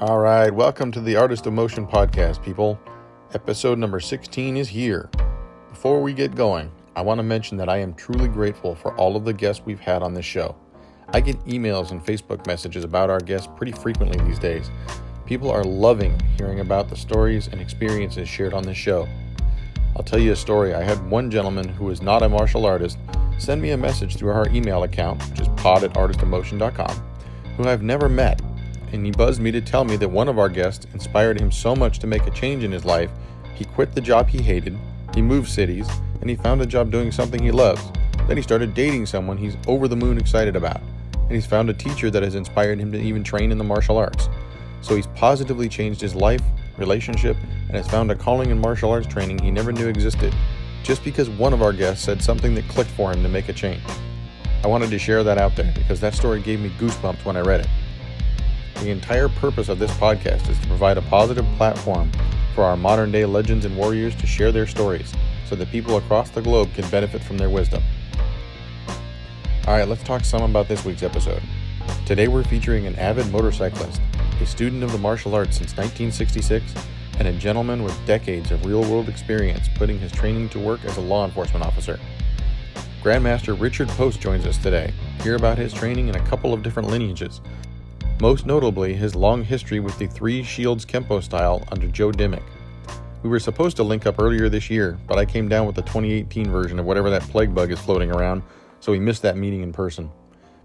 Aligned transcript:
All 0.00 0.18
right, 0.18 0.50
welcome 0.52 0.90
to 0.92 1.00
the 1.00 1.14
Artist 1.14 1.46
of 1.46 1.52
Motion 1.52 1.86
podcast, 1.86 2.42
people. 2.42 2.80
Episode 3.34 3.78
number 3.78 4.00
16 4.00 4.56
is 4.56 4.68
here. 4.68 5.08
Before 5.68 6.02
we 6.02 6.12
get 6.12 6.34
going, 6.34 6.72
I 6.96 7.02
want 7.02 7.18
to 7.18 7.22
mention 7.22 7.56
that 7.58 7.68
I 7.68 7.76
am 7.76 7.94
truly 7.94 8.26
grateful 8.26 8.74
for 8.74 8.96
all 8.96 9.14
of 9.14 9.24
the 9.24 9.32
guests 9.32 9.64
we've 9.64 9.78
had 9.78 10.02
on 10.02 10.12
this 10.12 10.24
show. 10.24 10.56
I 11.10 11.20
get 11.20 11.38
emails 11.44 11.92
and 11.92 12.04
Facebook 12.04 12.46
messages 12.48 12.82
about 12.82 13.10
our 13.10 13.20
guests 13.20 13.48
pretty 13.56 13.72
frequently 13.72 14.18
these 14.26 14.40
days. 14.40 14.70
People 15.24 15.50
are 15.52 15.62
loving 15.62 16.18
hearing 16.36 16.58
about 16.58 16.88
the 16.88 16.96
stories 16.96 17.46
and 17.46 17.60
experiences 17.60 18.28
shared 18.28 18.54
on 18.54 18.64
this 18.64 18.78
show. 18.78 19.06
I'll 19.94 20.02
tell 20.02 20.18
you 20.18 20.32
a 20.32 20.36
story. 20.36 20.74
I 20.74 20.82
had 20.82 21.08
one 21.10 21.30
gentleman 21.30 21.68
who 21.68 21.90
is 21.90 22.02
not 22.02 22.24
a 22.24 22.28
martial 22.28 22.66
artist 22.66 22.98
send 23.38 23.62
me 23.62 23.70
a 23.70 23.76
message 23.76 24.16
through 24.16 24.30
our 24.30 24.48
email 24.48 24.82
account, 24.82 25.22
which 25.30 25.40
is 25.40 25.48
pod 25.56 25.84
at 25.84 25.92
artistofmotion.com, 25.94 27.02
who 27.56 27.68
I've 27.68 27.82
never 27.82 28.08
met 28.08 28.40
and 28.92 29.04
he 29.04 29.10
buzzed 29.10 29.40
me 29.40 29.50
to 29.50 29.60
tell 29.60 29.84
me 29.84 29.96
that 29.96 30.08
one 30.08 30.28
of 30.28 30.38
our 30.38 30.48
guests 30.48 30.86
inspired 30.92 31.40
him 31.40 31.50
so 31.50 31.74
much 31.74 31.98
to 32.00 32.06
make 32.06 32.26
a 32.26 32.30
change 32.30 32.64
in 32.64 32.72
his 32.72 32.84
life, 32.84 33.10
he 33.54 33.64
quit 33.64 33.94
the 33.94 34.00
job 34.00 34.28
he 34.28 34.42
hated, 34.42 34.78
he 35.14 35.22
moved 35.22 35.50
cities, 35.50 35.88
and 36.20 36.30
he 36.30 36.36
found 36.36 36.60
a 36.60 36.66
job 36.66 36.90
doing 36.90 37.10
something 37.10 37.42
he 37.42 37.50
loves. 37.50 37.82
Then 38.28 38.36
he 38.36 38.42
started 38.42 38.74
dating 38.74 39.06
someone 39.06 39.36
he's 39.36 39.56
over 39.66 39.88
the 39.88 39.96
moon 39.96 40.18
excited 40.18 40.56
about, 40.56 40.80
and 41.14 41.32
he's 41.32 41.46
found 41.46 41.70
a 41.70 41.74
teacher 41.74 42.10
that 42.10 42.22
has 42.22 42.34
inspired 42.34 42.78
him 42.78 42.92
to 42.92 43.00
even 43.00 43.24
train 43.24 43.50
in 43.50 43.58
the 43.58 43.64
martial 43.64 43.98
arts. 43.98 44.28
So 44.80 44.94
he's 44.94 45.06
positively 45.08 45.68
changed 45.68 46.00
his 46.00 46.14
life, 46.14 46.42
relationship, 46.76 47.36
and 47.68 47.76
has 47.76 47.88
found 47.88 48.10
a 48.10 48.14
calling 48.14 48.50
in 48.50 48.58
martial 48.58 48.90
arts 48.90 49.06
training 49.06 49.38
he 49.38 49.50
never 49.50 49.72
knew 49.72 49.88
existed, 49.88 50.34
just 50.82 51.04
because 51.04 51.28
one 51.30 51.52
of 51.52 51.62
our 51.62 51.72
guests 51.72 52.04
said 52.04 52.22
something 52.22 52.54
that 52.54 52.68
clicked 52.68 52.90
for 52.90 53.12
him 53.12 53.22
to 53.22 53.28
make 53.28 53.48
a 53.48 53.52
change. 53.52 53.82
I 54.64 54.68
wanted 54.68 54.90
to 54.90 54.98
share 54.98 55.24
that 55.24 55.38
out 55.38 55.56
there 55.56 55.72
because 55.74 56.00
that 56.00 56.14
story 56.14 56.40
gave 56.40 56.60
me 56.60 56.70
goosebumps 56.78 57.24
when 57.24 57.36
I 57.36 57.40
read 57.40 57.60
it. 57.60 57.68
The 58.82 58.90
entire 58.90 59.28
purpose 59.28 59.68
of 59.68 59.78
this 59.78 59.92
podcast 59.92 60.48
is 60.50 60.58
to 60.58 60.66
provide 60.66 60.98
a 60.98 61.02
positive 61.02 61.46
platform 61.56 62.10
for 62.52 62.64
our 62.64 62.76
modern 62.76 63.12
day 63.12 63.24
legends 63.24 63.64
and 63.64 63.76
warriors 63.76 64.12
to 64.16 64.26
share 64.26 64.50
their 64.50 64.66
stories 64.66 65.14
so 65.48 65.54
that 65.54 65.70
people 65.70 65.98
across 65.98 66.30
the 66.30 66.42
globe 66.42 66.74
can 66.74 66.90
benefit 66.90 67.22
from 67.22 67.38
their 67.38 67.48
wisdom. 67.48 67.80
Alright, 69.68 69.86
let's 69.86 70.02
talk 70.02 70.24
some 70.24 70.42
about 70.42 70.66
this 70.66 70.84
week's 70.84 71.04
episode. 71.04 71.40
Today 72.06 72.26
we're 72.26 72.42
featuring 72.42 72.88
an 72.88 72.96
avid 72.96 73.30
motorcyclist, 73.30 74.00
a 74.40 74.46
student 74.46 74.82
of 74.82 74.90
the 74.90 74.98
martial 74.98 75.36
arts 75.36 75.58
since 75.58 75.76
1966, 75.76 76.74
and 77.20 77.28
a 77.28 77.32
gentleman 77.34 77.84
with 77.84 78.04
decades 78.04 78.50
of 78.50 78.66
real 78.66 78.82
world 78.82 79.08
experience 79.08 79.68
putting 79.76 80.00
his 80.00 80.10
training 80.10 80.48
to 80.48 80.58
work 80.58 80.84
as 80.86 80.96
a 80.96 81.00
law 81.00 81.24
enforcement 81.24 81.64
officer. 81.64 82.00
Grandmaster 83.00 83.58
Richard 83.58 83.88
Post 83.90 84.20
joins 84.20 84.44
us 84.44 84.58
today. 84.58 84.92
Hear 85.22 85.36
about 85.36 85.56
his 85.56 85.72
training 85.72 86.08
in 86.08 86.16
a 86.16 86.26
couple 86.26 86.52
of 86.52 86.64
different 86.64 86.88
lineages, 86.88 87.40
most 88.20 88.46
notably 88.46 88.94
his 88.94 89.14
long 89.14 89.42
history 89.42 89.80
with 89.80 89.98
the 89.98 90.06
Three 90.06 90.42
Shields 90.42 90.84
Kempo 90.84 91.22
style 91.22 91.66
under 91.72 91.88
Joe 91.88 92.12
Dimmick. 92.12 92.42
We 93.22 93.30
were 93.30 93.40
supposed 93.40 93.76
to 93.76 93.82
link 93.82 94.06
up 94.06 94.20
earlier 94.20 94.48
this 94.48 94.68
year, 94.68 94.98
but 95.06 95.18
I 95.18 95.24
came 95.24 95.48
down 95.48 95.66
with 95.66 95.76
the 95.76 95.82
2018 95.82 96.50
version 96.50 96.78
of 96.78 96.84
whatever 96.84 97.10
that 97.10 97.22
plague 97.22 97.54
bug 97.54 97.70
is 97.70 97.78
floating 97.78 98.10
around, 98.10 98.42
so 98.80 98.92
we 98.92 98.98
missed 98.98 99.22
that 99.22 99.36
meeting 99.36 99.62
in 99.62 99.72
person. 99.72 100.10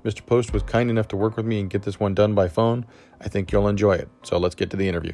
Mr. 0.03 0.25
Post 0.25 0.53
was 0.53 0.63
kind 0.63 0.89
enough 0.89 1.07
to 1.09 1.17
work 1.17 1.37
with 1.37 1.45
me 1.45 1.59
and 1.59 1.69
get 1.69 1.83
this 1.83 1.99
one 1.99 2.13
done 2.13 2.33
by 2.33 2.47
phone. 2.47 2.85
I 3.21 3.29
think 3.29 3.51
you'll 3.51 3.67
enjoy 3.67 3.93
it, 3.93 4.09
so 4.23 4.37
let's 4.37 4.55
get 4.55 4.69
to 4.71 4.77
the 4.77 4.87
interview. 4.87 5.13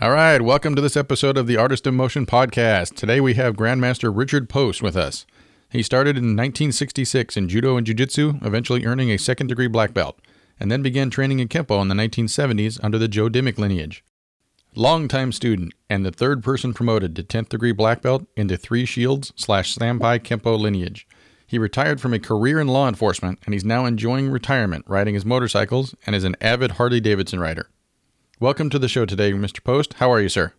All 0.00 0.10
right, 0.10 0.40
welcome 0.40 0.76
to 0.76 0.80
this 0.80 0.96
episode 0.96 1.36
of 1.36 1.46
the 1.46 1.56
Artist 1.56 1.86
in 1.86 1.94
Motion 1.96 2.26
podcast. 2.26 2.94
Today 2.94 3.20
we 3.20 3.34
have 3.34 3.56
Grandmaster 3.56 4.16
Richard 4.16 4.48
Post 4.48 4.82
with 4.82 4.96
us. 4.96 5.26
He 5.70 5.82
started 5.82 6.16
in 6.16 6.36
1966 6.36 7.36
in 7.36 7.48
Judo 7.48 7.76
and 7.76 7.84
Jiu 7.84 7.94
Jitsu, 7.94 8.38
eventually 8.42 8.86
earning 8.86 9.10
a 9.10 9.18
second 9.18 9.48
degree 9.48 9.66
black 9.66 9.92
belt 9.92 10.18
and 10.60 10.70
then 10.70 10.82
began 10.82 11.10
training 11.10 11.40
in 11.40 11.48
Kempo 11.48 11.80
in 11.80 11.88
the 11.88 11.94
1970s 11.94 12.78
under 12.82 12.98
the 12.98 13.08
Joe 13.08 13.28
Dimmick 13.28 13.58
lineage. 13.58 14.04
Longtime 14.74 15.32
student 15.32 15.72
and 15.88 16.04
the 16.04 16.10
third 16.10 16.42
person 16.42 16.74
promoted 16.74 17.16
to 17.16 17.22
10th 17.22 17.48
degree 17.48 17.72
black 17.72 18.02
belt 18.02 18.26
in 18.36 18.46
the 18.46 18.56
Three 18.56 18.84
Shields 18.84 19.32
slash 19.34 19.74
Sampai 19.74 20.20
Kempo 20.20 20.58
lineage. 20.58 21.06
He 21.46 21.58
retired 21.58 22.00
from 22.00 22.12
a 22.12 22.18
career 22.18 22.60
in 22.60 22.68
law 22.68 22.86
enforcement 22.88 23.38
and 23.44 23.54
he's 23.54 23.64
now 23.64 23.86
enjoying 23.86 24.30
retirement 24.30 24.84
riding 24.86 25.14
his 25.14 25.24
motorcycles 25.24 25.94
and 26.06 26.14
is 26.14 26.24
an 26.24 26.36
avid 26.40 26.72
Harley 26.72 27.00
Davidson 27.00 27.40
rider. 27.40 27.70
Welcome 28.38 28.70
to 28.70 28.78
the 28.78 28.88
show 28.88 29.06
today, 29.06 29.32
Mr. 29.32 29.64
Post. 29.64 29.94
How 29.94 30.12
are 30.12 30.20
you, 30.20 30.28
sir? 30.28 30.52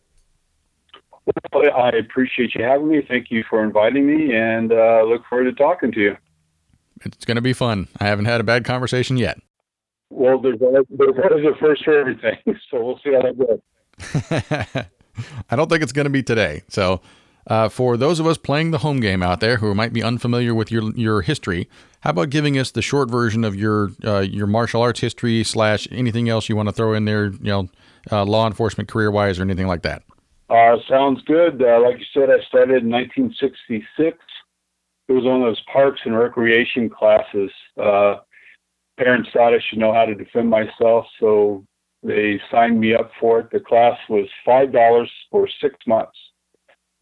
Well, 1.54 1.72
I 1.76 1.90
appreciate 1.90 2.56
you 2.56 2.64
having 2.64 2.90
me. 2.90 3.02
Thank 3.08 3.30
you 3.30 3.44
for 3.50 3.64
inviting 3.64 4.08
me 4.08 4.36
and 4.36 4.72
uh, 4.72 5.04
look 5.04 5.22
forward 5.30 5.46
to 5.46 5.54
talking 5.54 5.92
to 5.92 6.00
you. 6.00 6.18
It's 7.06 7.26
going 7.26 7.36
to 7.36 7.42
be 7.42 7.54
fun. 7.54 7.88
I 8.00 8.08
haven't 8.08 8.26
had 8.26 8.42
a 8.42 8.44
bad 8.44 8.66
conversation 8.66 9.16
yet. 9.16 9.40
Well, 10.10 10.40
there's 10.40 10.62
always, 10.62 10.86
there's 10.90 11.16
always 11.24 11.46
a 11.46 11.58
first 11.60 11.84
for 11.84 12.00
everything, 12.00 12.38
so 12.72 12.84
we'll 12.84 13.00
see 13.04 13.14
how 13.14 13.22
that 13.22 13.38
goes. 13.38 14.86
I 15.50 15.56
don't 15.56 15.70
think 15.70 15.84
it's 15.84 15.92
going 15.92 16.06
to 16.06 16.12
be 16.12 16.24
today. 16.24 16.64
So, 16.68 17.02
uh, 17.48 17.68
for 17.70 17.98
those 17.98 18.20
of 18.20 18.28
us 18.28 18.38
playing 18.38 18.72
the 18.72 18.80
home 18.80 19.00
game 19.00 19.24
out 19.24 19.40
there 19.40 19.58
who 19.58 19.74
might 19.74 19.92
be 19.94 20.04
unfamiliar 20.04 20.54
with 20.54 20.72
your 20.72 20.92
your 20.96 21.22
history, 21.22 21.68
how 22.02 22.12
about 22.12 22.30
giving 22.30 22.58
us 22.58 22.72
the 22.72 22.82
short 22.82 23.10
version 23.10 23.44
of 23.44 23.56
your 23.56 23.92
uh, 24.04 24.20
your 24.20 24.48
martial 24.48 24.82
arts 24.82 25.00
history 25.00 25.44
slash 25.44 25.88
anything 25.92 26.30
else 26.30 26.48
you 26.48 26.56
want 26.56 26.70
to 26.70 26.74
throw 26.74 26.94
in 26.94 27.06
there? 27.06 27.28
You 27.28 27.40
know, 27.42 27.70
uh, 28.12 28.24
law 28.24 28.48
enforcement 28.48 28.90
career 28.90 29.12
wise 29.12 29.40
or 29.40 29.44
anything 29.44 29.68
like 29.68 29.82
that. 29.84 30.04
Uh, 30.50 30.78
sounds 30.88 31.22
good. 31.26 31.62
Uh, 31.62 31.80
like 31.82 32.00
you 32.00 32.06
said, 32.14 32.30
I 32.30 32.42
started 32.48 32.84
in 32.84 32.90
1966. 32.90 34.18
It 35.08 35.14
was 35.14 35.24
one 35.24 35.42
of 35.42 35.42
those 35.42 35.62
parks 35.72 36.02
and 36.06 36.18
recreation 36.18 36.90
classes. 36.90 37.52
Parents 39.00 39.30
thought 39.32 39.54
I 39.54 39.60
should 39.70 39.80
know 39.80 39.94
how 39.94 40.04
to 40.04 40.14
defend 40.14 40.50
myself, 40.50 41.06
so 41.22 41.66
they 42.04 42.40
signed 42.52 42.80
me 42.80 42.94
up 42.94 43.12
for 43.18 43.40
it. 43.40 43.50
The 43.50 43.62
class 43.62 43.98
was 44.10 44.28
five 44.46 44.74
dollars 44.74 45.10
for 45.32 45.48
six 45.62 45.76
months, 45.88 46.18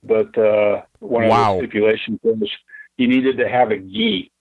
but 0.03 0.37
uh, 0.37 0.83
one 0.99 1.27
wow. 1.27 1.55
of 1.55 1.61
the 1.61 1.67
stipulations 1.67 2.19
was 2.21 2.49
you 2.97 3.07
needed 3.07 3.37
to 3.37 3.49
have 3.49 3.71
a 3.71 3.77
gi. 3.77 4.31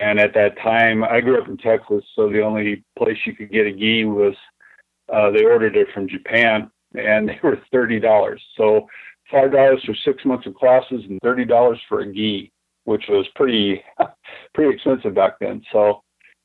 And 0.00 0.18
at 0.18 0.34
that 0.34 0.58
time, 0.58 1.04
I 1.04 1.20
grew 1.20 1.40
up 1.40 1.46
in 1.46 1.58
Texas, 1.58 2.02
so 2.16 2.28
the 2.30 2.40
only 2.40 2.82
place 2.98 3.18
you 3.26 3.34
could 3.34 3.52
get 3.52 3.66
a 3.66 3.72
gi 3.72 4.06
was 4.06 4.34
uh, 5.12 5.30
they 5.30 5.44
ordered 5.44 5.76
it 5.76 5.88
from 5.92 6.08
Japan, 6.08 6.70
and 6.94 7.28
they 7.28 7.38
were 7.42 7.60
thirty 7.70 8.00
dollars. 8.00 8.42
So 8.56 8.88
five 9.30 9.52
dollars 9.52 9.82
for 9.84 9.94
six 9.94 10.24
months 10.24 10.46
of 10.46 10.54
classes 10.54 11.02
and 11.08 11.20
thirty 11.22 11.44
dollars 11.44 11.80
for 11.86 12.00
a 12.00 12.12
gi, 12.12 12.50
which 12.84 13.04
was 13.10 13.26
pretty 13.34 13.82
pretty 14.54 14.74
expensive 14.74 15.14
back 15.14 15.34
then. 15.38 15.62
So 15.70 16.02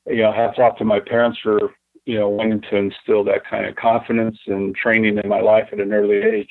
you 0.10 0.24
know, 0.24 0.32
hats 0.32 0.58
off 0.58 0.78
to 0.78 0.86
my 0.86 1.00
parents 1.00 1.40
for, 1.42 1.74
you 2.06 2.18
know, 2.18 2.30
wanting 2.30 2.62
to 2.62 2.76
instill 2.76 3.24
that 3.26 3.46
kind 3.50 3.66
of 3.66 3.76
confidence 3.76 4.38
and 4.48 4.76
training 4.76 5.18
in 5.18 5.30
my 5.30 5.40
life 5.40 5.70
at 5.72 5.80
an 5.80 5.94
early 5.94 6.18
age. 6.18 6.50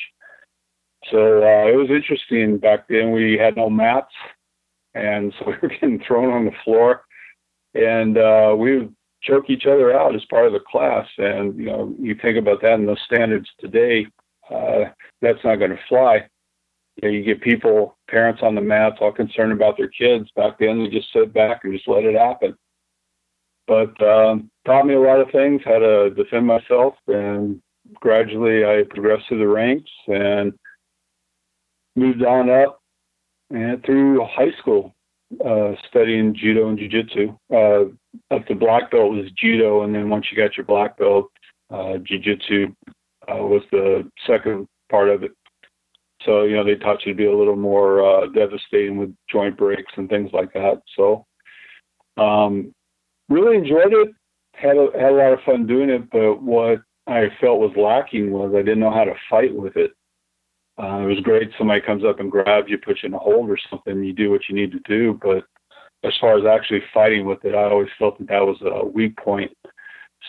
So 1.10 1.42
uh, 1.42 1.66
it 1.66 1.76
was 1.76 1.90
interesting 1.90 2.58
back 2.58 2.88
then. 2.88 3.12
We 3.12 3.36
had 3.38 3.56
no 3.56 3.68
mats, 3.68 4.12
and 4.94 5.32
so 5.38 5.46
we 5.46 5.54
were 5.60 5.68
getting 5.68 6.02
thrown 6.06 6.32
on 6.32 6.44
the 6.44 6.52
floor, 6.64 7.04
and 7.74 8.16
uh, 8.18 8.54
we 8.56 8.78
would 8.78 8.94
choke 9.22 9.50
each 9.50 9.66
other 9.66 9.96
out 9.98 10.14
as 10.14 10.24
part 10.26 10.46
of 10.46 10.52
the 10.52 10.60
class. 10.60 11.06
And 11.18 11.56
you 11.58 11.66
know, 11.66 11.94
you 11.98 12.14
think 12.14 12.38
about 12.38 12.62
that 12.62 12.74
in 12.74 12.86
those 12.86 13.02
standards 13.06 13.48
today, 13.58 14.06
uh, 14.50 14.90
that's 15.20 15.42
not 15.44 15.56
going 15.56 15.72
to 15.72 15.80
fly. 15.88 16.26
You, 16.96 17.08
know, 17.08 17.14
you 17.14 17.22
get 17.22 17.40
people, 17.40 17.96
parents 18.08 18.42
on 18.42 18.54
the 18.54 18.60
mats, 18.60 18.96
all 19.00 19.12
concerned 19.12 19.52
about 19.52 19.76
their 19.76 19.88
kids. 19.88 20.28
Back 20.34 20.58
then, 20.58 20.82
they 20.82 20.90
just 20.90 21.12
sit 21.12 21.32
back 21.32 21.60
and 21.62 21.72
just 21.72 21.88
let 21.88 22.04
it 22.04 22.16
happen 22.16 22.56
but 23.68 24.02
um, 24.02 24.50
taught 24.66 24.86
me 24.86 24.94
a 24.94 25.00
lot 25.00 25.20
of 25.20 25.30
things, 25.30 25.60
how 25.64 25.78
to 25.78 26.10
defend 26.10 26.46
myself, 26.46 26.94
and 27.06 27.60
gradually 27.94 28.64
I 28.64 28.82
progressed 28.88 29.28
through 29.28 29.38
the 29.38 29.48
ranks 29.48 29.90
and 30.08 30.52
moved 31.94 32.24
on 32.24 32.48
up 32.48 32.80
and 33.50 33.84
through 33.84 34.24
high 34.24 34.52
school, 34.60 34.94
uh, 35.44 35.72
studying 35.88 36.34
judo 36.34 36.68
and 36.68 36.78
jiu-jitsu. 36.78 37.36
Uh, 37.54 38.34
up 38.34 38.46
to 38.46 38.54
black 38.54 38.90
belt 38.90 39.12
was 39.12 39.30
judo, 39.40 39.82
and 39.82 39.94
then 39.94 40.08
once 40.08 40.26
you 40.30 40.36
got 40.36 40.56
your 40.56 40.66
black 40.66 40.96
belt, 40.98 41.30
uh, 41.70 41.98
jiu-jitsu 41.98 42.74
uh, 43.30 43.36
was 43.36 43.62
the 43.70 44.10
second 44.26 44.66
part 44.90 45.10
of 45.10 45.22
it. 45.22 45.32
So 46.24 46.42
you 46.44 46.56
know 46.56 46.64
they 46.64 46.74
taught 46.74 47.04
you 47.06 47.12
to 47.12 47.16
be 47.16 47.26
a 47.26 47.36
little 47.36 47.56
more 47.56 48.04
uh, 48.04 48.26
devastating 48.28 48.96
with 48.96 49.14
joint 49.30 49.56
breaks 49.56 49.92
and 49.96 50.08
things 50.08 50.30
like 50.32 50.52
that. 50.54 50.82
So 50.96 51.26
um, 52.16 52.74
really 53.28 53.56
enjoyed 53.56 53.92
it. 53.92 54.08
Had 54.52 54.76
a, 54.76 54.88
had 54.94 55.12
a 55.12 55.16
lot 55.16 55.32
of 55.32 55.40
fun 55.46 55.66
doing 55.66 55.90
it, 55.90 56.10
but 56.10 56.42
what 56.42 56.80
I 57.06 57.28
felt 57.40 57.60
was 57.60 57.72
lacking 57.76 58.30
was 58.32 58.52
I 58.54 58.62
didn't 58.62 58.80
know 58.80 58.90
how 58.90 59.04
to 59.04 59.14
fight 59.30 59.54
with 59.54 59.76
it. 59.76 59.92
Uh, 60.80 61.00
it 61.02 61.06
was 61.06 61.20
great. 61.22 61.50
Somebody 61.56 61.80
comes 61.80 62.04
up 62.04 62.20
and 62.20 62.30
grabs 62.30 62.68
you, 62.68 62.78
puts 62.78 63.02
you 63.02 63.08
in 63.08 63.14
a 63.14 63.18
hold 63.18 63.50
or 63.50 63.58
something. 63.70 64.02
You 64.02 64.12
do 64.12 64.30
what 64.30 64.42
you 64.48 64.54
need 64.54 64.72
to 64.72 64.80
do, 64.80 65.18
but 65.22 65.44
as 66.04 66.12
far 66.20 66.38
as 66.38 66.44
actually 66.44 66.82
fighting 66.94 67.26
with 67.26 67.44
it, 67.44 67.54
I 67.54 67.64
always 67.64 67.88
felt 67.98 68.18
that 68.18 68.28
that 68.28 68.46
was 68.46 68.58
a 68.62 68.86
weak 68.86 69.16
point. 69.16 69.50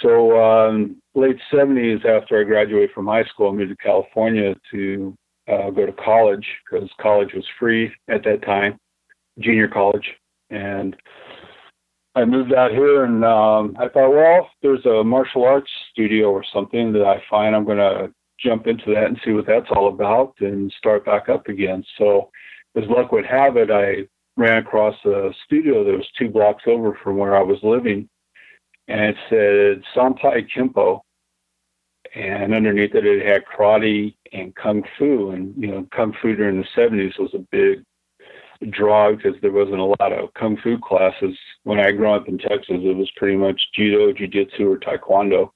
So, 0.02 0.40
um, 0.40 0.98
late 1.16 1.38
70s, 1.52 2.06
after 2.06 2.40
I 2.40 2.44
graduated 2.44 2.92
from 2.92 3.08
high 3.08 3.26
school, 3.26 3.50
I 3.50 3.54
moved 3.54 3.72
to 3.72 3.76
California 3.84 4.56
to 4.72 5.16
uh, 5.48 5.70
go 5.72 5.86
to 5.86 5.94
college 5.94 6.46
because 6.64 6.90
college 7.02 7.34
was 7.34 7.46
free 7.60 7.92
at 8.08 8.24
that 8.24 8.44
time, 8.44 8.78
junior 9.40 9.68
college, 9.68 10.08
and 10.50 10.96
I 12.16 12.26
moved 12.26 12.54
out 12.54 12.72
here 12.72 13.06
and 13.06 13.24
um, 13.24 13.76
I 13.80 13.88
thought, 13.88 14.10
well, 14.10 14.50
there's 14.62 14.86
a 14.86 15.04
martial 15.04 15.44
arts 15.44 15.70
studio 15.92 16.32
or 16.32 16.44
something 16.54 16.92
that 16.94 17.04
I 17.04 17.22
find 17.30 17.56
I'm 17.56 17.66
going 17.66 17.78
to 17.78 18.12
jump 18.40 18.68
into 18.68 18.94
that 18.94 19.06
and 19.06 19.20
see 19.24 19.32
what 19.32 19.46
that's 19.46 19.70
all 19.72 19.90
about 19.90 20.34
and 20.40 20.72
start 20.78 21.06
back 21.06 21.30
up 21.30 21.48
again. 21.48 21.84
So, 21.98 22.30
as 22.76 22.84
luck 22.88 23.12
would 23.12 23.26
have 23.26 23.58
it, 23.58 23.72
I 23.72 24.08
ran 24.38 24.58
across 24.58 24.96
a 25.06 25.32
studio 25.46 25.84
that 25.84 25.98
was 25.98 26.08
two 26.18 26.30
blocks 26.30 26.64
over 26.68 26.98
from 27.04 27.18
where 27.18 27.36
I 27.36 27.42
was 27.42 27.58
living, 27.64 28.08
and 28.88 29.02
it 29.02 29.16
said 29.30 29.84
Sanpai 29.96 30.48
Kempo, 30.56 31.02
and 32.16 32.54
underneath 32.54 32.96
it 32.96 33.06
it 33.06 33.26
had 33.26 33.44
karate 33.46 34.16
and 34.32 34.56
kung 34.56 34.84
fu, 34.98 35.32
and 35.32 35.54
you 35.58 35.68
know 35.68 35.88
kung 35.96 36.14
fu 36.22 36.36
during 36.36 36.58
the 36.58 36.68
70s 36.78 37.20
was 37.20 37.34
a 37.34 37.46
big 37.52 37.84
draw 38.72 39.16
because 39.16 39.36
there 39.42 39.52
wasn't 39.52 39.80
a 39.80 39.96
lot 40.00 40.12
of 40.12 40.34
kung 40.34 40.58
fu 40.62 40.78
classes. 40.78 41.38
When 41.64 41.80
I 41.80 41.92
grew 41.92 42.12
up 42.12 42.28
in 42.28 42.38
Texas, 42.38 42.78
it 42.82 42.96
was 42.96 43.10
pretty 43.16 43.38
much 43.38 43.60
judo, 43.76 44.12
jiu-jitsu, 44.12 44.70
or 44.70 44.78
taekwondo. 44.78 45.52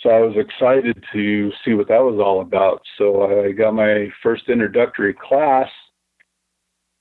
So 0.00 0.10
I 0.10 0.20
was 0.20 0.36
excited 0.36 1.02
to 1.12 1.52
see 1.64 1.74
what 1.74 1.88
that 1.88 2.02
was 2.02 2.18
all 2.18 2.40
about. 2.40 2.82
So 2.98 3.44
I 3.44 3.52
got 3.52 3.74
my 3.74 4.08
first 4.22 4.48
introductory 4.48 5.14
class, 5.14 5.68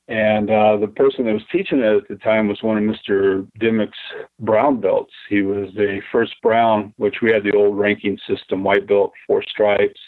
and 0.07 0.49
uh, 0.49 0.77
the 0.77 0.87
person 0.87 1.25
that 1.25 1.33
was 1.33 1.43
teaching 1.51 1.79
it 1.79 2.03
at 2.03 2.07
the 2.07 2.17
time 2.17 2.47
was 2.47 2.61
one 2.61 2.77
of 2.77 2.83
Mr. 2.83 3.47
Dimmick's 3.59 3.97
brown 4.39 4.79
belts. 4.81 5.13
He 5.29 5.41
was 5.41 5.69
a 5.79 6.01
first 6.11 6.33
brown, 6.43 6.93
which 6.97 7.17
we 7.21 7.31
had 7.31 7.43
the 7.43 7.55
old 7.55 7.77
ranking 7.77 8.19
system: 8.27 8.63
white 8.63 8.87
belt, 8.87 9.13
four 9.25 9.43
stripes, 9.47 9.99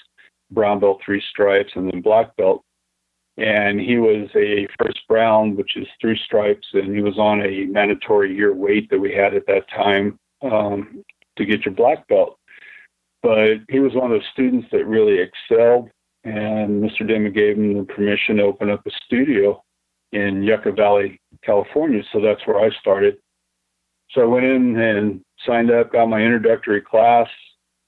brown 0.51 0.79
belt, 0.79 1.01
three 1.03 1.23
stripes, 1.31 1.71
and 1.75 1.91
then 1.91 2.01
black 2.01 2.35
belt 2.37 2.63
and 3.37 3.79
he 3.79 3.97
was 3.97 4.29
a 4.35 4.67
first 4.79 4.99
brown, 5.07 5.55
which 5.55 5.75
is 5.75 5.87
three 5.99 6.19
stripes, 6.25 6.67
and 6.73 6.95
he 6.95 7.01
was 7.01 7.17
on 7.17 7.41
a 7.41 7.65
mandatory 7.65 8.35
year 8.35 8.53
wait 8.53 8.89
that 8.89 8.99
we 8.99 9.13
had 9.13 9.33
at 9.33 9.47
that 9.47 9.67
time 9.69 10.19
um, 10.43 11.03
to 11.37 11.45
get 11.45 11.65
your 11.65 11.73
black 11.73 12.07
belt. 12.07 12.37
But 13.23 13.55
he 13.69 13.79
was 13.79 13.93
one 13.93 14.11
of 14.11 14.11
those 14.11 14.29
students 14.33 14.67
that 14.71 14.85
really 14.85 15.19
excelled, 15.19 15.89
and 16.23 16.83
Mr. 16.83 17.07
Dimmick 17.07 17.33
gave 17.33 17.57
him 17.57 17.77
the 17.77 17.85
permission 17.85 18.37
to 18.37 18.43
open 18.43 18.69
up 18.69 18.85
a 18.85 18.91
studio 19.05 19.63
in 20.11 20.43
Yucca 20.43 20.71
Valley, 20.73 21.19
California. 21.43 22.03
So 22.11 22.21
that's 22.21 22.45
where 22.45 22.59
I 22.59 22.69
started. 22.79 23.17
So 24.11 24.21
I 24.21 24.25
went 24.25 24.45
in 24.45 24.77
and 24.77 25.21
signed 25.45 25.71
up, 25.71 25.91
got 25.91 26.05
my 26.05 26.21
introductory 26.21 26.81
class, 26.81 27.27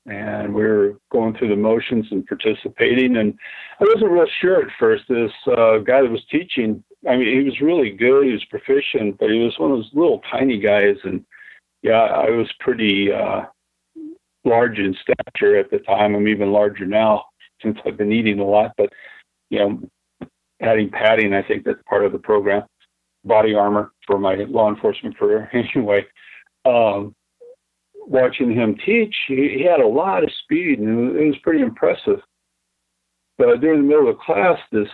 and 0.06 0.54
we 0.54 0.64
were 0.64 1.00
going 1.12 1.36
through 1.36 1.50
the 1.50 1.56
motions 1.56 2.06
and 2.12 2.26
participating. 2.26 3.18
And 3.18 3.34
I 3.80 3.86
wasn't 3.86 4.12
real 4.12 4.28
sure 4.40 4.62
at 4.62 4.72
first. 4.80 5.04
This 5.10 5.32
uh, 5.48 5.80
guy 5.80 6.02
that 6.02 6.12
was 6.12 6.24
teaching, 6.30 6.84
I 7.10 7.16
mean, 7.16 7.40
he 7.40 7.44
was 7.44 7.60
really 7.62 7.92
good. 7.92 8.26
He 8.26 8.32
was 8.32 8.46
proficient, 8.46 9.18
but 9.18 9.32
he 9.32 9.40
was 9.40 9.58
one 9.58 9.72
of 9.72 9.78
those 9.78 9.92
little 9.94 10.22
tiny 10.32 10.60
guys. 10.60 10.98
And 11.04 11.26
yeah, 11.82 12.02
I 12.02 12.30
was 12.30 12.52
pretty 12.60 13.12
uh, 13.12 13.46
large 14.44 14.78
in 14.78 14.96
stature 15.02 15.58
at 15.58 15.72
the 15.72 15.80
time. 15.80 16.16
I'm 16.16 16.28
even 16.28 16.52
larger 16.52 16.86
now 16.86 17.26
since 17.62 17.78
I've 17.86 17.98
been 17.98 18.12
eating 18.12 18.40
a 18.40 18.46
lot. 18.46 18.74
But 18.78 18.94
you 19.50 19.60
know, 19.60 20.28
adding 20.62 20.90
padding, 20.90 21.34
I 21.34 21.42
think 21.42 21.66
that's 21.66 21.82
part 21.90 22.06
of 22.06 22.12
the 22.12 22.20
program. 22.20 22.64
Body 23.24 23.56
armor 23.56 23.92
for 24.06 24.20
my 24.20 24.36
law 24.36 24.70
enforcement 24.70 25.18
career, 25.18 25.50
anyway. 25.76 26.06
Um, 26.64 27.16
watching 28.08 28.52
him 28.52 28.76
teach, 28.86 29.16
he, 29.28 29.58
he 29.58 29.64
had 29.64 29.80
a 29.80 29.88
lot 29.88 30.24
of 30.24 30.32
speed 30.44 30.80
and 30.80 31.16
it 31.16 31.28
was 31.28 31.38
pretty 31.44 31.62
impressive. 31.62 32.20
But 33.38 33.62
during 33.62 33.82
the 33.82 33.88
middle 33.88 34.10
of 34.10 34.18
class, 34.20 34.58
this 34.72 34.88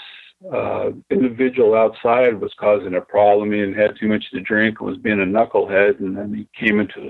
uh, 0.51 0.91
individual 1.11 1.75
outside 1.75 2.39
was 2.39 2.53
causing 2.59 2.95
a 2.95 3.01
problem. 3.01 3.51
He 3.51 3.59
had 3.59 3.95
too 3.99 4.07
much 4.07 4.23
to 4.31 4.39
drink 4.39 4.79
and 4.79 4.89
was 4.89 4.97
being 4.97 5.21
a 5.21 5.25
knucklehead. 5.25 5.99
And 5.99 6.17
then 6.17 6.33
he 6.33 6.47
came 6.59 6.79
into 6.79 7.09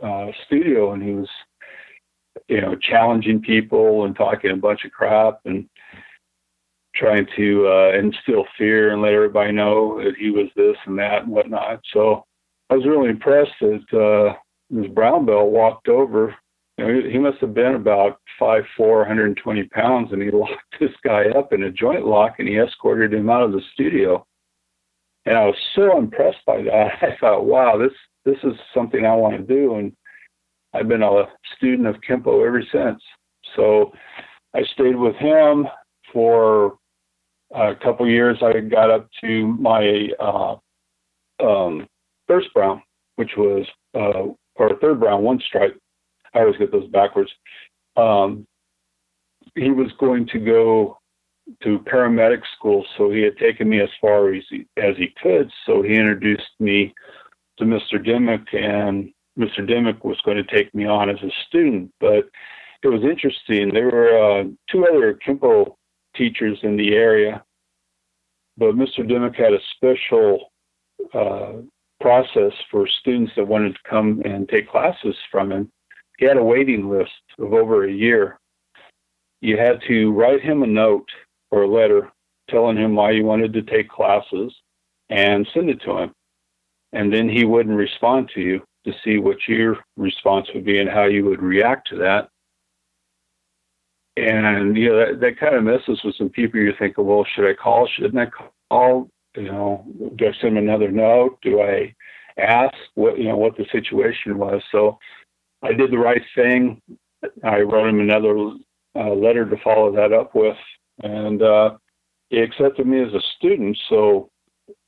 the 0.00 0.06
uh, 0.06 0.32
studio 0.46 0.92
and 0.92 1.02
he 1.02 1.12
was, 1.12 1.28
you 2.48 2.60
know, 2.60 2.76
challenging 2.76 3.40
people 3.40 4.04
and 4.04 4.14
talking 4.14 4.52
a 4.52 4.56
bunch 4.56 4.84
of 4.84 4.92
crap 4.92 5.40
and 5.44 5.68
trying 6.94 7.26
to 7.36 7.66
uh, 7.66 7.98
instill 7.98 8.44
fear 8.56 8.92
and 8.92 9.02
let 9.02 9.12
everybody 9.12 9.52
know 9.52 9.98
that 10.02 10.14
he 10.18 10.30
was 10.30 10.46
this 10.54 10.76
and 10.86 10.98
that 10.98 11.22
and 11.22 11.32
whatnot. 11.32 11.80
So 11.92 12.24
I 12.68 12.76
was 12.76 12.86
really 12.86 13.10
impressed 13.10 13.52
that 13.60 13.84
uh, 13.92 14.36
this 14.70 14.90
brown 14.92 15.26
belt 15.26 15.50
walked 15.50 15.88
over. 15.88 16.34
You 16.78 16.86
know, 16.86 17.10
he 17.10 17.18
must 17.18 17.38
have 17.38 17.54
been 17.54 17.74
about 17.74 18.20
five 18.38 18.62
four, 18.76 18.98
120 18.98 19.64
pounds, 19.64 20.12
and 20.12 20.22
he 20.22 20.30
locked 20.32 20.76
this 20.78 20.90
guy 21.04 21.28
up 21.36 21.52
in 21.52 21.64
a 21.64 21.70
joint 21.70 22.06
lock, 22.06 22.36
and 22.38 22.48
he 22.48 22.58
escorted 22.58 23.12
him 23.12 23.28
out 23.28 23.42
of 23.42 23.52
the 23.52 23.60
studio. 23.74 24.24
And 25.26 25.36
I 25.36 25.44
was 25.44 25.56
so 25.74 25.98
impressed 25.98 26.44
by 26.46 26.62
that. 26.62 26.92
I 27.02 27.16
thought, 27.20 27.44
wow, 27.44 27.76
this 27.76 27.92
this 28.24 28.38
is 28.44 28.58
something 28.74 29.04
I 29.04 29.14
want 29.14 29.36
to 29.36 29.54
do, 29.54 29.76
and 29.76 29.92
I've 30.72 30.88
been 30.88 31.02
a 31.02 31.24
student 31.56 31.88
of 31.88 31.96
Kempo 32.08 32.46
ever 32.46 32.62
since. 32.72 33.02
So 33.56 33.92
I 34.54 34.62
stayed 34.74 34.96
with 34.96 35.16
him 35.16 35.66
for 36.12 36.76
a 37.54 37.74
couple 37.82 38.08
years. 38.08 38.38
I 38.42 38.60
got 38.60 38.90
up 38.90 39.08
to 39.22 39.46
my 39.46 40.08
uh, 40.20 40.56
um, 41.42 41.88
first 42.28 42.52
brown, 42.54 42.82
which 43.16 43.32
was 43.36 43.66
uh, 43.94 44.32
or 44.56 44.76
third 44.80 45.00
brown, 45.00 45.22
one 45.22 45.40
stripe. 45.46 45.78
I 46.34 46.40
always 46.40 46.56
get 46.56 46.72
those 46.72 46.88
backwards. 46.88 47.30
Um, 47.96 48.46
he 49.54 49.70
was 49.70 49.90
going 49.98 50.26
to 50.28 50.38
go 50.38 50.98
to 51.62 51.80
paramedic 51.80 52.42
school, 52.56 52.84
so 52.96 53.10
he 53.10 53.22
had 53.22 53.36
taken 53.36 53.68
me 53.68 53.80
as 53.80 53.88
far 54.00 54.32
as 54.32 54.44
he, 54.48 54.66
as 54.76 54.96
he 54.96 55.12
could. 55.22 55.50
So 55.66 55.82
he 55.82 55.94
introduced 55.94 56.50
me 56.60 56.94
to 57.58 57.64
Mr. 57.64 58.04
Dimmick, 58.04 58.46
and 58.52 59.10
Mr. 59.38 59.66
Dimmick 59.66 60.04
was 60.04 60.20
going 60.24 60.36
to 60.36 60.44
take 60.44 60.72
me 60.74 60.86
on 60.86 61.10
as 61.10 61.20
a 61.22 61.30
student. 61.48 61.90
But 62.00 62.28
it 62.82 62.88
was 62.88 63.02
interesting. 63.02 63.72
There 63.72 63.86
were 63.86 64.40
uh, 64.40 64.44
two 64.70 64.86
other 64.86 65.18
Kempo 65.26 65.74
teachers 66.16 66.58
in 66.62 66.76
the 66.76 66.94
area, 66.94 67.42
but 68.56 68.74
Mr. 68.74 69.06
Dimmick 69.06 69.36
had 69.36 69.52
a 69.52 69.58
special 69.76 70.52
uh, 71.14 71.52
process 72.00 72.52
for 72.70 72.86
students 72.86 73.32
that 73.36 73.46
wanted 73.46 73.74
to 73.74 73.88
come 73.88 74.22
and 74.24 74.48
take 74.48 74.70
classes 74.70 75.16
from 75.30 75.52
him. 75.52 75.70
He 76.18 76.26
had 76.26 76.36
a 76.36 76.44
waiting 76.44 76.90
list 76.90 77.12
of 77.38 77.52
over 77.52 77.84
a 77.84 77.92
year. 77.92 78.38
You 79.40 79.56
had 79.56 79.80
to 79.88 80.12
write 80.12 80.42
him 80.42 80.62
a 80.62 80.66
note 80.66 81.08
or 81.50 81.62
a 81.62 81.68
letter 81.68 82.10
telling 82.50 82.76
him 82.76 82.94
why 82.94 83.12
you 83.12 83.24
wanted 83.24 83.52
to 83.54 83.62
take 83.62 83.88
classes 83.88 84.52
and 85.08 85.46
send 85.54 85.70
it 85.70 85.80
to 85.82 85.98
him. 85.98 86.12
And 86.92 87.12
then 87.12 87.28
he 87.28 87.44
wouldn't 87.44 87.76
respond 87.76 88.30
to 88.34 88.40
you 88.40 88.62
to 88.84 88.92
see 89.04 89.18
what 89.18 89.36
your 89.46 89.78
response 89.96 90.48
would 90.54 90.64
be 90.64 90.78
and 90.80 90.88
how 90.88 91.04
you 91.04 91.24
would 91.24 91.42
react 91.42 91.88
to 91.88 91.96
that. 91.96 92.28
And 94.16 94.76
you 94.76 94.90
know 94.90 94.98
that, 94.98 95.20
that 95.20 95.38
kind 95.38 95.54
of 95.54 95.62
messes 95.62 96.02
with 96.04 96.16
some 96.16 96.28
people. 96.28 96.60
You're 96.60 96.76
thinking, 96.76 97.06
well, 97.06 97.24
should 97.34 97.48
I 97.48 97.54
call? 97.54 97.86
Shouldn't 97.86 98.18
I 98.18 98.26
call? 98.70 99.08
You 99.36 99.44
know, 99.44 99.84
do 100.16 100.26
I 100.26 100.32
send 100.40 100.58
him 100.58 100.68
another 100.68 100.90
note? 100.90 101.38
Do 101.42 101.62
I 101.62 101.94
ask 102.38 102.74
what 102.94 103.18
you 103.18 103.28
know 103.28 103.36
what 103.36 103.56
the 103.56 103.66
situation 103.70 104.38
was? 104.38 104.62
So 104.72 104.98
I 105.62 105.72
did 105.72 105.90
the 105.90 105.98
right 105.98 106.22
thing. 106.34 106.80
I 107.44 107.60
wrote 107.60 107.88
him 107.88 108.00
another 108.00 108.34
uh, 108.96 109.14
letter 109.14 109.48
to 109.48 109.56
follow 109.62 109.92
that 109.92 110.12
up 110.12 110.34
with, 110.34 110.56
and 111.02 111.42
uh, 111.42 111.76
he 112.30 112.38
accepted 112.38 112.86
me 112.86 113.02
as 113.02 113.12
a 113.12 113.20
student. 113.36 113.78
So 113.88 114.30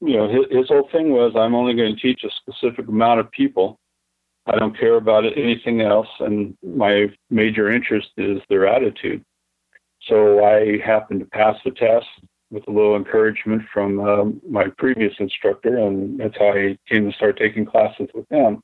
you 0.00 0.16
know, 0.16 0.28
his, 0.28 0.58
his 0.58 0.68
whole 0.68 0.88
thing 0.92 1.11
was, 1.11 1.32
I'm 1.37 1.54
only 1.54 1.75
going 1.75 1.94
to 1.94 2.00
teach 2.00 2.25
a 2.25 2.30
specific 2.30 2.88
amount 2.88 3.20
of 3.20 3.30
people. 3.30 3.78
I 4.46 4.58
don't 4.58 4.78
care 4.78 4.96
about 4.96 5.25
anything 5.25 5.82
else, 5.82 6.08
and 6.18 6.56
my 6.64 7.06
major 7.30 7.70
interest 7.70 8.08
is 8.16 8.40
their 8.49 8.66
attitude. 8.66 9.25
So 10.08 10.44
I 10.44 10.78
happened 10.84 11.20
to 11.20 11.26
pass 11.26 11.56
the 11.64 11.70
test 11.70 12.06
with 12.52 12.68
a 12.68 12.71
little 12.71 12.97
encouragement 12.97 13.62
from 13.73 13.99
um, 14.00 14.40
my 14.49 14.66
previous 14.76 15.14
instructor, 15.18 15.78
and 15.78 16.21
that's 16.21 16.37
how 16.38 16.52
I 16.52 16.76
came 16.87 17.11
to 17.11 17.16
start 17.16 17.38
taking 17.38 17.64
classes 17.64 18.09
with 18.14 18.26
him. 18.30 18.62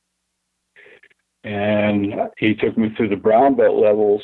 And 1.43 2.13
he 2.37 2.53
took 2.53 2.77
me 2.77 2.93
through 2.95 3.09
the 3.09 3.15
brown 3.15 3.55
belt 3.55 3.75
levels. 3.75 4.21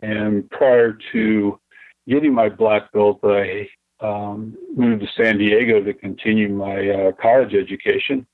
And 0.00 0.48
prior 0.50 0.96
to 1.12 1.58
getting 2.06 2.32
my 2.32 2.48
black 2.48 2.92
belt, 2.92 3.18
I 3.24 3.68
um, 4.00 4.56
moved 4.76 5.02
to 5.02 5.08
San 5.20 5.38
Diego 5.38 5.82
to 5.82 5.92
continue 5.92 6.48
my 6.48 6.88
uh, 6.88 7.12
college 7.20 7.54
education. 7.54 8.26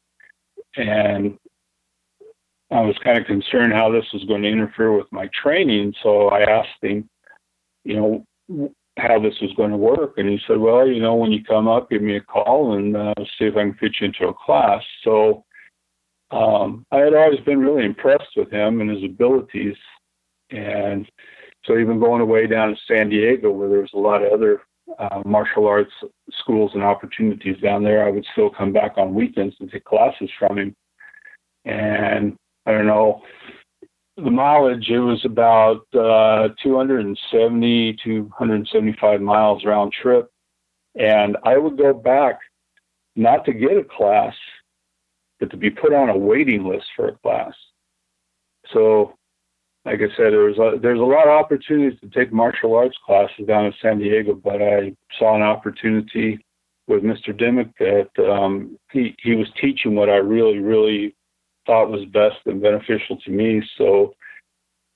And 0.77 1.39
I 2.71 2.81
was 2.83 2.99
kind 3.03 3.17
of 3.17 3.25
concerned 3.27 3.73
how 3.73 3.91
this 3.91 4.05
was 4.13 4.25
going 4.25 4.43
to 4.43 4.49
interfere 4.49 4.93
with 4.93 5.11
my 5.11 5.31
training. 5.43 5.95
So 6.03 6.29
I 6.29 6.43
asked 6.43 6.83
him, 6.83 7.09
you 7.85 7.97
know, 8.49 8.75
how 8.97 9.19
this 9.19 9.35
was 9.41 9.53
going 9.57 9.71
to 9.71 9.77
work. 9.77 10.15
And 10.17 10.29
he 10.29 10.39
said, 10.47 10.59
well, 10.59 10.87
you 10.87 11.01
know, 11.01 11.15
when 11.15 11.33
you 11.33 11.43
come 11.43 11.67
up, 11.67 11.91
give 11.91 12.03
me 12.03 12.17
a 12.17 12.21
call 12.21 12.75
and 12.77 12.97
uh, 12.97 13.15
see 13.39 13.47
if 13.47 13.57
I 13.57 13.63
can 13.63 13.75
fit 13.75 13.97
you 14.01 14.07
into 14.07 14.29
a 14.29 14.35
class. 14.35 14.83
So 15.03 15.45
um, 16.31 16.87
I 16.93 16.99
had 16.99 17.15
always 17.15 17.41
been 17.41 17.59
really 17.59 17.85
impressed 17.85 18.37
with 18.37 18.51
him 18.51 18.81
and 18.81 18.91
his 18.91 19.05
abilities. 19.05 19.77
And 20.51 21.11
so 21.65 21.79
even 21.79 21.99
going 21.99 22.21
away 22.21 22.47
down 22.47 22.71
to 22.71 22.77
San 22.87 23.09
Diego, 23.09 23.51
where 23.51 23.69
there 23.69 23.81
was 23.81 23.91
a 23.95 23.99
lot 23.99 24.23
of 24.23 24.33
other 24.33 24.63
uh, 24.99 25.23
martial 25.25 25.67
arts 25.67 25.93
schools 26.41 26.73
and 26.75 26.83
opportunities 26.83 27.61
down 27.61 27.83
there, 27.83 28.07
I 28.07 28.11
would 28.11 28.27
still 28.33 28.51
come 28.51 28.73
back 28.73 28.93
on 28.97 29.15
weekends 29.15 29.57
and 29.61 29.71
take 29.71 29.85
classes 29.85 30.31
from 30.39 30.59
him. 30.59 30.77
And 31.65 32.37
I 32.67 32.73
don't 32.73 32.87
know, 32.87 33.23
the 34.17 34.31
mileage, 34.31 34.89
it 34.91 35.01
was 35.01 35.25
about 35.25 35.87
uh, 35.95 36.49
270 36.63 37.97
to 38.05 38.21
175 38.23 39.21
miles 39.21 39.65
round 39.65 39.93
trip. 39.93 40.31
And 40.95 41.37
I 41.45 41.59
would 41.59 41.77
go 41.77 41.93
back 41.93 42.39
not 43.17 43.45
to 43.47 43.53
get 43.53 43.77
a 43.77 43.85
class, 43.85 44.35
but 45.41 45.51
to 45.51 45.57
be 45.57 45.71
put 45.71 45.93
on 45.93 46.11
a 46.11 46.17
waiting 46.17 46.65
list 46.67 46.87
for 46.95 47.09
a 47.09 47.19
class. 47.19 47.53
So, 48.73 49.15
like 49.85 50.01
I 50.01 50.09
said, 50.17 50.33
there's 50.33 50.59
a, 50.59 50.79
there's 50.81 51.01
a 51.01 51.03
lot 51.03 51.27
of 51.27 51.33
opportunities 51.33 51.99
to 52.01 52.09
take 52.09 52.33
martial 52.33 52.75
arts 52.75 52.97
classes 53.05 53.47
down 53.47 53.67
in 53.67 53.75
San 53.83 53.99
Diego, 53.99 54.35
but 54.35 54.63
I 54.63 54.95
saw 55.19 55.35
an 55.35 55.43
opportunity 55.43 56.39
with 56.87 57.03
Mr. 57.03 57.37
Dimmick 57.37 57.71
that 57.79 58.09
um, 58.25 58.79
he 58.93 59.15
he 59.23 59.35
was 59.35 59.49
teaching 59.61 59.95
what 59.95 60.09
I 60.09 60.17
really 60.17 60.59
really 60.59 61.15
thought 61.67 61.91
was 61.91 62.05
best 62.07 62.37
and 62.47 62.63
beneficial 62.63 63.17
to 63.25 63.31
me. 63.31 63.63
So 63.79 64.15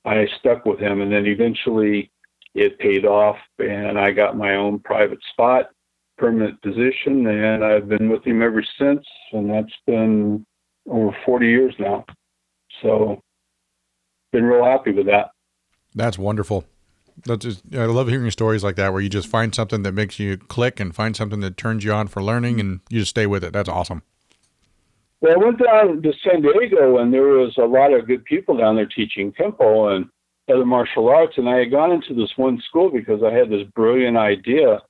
I 0.05 0.27
stuck 0.39 0.65
with 0.65 0.79
him, 0.79 1.01
and 1.01 1.13
then 1.13 1.27
eventually 1.27 2.11
it 2.55 2.79
paid 2.79 3.05
off, 3.05 3.37
and 3.59 3.99
I 3.99 4.11
got 4.11 4.37
my 4.37 4.55
own 4.55 4.79
private 4.81 5.21
spot, 5.31 5.71
permanent 6.17 6.61
position, 6.63 7.27
and 7.27 7.65
I've 7.65 7.89
been 7.89 8.09
with 8.09 8.25
him 8.25 8.43
ever 8.43 8.65
since, 8.79 9.05
and 9.33 9.51
that's 9.51 9.73
been 9.87 10.45
over 10.89 11.17
40 11.25 11.47
years 11.47 11.75
now. 11.79 12.05
So, 12.83 13.21
been 14.33 14.45
real 14.45 14.65
happy 14.65 14.93
with 14.93 15.07
that. 15.07 15.31
That's 15.95 16.19
wonderful. 16.19 16.65
That's 17.25 17.45
just, 17.45 17.63
I 17.75 17.87
love 17.87 18.09
hearing 18.09 18.31
stories 18.31 18.63
like 18.63 18.77
that 18.77 18.93
where 18.93 19.03
you 19.03 19.09
just 19.09 19.29
find 19.29 19.55
something 19.55 19.83
that 19.83 19.93
makes 19.93 20.19
you 20.19 20.37
click 20.37 20.81
and 20.81 20.95
find 20.95 21.17
something 21.17 21.41
that 21.41 21.57
turns 21.57 21.85
you 21.85 21.93
on 21.93 22.09
for 22.09 22.23
learning, 22.23 22.61
and 22.61 22.81
you 22.89 23.01
just 23.01 23.11
stay 23.11 23.27
with 23.27 23.45
it. 23.45 23.53
That's 23.53 23.69
awesome. 23.69 24.03
Well, 25.21 25.33
I 25.33 25.37
went 25.37 25.59
down 25.59 26.03
to 26.03 26.13
San 26.23 26.43
Diego, 26.43 26.99
and 26.99 27.13
there 27.13 27.23
was 27.23 27.57
a 27.59 27.65
lot 27.65 27.93
of 27.93 28.07
good 28.07 28.25
people 28.25 28.57
down 28.57 28.77
there 28.77 28.87
teaching 28.87 29.33
Kempo 29.33 29.95
and 29.97 30.07
other 30.49 30.65
martial 30.65 31.09
arts. 31.09 31.35
And 31.37 31.49
I 31.49 31.59
had 31.59 31.73
gone 31.73 31.91
into 31.91 32.15
this 32.15 32.31
one 32.37 32.61
school 32.69 32.91
because 32.91 33.23
I 33.23 33.33
had 33.33 33.51
this 33.51 33.67
brilliant 33.75 34.17
idea 34.17 34.81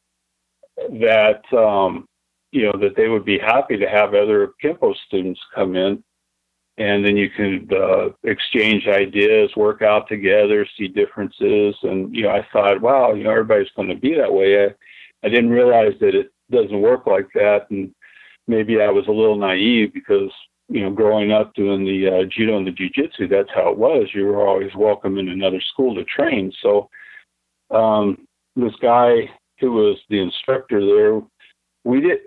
that 1.01 1.43
um, 1.57 2.07
you 2.53 2.65
know 2.65 2.79
that 2.79 2.95
they 2.97 3.09
would 3.09 3.25
be 3.25 3.39
happy 3.39 3.77
to 3.79 3.89
have 3.89 4.15
other 4.15 4.53
Kempo 4.63 4.95
students 5.07 5.41
come 5.55 5.77
in, 5.77 6.05
and 6.77 7.05
then 7.05 7.17
you 7.17 7.31
could 7.31 7.73
uh, 7.73 8.11
exchange 8.25 8.87
ideas, 8.87 9.51
work 9.57 9.81
out 9.81 10.09
together, 10.09 10.67
see 10.77 10.89
differences. 10.89 11.75
And 11.83 12.15
you 12.15 12.25
know, 12.25 12.31
I 12.31 12.47
thought, 12.53 12.83
wow, 12.83 13.15
you 13.15 13.25
know, 13.25 13.31
everybody's 13.31 13.73
going 13.77 13.89
to 13.89 13.95
be 13.97 14.15
that 14.15 14.33
way. 14.33 14.63
I, 14.63 14.75
I 15.25 15.31
didn't 15.31 15.51
realize 15.51 15.95
that 16.01 16.15
it 16.15 16.31
doesn't 16.51 16.83
work 16.83 17.07
like 17.07 17.29
that, 17.35 17.67
and 17.71 17.95
maybe 18.49 18.81
I 18.81 18.88
was 18.88 19.07
a 19.07 19.12
little 19.12 19.37
naive 19.37 19.93
because 19.93 20.33
you 20.69 20.81
know 20.83 20.90
growing 20.90 21.31
up 21.31 21.55
doing 21.55 21.85
the 21.85 22.09
uh, 22.09 22.25
judo 22.25 22.57
and 22.57 22.67
the 22.67 22.73
jiu-jitsu 22.73 23.28
that's 23.28 23.50
how 23.55 23.71
it 23.71 23.78
was. 23.78 24.09
You 24.12 24.26
were 24.26 24.47
always 24.47 24.75
welcome 24.75 25.19
in 25.19 25.28
another 25.28 25.61
school 25.61 25.95
to 25.95 26.05
train. 26.05 26.52
So 26.62 26.88
um, 27.71 28.26
this 28.57 28.75
guy 28.83 29.31
who 29.61 29.73
was 29.73 29.99
the 30.09 30.21
instructor 30.21 30.85
there 30.85 31.21
we 31.85 32.00
did 32.00 32.19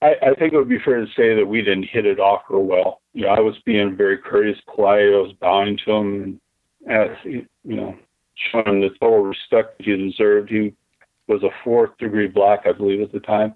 I, 0.00 0.14
I 0.22 0.34
think 0.34 0.52
it 0.52 0.56
would 0.56 0.68
be 0.68 0.78
fair 0.84 1.00
to 1.00 1.12
say 1.16 1.34
that 1.34 1.46
we 1.46 1.60
didn't 1.60 1.88
hit 1.90 2.06
it 2.06 2.20
off 2.20 2.42
real 2.48 2.62
well. 2.62 3.00
You 3.14 3.22
know 3.22 3.30
I 3.30 3.40
was 3.40 3.56
being 3.64 3.96
very 3.96 4.18
courteous 4.18 4.58
polite. 4.72 5.00
I 5.00 5.16
was 5.16 5.34
bowing 5.40 5.78
to 5.84 5.90
him 5.90 6.22
and 6.22 6.40
as 6.90 7.16
you 7.24 7.46
know 7.64 7.96
showing 8.52 8.66
him 8.66 8.80
the 8.80 8.90
total 9.00 9.22
respect 9.22 9.82
he 9.82 9.96
deserved. 9.96 10.50
He 10.50 10.74
was 11.26 11.42
a 11.42 11.50
fourth 11.64 11.96
degree 11.98 12.28
black 12.28 12.60
I 12.66 12.72
believe 12.72 13.00
at 13.02 13.12
the 13.12 13.20
time 13.20 13.54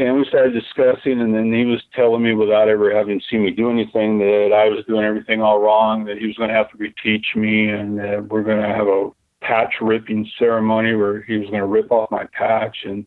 and 0.00 0.16
we 0.16 0.24
started 0.24 0.54
discussing 0.54 1.20
and 1.20 1.34
then 1.34 1.52
he 1.52 1.66
was 1.66 1.82
telling 1.94 2.22
me 2.22 2.34
without 2.34 2.68
ever 2.68 2.94
having 2.94 3.20
seen 3.30 3.44
me 3.44 3.50
do 3.50 3.70
anything 3.70 4.18
that 4.18 4.50
I 4.54 4.68
was 4.68 4.84
doing 4.86 5.04
everything 5.04 5.42
all 5.42 5.60
wrong, 5.60 6.06
that 6.06 6.16
he 6.16 6.26
was 6.26 6.36
going 6.36 6.48
to 6.48 6.54
have 6.54 6.70
to 6.70 6.78
reteach 6.78 7.36
me 7.36 7.68
and 7.68 7.98
that 7.98 8.26
we're 8.28 8.42
going 8.42 8.62
to 8.62 8.68
have 8.68 8.86
a 8.86 9.10
patch 9.42 9.74
ripping 9.80 10.28
ceremony 10.38 10.94
where 10.94 11.22
he 11.22 11.36
was 11.36 11.48
going 11.48 11.60
to 11.60 11.66
rip 11.66 11.92
off 11.92 12.10
my 12.10 12.24
patch 12.32 12.78
and 12.84 13.06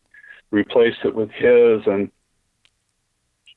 replace 0.52 0.96
it 1.04 1.16
with 1.16 1.32
his 1.32 1.82
and 1.88 2.12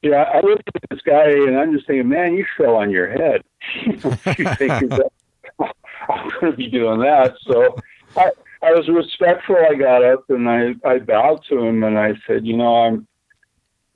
yeah, 0.02 0.22
I 0.22 0.40
looked 0.40 0.68
at 0.74 0.82
this 0.90 1.00
guy 1.04 1.30
and 1.30 1.58
I'm 1.58 1.72
just 1.74 1.86
thinking, 1.86 2.08
man, 2.08 2.34
you 2.34 2.46
fell 2.56 2.76
on 2.76 2.90
your 2.90 3.08
head. 3.08 3.42
you 3.84 3.96
think 3.96 4.92
I'm 5.58 6.30
going 6.40 6.52
to 6.52 6.56
be 6.56 6.68
doing 6.68 7.00
that. 7.00 7.34
So 7.46 7.76
I, 8.16 8.30
I 8.62 8.72
was 8.72 8.88
respectful. 8.88 9.56
I 9.56 9.74
got 9.74 10.04
up 10.04 10.24
and 10.28 10.48
I, 10.48 10.74
I 10.88 10.98
bowed 10.98 11.42
to 11.48 11.58
him 11.58 11.82
and 11.82 11.98
I 11.98 12.12
said, 12.26 12.46
you 12.46 12.56
know, 12.56 12.76
I'm 12.76 13.06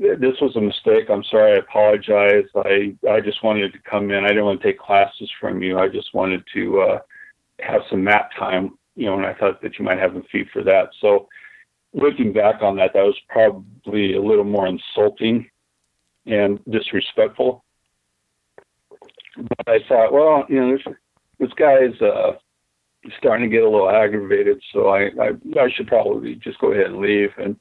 this 0.01 0.41
was 0.41 0.57
a 0.57 0.61
mistake. 0.61 1.11
I'm 1.11 1.25
sorry. 1.25 1.53
I 1.53 1.57
apologize. 1.57 2.45
I 2.57 2.97
I 3.09 3.21
just 3.21 3.45
wanted 3.45 3.73
to 3.75 3.79
come 3.81 4.11
in. 4.11 4.25
I 4.25 4.29
didn't 4.29 4.47
want 4.47 4.63
to 4.63 4.67
take 4.67 4.79
classes 4.79 5.31
from 5.39 5.63
you. 5.63 5.79
I 5.79 5.89
just 5.89 6.15
wanted 6.15 6.43
to 6.55 6.81
uh, 6.81 6.99
have 7.61 7.83
some 7.91 8.03
mat 8.03 8.31
time, 8.39 8.79
you 8.97 9.07
know, 9.07 9.17
and 9.17 9.27
I 9.27 9.35
thought 9.35 9.61
that 9.61 9.79
you 9.79 9.85
might 9.85 9.99
have 9.99 10.17
a 10.17 10.23
fee 10.33 10.45
for 10.53 10.63
that. 10.65 10.89
So 11.01 11.29
looking 11.93 12.33
back 12.33 12.63
on 12.63 12.77
that, 12.77 12.93
that 12.95 13.03
was 13.03 13.17
probably 13.29 14.15
a 14.15 14.23
little 14.23 14.45
more 14.45 14.67
insulting 14.67 15.51
and 16.27 16.59
disrespectful. 16.71 17.63
But 19.37 19.69
I 19.69 19.79
thought, 19.87 20.13
well, 20.13 20.45
you 20.49 20.61
know, 20.61 20.77
this 20.77 20.95
this 21.39 21.53
guy's 21.57 22.01
uh, 22.01 22.33
starting 23.19 23.51
to 23.51 23.55
get 23.55 23.65
a 23.65 23.69
little 23.69 23.91
aggravated, 23.91 24.63
so 24.73 24.89
I, 24.89 25.11
I 25.21 25.61
I 25.61 25.71
should 25.75 25.89
probably 25.89 26.37
just 26.37 26.59
go 26.59 26.73
ahead 26.73 26.87
and 26.87 27.01
leave. 27.01 27.31
And 27.37 27.57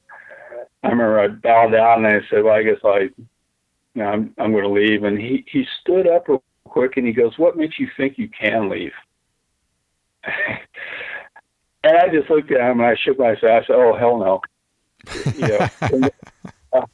I 0.82 0.88
remember 0.88 1.20
I 1.20 1.28
bowed 1.28 1.72
down 1.72 2.04
and 2.04 2.22
I 2.22 2.26
said, 2.28 2.42
"Well, 2.42 2.54
I 2.54 2.62
guess 2.62 2.78
I, 2.84 2.98
you 2.98 3.12
know, 3.94 4.06
I'm 4.06 4.34
I'm 4.38 4.52
going 4.52 4.64
to 4.64 4.70
leave." 4.70 5.04
And 5.04 5.18
he 5.18 5.44
he 5.50 5.66
stood 5.80 6.06
up 6.06 6.28
real 6.28 6.42
quick 6.64 6.96
and 6.96 7.06
he 7.06 7.12
goes, 7.12 7.38
"What 7.38 7.56
makes 7.56 7.78
you 7.78 7.88
think 7.96 8.18
you 8.18 8.28
can 8.28 8.68
leave?" 8.68 8.92
and 10.24 11.96
I 11.96 12.08
just 12.08 12.30
looked 12.30 12.50
at 12.50 12.60
him 12.60 12.80
and 12.80 12.88
I 12.88 12.96
shook 12.96 13.18
my 13.18 13.28
head. 13.28 13.44
I 13.44 13.60
said, 13.66 13.76
"Oh 13.76 13.96
hell 13.96 14.18
no!" 14.18 14.40
you 15.36 15.48
know, 15.48 15.68
and, 15.80 16.10
uh, 16.72 16.86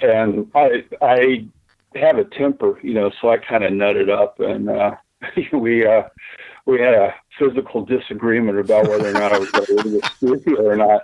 and 0.00 0.50
I 0.54 0.84
I 1.02 1.46
have 1.94 2.18
a 2.18 2.24
temper, 2.24 2.78
you 2.82 2.94
know, 2.94 3.10
so 3.20 3.30
I 3.30 3.38
kind 3.38 3.64
of 3.64 3.72
nutted 3.72 4.10
up 4.10 4.40
and 4.40 4.68
uh, 4.68 4.96
we 5.52 5.86
uh, 5.86 6.02
we 6.66 6.80
had 6.80 6.94
a 6.94 7.14
physical 7.38 7.84
disagreement 7.84 8.58
about 8.58 8.88
whether 8.88 9.10
or 9.10 9.12
not 9.12 9.32
I 9.32 9.38
was 9.38 9.50
going 9.50 9.66
to 9.66 9.74
leave 9.74 10.02
the 10.02 10.10
studio 10.16 10.66
or 10.66 10.76
not. 10.76 11.02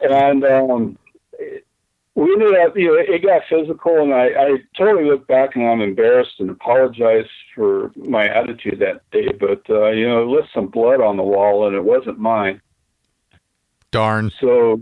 And 0.00 0.44
um, 0.44 0.98
we 2.14 2.32
ended 2.32 2.54
up, 2.60 2.76
you 2.76 2.86
know, 2.86 2.94
it 2.96 3.22
got 3.22 3.42
physical, 3.48 4.00
and 4.00 4.14
I, 4.14 4.26
I 4.26 4.56
totally 4.76 5.04
look 5.04 5.26
back 5.26 5.56
and 5.56 5.66
I'm 5.66 5.80
embarrassed 5.80 6.38
and 6.38 6.48
apologize 6.48 7.26
for 7.54 7.90
my 7.96 8.28
attitude 8.28 8.78
that 8.80 9.08
day. 9.10 9.32
But 9.32 9.68
uh, 9.68 9.88
you 9.90 10.08
know, 10.08 10.22
it 10.22 10.26
left 10.26 10.52
some 10.54 10.68
blood 10.68 11.00
on 11.00 11.16
the 11.16 11.24
wall, 11.24 11.66
and 11.66 11.74
it 11.74 11.82
wasn't 11.82 12.18
mine. 12.18 12.60
Darn. 13.90 14.30
So, 14.40 14.80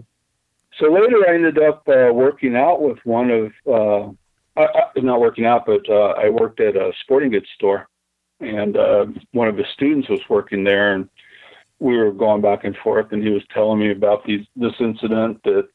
so 0.79 0.93
later 0.93 1.25
I 1.29 1.35
ended 1.35 1.59
up 1.59 1.89
uh, 1.89 2.13
working 2.13 2.55
out 2.55 2.83
with 2.83 2.99
one 3.05 3.31
of, 3.31 3.53
uh, 3.67 4.11
I, 4.61 4.65
I, 4.65 5.01
not 5.01 5.21
working 5.21 5.47
out, 5.47 5.65
but 5.67 5.89
uh, 5.89 6.15
I 6.19 6.29
worked 6.29 6.61
at 6.61 6.77
a 6.77 6.93
sporting 7.01 7.31
goods 7.31 7.49
store, 7.55 7.89
and 8.41 8.77
uh, 8.77 9.07
one 9.33 9.49
of 9.49 9.57
the 9.57 9.65
students 9.73 10.09
was 10.11 10.21
working 10.29 10.65
there, 10.65 10.95
and 10.95 11.09
we 11.79 11.97
were 11.97 12.13
going 12.13 12.43
back 12.43 12.65
and 12.65 12.77
forth, 12.77 13.13
and 13.13 13.23
he 13.23 13.31
was 13.31 13.43
telling 13.55 13.79
me 13.79 13.91
about 13.91 14.25
these 14.27 14.47
this 14.55 14.75
incident 14.81 15.43
that 15.45 15.69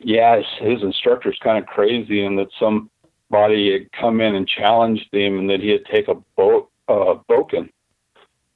yeah, 0.00 0.36
his, 0.36 0.46
his 0.60 0.82
instructor's 0.82 1.38
kind 1.42 1.58
of 1.58 1.66
crazy, 1.66 2.24
and 2.24 2.38
that 2.38 2.48
somebody 2.58 3.72
had 3.72 3.92
come 3.92 4.20
in 4.20 4.34
and 4.34 4.48
challenged 4.48 5.12
him, 5.12 5.38
and 5.38 5.50
that 5.50 5.60
he 5.60 5.70
had 5.70 5.84
take 5.86 6.08
a 6.08 6.14
boat, 6.36 6.70
uh, 6.88 7.16
bokken 7.28 7.70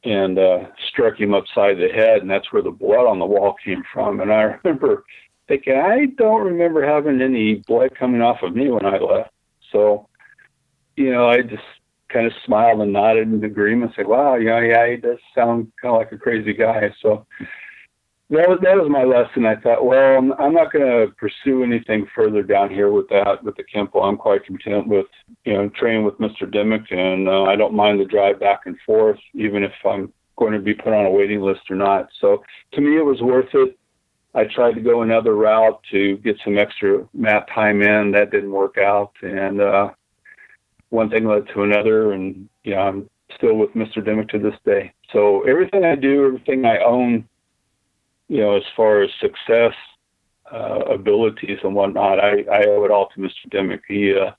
and 0.04 0.38
uh, 0.38 0.64
struck 0.88 1.20
him 1.20 1.34
upside 1.34 1.78
the 1.78 1.88
head, 1.88 2.22
and 2.22 2.30
that's 2.30 2.52
where 2.52 2.62
the 2.62 2.70
blood 2.70 3.06
on 3.06 3.18
the 3.18 3.26
wall 3.26 3.54
came 3.64 3.82
from. 3.92 4.20
And 4.20 4.32
I 4.32 4.42
remember 4.64 5.04
thinking, 5.48 5.74
I 5.74 6.06
don't 6.16 6.44
remember 6.44 6.84
having 6.84 7.20
any 7.20 7.56
blood 7.66 7.94
coming 7.98 8.20
off 8.20 8.42
of 8.42 8.54
me 8.54 8.70
when 8.70 8.84
I 8.84 8.98
left. 8.98 9.30
So, 9.70 10.08
you 10.96 11.12
know, 11.12 11.28
I 11.28 11.42
just 11.42 11.62
kind 12.08 12.26
of 12.26 12.32
smiled 12.44 12.80
and 12.80 12.92
nodded 12.92 13.32
in 13.32 13.42
agreement, 13.44 13.92
and 13.92 13.96
said, 13.96 14.06
"Wow, 14.06 14.34
yeah, 14.34 14.60
yeah, 14.60 14.90
he 14.90 14.96
does 14.96 15.18
sound 15.34 15.72
kind 15.80 15.94
of 15.94 15.98
like 15.98 16.12
a 16.12 16.18
crazy 16.18 16.52
guy." 16.52 16.92
So 17.00 17.26
that 18.32 18.48
was 18.48 18.58
that 18.62 18.76
was 18.76 18.88
my 18.88 19.04
lesson. 19.04 19.44
I 19.44 19.56
thought, 19.56 19.84
well, 19.84 20.16
I'm, 20.38 20.54
not 20.54 20.72
going 20.72 20.86
to 20.86 21.12
pursue 21.16 21.62
anything 21.62 22.06
further 22.14 22.42
down 22.42 22.70
here 22.70 22.90
with 22.90 23.08
that 23.10 23.44
with 23.44 23.56
the 23.56 23.64
Kempo. 23.64 24.02
I'm 24.02 24.16
quite 24.16 24.46
content 24.46 24.88
with 24.88 25.06
you 25.44 25.52
know 25.52 25.68
training 25.78 26.04
with 26.04 26.18
Mr. 26.18 26.50
Dimmick, 26.50 26.90
and 26.90 27.28
uh, 27.28 27.44
I 27.44 27.56
don't 27.56 27.74
mind 27.74 28.00
the 28.00 28.06
drive 28.06 28.40
back 28.40 28.60
and 28.64 28.76
forth, 28.86 29.18
even 29.34 29.62
if 29.62 29.72
I'm 29.84 30.12
going 30.38 30.52
to 30.54 30.60
be 30.60 30.72
put 30.72 30.94
on 30.94 31.04
a 31.04 31.10
waiting 31.10 31.42
list 31.42 31.70
or 31.70 31.76
not. 31.76 32.08
So 32.20 32.42
to 32.72 32.80
me, 32.80 32.96
it 32.96 33.04
was 33.04 33.20
worth 33.20 33.50
it. 33.52 33.78
I 34.34 34.44
tried 34.44 34.76
to 34.76 34.80
go 34.80 35.02
another 35.02 35.34
route 35.34 35.78
to 35.90 36.16
get 36.18 36.36
some 36.42 36.56
extra 36.56 37.06
mat 37.12 37.46
time 37.54 37.82
in. 37.82 38.12
That 38.12 38.30
didn't 38.30 38.52
work 38.52 38.78
out, 38.78 39.12
and 39.20 39.60
uh, 39.60 39.90
one 40.88 41.10
thing 41.10 41.26
led 41.26 41.48
to 41.48 41.64
another, 41.64 42.12
and 42.12 42.48
yeah, 42.64 42.80
I'm 42.80 43.10
still 43.36 43.56
with 43.56 43.74
Mr. 43.74 44.02
Dimmick 44.02 44.30
to 44.30 44.38
this 44.38 44.54
day. 44.64 44.92
So 45.12 45.42
everything 45.42 45.84
I 45.84 45.96
do, 45.96 46.24
everything 46.26 46.64
I 46.64 46.78
own 46.78 47.28
you 48.32 48.40
know, 48.40 48.56
as 48.56 48.62
far 48.74 49.02
as 49.02 49.10
success, 49.20 49.74
uh, 50.50 50.80
abilities 50.88 51.58
and 51.62 51.74
whatnot, 51.74 52.18
I, 52.18 52.42
I 52.50 52.64
owe 52.66 52.82
it 52.82 52.90
all 52.90 53.10
to 53.10 53.20
Mr. 53.20 53.50
Dimmick. 53.50 53.82
He, 53.86 54.14
uh, 54.14 54.30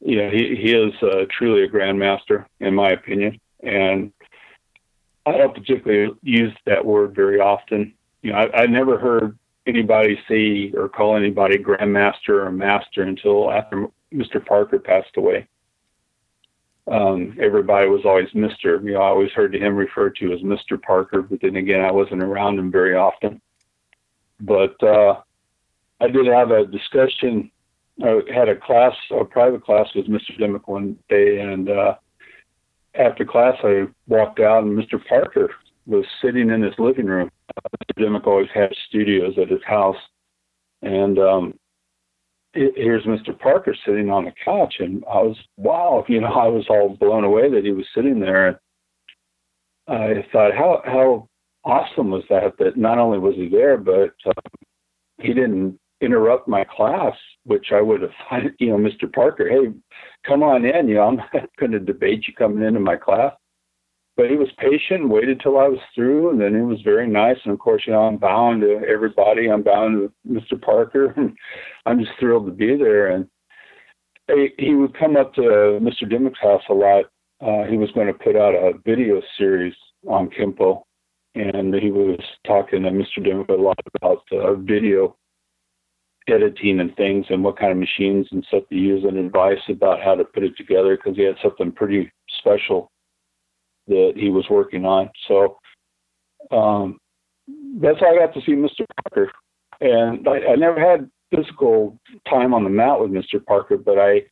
you 0.00 0.18
know, 0.18 0.28
he, 0.28 0.54
he 0.56 0.72
is 0.72 0.92
uh, 1.02 1.24
truly 1.30 1.62
a 1.62 1.68
grandmaster, 1.68 2.44
in 2.60 2.74
my 2.74 2.90
opinion. 2.90 3.40
And 3.62 4.12
I 5.24 5.38
don't 5.38 5.54
particularly 5.54 6.12
use 6.22 6.52
that 6.66 6.84
word 6.84 7.14
very 7.14 7.40
often. 7.40 7.94
You 8.20 8.32
know, 8.32 8.40
I, 8.40 8.64
I 8.64 8.66
never 8.66 8.98
heard 8.98 9.38
anybody 9.66 10.18
say 10.28 10.70
or 10.76 10.90
call 10.90 11.16
anybody 11.16 11.56
grandmaster 11.56 12.44
or 12.44 12.52
master 12.52 13.04
until 13.04 13.50
after 13.50 13.86
Mr. 14.12 14.44
Parker 14.44 14.78
passed 14.78 15.16
away. 15.16 15.48
Um, 16.90 17.36
everybody 17.40 17.88
was 17.88 18.02
always 18.04 18.28
Mr. 18.30 18.82
You 18.84 18.92
know, 18.92 19.00
I 19.00 19.08
always 19.08 19.30
heard 19.30 19.54
him 19.54 19.74
referred 19.74 20.16
to 20.16 20.32
as 20.32 20.40
Mr. 20.40 20.80
Parker, 20.80 21.22
but 21.22 21.40
then 21.40 21.56
again, 21.56 21.80
I 21.80 21.90
wasn't 21.90 22.22
around 22.22 22.58
him 22.58 22.70
very 22.70 22.94
often. 22.94 23.40
But 24.40 24.82
uh, 24.82 25.20
I 26.00 26.08
did 26.08 26.26
have 26.26 26.50
a 26.50 26.66
discussion. 26.66 27.50
I 28.02 28.20
had 28.34 28.48
a 28.48 28.56
class, 28.56 28.92
a 29.10 29.24
private 29.24 29.64
class 29.64 29.88
with 29.94 30.08
Mr. 30.08 30.36
Dimmick 30.38 30.68
one 30.68 30.98
day, 31.08 31.40
and 31.40 31.70
uh, 31.70 31.94
after 32.94 33.24
class, 33.24 33.56
I 33.62 33.86
walked 34.06 34.40
out, 34.40 34.64
and 34.64 34.76
Mr. 34.78 35.02
Parker 35.06 35.50
was 35.86 36.04
sitting 36.20 36.50
in 36.50 36.62
his 36.62 36.74
living 36.78 37.06
room. 37.06 37.30
Uh, 37.56 37.68
Mr. 37.78 38.02
Dimmick 38.02 38.26
always 38.26 38.48
had 38.52 38.72
studios 38.88 39.34
at 39.40 39.48
his 39.48 39.62
house, 39.64 39.96
and 40.82 41.18
um, 41.18 41.58
it, 42.54 42.74
here's 42.76 43.04
Mr. 43.04 43.38
Parker 43.38 43.74
sitting 43.86 44.10
on 44.10 44.24
the 44.24 44.32
couch, 44.44 44.74
and 44.78 45.04
I 45.10 45.22
was 45.22 45.36
wow, 45.56 46.04
you 46.08 46.20
know, 46.20 46.28
I 46.28 46.46
was 46.48 46.66
all 46.68 46.96
blown 46.98 47.24
away 47.24 47.50
that 47.50 47.64
he 47.64 47.72
was 47.72 47.86
sitting 47.94 48.20
there, 48.20 48.48
and 48.48 48.56
I 49.88 50.26
thought, 50.32 50.54
how 50.54 50.82
how 50.84 51.28
awesome 51.64 52.10
was 52.10 52.24
that? 52.30 52.56
That 52.58 52.76
not 52.76 52.98
only 52.98 53.18
was 53.18 53.34
he 53.36 53.48
there, 53.48 53.76
but 53.76 54.14
um, 54.26 54.32
he 55.20 55.28
didn't 55.28 55.78
interrupt 56.00 56.48
my 56.48 56.64
class, 56.64 57.14
which 57.44 57.66
I 57.72 57.80
would 57.80 58.02
have, 58.02 58.42
you 58.58 58.68
know, 58.68 58.76
Mr. 58.76 59.12
Parker, 59.12 59.48
hey, 59.48 59.72
come 60.26 60.42
on 60.42 60.64
in. 60.64 60.88
You 60.88 60.96
know, 60.96 61.08
I'm 61.08 61.16
not 61.34 61.48
going 61.58 61.72
to 61.72 61.80
debate 61.80 62.26
you 62.26 62.34
coming 62.34 62.64
into 62.64 62.80
my 62.80 62.96
class. 62.96 63.32
But 64.16 64.30
he 64.30 64.36
was 64.36 64.48
patient, 64.58 65.08
waited 65.08 65.40
till 65.40 65.58
I 65.58 65.66
was 65.66 65.80
through, 65.94 66.30
and 66.30 66.40
then 66.40 66.54
he 66.54 66.60
was 66.60 66.80
very 66.82 67.08
nice. 67.08 67.36
And 67.44 67.52
of 67.52 67.58
course, 67.58 67.82
you 67.86 67.92
know, 67.92 68.02
I'm 68.02 68.16
bound 68.16 68.62
to 68.62 68.80
everybody. 68.88 69.50
I'm 69.50 69.62
bound 69.62 70.08
to 70.08 70.30
Mr. 70.32 70.60
Parker. 70.60 71.14
I'm 71.86 71.98
just 71.98 72.12
thrilled 72.20 72.46
to 72.46 72.52
be 72.52 72.76
there. 72.76 73.08
And 73.08 73.28
he 74.58 74.74
would 74.74 74.96
come 74.96 75.16
up 75.16 75.34
to 75.34 75.40
Mr. 75.82 76.08
Dimmick's 76.08 76.40
house 76.40 76.62
a 76.70 76.74
lot. 76.74 77.06
Uh, 77.40 77.64
he 77.68 77.76
was 77.76 77.90
going 77.92 78.06
to 78.06 78.14
put 78.14 78.36
out 78.36 78.54
a 78.54 78.72
video 78.84 79.20
series 79.36 79.74
on 80.08 80.30
Kempo, 80.30 80.82
and 81.34 81.74
he 81.74 81.90
was 81.90 82.20
talking 82.46 82.84
to 82.84 82.90
Mr. 82.90 83.22
Dimmick 83.22 83.48
a 83.48 83.52
lot 83.52 83.78
about 83.96 84.22
uh, 84.32 84.54
video 84.54 85.16
editing 86.28 86.80
and 86.80 86.94
things 86.96 87.26
and 87.28 87.44
what 87.44 87.58
kind 87.58 87.72
of 87.72 87.78
machines 87.78 88.26
and 88.30 88.44
stuff 88.48 88.62
to 88.70 88.76
use 88.76 89.04
and 89.04 89.18
advice 89.18 89.58
about 89.68 90.02
how 90.02 90.14
to 90.14 90.24
put 90.24 90.42
it 90.42 90.56
together 90.56 90.96
because 90.96 91.16
he 91.16 91.22
had 91.22 91.36
something 91.42 91.70
pretty 91.70 92.10
special 92.38 92.90
that 93.88 94.12
he 94.16 94.30
was 94.30 94.46
working 94.50 94.84
on. 94.84 95.10
So 95.28 95.58
um, 96.50 96.98
that's 97.80 98.00
how 98.00 98.14
I 98.14 98.18
got 98.18 98.34
to 98.34 98.40
see 98.42 98.52
Mr. 98.52 98.84
Parker. 99.02 99.30
And 99.80 100.26
I, 100.28 100.52
I 100.52 100.56
never 100.56 100.80
had 100.80 101.10
physical 101.34 101.98
time 102.28 102.54
on 102.54 102.64
the 102.64 102.70
mat 102.70 103.00
with 103.00 103.10
Mr. 103.10 103.44
Parker, 103.44 103.76
but 103.76 103.98
I 103.98 104.22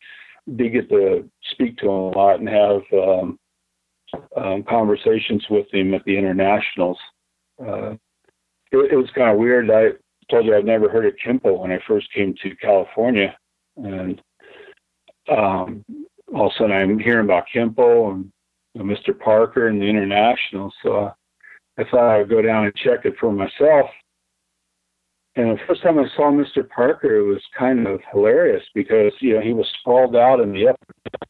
did 0.56 0.72
get 0.72 0.88
to 0.90 1.28
speak 1.50 1.76
to 1.78 1.86
him 1.86 1.90
a 1.90 2.08
lot 2.10 2.40
and 2.40 2.48
have 2.48 2.82
um, 2.92 3.38
um, 4.36 4.62
conversations 4.68 5.44
with 5.50 5.66
him 5.72 5.94
at 5.94 6.04
the 6.04 6.16
internationals. 6.16 6.98
Uh, 7.60 7.92
it, 8.70 8.92
it 8.92 8.96
was 8.96 9.10
kind 9.14 9.30
of 9.30 9.38
weird. 9.38 9.70
I 9.70 9.90
told 10.30 10.46
you 10.46 10.56
I'd 10.56 10.64
never 10.64 10.88
heard 10.88 11.06
of 11.06 11.14
Kempo 11.24 11.60
when 11.60 11.72
I 11.72 11.78
first 11.86 12.12
came 12.12 12.34
to 12.42 12.56
California, 12.56 13.36
and 13.76 14.20
um, 15.30 15.84
all 16.34 16.46
of 16.46 16.52
a 16.52 16.58
sudden 16.58 16.72
I'm 16.72 16.98
hearing 16.98 17.24
about 17.24 17.44
Kempo 17.54 18.12
and 18.12 18.32
Mr. 18.76 19.18
Parker 19.18 19.68
and 19.68 19.80
the 19.80 19.86
International. 19.86 20.72
So 20.82 21.12
I 21.78 21.84
thought 21.90 22.14
I'd 22.14 22.28
go 22.28 22.42
down 22.42 22.64
and 22.64 22.74
check 22.76 23.04
it 23.04 23.14
for 23.20 23.32
myself. 23.32 23.90
And 25.34 25.50
the 25.50 25.60
first 25.66 25.82
time 25.82 25.98
I 25.98 26.04
saw 26.14 26.30
Mr. 26.30 26.68
Parker, 26.68 27.16
it 27.16 27.26
was 27.26 27.42
kind 27.58 27.86
of 27.86 28.00
hilarious 28.12 28.64
because 28.74 29.12
you 29.20 29.34
know 29.34 29.40
he 29.40 29.54
was 29.54 29.66
sprawled 29.80 30.14
out 30.14 30.40
in 30.40 30.52
the 30.52 30.68
upper 30.68 31.26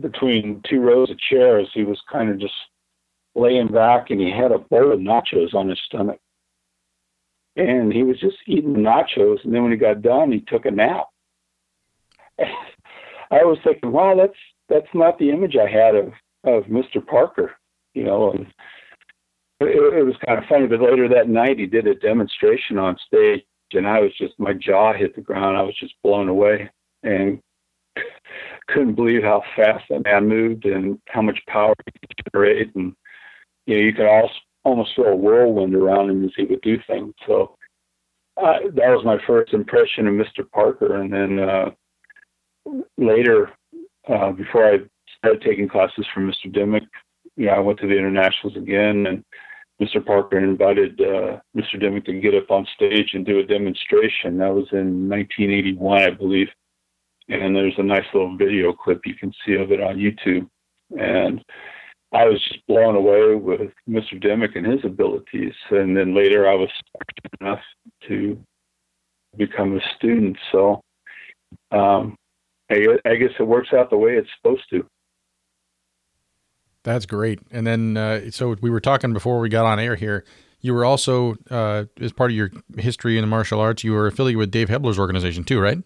between 0.00 0.62
two 0.68 0.80
rows 0.80 1.10
of 1.10 1.18
chairs. 1.18 1.68
He 1.74 1.82
was 1.82 2.00
kind 2.10 2.30
of 2.30 2.38
just 2.38 2.54
laying 3.34 3.68
back, 3.68 4.10
and 4.10 4.20
he 4.20 4.30
had 4.30 4.52
a 4.52 4.58
bowl 4.58 4.92
of 4.92 5.00
nachos 5.00 5.54
on 5.54 5.68
his 5.68 5.80
stomach 5.86 6.20
and 7.58 7.92
he 7.92 8.04
was 8.04 8.18
just 8.20 8.36
eating 8.46 8.76
nachos. 8.76 9.44
And 9.44 9.52
then 9.52 9.62
when 9.62 9.72
he 9.72 9.78
got 9.78 10.00
done, 10.00 10.30
he 10.30 10.40
took 10.40 10.64
a 10.64 10.70
nap. 10.70 11.06
I 12.38 13.44
was 13.44 13.58
thinking, 13.64 13.92
wow, 13.92 14.14
that's 14.16 14.32
that's 14.68 14.94
not 14.94 15.18
the 15.18 15.30
image 15.30 15.56
I 15.56 15.68
had 15.68 15.94
of 15.94 16.12
of 16.44 16.64
Mr. 16.64 17.04
Parker, 17.04 17.52
you 17.94 18.04
know. 18.04 18.32
And 18.32 18.46
it, 19.60 19.98
it 19.98 20.04
was 20.04 20.14
kind 20.24 20.38
of 20.38 20.44
funny. 20.48 20.66
But 20.66 20.80
later 20.80 21.08
that 21.08 21.28
night, 21.28 21.58
he 21.58 21.66
did 21.66 21.86
a 21.86 21.94
demonstration 21.94 22.78
on 22.78 22.96
stage, 23.06 23.44
and 23.72 23.86
I 23.86 24.00
was 24.00 24.12
just 24.16 24.38
my 24.38 24.52
jaw 24.52 24.92
hit 24.92 25.14
the 25.14 25.22
ground. 25.22 25.56
I 25.56 25.62
was 25.62 25.76
just 25.78 25.94
blown 26.02 26.28
away 26.28 26.70
and 27.02 27.40
couldn't 28.68 28.94
believe 28.94 29.22
how 29.22 29.42
fast 29.56 29.84
that 29.90 30.04
man 30.04 30.28
moved 30.28 30.64
and 30.64 30.98
how 31.08 31.22
much 31.22 31.38
power 31.48 31.74
he 31.86 31.92
could 32.00 32.32
generate. 32.32 32.74
And 32.74 32.94
you 33.66 33.76
know, 33.76 33.82
you 33.82 33.92
could 33.92 34.06
also 34.06 34.34
almost 34.64 34.94
feel 34.96 35.06
a 35.06 35.16
whirlwind 35.16 35.74
around 35.74 36.10
him 36.10 36.24
as 36.24 36.30
he 36.36 36.44
would 36.44 36.60
do 36.60 36.78
things. 36.86 37.14
So 37.26 37.56
uh, 38.36 38.58
that 38.74 38.90
was 38.90 39.04
my 39.04 39.18
first 39.26 39.52
impression 39.52 40.06
of 40.06 40.14
Mr. 40.14 40.48
Parker. 40.50 41.00
And 41.00 41.12
then 41.12 41.38
uh, 41.38 41.70
later, 42.96 43.50
uh, 44.08 44.32
before 44.32 44.72
I 44.72 44.78
started 45.18 45.42
taking 45.42 45.68
classes 45.68 46.06
from 46.12 46.30
Mr. 46.30 46.52
Dimmick, 46.52 46.84
yeah, 47.36 47.52
I 47.52 47.60
went 47.60 47.78
to 47.80 47.86
the 47.86 47.96
internationals 47.96 48.56
again, 48.56 49.06
and 49.06 49.24
Mr. 49.80 50.04
Parker 50.04 50.38
invited 50.38 51.00
uh, 51.00 51.38
Mr. 51.56 51.80
Dimmick 51.80 52.04
to 52.06 52.20
get 52.20 52.34
up 52.34 52.50
on 52.50 52.66
stage 52.74 53.10
and 53.14 53.24
do 53.24 53.38
a 53.38 53.44
demonstration. 53.44 54.38
That 54.38 54.54
was 54.54 54.66
in 54.72 55.08
1981, 55.08 56.02
I 56.02 56.10
believe. 56.10 56.48
And 57.28 57.54
there's 57.54 57.78
a 57.78 57.82
nice 57.82 58.06
little 58.12 58.36
video 58.36 58.72
clip 58.72 59.02
you 59.04 59.14
can 59.14 59.32
see 59.46 59.54
of 59.54 59.70
it 59.70 59.80
on 59.80 59.96
YouTube. 59.96 60.48
And 60.98 61.44
I 62.12 62.24
was 62.24 62.42
just 62.48 62.66
blown 62.66 62.96
away 62.96 63.34
with 63.34 63.70
Mr. 63.88 64.20
Dimmick 64.20 64.56
and 64.56 64.66
his 64.66 64.84
abilities. 64.84 65.52
And 65.70 65.96
then 65.96 66.14
later 66.14 66.48
I 66.48 66.54
was 66.54 66.70
enough 67.40 67.60
to 68.08 68.42
become 69.36 69.76
a 69.76 69.80
student. 69.96 70.36
So 70.50 70.82
um, 71.70 72.16
I, 72.70 72.98
I, 73.04 73.16
guess 73.16 73.30
it 73.38 73.44
works 73.44 73.70
out 73.72 73.90
the 73.90 73.96
way 73.96 74.12
it's 74.16 74.28
supposed 74.36 74.64
to. 74.70 74.86
That's 76.84 77.06
great. 77.06 77.40
And 77.50 77.66
then, 77.66 77.96
uh, 77.96 78.30
so 78.30 78.56
we 78.60 78.70
were 78.70 78.80
talking 78.80 79.12
before 79.12 79.40
we 79.40 79.48
got 79.48 79.66
on 79.66 79.78
air 79.78 79.96
here. 79.96 80.24
You 80.60 80.74
were 80.74 80.84
also, 80.84 81.36
uh, 81.50 81.84
as 82.00 82.12
part 82.12 82.30
of 82.30 82.36
your 82.36 82.50
history 82.76 83.16
in 83.16 83.22
the 83.22 83.28
martial 83.28 83.60
arts, 83.60 83.84
you 83.84 83.92
were 83.92 84.06
affiliated 84.06 84.38
with 84.38 84.50
Dave 84.50 84.68
Hebler's 84.68 84.98
organization 84.98 85.44
too, 85.44 85.60
right? 85.60 85.78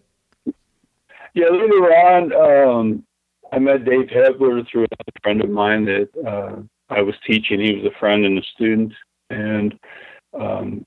Yeah, 1.35 1.49
later 1.49 1.91
on, 1.93 2.33
um, 2.33 3.03
I 3.51 3.59
met 3.59 3.85
Dave 3.85 4.09
Hebler 4.09 4.63
through 4.71 4.85
a 4.85 5.19
friend 5.21 5.43
of 5.43 5.49
mine 5.49 5.85
that 5.85 6.09
uh, 6.27 6.61
I 6.89 7.01
was 7.01 7.15
teaching. 7.25 7.59
He 7.59 7.75
was 7.75 7.85
a 7.85 7.99
friend 7.99 8.25
and 8.25 8.37
a 8.37 8.43
student, 8.55 8.93
and 9.29 9.79
um, 10.39 10.85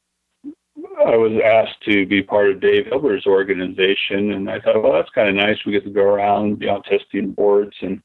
I 0.99 1.17
was 1.17 1.33
asked 1.45 1.83
to 1.85 2.07
be 2.07 2.23
part 2.23 2.51
of 2.51 2.61
Dave 2.61 2.87
Hebler's 2.87 3.27
organization. 3.27 4.33
And 4.33 4.51
I 4.51 4.61
thought, 4.61 4.83
well, 4.83 4.95
that's 4.95 5.11
kind 5.11 5.29
of 5.29 5.35
nice. 5.35 5.59
We 5.65 5.73
get 5.73 5.85
to 5.85 5.91
go 5.91 6.03
around, 6.03 6.59
be 6.59 6.69
on 6.69 6.83
testing 6.85 7.33
boards, 7.33 7.77
and 7.83 8.03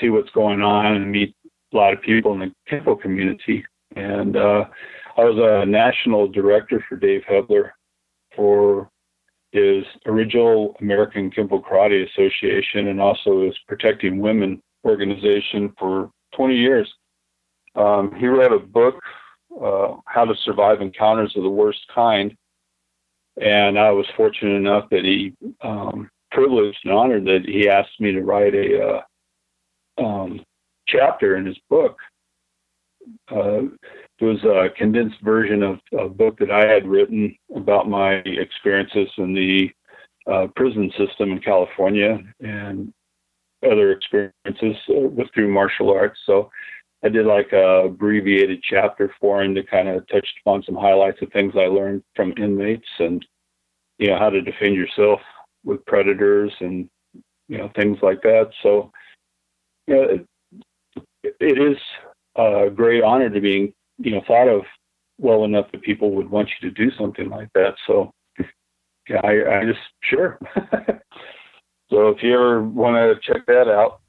see 0.00 0.08
what's 0.08 0.30
going 0.30 0.62
on, 0.62 0.96
and 0.96 1.12
meet 1.12 1.34
a 1.72 1.76
lot 1.76 1.92
of 1.92 2.00
people 2.00 2.32
in 2.32 2.40
the 2.40 2.52
Kempo 2.70 3.00
community. 3.00 3.64
And 3.96 4.36
uh, 4.36 4.64
I 5.16 5.24
was 5.24 5.36
a 5.38 5.66
national 5.66 6.28
director 6.28 6.82
for 6.88 6.96
Dave 6.96 7.22
Hebler 7.28 7.74
for 8.34 8.90
his 9.52 9.84
Original 10.06 10.76
American 10.80 11.30
Kempo 11.30 11.62
Karate 11.62 12.08
Association 12.08 12.88
and 12.88 13.00
also 13.00 13.44
his 13.44 13.54
Protecting 13.66 14.18
Women 14.18 14.62
organization 14.84 15.72
for 15.78 16.10
20 16.34 16.56
years. 16.56 16.92
Um, 17.74 18.14
he 18.18 18.26
wrote 18.26 18.52
a 18.52 18.58
book, 18.58 18.96
uh, 19.62 19.96
How 20.06 20.24
to 20.24 20.34
Survive 20.44 20.80
Encounters 20.80 21.34
of 21.36 21.42
the 21.42 21.50
Worst 21.50 21.80
Kind. 21.94 22.36
And 23.40 23.78
I 23.78 23.90
was 23.90 24.06
fortunate 24.16 24.56
enough 24.56 24.88
that 24.90 25.04
he, 25.04 25.34
um, 25.62 26.10
privileged 26.30 26.78
and 26.84 26.92
honored 26.92 27.24
that 27.24 27.44
he 27.46 27.68
asked 27.68 28.00
me 28.00 28.12
to 28.12 28.22
write 28.22 28.54
a 28.54 29.00
uh, 29.98 30.02
um, 30.02 30.40
chapter 30.86 31.36
in 31.36 31.46
his 31.46 31.58
book. 31.70 31.96
Uh, 33.30 33.62
it 34.20 34.24
was 34.24 34.42
a 34.44 34.68
condensed 34.76 35.20
version 35.22 35.62
of 35.62 35.78
a 35.98 36.08
book 36.08 36.38
that 36.38 36.50
I 36.50 36.66
had 36.66 36.86
written 36.86 37.34
about 37.54 37.88
my 37.88 38.14
experiences 38.26 39.08
in 39.16 39.32
the 39.32 39.70
uh, 40.30 40.48
prison 40.54 40.90
system 40.98 41.32
in 41.32 41.40
California 41.40 42.18
and 42.40 42.92
other 43.64 43.92
experiences 43.92 44.76
uh, 44.90 45.08
with 45.08 45.28
through 45.34 45.52
martial 45.52 45.90
arts. 45.90 46.18
So 46.26 46.50
I 47.04 47.08
did 47.08 47.26
like 47.26 47.52
a 47.52 47.84
abbreviated 47.86 48.62
chapter 48.62 49.12
for 49.20 49.42
him 49.42 49.54
to 49.54 49.62
kind 49.62 49.88
of 49.88 50.06
touch 50.08 50.26
upon 50.42 50.62
some 50.64 50.74
highlights 50.74 51.22
of 51.22 51.32
things 51.32 51.54
I 51.56 51.66
learned 51.66 52.02
from 52.16 52.34
inmates 52.36 52.88
and 52.98 53.24
you 53.98 54.08
know 54.08 54.18
how 54.18 54.30
to 54.30 54.40
defend 54.40 54.74
yourself 54.74 55.20
with 55.64 55.84
predators 55.86 56.52
and 56.60 56.88
you 57.48 57.58
know 57.58 57.70
things 57.76 57.98
like 58.02 58.22
that. 58.22 58.50
So 58.62 58.90
you 59.86 59.94
know 59.94 60.02
it, 61.22 61.36
it 61.40 61.58
is 61.58 61.76
a 62.36 62.70
great 62.74 63.02
honor 63.02 63.30
to 63.30 63.40
being 63.40 63.72
you 63.98 64.12
know 64.12 64.22
thought 64.26 64.48
of 64.48 64.62
well 65.18 65.44
enough 65.44 65.70
that 65.72 65.82
people 65.82 66.12
would 66.12 66.30
want 66.30 66.48
you 66.48 66.68
to 66.68 66.74
do 66.74 66.90
something 66.96 67.28
like 67.28 67.48
that. 67.54 67.74
So 67.86 68.12
yeah, 69.08 69.20
I, 69.24 69.60
I 69.60 69.64
just 69.64 69.80
sure. 70.02 70.38
so 71.90 72.08
if 72.08 72.22
you 72.22 72.34
ever 72.34 72.62
want 72.62 72.96
to 72.96 73.32
check 73.32 73.46
that 73.46 73.68
out, 73.68 74.00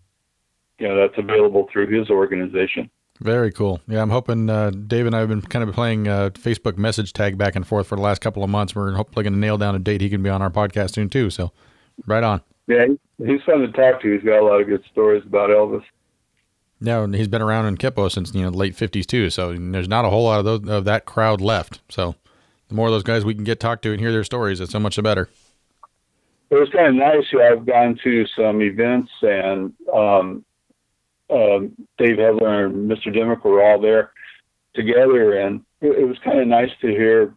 you 0.80 0.88
know 0.88 0.96
that's 0.96 1.18
available 1.18 1.68
through 1.72 1.88
his 1.88 2.10
organization. 2.10 2.89
Very 3.22 3.52
cool. 3.52 3.82
Yeah, 3.88 4.02
I'm 4.02 4.10
hoping 4.10 4.50
uh, 4.50 4.70
Dave 4.70 5.06
and 5.06 5.15
I 5.15 5.20
have 5.20 5.28
been 5.28 5.42
kind 5.42 5.68
of 5.68 5.76
playing 5.76 6.08
uh, 6.08 6.30
Facebook 6.34 6.78
message 6.78 7.12
tag 7.12 7.38
back 7.38 7.56
and 7.56 7.68
forth 7.68 7.88
for 7.88 7.98
the 7.98 8.02
last 8.02 8.22
couple 8.22 8.44
of 8.44 8.50
months. 8.50 8.74
We're 8.74 8.94
hopefully 8.94 9.24
going 9.24 9.34
to 9.34 9.39
nail 9.39 9.58
down 9.58 9.76
a 9.76 9.80
date 9.80 10.00
he 10.00 10.10
can 10.10 10.24
be 10.24 10.30
on 10.30 10.42
our 10.42 10.50
podcast 10.50 10.94
soon 10.94 11.10
too. 11.10 11.30
So, 11.30 11.52
right 12.08 12.24
on. 12.24 12.42
Yeah, 12.68 12.86
he's 13.18 13.42
fun 13.46 13.60
to 13.60 13.72
talk 13.72 14.02
to. 14.02 14.13
He's 14.13 14.24
got 14.24 14.39
a 14.39 14.46
lot 14.46 14.62
of 14.62 14.68
good 14.68 14.84
stories 14.92 15.24
about 15.26 15.50
Elvis. 15.50 15.84
Yeah, 16.82 17.06
he's 17.08 17.28
been 17.28 17.42
around 17.42 17.65
in 17.65 17.78
Kempo 17.78 18.10
since 18.10 18.34
you 18.34 18.44
know 18.44 18.50
late 18.50 18.76
'50s 18.76 19.06
too. 19.06 19.30
So 19.30 19.54
there's 19.54 19.89
not 19.89 20.06
a 20.06 20.10
whole 20.10 20.24
lot 20.24 20.39
of 20.39 20.46
those 20.46 20.70
of 20.70 20.86
that 20.86 21.06
crowd 21.06 21.42
left. 21.42 21.82
So 21.89 22.15
the 22.70 22.76
more 22.76 22.88
of 22.88 22.94
those 22.94 23.04
guys 23.04 23.26
we 23.26 23.36
can 23.36 23.44
get 23.44 23.60
talked 23.60 23.82
to 23.84 23.92
and 23.92 24.00
hear 24.00 24.13
their 24.13 24.24
stories, 24.24 24.62
it's 24.62 24.72
so 24.72 24.80
much 24.80 24.96
the 24.96 25.02
better. 25.02 25.30
It 26.52 26.56
was 26.56 26.70
kind 26.70 26.88
of 26.88 26.96
nice. 26.96 27.26
I've 27.34 27.65
gone 27.65 28.00
to 28.04 28.26
some 28.36 28.62
events 28.62 29.12
and 29.22 29.74
um, 29.94 30.46
um, 31.30 31.76
Dave 31.98 32.18
Hebler 32.18 32.65
and 32.65 32.89
Mr. 32.89 33.13
Dimmick 33.13 33.44
were 33.44 33.63
all 33.63 33.80
there 33.80 34.12
together, 34.74 35.39
and 35.39 35.62
it, 35.82 36.00
it 36.00 36.06
was 36.06 36.18
kind 36.24 36.39
of 36.39 36.48
nice 36.48 36.72
to 36.82 36.88
hear 36.88 37.34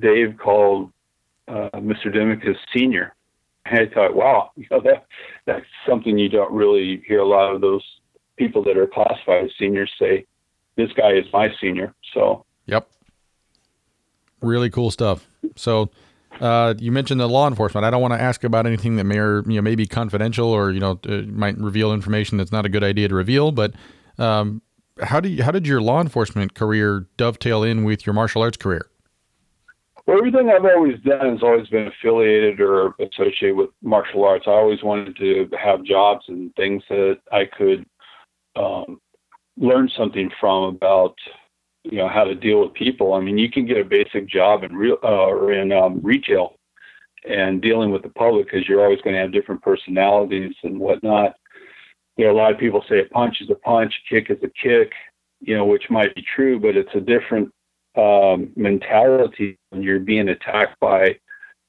Dave 0.00 0.36
call 0.38 0.92
uh, 1.46 1.70
Mr. 1.74 2.12
Dimmick 2.12 2.42
his 2.42 2.56
senior. 2.74 3.14
And 3.66 3.80
I 3.80 3.94
thought, 3.94 4.14
wow, 4.14 4.50
you 4.56 4.66
know 4.70 4.80
that 4.80 5.06
that's 5.46 5.66
something 5.88 6.18
you 6.18 6.28
don't 6.28 6.52
really 6.52 7.02
hear 7.06 7.20
a 7.20 7.28
lot 7.28 7.54
of 7.54 7.60
those 7.60 7.84
people 8.36 8.62
that 8.64 8.76
are 8.76 8.86
classified 8.86 9.44
as 9.44 9.50
seniors 9.58 9.90
say. 10.00 10.26
This 10.76 10.92
guy 10.92 11.12
is 11.12 11.24
my 11.32 11.48
senior. 11.60 11.94
So. 12.14 12.44
Yep. 12.66 12.88
Really 14.40 14.70
cool 14.70 14.92
stuff. 14.92 15.26
So 15.56 15.90
uh, 16.40 16.74
you 16.78 16.92
mentioned 16.92 17.20
the 17.20 17.28
law 17.28 17.48
enforcement. 17.48 17.84
I 17.84 17.90
don't 17.90 18.02
want 18.02 18.14
to 18.14 18.20
ask 18.20 18.44
about 18.44 18.66
anything 18.66 18.96
that 18.96 19.04
may 19.04 19.18
or 19.18 19.42
you 19.46 19.56
know 19.56 19.62
may 19.62 19.74
be 19.74 19.86
confidential 19.86 20.48
or 20.48 20.70
you 20.70 20.80
know 20.80 21.00
uh, 21.08 21.22
might 21.26 21.58
reveal 21.58 21.92
information 21.92 22.38
that's 22.38 22.52
not 22.52 22.66
a 22.66 22.68
good 22.68 22.84
idea 22.84 23.08
to 23.08 23.14
reveal. 23.14 23.52
But 23.52 23.74
um, 24.18 24.62
how 25.02 25.20
do 25.20 25.28
you, 25.28 25.42
how 25.42 25.50
did 25.50 25.66
your 25.66 25.80
law 25.80 26.00
enforcement 26.00 26.54
career 26.54 27.06
dovetail 27.16 27.62
in 27.62 27.84
with 27.84 28.06
your 28.06 28.14
martial 28.14 28.42
arts 28.42 28.56
career? 28.56 28.88
Well, 30.06 30.16
everything 30.16 30.48
I've 30.48 30.64
always 30.64 30.98
done 31.00 31.32
has 31.32 31.42
always 31.42 31.68
been 31.68 31.86
affiliated 31.88 32.60
or 32.60 32.94
associated 32.98 33.56
with 33.56 33.70
martial 33.82 34.24
arts. 34.24 34.44
I 34.46 34.52
always 34.52 34.82
wanted 34.82 35.16
to 35.16 35.50
have 35.62 35.84
jobs 35.84 36.24
and 36.28 36.54
things 36.54 36.82
that 36.88 37.18
I 37.30 37.44
could 37.44 37.84
um, 38.56 39.00
learn 39.58 39.90
something 39.96 40.30
from 40.40 40.74
about 40.74 41.14
you 41.84 41.98
know 41.98 42.08
how 42.08 42.24
to 42.24 42.34
deal 42.34 42.60
with 42.60 42.74
people. 42.74 43.14
I 43.14 43.20
mean, 43.20 43.38
you 43.38 43.50
can 43.50 43.66
get 43.66 43.78
a 43.78 43.84
basic 43.84 44.26
job 44.26 44.64
in 44.64 44.74
real 44.74 44.98
uh, 45.02 45.26
or 45.26 45.52
in 45.52 45.72
um, 45.72 46.00
retail 46.02 46.54
and 47.28 47.60
dealing 47.60 47.90
with 47.90 48.02
the 48.02 48.10
public 48.10 48.46
because 48.46 48.68
you're 48.68 48.82
always 48.82 49.00
going 49.02 49.14
to 49.14 49.20
have 49.20 49.32
different 49.32 49.62
personalities 49.62 50.54
and 50.62 50.78
whatnot. 50.78 51.34
You 52.16 52.26
know, 52.26 52.32
a 52.32 52.38
lot 52.38 52.52
of 52.52 52.58
people 52.58 52.84
say 52.88 53.00
a 53.00 53.04
punch 53.04 53.40
is 53.40 53.50
a 53.50 53.54
punch, 53.54 53.92
a 53.94 54.14
kick 54.14 54.30
is 54.30 54.42
a 54.42 54.50
kick. 54.62 54.92
You 55.40 55.56
know, 55.56 55.64
which 55.64 55.88
might 55.88 56.14
be 56.16 56.24
true, 56.34 56.58
but 56.58 56.76
it's 56.76 56.94
a 56.94 57.00
different 57.00 57.52
um, 57.96 58.50
mentality 58.56 59.56
when 59.70 59.82
you're 59.82 60.00
being 60.00 60.30
attacked 60.30 60.80
by 60.80 61.16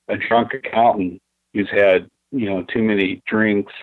a 0.08 0.18
drunk 0.18 0.54
accountant 0.56 1.22
who's 1.54 1.70
had 1.70 2.10
you 2.32 2.50
know 2.50 2.64
too 2.64 2.84
many 2.84 3.22
drinks 3.28 3.74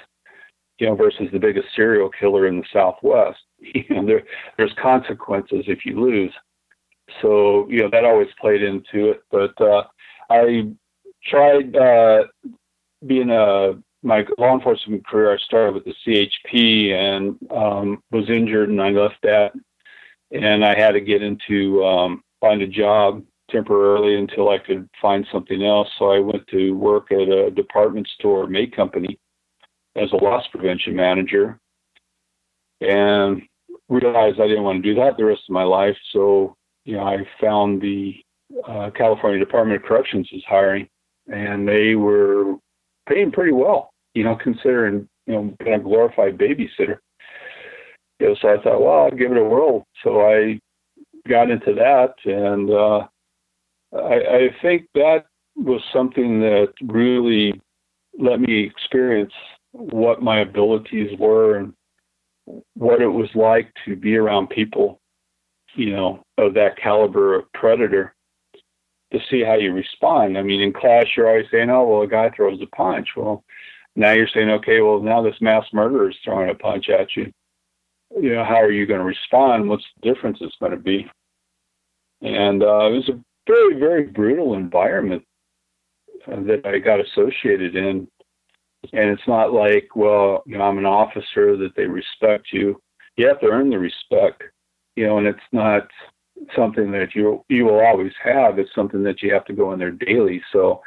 you 0.79 0.87
know, 0.87 0.95
versus 0.95 1.29
the 1.33 1.39
biggest 1.39 1.69
serial 1.75 2.11
killer 2.11 2.47
in 2.47 2.59
the 2.59 2.67
Southwest. 2.73 3.39
You 3.75 3.85
know, 3.91 4.07
there, 4.07 4.23
there's 4.57 4.75
consequences 4.81 5.65
if 5.67 5.85
you 5.85 6.01
lose. 6.01 6.33
So, 7.23 7.67
you 7.69 7.83
know, 7.83 7.91
that 7.91 8.05
always 8.05 8.29
played 8.41 8.63
into 8.63 9.11
it. 9.11 9.23
But 9.31 9.61
uh, 9.61 9.85
I 10.31 10.69
tried 11.25 11.77
uh, 11.77 12.25
being 13.07 13.31
a 13.31 13.75
my 14.03 14.25
law 14.39 14.55
enforcement 14.55 15.07
career. 15.07 15.35
I 15.35 15.39
started 15.39 15.75
with 15.75 15.85
the 15.85 15.95
CHP 16.07 16.93
and 16.93 17.37
um, 17.51 18.03
was 18.13 18.31
injured, 18.31 18.69
and 18.69 18.81
I 18.81 18.91
left 18.91 19.17
that, 19.23 19.53
and 20.31 20.65
I 20.65 20.79
had 20.79 20.93
to 20.93 21.01
get 21.01 21.23
into 21.23 21.85
um, 21.85 22.23
find 22.41 22.63
a 22.63 22.69
job 22.69 23.25
temporarily 23.51 24.17
until 24.17 24.49
I 24.51 24.59
could 24.59 24.89
find 25.01 25.27
something 25.33 25.65
else. 25.65 25.89
So 25.99 26.11
I 26.11 26.21
went 26.21 26.47
to 26.49 26.73
work 26.73 27.11
at 27.11 27.29
a 27.29 27.51
department 27.51 28.07
store, 28.19 28.47
May 28.47 28.67
Company, 28.67 29.19
as 29.97 30.11
a 30.13 30.17
loss 30.17 30.47
prevention 30.49 30.95
manager 30.95 31.59
and 32.81 33.43
realized 33.89 34.41
I 34.41 34.49
didn't 34.49 34.65
want 34.65 34.83
to 34.83 34.95
do 34.95 34.99
that 35.01 35.17
the 35.17 35.25
rest 35.25 35.43
of 35.49 35.53
my 35.53 35.63
life. 35.63 35.97
So, 36.13 36.57
you 36.85 36.97
know, 36.97 37.05
I 37.05 37.19
found 37.41 37.81
the 37.81 38.15
uh, 38.67 38.91
California 38.97 39.39
Department 39.39 39.83
of 39.83 39.89
Corrections 39.89 40.29
was 40.33 40.43
hiring 40.49 40.89
and 41.29 41.67
they 41.67 41.95
were 41.95 42.55
paying 43.09 43.33
pretty 43.33 43.53
well, 43.53 43.91
you 44.15 44.25
know, 44.25 44.37
considering, 44.37 45.09
you 45.27 45.35
know, 45.35 45.55
being 45.59 45.75
a 45.75 45.81
glorified 45.81 46.39
babysitter. 46.39 46.99
You 48.21 48.29
know, 48.29 48.37
so 48.41 48.49
I 48.49 48.63
thought, 48.63 48.83
well, 48.83 49.05
I'll 49.05 49.11
give 49.11 49.33
it 49.33 49.39
a 49.39 49.45
whirl. 49.45 49.85
So 50.03 50.21
I 50.21 50.59
got 51.29 51.51
into 51.51 51.75
that 51.75 52.15
and 52.25 52.71
uh, 52.71 53.07
I, 53.97 54.15
I 54.15 54.57
think 54.63 54.87
that 54.95 55.25
was 55.57 55.81
something 55.93 56.41
that 56.41 56.73
really 56.83 57.61
let 58.19 58.41
me 58.41 58.65
experience 58.65 59.33
what 59.73 60.23
my 60.23 60.41
abilities 60.41 61.11
were 61.19 61.57
and 61.57 61.73
what 62.75 63.03
it 63.03 63.09
was 63.09 63.29
like 63.35 63.73
to 63.85 63.97
be 63.97 64.17
around 64.17 64.49
people, 64.49 65.01
you 65.75 65.91
know, 65.91 66.23
of 66.39 66.55
that 66.55 66.77
caliber 66.77 67.35
of 67.35 67.53
predator 67.53 68.15
to 69.13 69.19
see 69.31 69.43
how 69.43 69.55
you 69.55 69.73
respond. 69.73 70.37
I 70.37 70.43
mean, 70.43 70.61
in 70.61 70.73
class, 70.73 71.07
you're 71.17 71.29
always 71.29 71.47
saying, 71.51 71.71
oh, 71.71 71.87
well, 71.87 72.03
a 72.03 72.07
guy 72.07 72.31
throws 72.31 72.61
a 72.63 72.77
punch. 72.77 73.09
Well, 73.17 73.45
now 73.95 74.13
you're 74.13 74.29
saying, 74.29 74.51
okay, 74.51 74.81
well, 74.81 75.01
now 75.01 75.23
this 75.23 75.41
mass 75.41 75.65
murderer 75.73 76.11
is 76.11 76.17
throwing 76.25 76.51
a 76.51 76.55
punch 76.55 76.89
at 76.89 77.17
you. 77.17 77.33
You 78.21 78.35
know, 78.35 78.45
how 78.45 78.61
are 78.61 78.71
you 78.71 78.87
going 78.87 79.01
to 79.01 79.07
respond? 79.07 79.69
What's 79.69 79.85
the 79.97 80.13
difference 80.13 80.39
it's 80.41 80.57
going 80.61 80.73
to 80.73 80.79
be? 80.79 81.11
And 82.23 82.63
uh, 82.63 82.87
it 82.87 82.97
was 82.97 83.09
a 83.09 83.21
very, 83.47 83.79
very 83.79 84.05
brutal 84.05 84.55
environment 84.55 85.23
uh, 86.27 86.41
that 86.43 86.63
I 86.65 86.79
got 86.79 87.01
associated 87.01 87.77
in 87.77 88.09
and 88.93 89.11
it's 89.11 89.27
not 89.27 89.53
like, 89.53 89.89
well, 89.95 90.43
you 90.47 90.59
know, 90.59 90.65
I'm 90.65 90.79
an 90.79 90.87
officer 90.87 91.57
that 91.57 91.75
they 91.77 91.87
respect 91.87 92.49
you. 92.53 92.81
You 93.17 93.29
have 93.29 93.41
to 93.41 93.47
earn 93.47 93.71
the 93.71 93.79
respect, 93.79 94.43
you 94.95 95.07
know, 95.07 95.19
and 95.19 95.27
it's 95.27 95.39
not 95.53 95.89
something 96.55 96.91
that 96.93 97.15
you 97.15 97.45
you 97.49 97.65
will 97.65 97.81
always 97.81 98.13
have. 98.23 98.59
It's 98.59 98.75
something 98.75 99.03
that 99.05 99.23
you 99.23 99.33
have 99.33 99.45
to 99.47 99.53
go 99.53 99.73
in 99.73 99.79
there 99.79 99.91
daily. 99.91 100.43
So, 100.53 100.83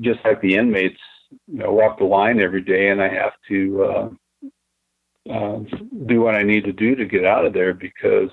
just 0.00 0.20
like 0.24 0.40
the 0.40 0.54
inmates, 0.54 1.00
you 1.46 1.58
know, 1.58 1.72
walk 1.72 1.98
the 1.98 2.04
line 2.04 2.40
every 2.40 2.62
day, 2.62 2.88
and 2.88 3.02
I 3.02 3.08
have 3.08 3.32
to 3.48 3.84
uh, 3.84 5.30
uh, 5.30 5.58
do 6.06 6.20
what 6.20 6.34
I 6.34 6.42
need 6.42 6.64
to 6.64 6.72
do 6.72 6.94
to 6.94 7.04
get 7.04 7.24
out 7.24 7.44
of 7.44 7.52
there 7.52 7.74
because 7.74 8.30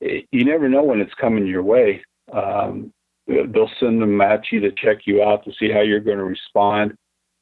it, 0.00 0.26
you 0.32 0.44
never 0.44 0.68
know 0.68 0.82
when 0.82 1.00
it's 1.00 1.14
coming 1.14 1.46
your 1.46 1.62
way. 1.62 2.02
Um, 2.32 2.92
they'll 3.26 3.70
send 3.78 4.02
them 4.02 4.20
at 4.20 4.50
you 4.50 4.60
to 4.60 4.72
check 4.72 4.98
you 5.06 5.22
out 5.22 5.44
to 5.44 5.52
see 5.58 5.70
how 5.70 5.80
you're 5.80 6.00
going 6.00 6.18
to 6.18 6.24
respond 6.24 6.96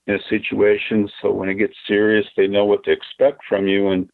in 0.09 0.15
a 0.15 0.29
situation. 0.29 1.09
So 1.23 1.31
when 1.31 1.49
it 1.49 1.55
gets 1.55 1.75
serious, 1.87 2.27
they 2.37 2.47
know 2.47 2.65
what 2.65 2.83
to 2.85 2.91
expect 2.91 3.43
from 3.49 3.69
you. 3.69 3.91
And 3.91 4.11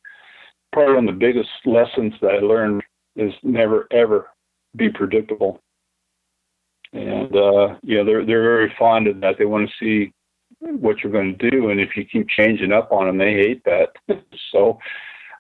probably 0.72 0.94
one 0.96 1.08
of 1.08 1.14
the 1.14 1.18
biggest 1.18 1.48
lessons 1.64 2.12
that 2.20 2.32
I 2.32 2.38
learned 2.38 2.82
is 3.16 3.32
never 3.42 3.86
ever 3.92 4.28
be 4.76 4.90
predictable. 4.90 5.60
And 6.92 7.34
uh, 7.34 7.76
you 7.82 7.96
know 7.96 8.04
they're 8.04 8.26
they're 8.26 8.42
very 8.42 8.72
fond 8.78 9.06
of 9.06 9.20
that. 9.20 9.36
They 9.38 9.46
want 9.46 9.68
to 9.68 9.84
see 9.84 10.12
what 10.60 10.98
you're 10.98 11.12
going 11.12 11.36
to 11.36 11.50
do, 11.50 11.70
and 11.70 11.80
if 11.80 11.96
you 11.96 12.04
keep 12.04 12.28
changing 12.28 12.72
up 12.72 12.92
on 12.92 13.06
them, 13.06 13.18
they 13.18 13.34
hate 13.34 13.62
that. 13.64 13.90
so 14.52 14.78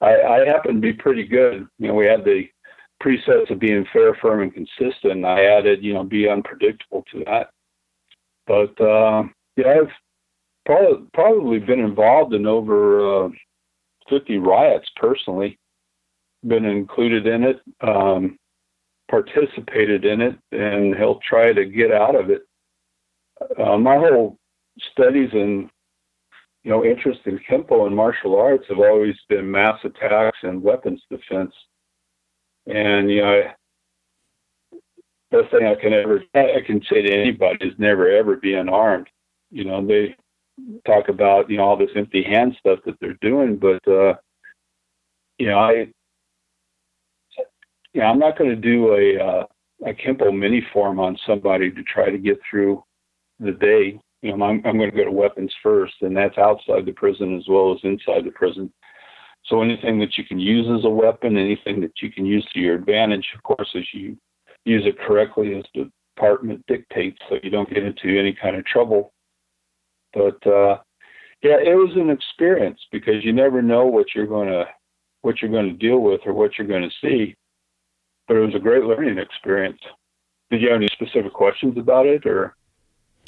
I, 0.00 0.20
I 0.20 0.46
happen 0.46 0.74
to 0.74 0.80
be 0.80 0.92
pretty 0.92 1.24
good. 1.24 1.66
You 1.78 1.88
know, 1.88 1.94
we 1.94 2.06
had 2.06 2.24
the 2.24 2.44
presets 3.02 3.50
of 3.50 3.60
being 3.60 3.86
fair, 3.92 4.16
firm, 4.20 4.42
and 4.42 4.52
consistent. 4.52 5.24
I 5.24 5.44
added, 5.44 5.82
you 5.82 5.94
know, 5.94 6.04
be 6.04 6.28
unpredictable 6.28 7.04
to 7.12 7.24
that. 7.26 7.50
But 8.46 8.80
uh, 8.84 9.24
yeah, 9.56 9.80
I've 9.80 9.92
probably, 10.64 11.06
probably 11.12 11.58
been 11.58 11.80
involved 11.80 12.34
in 12.34 12.46
over 12.46 13.26
uh, 13.26 13.28
50 14.08 14.38
riots 14.38 14.88
personally, 14.96 15.58
been 16.46 16.64
included 16.64 17.26
in 17.26 17.44
it, 17.44 17.60
um, 17.80 18.38
participated 19.10 20.04
in 20.04 20.20
it, 20.20 20.36
and 20.52 20.94
he'll 20.96 21.20
try 21.28 21.52
to 21.52 21.64
get 21.64 21.92
out 21.92 22.14
of 22.14 22.30
it. 22.30 22.42
Uh, 23.58 23.76
my 23.76 23.96
whole 23.96 24.38
studies 24.92 25.30
and 25.32 25.68
you 26.62 26.70
know 26.70 26.84
interest 26.84 27.20
in 27.26 27.38
kempo 27.48 27.86
and 27.86 27.94
martial 27.94 28.36
arts 28.36 28.64
have 28.68 28.78
always 28.78 29.14
been 29.28 29.50
mass 29.50 29.78
attacks 29.84 30.38
and 30.42 30.62
weapons 30.62 31.02
defense. 31.10 31.52
And 32.66 33.10
you 33.10 33.22
know, 33.22 33.42
best 35.30 35.50
thing 35.50 35.66
I 35.66 35.74
can 35.74 35.92
ever 35.92 36.22
I 36.34 36.60
can 36.66 36.80
say 36.90 37.02
to 37.02 37.12
anybody 37.12 37.66
is 37.66 37.74
never 37.78 38.08
ever 38.08 38.36
be 38.36 38.54
unarmed. 38.54 39.08
You 39.50 39.64
know, 39.64 39.84
they 39.86 40.16
talk 40.86 41.08
about 41.08 41.50
you 41.50 41.56
know 41.56 41.64
all 41.64 41.76
this 41.76 41.90
empty 41.96 42.22
hand 42.22 42.56
stuff 42.58 42.78
that 42.86 42.94
they're 43.00 43.18
doing, 43.20 43.56
but 43.56 43.86
uh, 43.88 44.14
you 45.38 45.48
know, 45.48 45.58
I 45.58 45.86
yeah, 47.92 48.10
I'm 48.10 48.18
not 48.18 48.38
going 48.38 48.50
to 48.50 48.56
do 48.56 48.94
a 48.94 49.24
uh, 49.24 49.44
a 49.86 49.94
Kempo 49.94 50.36
mini 50.36 50.66
form 50.72 50.98
on 50.98 51.16
somebody 51.26 51.70
to 51.70 51.82
try 51.82 52.10
to 52.10 52.18
get 52.18 52.38
through 52.48 52.82
the 53.40 53.52
day. 53.52 53.98
You 54.22 54.36
know, 54.36 54.44
I'm, 54.44 54.62
I'm 54.64 54.78
going 54.78 54.90
to 54.90 54.96
go 54.96 55.04
to 55.04 55.10
weapons 55.12 55.52
first, 55.62 55.94
and 56.00 56.16
that's 56.16 56.38
outside 56.38 56.86
the 56.86 56.92
prison 56.92 57.36
as 57.36 57.44
well 57.48 57.72
as 57.72 57.80
inside 57.82 58.24
the 58.24 58.30
prison. 58.30 58.72
So 59.46 59.62
anything 59.62 59.98
that 60.00 60.16
you 60.16 60.24
can 60.24 60.40
use 60.40 60.66
as 60.78 60.86
a 60.86 60.90
weapon, 60.90 61.36
anything 61.36 61.80
that 61.82 61.92
you 62.00 62.10
can 62.10 62.24
use 62.24 62.46
to 62.54 62.60
your 62.60 62.76
advantage, 62.76 63.26
of 63.34 63.42
course, 63.42 63.68
as 63.76 63.84
you 63.92 64.16
use 64.64 64.84
it 64.86 64.98
correctly 64.98 65.54
as 65.54 65.64
the 65.74 65.90
department 66.16 66.64
dictates, 66.66 67.18
so 67.28 67.36
you 67.42 67.50
don't 67.50 67.68
get 67.68 67.84
into 67.84 68.18
any 68.18 68.32
kind 68.32 68.56
of 68.56 68.64
trouble. 68.64 69.12
But 70.14 70.46
uh, 70.46 70.78
yeah, 71.42 71.56
it 71.60 71.76
was 71.76 71.90
an 71.96 72.10
experience 72.10 72.80
because 72.90 73.24
you 73.24 73.32
never 73.32 73.60
know 73.60 73.84
what 73.84 74.06
you're 74.14 74.26
to 74.26 74.64
what 75.22 75.40
you're 75.40 75.50
to 75.62 75.72
deal 75.72 76.00
with 76.00 76.20
or 76.26 76.32
what 76.32 76.52
you're 76.58 76.66
to 76.66 76.90
see. 77.02 77.34
But 78.28 78.36
it 78.36 78.40
was 78.40 78.54
a 78.54 78.58
great 78.58 78.84
learning 78.84 79.18
experience. 79.18 79.80
Did 80.50 80.62
you 80.62 80.70
have 80.70 80.76
any 80.76 80.88
specific 80.92 81.32
questions 81.32 81.76
about 81.76 82.06
it, 82.06 82.24
or? 82.26 82.54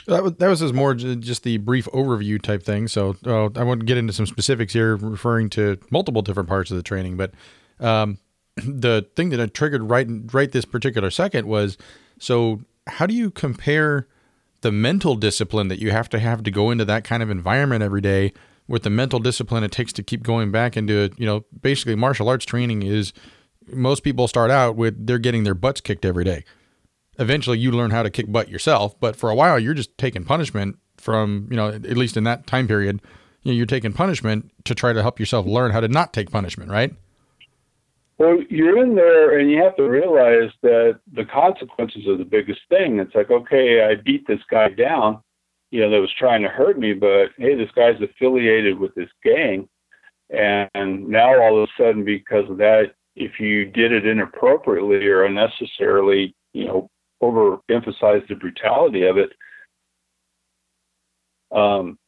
That 0.06 0.22
was, 0.22 0.34
that 0.34 0.48
was 0.48 0.60
just 0.60 0.72
more 0.72 0.94
just 0.94 1.42
the 1.42 1.56
brief 1.56 1.86
overview 1.86 2.40
type 2.40 2.62
thing. 2.62 2.86
So 2.86 3.16
uh, 3.26 3.46
I 3.56 3.64
won't 3.64 3.86
get 3.86 3.96
into 3.98 4.12
some 4.12 4.26
specifics 4.26 4.72
here, 4.72 4.94
referring 4.96 5.50
to 5.50 5.78
multiple 5.90 6.22
different 6.22 6.48
parts 6.48 6.70
of 6.70 6.76
the 6.76 6.82
training. 6.82 7.16
But 7.16 7.32
um, 7.80 8.18
the 8.56 9.06
thing 9.16 9.30
that 9.30 9.52
triggered 9.52 9.90
right 9.90 10.06
right 10.32 10.50
this 10.50 10.64
particular 10.64 11.10
second 11.10 11.46
was 11.46 11.76
so 12.18 12.60
how 12.86 13.06
do 13.06 13.14
you 13.14 13.30
compare 13.30 14.06
the 14.60 14.72
mental 14.72 15.14
discipline 15.14 15.68
that 15.68 15.80
you 15.80 15.90
have 15.90 16.08
to 16.10 16.18
have 16.18 16.42
to 16.42 16.50
go 16.50 16.70
into 16.70 16.84
that 16.84 17.04
kind 17.04 17.22
of 17.22 17.30
environment 17.30 17.82
every 17.82 18.00
day 18.00 18.32
with 18.68 18.82
the 18.82 18.90
mental 18.90 19.18
discipline 19.18 19.62
it 19.62 19.70
takes 19.70 19.92
to 19.92 20.02
keep 20.02 20.22
going 20.22 20.50
back 20.50 20.76
into 20.76 20.94
it, 20.94 21.12
you 21.18 21.26
know 21.26 21.44
basically 21.60 21.94
martial 21.94 22.28
arts 22.28 22.44
training 22.44 22.82
is 22.82 23.12
most 23.68 24.02
people 24.02 24.28
start 24.28 24.50
out 24.50 24.76
with 24.76 25.06
they're 25.06 25.18
getting 25.18 25.44
their 25.44 25.54
butts 25.54 25.80
kicked 25.80 26.04
every 26.04 26.24
day. 26.24 26.44
Eventually 27.18 27.58
you 27.58 27.72
learn 27.72 27.90
how 27.90 28.02
to 28.02 28.10
kick 28.10 28.30
butt 28.30 28.48
yourself 28.48 28.98
but 29.00 29.16
for 29.16 29.30
a 29.30 29.34
while 29.34 29.58
you're 29.58 29.74
just 29.74 29.96
taking 29.98 30.24
punishment 30.24 30.76
from 30.96 31.46
you 31.50 31.56
know 31.56 31.68
at 31.68 31.96
least 31.96 32.16
in 32.16 32.24
that 32.24 32.46
time 32.46 32.66
period 32.66 33.00
you 33.42 33.52
know, 33.52 33.56
you're 33.56 33.66
taking 33.66 33.92
punishment 33.92 34.50
to 34.64 34.74
try 34.74 34.92
to 34.92 35.02
help 35.02 35.20
yourself 35.20 35.46
learn 35.46 35.70
how 35.70 35.80
to 35.80 35.88
not 35.88 36.12
take 36.12 36.30
punishment 36.30 36.70
right 36.70 36.94
well 38.18 38.38
you're 38.48 38.82
in 38.82 38.94
there 38.94 39.38
and 39.38 39.50
you 39.50 39.62
have 39.62 39.76
to 39.76 39.84
realize 39.84 40.50
that 40.62 40.98
the 41.12 41.24
consequences 41.24 42.06
are 42.06 42.16
the 42.16 42.24
biggest 42.24 42.60
thing 42.68 42.98
it's 42.98 43.14
like 43.14 43.30
okay 43.30 43.82
i 43.82 43.94
beat 44.02 44.26
this 44.26 44.40
guy 44.50 44.68
down 44.68 45.20
you 45.70 45.80
know, 45.80 45.90
that 45.90 46.00
was 46.00 46.12
trying 46.18 46.42
to 46.42 46.48
hurt 46.48 46.78
me, 46.78 46.92
but 46.92 47.26
hey, 47.38 47.54
this 47.54 47.70
guy's 47.74 48.00
affiliated 48.00 48.78
with 48.78 48.94
this 48.94 49.10
gang. 49.24 49.68
And 50.30 51.08
now 51.08 51.40
all 51.40 51.62
of 51.62 51.68
a 51.68 51.82
sudden, 51.82 52.04
because 52.04 52.48
of 52.50 52.56
that, 52.58 52.94
if 53.14 53.40
you 53.40 53.66
did 53.66 53.92
it 53.92 54.06
inappropriately 54.06 55.06
or 55.06 55.24
unnecessarily, 55.24 56.34
you 56.52 56.64
know, 56.64 56.90
overemphasize 57.22 58.26
the 58.28 58.34
brutality 58.34 59.04
of 59.04 59.18
it, 59.18 59.30
um, 61.54 61.98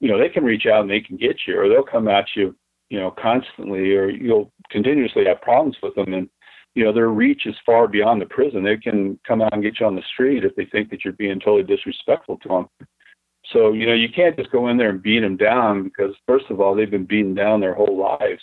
you 0.00 0.08
know, 0.08 0.18
they 0.18 0.28
can 0.28 0.44
reach 0.44 0.66
out 0.66 0.82
and 0.82 0.90
they 0.90 1.00
can 1.00 1.16
get 1.16 1.36
you, 1.46 1.58
or 1.58 1.68
they'll 1.68 1.82
come 1.82 2.08
at 2.08 2.26
you, 2.34 2.54
you 2.88 2.98
know, 2.98 3.10
constantly, 3.10 3.94
or 3.94 4.08
you'll 4.08 4.52
continuously 4.70 5.24
have 5.26 5.40
problems 5.40 5.76
with 5.82 5.94
them. 5.94 6.12
And, 6.14 6.28
you 6.74 6.84
know, 6.84 6.92
their 6.92 7.08
reach 7.08 7.46
is 7.46 7.54
far 7.64 7.88
beyond 7.88 8.20
the 8.20 8.26
prison. 8.26 8.62
They 8.62 8.76
can 8.76 9.18
come 9.26 9.42
out 9.42 9.52
and 9.52 9.62
get 9.62 9.80
you 9.80 9.86
on 9.86 9.96
the 9.96 10.02
street 10.12 10.44
if 10.44 10.54
they 10.54 10.66
think 10.66 10.90
that 10.90 11.04
you're 11.04 11.14
being 11.14 11.40
totally 11.40 11.62
disrespectful 11.62 12.38
to 12.38 12.48
them. 12.48 12.68
So, 13.52 13.72
you 13.72 13.86
know, 13.86 13.94
you 13.94 14.08
can't 14.14 14.36
just 14.36 14.50
go 14.50 14.68
in 14.68 14.76
there 14.76 14.90
and 14.90 15.02
beat 15.02 15.20
them 15.20 15.36
down 15.36 15.84
because, 15.84 16.14
first 16.26 16.46
of 16.50 16.60
all, 16.60 16.74
they've 16.74 16.90
been 16.90 17.06
beaten 17.06 17.34
down 17.34 17.60
their 17.60 17.74
whole 17.74 17.96
lives. 17.96 18.42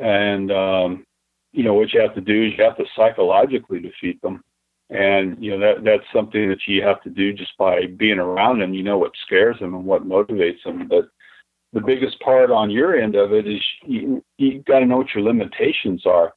And, 0.00 0.50
um, 0.50 1.06
you 1.52 1.64
know, 1.64 1.74
what 1.74 1.92
you 1.92 2.00
have 2.00 2.14
to 2.14 2.20
do 2.20 2.46
is 2.46 2.52
you 2.56 2.64
have 2.64 2.76
to 2.78 2.84
psychologically 2.96 3.80
defeat 3.80 4.20
them. 4.22 4.42
And, 4.88 5.42
you 5.42 5.56
know, 5.56 5.60
that 5.60 5.84
that's 5.84 6.12
something 6.12 6.48
that 6.48 6.66
you 6.66 6.82
have 6.82 7.02
to 7.02 7.10
do 7.10 7.32
just 7.32 7.56
by 7.58 7.86
being 7.96 8.18
around 8.18 8.58
them. 8.58 8.74
You 8.74 8.82
know 8.82 8.98
what 8.98 9.12
scares 9.24 9.58
them 9.60 9.74
and 9.74 9.84
what 9.84 10.08
motivates 10.08 10.62
them. 10.64 10.88
But 10.88 11.08
the 11.72 11.80
biggest 11.80 12.18
part 12.20 12.50
on 12.50 12.70
your 12.70 12.98
end 12.98 13.14
of 13.14 13.32
it 13.32 13.46
is 13.46 13.62
you, 13.84 14.22
you 14.38 14.62
got 14.66 14.80
to 14.80 14.86
know 14.86 14.98
what 14.98 15.14
your 15.14 15.24
limitations 15.24 16.04
are. 16.04 16.32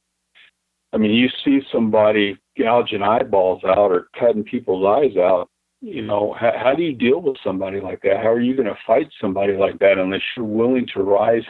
I 0.92 0.96
mean, 0.96 1.10
you 1.10 1.28
see 1.44 1.60
somebody 1.72 2.38
gouging 2.56 3.02
eyeballs 3.02 3.64
out 3.64 3.90
or 3.90 4.08
cutting 4.18 4.44
people's 4.44 4.86
eyes 4.86 5.16
out 5.16 5.48
you 5.84 6.00
know, 6.00 6.34
how, 6.40 6.52
how 6.56 6.74
do 6.74 6.82
you 6.82 6.94
deal 6.94 7.20
with 7.20 7.36
somebody 7.44 7.78
like 7.78 8.00
that? 8.02 8.22
How 8.22 8.30
are 8.30 8.40
you 8.40 8.56
going 8.56 8.68
to 8.68 8.78
fight 8.86 9.06
somebody 9.20 9.52
like 9.52 9.78
that 9.80 9.98
unless 9.98 10.22
you're 10.34 10.46
willing 10.46 10.86
to 10.94 11.02
rise 11.02 11.44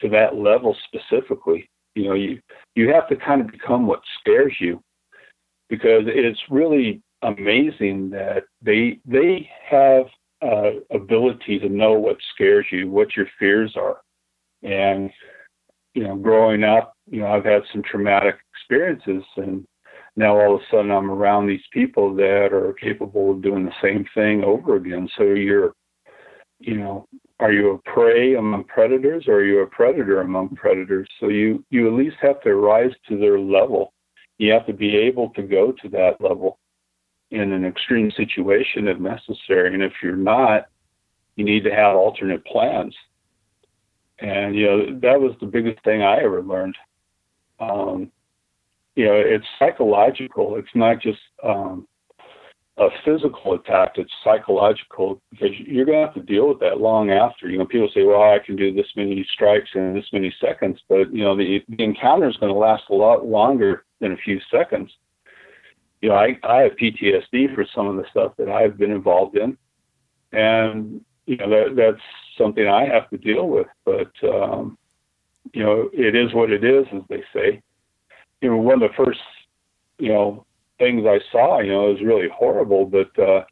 to 0.00 0.08
that 0.08 0.36
level 0.36 0.74
specifically? 0.86 1.68
You 1.94 2.04
know, 2.04 2.14
you 2.14 2.40
you 2.74 2.88
have 2.94 3.06
to 3.08 3.16
kind 3.16 3.42
of 3.42 3.48
become 3.48 3.86
what 3.86 4.00
scares 4.20 4.54
you, 4.58 4.82
because 5.68 6.04
it's 6.06 6.40
really 6.48 7.02
amazing 7.20 8.08
that 8.10 8.44
they 8.62 9.00
they 9.04 9.50
have 9.68 10.06
uh, 10.42 10.70
ability 10.90 11.58
to 11.58 11.68
know 11.68 11.92
what 11.92 12.16
scares 12.34 12.66
you, 12.70 12.90
what 12.90 13.16
your 13.16 13.26
fears 13.38 13.74
are, 13.76 14.00
and 14.62 15.10
you 15.94 16.04
know, 16.04 16.16
growing 16.16 16.62
up, 16.62 16.92
you 17.10 17.20
know, 17.20 17.26
I've 17.26 17.44
had 17.44 17.62
some 17.72 17.82
traumatic 17.82 18.36
experiences, 18.54 19.24
and 19.36 19.66
now 20.16 20.38
all 20.38 20.56
of 20.56 20.60
a 20.60 20.64
sudden 20.70 20.90
I'm 20.90 21.10
around 21.10 21.46
these 21.46 21.64
people 21.72 22.14
that 22.16 22.52
are 22.52 22.72
capable 22.74 23.32
of 23.32 23.42
doing 23.42 23.64
the 23.64 23.72
same 23.82 24.04
thing 24.14 24.44
over 24.44 24.76
again. 24.76 25.08
So 25.16 25.24
you're, 25.24 25.72
you 26.58 26.76
know, 26.76 27.06
are 27.40 27.52
you 27.52 27.70
a 27.70 27.90
prey 27.90 28.34
among 28.34 28.64
predators 28.64 29.24
or 29.28 29.34
are 29.34 29.44
you 29.44 29.60
a 29.60 29.66
predator 29.66 30.20
among 30.20 30.56
predators? 30.56 31.08
So 31.20 31.28
you, 31.28 31.64
you 31.70 31.86
at 31.86 31.98
least 31.98 32.16
have 32.20 32.40
to 32.42 32.54
rise 32.54 32.90
to 33.08 33.18
their 33.18 33.38
level. 33.38 33.92
You 34.38 34.52
have 34.52 34.66
to 34.66 34.72
be 34.72 34.96
able 34.96 35.30
to 35.30 35.42
go 35.42 35.72
to 35.82 35.88
that 35.90 36.20
level 36.20 36.58
in 37.30 37.52
an 37.52 37.64
extreme 37.64 38.10
situation 38.10 38.88
if 38.88 38.98
necessary. 38.98 39.74
And 39.74 39.82
if 39.82 39.92
you're 40.02 40.16
not, 40.16 40.66
you 41.36 41.44
need 41.44 41.64
to 41.64 41.70
have 41.70 41.96
alternate 41.96 42.44
plans. 42.44 42.94
And, 44.20 44.54
you 44.54 44.66
know, 44.66 45.00
that 45.00 45.20
was 45.20 45.36
the 45.40 45.46
biggest 45.46 45.82
thing 45.84 46.02
I 46.02 46.22
ever 46.22 46.42
learned. 46.42 46.76
Um, 47.60 48.10
you 48.96 49.04
know, 49.04 49.14
it's 49.14 49.46
psychological. 49.58 50.56
It's 50.56 50.74
not 50.74 51.00
just 51.00 51.20
um, 51.44 51.86
a 52.78 52.88
physical 53.04 53.54
attack. 53.54 53.92
It's 53.94 54.10
psychological 54.24 55.20
because 55.30 55.50
you're 55.58 55.84
going 55.84 55.98
to 56.00 56.06
have 56.06 56.14
to 56.14 56.22
deal 56.22 56.48
with 56.48 56.60
that 56.60 56.80
long 56.80 57.10
after. 57.10 57.48
You 57.48 57.58
know, 57.58 57.66
people 57.66 57.88
say, 57.94 58.02
"Well, 58.02 58.22
I 58.22 58.38
can 58.44 58.56
do 58.56 58.72
this 58.72 58.86
many 58.96 59.26
strikes 59.32 59.70
in 59.74 59.94
this 59.94 60.06
many 60.12 60.34
seconds," 60.40 60.80
but 60.88 61.12
you 61.12 61.22
know, 61.22 61.36
the, 61.36 61.60
the 61.68 61.82
encounter 61.82 62.28
is 62.28 62.36
going 62.38 62.52
to 62.52 62.58
last 62.58 62.84
a 62.90 62.94
lot 62.94 63.26
longer 63.26 63.84
than 64.00 64.12
a 64.12 64.16
few 64.16 64.40
seconds. 64.50 64.90
You 66.00 66.10
know, 66.10 66.14
I 66.14 66.38
I 66.44 66.62
have 66.62 66.76
PTSD 66.76 67.54
for 67.54 67.66
some 67.74 67.88
of 67.88 67.96
the 67.96 68.04
stuff 68.10 68.32
that 68.38 68.48
I've 68.48 68.78
been 68.78 68.92
involved 68.92 69.36
in, 69.36 69.56
and 70.32 71.04
you 71.26 71.36
know 71.36 71.50
that 71.50 71.76
that's 71.76 72.02
something 72.36 72.66
I 72.66 72.86
have 72.86 73.10
to 73.10 73.18
deal 73.18 73.48
with. 73.48 73.66
But 73.84 74.12
um, 74.22 74.78
you 75.52 75.62
know, 75.62 75.90
it 75.92 76.14
is 76.14 76.32
what 76.34 76.50
it 76.50 76.64
is, 76.64 76.86
as 76.92 77.02
they 77.08 77.22
say 77.32 77.62
you 78.40 78.50
know, 78.50 78.56
one 78.56 78.82
of 78.82 78.90
the 78.90 78.96
first, 78.96 79.20
you 79.98 80.08
know, 80.08 80.44
things 80.78 81.04
I 81.06 81.18
saw, 81.32 81.60
you 81.60 81.72
know, 81.72 81.88
it 81.88 81.94
was 81.94 82.02
really 82.02 82.28
horrible. 82.28 82.86
But 82.86 83.18
uh, 83.18 83.44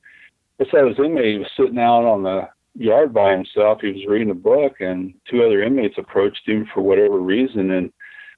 this 0.59 0.68
was 0.72 0.96
inmate 0.98 1.35
he 1.35 1.38
was 1.38 1.50
sitting 1.56 1.78
out 1.78 2.04
on 2.04 2.22
the 2.22 2.48
yard 2.74 3.12
by 3.12 3.32
himself. 3.32 3.80
He 3.80 3.92
was 3.92 4.06
reading 4.06 4.30
a 4.30 4.35
book, 4.35 4.80
and 4.80 5.14
two 5.28 5.44
other 5.44 5.62
inmates 5.62 5.98
approached 5.98 6.46
him 6.46 6.68
for 6.72 6.82
whatever 6.82 7.18
reason, 7.18 7.72
and 7.72 7.92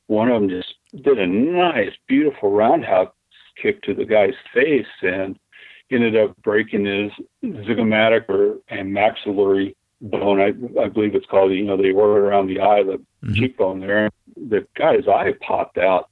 one 0.06 0.30
of 0.30 0.40
them 0.40 0.48
just 0.48 0.74
did 1.04 1.18
a 1.18 1.26
nice, 1.26 1.92
beautiful 2.06 2.50
roundhouse 2.50 3.12
kick 3.60 3.82
to 3.82 3.94
the 3.94 4.04
guy's 4.04 4.34
face, 4.54 4.86
and 5.02 5.38
ended 5.90 6.16
up 6.16 6.36
breaking 6.42 6.84
his 6.84 7.12
zygomatic 7.44 8.28
or 8.28 8.58
and 8.68 8.92
maxillary 8.92 9.76
bone. 10.00 10.40
I, 10.40 10.48
I 10.80 10.88
believe 10.88 11.14
it's 11.14 11.26
called. 11.26 11.52
You 11.52 11.64
know, 11.64 11.76
the 11.76 11.92
orbit 11.92 12.22
around 12.22 12.48
the 12.48 12.60
eye, 12.60 12.82
the 12.82 12.98
mm-hmm. 12.98 13.34
cheekbone 13.34 13.80
there. 13.80 14.10
The 14.36 14.66
guy's 14.76 15.08
eye 15.08 15.32
popped 15.46 15.78
out. 15.78 16.08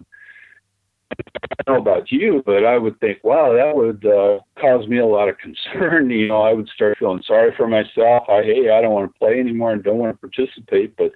I 1.13 1.63
don't 1.67 1.77
know 1.77 1.93
about 1.93 2.11
you, 2.11 2.43
but 2.45 2.65
I 2.65 2.79
would 2.79 2.99
think, 3.01 3.23
wow, 3.23 3.53
that 3.53 3.77
would 3.77 4.05
uh, 4.05 4.41
cause 4.61 4.89
me 4.89 4.99
a 4.99 5.07
lot 5.07 5.29
of 5.29 5.39
concern. 5.39 6.11
You 6.17 6.29
know, 6.29 6.43
I 6.43 6.53
would 6.53 6.69
start 6.69 6.99
feeling 6.99 7.23
sorry 7.27 7.53
for 7.57 7.69
myself. 7.69 8.25
I, 8.29 8.43
hey, 8.43 8.71
I 8.71 8.81
don't 8.81 8.93
want 8.93 9.13
to 9.13 9.19
play 9.19 9.39
anymore 9.39 9.73
and 9.73 9.83
don't 9.83 9.99
want 9.99 10.15
to 10.15 10.29
participate. 10.29 10.97
But, 10.97 11.13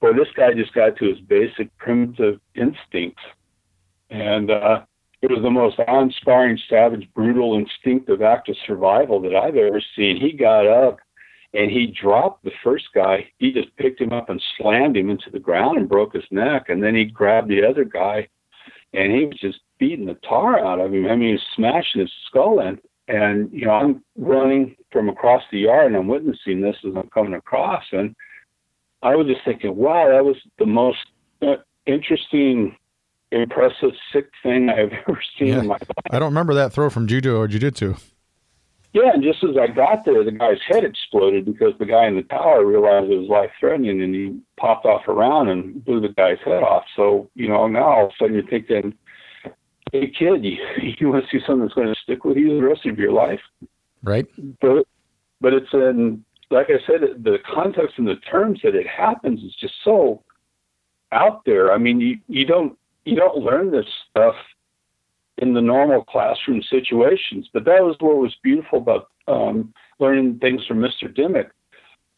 boy, 0.00 0.12
this 0.14 0.28
guy 0.34 0.54
just 0.54 0.72
got 0.72 0.96
to 0.96 1.08
his 1.08 1.20
basic 1.20 1.76
primitive 1.76 2.40
instincts. 2.54 3.22
And 4.10 4.50
uh, 4.50 4.82
it 5.22 5.30
was 5.30 5.42
the 5.42 5.50
most 5.50 5.76
unsparing, 5.86 6.58
savage, 6.68 7.08
brutal, 7.14 7.56
instinctive 7.56 8.22
act 8.22 8.48
of 8.48 8.56
survival 8.66 9.20
that 9.22 9.34
I've 9.34 9.56
ever 9.56 9.80
seen. 9.96 10.20
He 10.20 10.32
got 10.32 10.66
up 10.66 10.98
and 11.54 11.70
he 11.70 11.86
dropped 11.86 12.44
the 12.44 12.50
first 12.64 12.86
guy. 12.94 13.30
He 13.38 13.52
just 13.52 13.74
picked 13.76 14.00
him 14.00 14.12
up 14.12 14.30
and 14.30 14.42
slammed 14.58 14.96
him 14.96 15.10
into 15.10 15.30
the 15.30 15.38
ground 15.38 15.78
and 15.78 15.88
broke 15.88 16.14
his 16.14 16.24
neck. 16.30 16.68
And 16.68 16.82
then 16.82 16.94
he 16.94 17.04
grabbed 17.04 17.48
the 17.48 17.64
other 17.64 17.84
guy 17.84 18.28
and 18.92 19.12
he 19.12 19.26
was 19.26 19.38
just 19.40 19.60
beating 19.78 20.06
the 20.06 20.18
tar 20.28 20.64
out 20.64 20.80
of 20.80 20.92
him. 20.92 21.06
I 21.06 21.16
mean, 21.16 21.28
he 21.28 21.32
was 21.32 21.42
smashing 21.56 22.00
his 22.00 22.12
skull 22.26 22.60
in. 22.60 22.78
And 23.08 23.52
you 23.52 23.66
know, 23.66 23.72
I'm 23.72 24.02
running 24.16 24.76
from 24.90 25.08
across 25.08 25.42
the 25.50 25.58
yard, 25.58 25.86
and 25.86 25.96
I'm 25.96 26.06
witnessing 26.06 26.60
this 26.60 26.76
as 26.86 26.92
I'm 26.96 27.08
coming 27.08 27.34
across, 27.34 27.82
and 27.90 28.14
I 29.02 29.16
was 29.16 29.26
just 29.26 29.40
thinking, 29.44 29.74
wow, 29.74 30.08
that 30.08 30.24
was 30.24 30.36
the 30.58 30.66
most 30.66 30.98
uh, 31.42 31.56
interesting, 31.86 32.76
impressive, 33.32 33.90
sick 34.12 34.30
thing 34.42 34.68
I've 34.70 34.92
ever 35.08 35.20
seen 35.38 35.48
yeah. 35.48 35.60
in 35.60 35.66
my 35.66 35.74
life. 35.74 35.88
I 36.10 36.18
don't 36.18 36.30
remember 36.30 36.54
that 36.54 36.72
throw 36.72 36.90
from 36.90 37.06
judo 37.06 37.38
or 37.38 37.48
jiu-jitsu. 37.48 37.94
Yeah, 38.92 39.10
and 39.14 39.22
just 39.22 39.42
as 39.42 39.56
I 39.56 39.68
got 39.68 40.04
there, 40.04 40.22
the 40.22 40.32
guy's 40.32 40.58
head 40.68 40.84
exploded 40.84 41.46
because 41.46 41.72
the 41.78 41.86
guy 41.86 42.06
in 42.06 42.16
the 42.16 42.22
tower 42.24 42.64
realized 42.66 43.10
it 43.10 43.16
was 43.16 43.28
life 43.28 43.50
threatening 43.58 44.02
and 44.02 44.14
he 44.14 44.38
popped 44.58 44.84
off 44.84 45.08
around 45.08 45.48
and 45.48 45.82
blew 45.82 46.00
the 46.00 46.10
guy's 46.10 46.36
head 46.44 46.62
off. 46.62 46.84
So, 46.94 47.30
you 47.34 47.48
know, 47.48 47.66
now 47.66 47.84
all 47.84 48.04
of 48.06 48.10
a 48.10 48.12
sudden 48.18 48.34
you're 48.34 48.46
thinking, 48.46 48.92
hey, 49.92 50.08
kid, 50.08 50.44
you, 50.44 50.58
you 50.98 51.08
want 51.08 51.24
to 51.24 51.30
see 51.30 51.42
something 51.46 51.62
that's 51.62 51.74
going 51.74 51.88
to 51.88 52.00
stick 52.02 52.24
with 52.24 52.36
you 52.36 52.60
the 52.60 52.66
rest 52.66 52.84
of 52.84 52.98
your 52.98 53.12
life? 53.12 53.40
Right. 54.02 54.26
But, 54.60 54.86
but 55.40 55.54
it's 55.54 55.72
in, 55.72 56.22
like 56.50 56.66
I 56.68 56.86
said, 56.86 57.00
the 57.22 57.38
context 57.50 57.94
and 57.96 58.06
the 58.06 58.16
terms 58.16 58.60
that 58.62 58.74
it 58.74 58.86
happens 58.86 59.42
is 59.42 59.54
just 59.58 59.74
so 59.82 60.22
out 61.12 61.46
there. 61.46 61.72
I 61.72 61.78
mean, 61.78 61.98
you, 61.98 62.18
you 62.28 62.44
don't, 62.44 62.76
you 63.04 63.16
don't 63.16 63.38
learn 63.38 63.70
this 63.70 63.86
stuff 64.10 64.34
in 65.38 65.54
the 65.54 65.60
normal 65.60 66.04
classroom 66.04 66.62
situations. 66.62 67.48
But 67.52 67.64
that 67.64 67.82
was 67.82 67.96
what 68.00 68.16
was 68.16 68.34
beautiful 68.42 68.78
about 68.78 69.08
um, 69.28 69.72
learning 69.98 70.38
things 70.38 70.64
from 70.66 70.78
Mr. 70.78 71.14
Dimmick. 71.14 71.50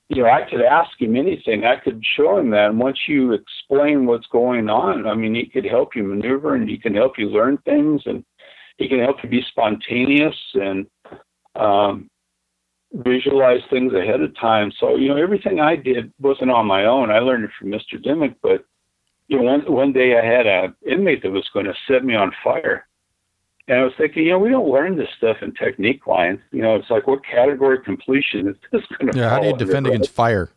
You 0.09 0.23
know, 0.23 0.29
I 0.29 0.42
could 0.49 0.61
ask 0.61 0.90
him 1.01 1.16
anything. 1.16 1.64
I 1.64 1.77
could 1.77 2.03
show 2.16 2.38
him 2.38 2.51
that. 2.51 2.70
And 2.70 2.79
once 2.79 2.99
you 3.09 3.33
explain 3.33 4.05
what's 4.05 4.27
going 4.27 4.68
on, 4.68 5.07
I 5.07 5.14
mean, 5.14 5.35
he 5.35 5.47
could 5.47 5.64
help 5.64 5.97
you 5.97 6.03
maneuver 6.03 6.55
and 6.55 6.68
he 6.68 6.77
can 6.77 6.94
help 6.94 7.18
you 7.18 7.31
learn 7.31 7.57
things 7.64 8.03
and 8.05 8.23
he 8.77 8.88
can 8.88 9.01
help 9.01 9.16
you 9.23 9.31
be 9.31 9.42
spontaneous 9.49 10.37
and 10.55 10.87
um, 11.55 12.11
visualize 12.92 13.61
things 13.70 13.94
ahead 13.94 14.20
of 14.20 14.37
time. 14.38 14.70
So, 14.79 14.97
you 14.97 15.09
know, 15.09 15.16
everything 15.16 15.61
I 15.61 15.77
did 15.77 16.12
wasn't 16.20 16.51
on 16.51 16.66
my 16.66 16.85
own. 16.85 17.11
I 17.11 17.20
learned 17.20 17.44
it 17.44 17.51
from 17.59 17.70
Mr. 17.70 18.03
Dimmick, 18.03 18.35
but 18.42 18.64
you 19.29 19.39
know, 19.39 19.45
one 19.45 19.61
one 19.73 19.93
day 19.93 20.19
I 20.19 20.25
had 20.25 20.47
a 20.47 20.75
inmate 20.87 21.23
that 21.23 21.31
was 21.31 21.49
going 21.53 21.67
to 21.67 21.75
set 21.89 22.05
me 22.05 22.15
on 22.15 22.33
fire, 22.43 22.87
and 23.69 23.79
I 23.79 23.85
was 23.85 23.93
thinking, 23.97 24.25
you 24.25 24.31
know, 24.31 24.39
we 24.39 24.51
don't 24.51 24.69
learn 24.69 24.97
this 24.97 25.09
stuff 25.17 25.39
in 25.41 25.55
technique 25.55 26.07
lines. 26.07 26.41
You 26.51 26.63
know, 26.63 26.77
it's 26.77 26.91
like 26.91 27.07
what 27.07 27.25
category 27.25 27.79
completion 27.83 28.49
is 28.49 28.57
this 28.71 28.83
going 28.99 29.13
to? 29.13 29.19
Yeah, 29.19 29.31
how 29.31 29.41
do 29.41 29.49
you 29.49 29.57
defend 29.57 29.87
against 29.87 30.11
fire? 30.11 30.51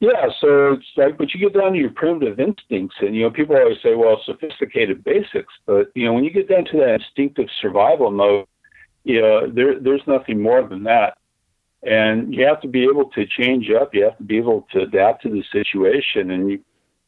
Yeah, 0.00 0.28
so 0.40 0.72
it's 0.72 0.86
like, 0.96 1.16
but 1.16 1.32
you 1.32 1.40
get 1.40 1.58
down 1.58 1.72
to 1.72 1.78
your 1.78 1.90
primitive 1.90 2.40
instincts, 2.40 2.96
and 3.00 3.14
you 3.14 3.22
know, 3.22 3.30
people 3.30 3.56
always 3.56 3.78
say, 3.82 3.94
well, 3.94 4.20
sophisticated 4.26 5.04
basics, 5.04 5.54
but 5.66 5.86
you 5.94 6.04
know, 6.04 6.12
when 6.12 6.24
you 6.24 6.30
get 6.30 6.48
down 6.48 6.64
to 6.66 6.78
that 6.78 6.94
instinctive 6.94 7.48
survival 7.62 8.10
mode, 8.10 8.46
you 9.04 9.22
know, 9.22 9.48
there 9.50 9.78
there's 9.78 10.02
nothing 10.06 10.42
more 10.42 10.66
than 10.66 10.82
that, 10.82 11.16
and 11.84 12.34
you 12.34 12.44
have 12.44 12.60
to 12.62 12.68
be 12.68 12.82
able 12.84 13.08
to 13.10 13.24
change 13.26 13.70
up. 13.70 13.94
You 13.94 14.04
have 14.04 14.18
to 14.18 14.24
be 14.24 14.36
able 14.36 14.66
to 14.72 14.82
adapt 14.82 15.22
to 15.22 15.30
the 15.30 15.44
situation, 15.52 16.32
and 16.32 16.50
you 16.50 16.58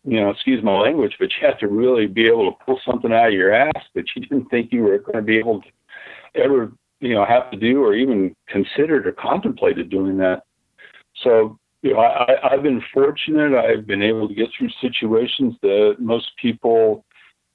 you 0.07 0.21
know, 0.21 0.31
excuse 0.31 0.63
my 0.63 0.79
language, 0.79 1.17
but 1.19 1.31
you 1.31 1.47
have 1.47 1.59
to 1.59 1.67
really 1.67 2.07
be 2.07 2.29
able 2.29 2.51
to 2.51 2.65
pull 2.65 2.81
something 2.87 3.13
out 3.13 3.29
of 3.29 3.35
your 3.35 3.53
ass 3.53 3.83
that 3.95 4.05
you 4.15 4.23
didn't 4.23 4.47
think 4.47 4.73
you 4.73 4.83
were 4.83 4.99
going 4.99 5.17
to 5.17 5.23
be 5.23 5.37
able 5.37 5.61
to 5.61 5.69
ever, 6.37 6.73
you 7.01 7.15
know, 7.15 7.25
have 7.25 7.51
to 7.51 7.57
do 7.57 7.83
or 7.83 7.93
even 7.95 8.35
considered 8.49 9.07
or 9.07 9.13
contemplated 9.13 9.91
doing 9.91 10.17
that. 10.19 10.45
So, 11.25 11.59
you 11.83 11.95
know, 11.95 12.01
I, 12.01 12.53
I've 12.53 12.63
been 12.63 12.83
fortunate. 12.95 13.53
I've 13.59 13.87
been 13.87 14.03
able 14.03 14.29
to 14.29 14.35
get 14.35 14.49
through 14.57 14.71
situations 14.81 15.57
that 15.63 15.97
most 15.99 16.31
people 16.41 17.05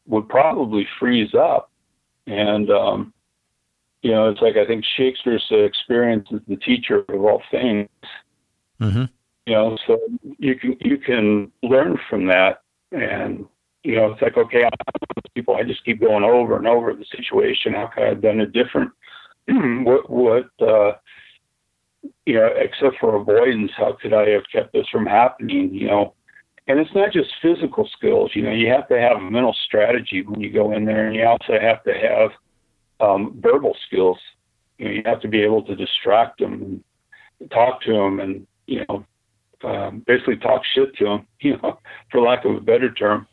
would 0.08 0.28
probably 0.28 0.86
freeze 1.00 1.34
up. 1.34 1.72
And, 2.28 2.70
um, 2.70 3.14
you 4.02 4.12
know, 4.12 4.30
it's 4.30 4.42
like 4.42 4.58
I 4.58 4.66
think 4.66 4.84
Shakespeare's 4.98 5.46
experience 5.50 6.28
is 6.32 6.42
the 6.50 6.58
teacher 6.58 7.06
of 7.08 7.24
all 7.24 7.42
things. 7.50 7.88
Mm-hmm 8.82 9.06
you 9.46 9.54
know 9.54 9.78
so 9.88 10.00
you 10.38 10.56
can 10.56 10.78
you 10.82 10.98
can 10.98 11.52
learn 11.64 11.98
from 12.10 12.26
that. 12.28 12.62
And 12.92 13.46
you 13.84 13.96
know 13.96 14.12
it's 14.12 14.22
like 14.22 14.38
okay 14.38 14.64
I'm 14.64 14.72
people 15.34 15.56
i 15.56 15.64
just 15.64 15.86
keep 15.86 16.02
going 16.02 16.24
over 16.24 16.58
and 16.58 16.68
over 16.68 16.94
the 16.94 17.06
situation. 17.16 17.74
How 17.74 17.88
could 17.88 18.04
i 18.04 18.08
have 18.08 18.22
done 18.22 18.42
it 18.42 18.54
different? 18.54 18.92
What 19.86 20.10
what 20.10 20.50
uh 20.62 20.94
you 22.26 22.36
know 22.36 22.50
except 22.56 22.98
for 23.00 23.16
avoidance 23.16 23.72
how 23.78 23.96
could 24.02 24.14
i 24.14 24.30
have 24.30 24.44
kept 24.52 24.74
this 24.74 24.88
from 24.92 25.06
happening 25.06 25.74
you 25.74 25.88
know? 25.88 26.14
And 26.68 26.80
it's 26.80 26.94
not 26.96 27.12
just 27.12 27.30
physical 27.42 27.88
skills 27.98 28.32
you 28.34 28.44
know 28.44 28.52
you 28.52 28.68
have 28.68 28.88
to 28.90 29.00
have 29.00 29.18
a 29.18 29.32
mental 29.32 29.56
strategy 29.66 30.24
when 30.24 30.42
you 30.42 30.52
go 30.52 30.74
in 30.74 30.86
there 30.86 31.08
and 31.08 31.16
you 31.16 31.26
also 31.26 31.60
have 31.60 31.84
to 31.84 31.94
have 31.94 32.32
um 33.00 33.40
verbal 33.42 33.76
skills. 33.88 34.18
You 34.78 34.86
know 34.86 34.92
you 34.92 35.02
have 35.06 35.22
to 35.22 35.28
be 35.28 35.42
able 35.42 35.64
to 35.64 35.76
distract 35.76 36.40
them 36.40 36.82
and 37.40 37.52
talk 37.52 37.82
to 37.84 37.94
them 37.94 38.20
and 38.20 38.48
you 38.68 38.86
know 38.88 39.06
um, 39.64 40.04
basically 40.08 40.38
talk 40.38 40.62
shit 40.74 40.96
to 40.98 41.06
them, 41.06 41.28
you 41.42 41.58
know, 41.58 41.80
for 42.12 42.22
lack 42.22 42.46
of 42.46 42.56
a 42.56 42.62
better 42.62 42.92
term. 42.94 43.28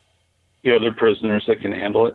You 0.63 0.73
know, 0.73 0.81
they're 0.81 0.95
prisoners 0.95 1.45
that 1.47 1.61
can 1.61 1.73
handle 1.73 2.07
it. 2.07 2.15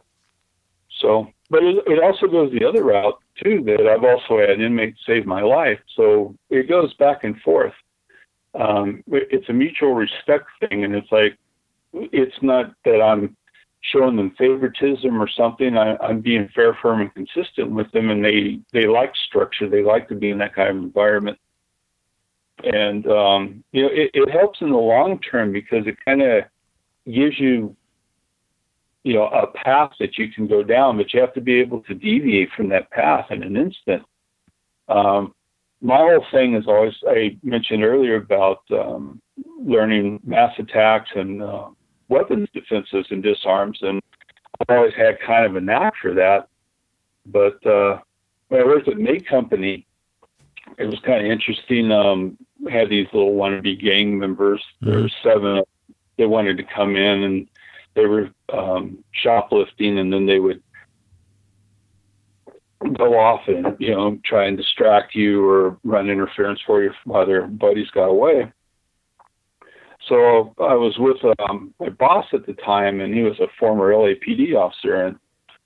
So, 0.99 1.27
but 1.49 1.63
it, 1.63 1.83
it 1.87 2.03
also 2.03 2.27
goes 2.27 2.51
the 2.51 2.65
other 2.65 2.83
route 2.83 3.17
too. 3.43 3.63
That 3.65 3.87
I've 3.87 4.03
also 4.03 4.39
had 4.39 4.61
inmates 4.61 4.99
save 5.05 5.25
my 5.25 5.41
life. 5.41 5.79
So 5.95 6.35
it 6.49 6.69
goes 6.69 6.93
back 6.95 7.23
and 7.23 7.39
forth. 7.41 7.73
Um, 8.53 9.03
it's 9.07 9.49
a 9.49 9.53
mutual 9.53 9.95
respect 9.95 10.45
thing, 10.59 10.83
and 10.83 10.93
it's 10.93 11.11
like 11.11 11.37
it's 11.93 12.35
not 12.41 12.73
that 12.85 13.01
I'm 13.01 13.35
showing 13.81 14.15
them 14.15 14.35
favoritism 14.37 15.21
or 15.21 15.27
something. 15.27 15.77
I, 15.77 15.97
I'm 15.97 16.21
being 16.21 16.49
fair, 16.53 16.77
firm, 16.81 17.01
and 17.01 17.13
consistent 17.13 17.71
with 17.71 17.91
them, 17.91 18.09
and 18.09 18.23
they 18.23 18.59
they 18.71 18.87
like 18.87 19.13
structure. 19.27 19.69
They 19.69 19.83
like 19.83 20.07
to 20.09 20.15
be 20.15 20.29
in 20.29 20.37
that 20.39 20.53
kind 20.53 20.69
of 20.69 20.75
environment 20.75 21.37
and 22.63 23.07
um, 23.07 23.63
you 23.71 23.83
know 23.83 23.89
it, 23.91 24.11
it 24.13 24.31
helps 24.31 24.61
in 24.61 24.69
the 24.69 24.77
long 24.77 25.19
term 25.19 25.51
because 25.51 25.85
it 25.87 25.97
kind 26.05 26.21
of 26.21 26.43
gives 27.05 27.39
you 27.39 27.75
you 29.03 29.13
know 29.13 29.25
a 29.27 29.47
path 29.47 29.91
that 29.99 30.17
you 30.17 30.31
can 30.31 30.47
go 30.47 30.63
down, 30.63 30.97
but 30.97 31.13
you 31.13 31.19
have 31.19 31.33
to 31.33 31.41
be 31.41 31.59
able 31.59 31.81
to 31.83 31.93
deviate 31.93 32.49
from 32.55 32.69
that 32.69 32.89
path 32.91 33.27
in 33.31 33.43
an 33.43 33.57
instant. 33.57 34.03
Um, 34.87 35.33
my 35.81 35.97
whole 35.97 36.25
thing 36.31 36.55
is 36.55 36.65
always 36.67 36.93
I 37.07 37.37
mentioned 37.43 37.83
earlier 37.83 38.15
about 38.15 38.63
um, 38.71 39.21
learning 39.59 40.21
mass 40.23 40.53
attacks 40.57 41.09
and 41.15 41.43
uh, 41.43 41.67
weapons 42.07 42.47
defenses 42.53 43.05
and 43.09 43.21
disarms, 43.21 43.79
and 43.81 44.01
I've 44.59 44.75
always 44.75 44.93
had 44.95 45.19
kind 45.25 45.45
of 45.45 45.55
a 45.55 45.61
knack 45.61 45.93
for 46.01 46.13
that. 46.13 46.47
But 47.25 47.65
uh, 47.65 47.99
when 48.47 48.61
I 48.61 48.65
worked 48.65 48.87
at 48.87 48.97
May 48.97 49.19
Company, 49.19 49.85
it 50.77 50.85
was 50.85 50.99
kind 51.05 51.25
of 51.25 51.31
interesting. 51.31 51.91
Um, 51.91 52.37
had 52.69 52.89
these 52.89 53.07
little 53.13 53.33
wannabe 53.33 53.79
gang 53.81 54.17
members. 54.17 54.61
Mm-hmm. 54.81 54.91
There 54.91 55.01
were 55.01 55.11
seven. 55.23 55.63
They 56.17 56.25
wanted 56.25 56.57
to 56.57 56.63
come 56.63 56.95
in 56.95 57.23
and 57.23 57.47
they 57.95 58.05
were 58.05 58.29
um, 58.51 59.03
shoplifting, 59.11 59.99
and 59.99 60.11
then 60.11 60.25
they 60.25 60.39
would 60.39 60.61
go 62.97 63.17
off 63.17 63.41
and 63.47 63.75
you 63.79 63.91
know 63.91 64.19
try 64.25 64.45
and 64.45 64.57
distract 64.57 65.15
you 65.15 65.47
or 65.47 65.77
run 65.83 66.09
interference 66.09 66.59
for 66.65 66.83
you 66.83 66.91
while 67.05 67.25
their 67.25 67.47
buddies 67.47 67.89
got 67.91 68.09
away. 68.09 68.51
So 70.07 70.53
I 70.59 70.73
was 70.75 70.97
with 70.97 71.17
um, 71.39 71.73
my 71.79 71.89
boss 71.89 72.25
at 72.33 72.45
the 72.45 72.53
time, 72.53 72.99
and 72.99 73.13
he 73.13 73.21
was 73.21 73.39
a 73.39 73.47
former 73.59 73.93
LAPD 73.93 74.53
officer, 74.55 75.05
and 75.05 75.17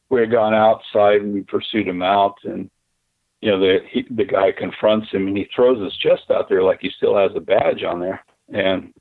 we 0.09 0.19
had 0.19 0.31
gone 0.31 0.53
outside 0.53 1.21
and 1.21 1.33
we 1.33 1.41
pursued 1.41 1.87
him 1.87 2.03
out, 2.03 2.35
and 2.43 2.69
you 3.41 3.51
know, 3.51 3.59
the 3.59 3.79
he, 3.89 4.05
the 4.09 4.25
guy 4.25 4.51
confronts 4.51 5.11
him 5.11 5.27
and 5.27 5.37
he 5.37 5.47
throws 5.55 5.83
his 5.83 5.95
chest 5.97 6.31
out 6.31 6.49
there 6.49 6.63
like 6.63 6.79
he 6.81 6.89
still 6.95 7.15
has 7.17 7.31
a 7.35 7.39
badge 7.39 7.83
on 7.83 7.99
there, 7.99 8.23
and 8.51 8.93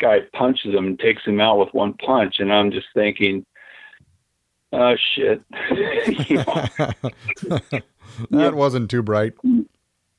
guy 0.00 0.20
punches 0.32 0.74
him 0.74 0.86
and 0.86 0.98
takes 0.98 1.24
him 1.24 1.40
out 1.40 1.58
with 1.58 1.74
one 1.74 1.94
punch, 1.94 2.36
and 2.38 2.52
I'm 2.52 2.70
just 2.70 2.86
thinking, 2.94 3.44
oh 4.72 4.94
shit, 5.14 5.42
that 7.50 7.82
yeah. 8.30 8.50
wasn't 8.50 8.90
too 8.90 9.02
bright. 9.02 9.34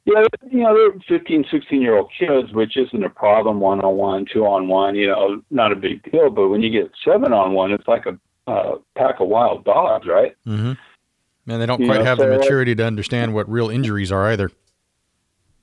Yeah, 0.06 0.26
you 0.50 0.62
know, 0.62 0.74
they're 0.74 1.20
15, 1.20 1.46
16 1.52 1.82
year 1.82 1.98
old 1.98 2.10
kids, 2.18 2.54
which 2.54 2.78
isn't 2.78 3.04
a 3.04 3.10
problem 3.10 3.60
one 3.60 3.82
on 3.82 3.98
one, 3.98 4.26
two 4.32 4.46
on 4.46 4.70
one, 4.70 4.96
you 4.96 5.08
know, 5.08 5.42
not 5.52 5.74
a 5.74 5.76
big 5.76 6.10
deal. 6.10 6.30
But 6.30 6.48
when 6.48 6.62
you 6.62 6.70
get 6.70 6.92
seven 7.04 7.34
on 7.34 7.52
one, 7.52 7.74
it's 7.74 7.88
like 7.90 8.06
a 8.06 8.18
uh, 8.50 8.78
pack 8.96 9.20
of 9.20 9.28
wild 9.28 9.66
dogs, 9.66 10.08
right? 10.08 10.34
Mm-hmm. 10.48 10.72
And 11.48 11.62
they 11.62 11.66
don't 11.66 11.86
quite 11.86 12.02
have 12.02 12.18
so 12.18 12.26
the 12.30 12.38
maturity 12.38 12.76
to 12.76 12.86
understand 12.86 13.34
what 13.34 13.50
real 13.50 13.70
injuries 13.70 14.12
are 14.12 14.28
either. 14.28 14.52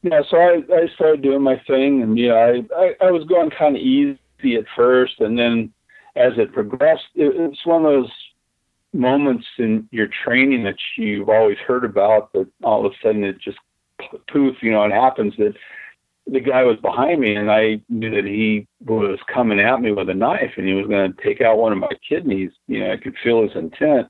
Yeah, 0.03 0.23
so 0.31 0.37
I, 0.37 0.63
I 0.73 0.89
started 0.95 1.23
doing 1.23 1.43
my 1.43 1.61
thing, 1.67 2.03
and 2.03 2.19
yeah, 2.19 2.35
I, 2.35 2.63
I, 2.77 3.07
I 3.07 3.11
was 3.11 3.25
going 3.25 3.51
kind 3.51 3.77
of 3.77 3.81
easy 3.83 4.19
at 4.57 4.65
first, 4.77 5.21
and 5.21 5.39
then 5.39 5.73
as 6.17 6.33
it 6.37 6.53
progressed, 6.53 7.05
it, 7.15 7.35
it's 7.37 7.65
one 7.65 7.85
of 7.85 7.91
those 7.91 8.11
moments 8.93 9.47
in 9.59 9.89
your 9.91 10.09
training 10.25 10.65
that 10.65 10.77
you've 10.97 11.29
always 11.29 11.59
heard 11.67 11.85
about, 11.85 12.31
but 12.33 12.47
all 12.63 12.85
of 12.85 12.93
a 12.93 12.97
sudden 13.03 13.25
it 13.25 13.39
just 13.41 13.59
poof, 14.29 14.57
you 14.63 14.71
know, 14.71 14.85
it 14.85 14.93
happens 14.93 15.35
that 15.39 15.55
the 16.27 16.41
guy 16.41 16.63
was 16.65 16.79
behind 16.79 17.21
me, 17.21 17.35
and 17.35 17.51
I 17.51 17.81
knew 17.89 18.11
that 18.11 18.25
he 18.25 18.67
was 18.87 19.19
coming 19.33 19.61
at 19.61 19.81
me 19.81 19.93
with 19.93 20.09
a 20.09 20.15
knife, 20.15 20.53
and 20.57 20.67
he 20.67 20.75
was 20.75 20.87
going 20.87 21.13
to 21.13 21.23
take 21.23 21.41
out 21.41 21.59
one 21.59 21.73
of 21.73 21.79
my 21.79 21.93
kidneys. 22.07 22.51
You 22.67 22.81
know, 22.81 22.93
I 22.93 22.97
could 22.97 23.15
feel 23.23 23.43
his 23.43 23.55
intent. 23.55 24.09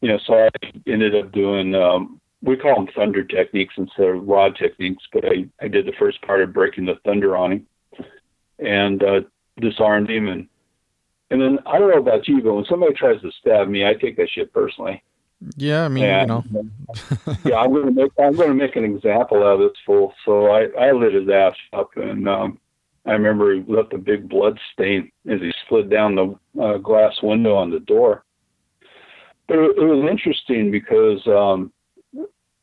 You 0.00 0.08
know, 0.08 0.18
so 0.26 0.34
I 0.34 0.48
ended 0.86 1.14
up 1.14 1.32
doing 1.32 1.74
um, 1.74 2.20
we 2.42 2.56
call 2.56 2.76
them 2.76 2.88
thunder 2.94 3.24
techniques 3.24 3.74
instead 3.76 4.06
of 4.06 4.26
rod 4.26 4.56
techniques, 4.56 5.04
but 5.12 5.24
I 5.24 5.46
I 5.60 5.68
did 5.68 5.86
the 5.86 5.94
first 5.98 6.20
part 6.22 6.42
of 6.42 6.52
breaking 6.52 6.86
the 6.86 6.96
thunder 7.04 7.36
on 7.36 7.52
him, 7.52 7.66
and 8.58 9.02
uh, 9.02 9.20
disarmed 9.60 10.10
him, 10.10 10.28
and 10.28 10.48
and 11.30 11.40
then 11.40 11.58
I 11.66 11.78
don't 11.78 11.90
know 11.90 11.98
about 11.98 12.28
you, 12.28 12.42
but 12.42 12.54
when 12.54 12.64
somebody 12.66 12.94
tries 12.94 13.20
to 13.22 13.32
stab 13.40 13.68
me, 13.68 13.86
I 13.86 13.94
take 13.94 14.16
that 14.16 14.30
shit 14.30 14.52
personally. 14.52 15.02
Yeah, 15.56 15.84
I 15.84 15.88
mean, 15.88 16.04
and, 16.04 16.22
you 16.22 16.26
know. 16.26 16.70
yeah, 17.44 17.56
I'm 17.56 17.72
gonna 17.72 17.90
make 17.90 18.12
I'm 18.18 18.36
gonna 18.36 18.54
make 18.54 18.76
an 18.76 18.84
example 18.84 19.38
out 19.38 19.60
of 19.60 19.60
this 19.60 19.78
fool. 19.84 20.14
So 20.24 20.46
I 20.46 20.66
I 20.78 20.92
lit 20.92 21.14
his 21.14 21.28
ass 21.28 21.54
up, 21.72 21.90
and 21.96 22.28
um, 22.28 22.58
I 23.04 23.12
remember 23.12 23.54
he 23.54 23.62
left 23.66 23.92
a 23.92 23.98
big 23.98 24.28
blood 24.28 24.58
stain 24.72 25.10
as 25.28 25.40
he 25.40 25.52
slid 25.68 25.90
down 25.90 26.14
the 26.14 26.62
uh, 26.62 26.78
glass 26.78 27.14
window 27.22 27.54
on 27.54 27.70
the 27.70 27.80
door. 27.80 28.24
It, 29.48 29.54
it 29.54 29.84
was 29.84 30.08
interesting 30.10 30.70
because 30.70 31.26
um, 31.26 31.72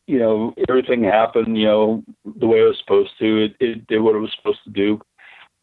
you 0.07 0.19
know 0.19 0.53
everything 0.67 1.03
happened 1.03 1.57
you 1.57 1.65
know 1.65 2.03
the 2.39 2.47
way 2.47 2.59
it 2.59 2.63
was 2.63 2.79
supposed 2.79 3.11
to. 3.19 3.45
It, 3.45 3.55
it 3.59 3.87
did 3.87 3.99
what 3.99 4.15
it 4.15 4.19
was 4.19 4.33
supposed 4.37 4.63
to 4.65 4.69
do. 4.69 4.99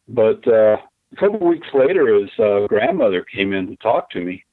But 0.09 0.47
uh, 0.49 0.77
a 1.13 1.17
couple 1.17 1.47
weeks 1.47 1.69
later, 1.73 2.15
his 2.15 2.31
uh, 2.39 2.67
grandmother 2.67 3.25
came 3.25 3.53
in 3.53 3.69
to 3.69 3.77
talk 3.77 4.11
to 4.11 4.21
me 4.21 4.45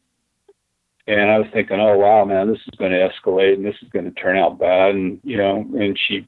and 1.08 1.32
I 1.32 1.40
was 1.40 1.48
thinking, 1.54 1.80
oh 1.80 1.98
wow, 1.98 2.26
man, 2.26 2.50
this 2.50 2.60
is 2.68 2.78
going 2.78 2.92
to 2.92 3.10
escalate 3.10 3.54
and 3.54 3.66
this 3.66 3.76
is 3.82 3.90
going 3.90 4.06
to 4.06 4.12
turn 4.12 4.38
out 4.38 4.60
bad. 4.60 4.94
And 4.94 5.20
you 5.24 5.38
know, 5.38 5.66
and 5.74 5.98
she 6.08 6.28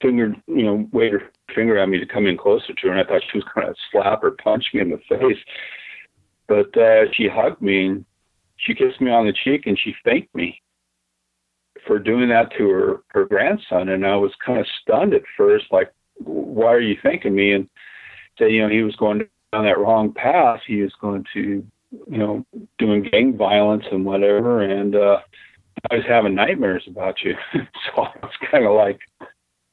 fingered, 0.00 0.40
you 0.46 0.64
know, 0.64 0.88
waved 0.92 1.14
her 1.14 1.30
finger 1.54 1.76
at 1.78 1.88
me 1.88 1.98
to 1.98 2.06
come 2.06 2.26
in 2.26 2.36
closer 2.36 2.72
to 2.72 2.86
her, 2.86 2.92
and 2.92 3.00
I 3.00 3.04
thought 3.04 3.22
she 3.30 3.38
was 3.38 3.46
going 3.54 3.66
to 3.66 3.74
slap 3.90 4.22
or 4.22 4.32
punch 4.42 4.64
me 4.72 4.80
in 4.80 4.90
the 4.90 5.00
face. 5.08 5.38
But 6.46 6.76
uh, 6.76 7.10
she 7.14 7.28
hugged 7.28 7.60
me 7.60 7.86
and 7.86 8.04
she 8.62 8.74
kissed 8.74 9.00
me 9.00 9.10
on 9.10 9.26
the 9.26 9.32
cheek 9.44 9.66
and 9.66 9.78
she 9.78 9.94
thanked 10.04 10.34
me 10.34 10.60
for 11.86 11.98
doing 11.98 12.28
that 12.28 12.52
to 12.58 12.68
her 12.68 13.02
her 13.08 13.24
grandson. 13.24 13.90
And 13.90 14.06
I 14.06 14.16
was 14.16 14.32
kind 14.44 14.58
of 14.58 14.66
stunned 14.82 15.14
at 15.14 15.22
first, 15.36 15.66
like, 15.70 15.92
why 16.18 16.72
are 16.72 16.80
you 16.80 16.96
thanking 17.02 17.34
me? 17.34 17.52
And 17.52 17.68
said, 18.38 18.52
you 18.52 18.62
know, 18.62 18.68
he 18.68 18.82
was 18.82 18.96
going 18.96 19.18
down 19.52 19.64
that 19.64 19.78
wrong 19.78 20.12
path. 20.12 20.60
He 20.66 20.82
was 20.82 20.92
going 21.00 21.24
to 21.34 21.64
you 22.08 22.18
know, 22.18 22.46
doing 22.78 23.02
gang 23.02 23.36
violence 23.36 23.84
and 23.90 24.04
whatever, 24.04 24.62
and 24.62 24.94
uh, 24.94 25.18
I 25.90 25.96
was 25.96 26.04
having 26.08 26.34
nightmares 26.34 26.84
about 26.86 27.22
you. 27.22 27.34
so 27.54 28.02
I 28.02 28.12
was 28.22 28.32
kind 28.50 28.66
of 28.66 28.72
like, 28.72 28.98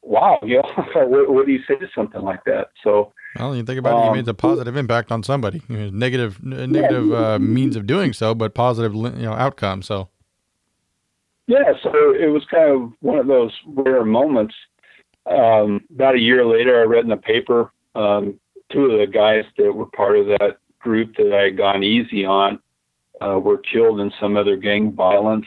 wow, 0.01 0.39
you 0.43 0.57
know, 0.57 0.83
what, 1.07 1.31
what, 1.31 1.45
do 1.45 1.51
you 1.51 1.63
say 1.67 1.75
to 1.75 1.87
something 1.95 2.21
like 2.21 2.43
that? 2.45 2.69
So, 2.83 3.13
well, 3.37 3.55
you 3.55 3.63
think 3.63 3.79
about 3.79 3.93
um, 3.93 4.01
it, 4.01 4.05
you 4.05 4.15
made 4.23 4.27
a 4.27 4.33
positive 4.33 4.75
impact 4.75 5.11
on 5.11 5.23
somebody. 5.23 5.61
You 5.67 5.77
know, 5.77 5.89
negative, 5.89 6.43
negative 6.43 7.07
yeah. 7.07 7.33
uh, 7.33 7.39
means 7.39 7.75
of 7.75 7.85
doing 7.85 8.13
so, 8.13 8.33
but 8.33 8.53
positive, 8.53 8.93
you 8.93 9.09
know, 9.09 9.33
outcome. 9.33 9.81
So, 9.81 10.09
yeah, 11.47 11.73
so 11.83 11.91
it 12.13 12.27
was 12.27 12.45
kind 12.49 12.71
of 12.71 12.93
one 13.01 13.19
of 13.19 13.27
those 13.27 13.51
rare 13.67 14.05
moments. 14.05 14.55
Um, 15.25 15.81
about 15.93 16.15
a 16.15 16.19
year 16.19 16.45
later, 16.45 16.81
I 16.81 16.85
read 16.85 17.03
in 17.03 17.09
the 17.09 17.17
paper 17.17 17.71
um, 17.95 18.39
two 18.71 18.85
of 18.85 18.99
the 18.99 19.07
guys 19.07 19.45
that 19.57 19.71
were 19.73 19.85
part 19.85 20.17
of 20.17 20.27
that 20.27 20.57
group 20.79 21.15
that 21.17 21.33
I 21.33 21.43
had 21.43 21.57
gone 21.57 21.83
easy 21.83 22.25
on 22.25 22.59
uh, 23.21 23.39
were 23.39 23.57
killed 23.57 23.99
in 23.99 24.11
some 24.19 24.37
other 24.37 24.55
gang 24.55 24.91
violence. 24.93 25.45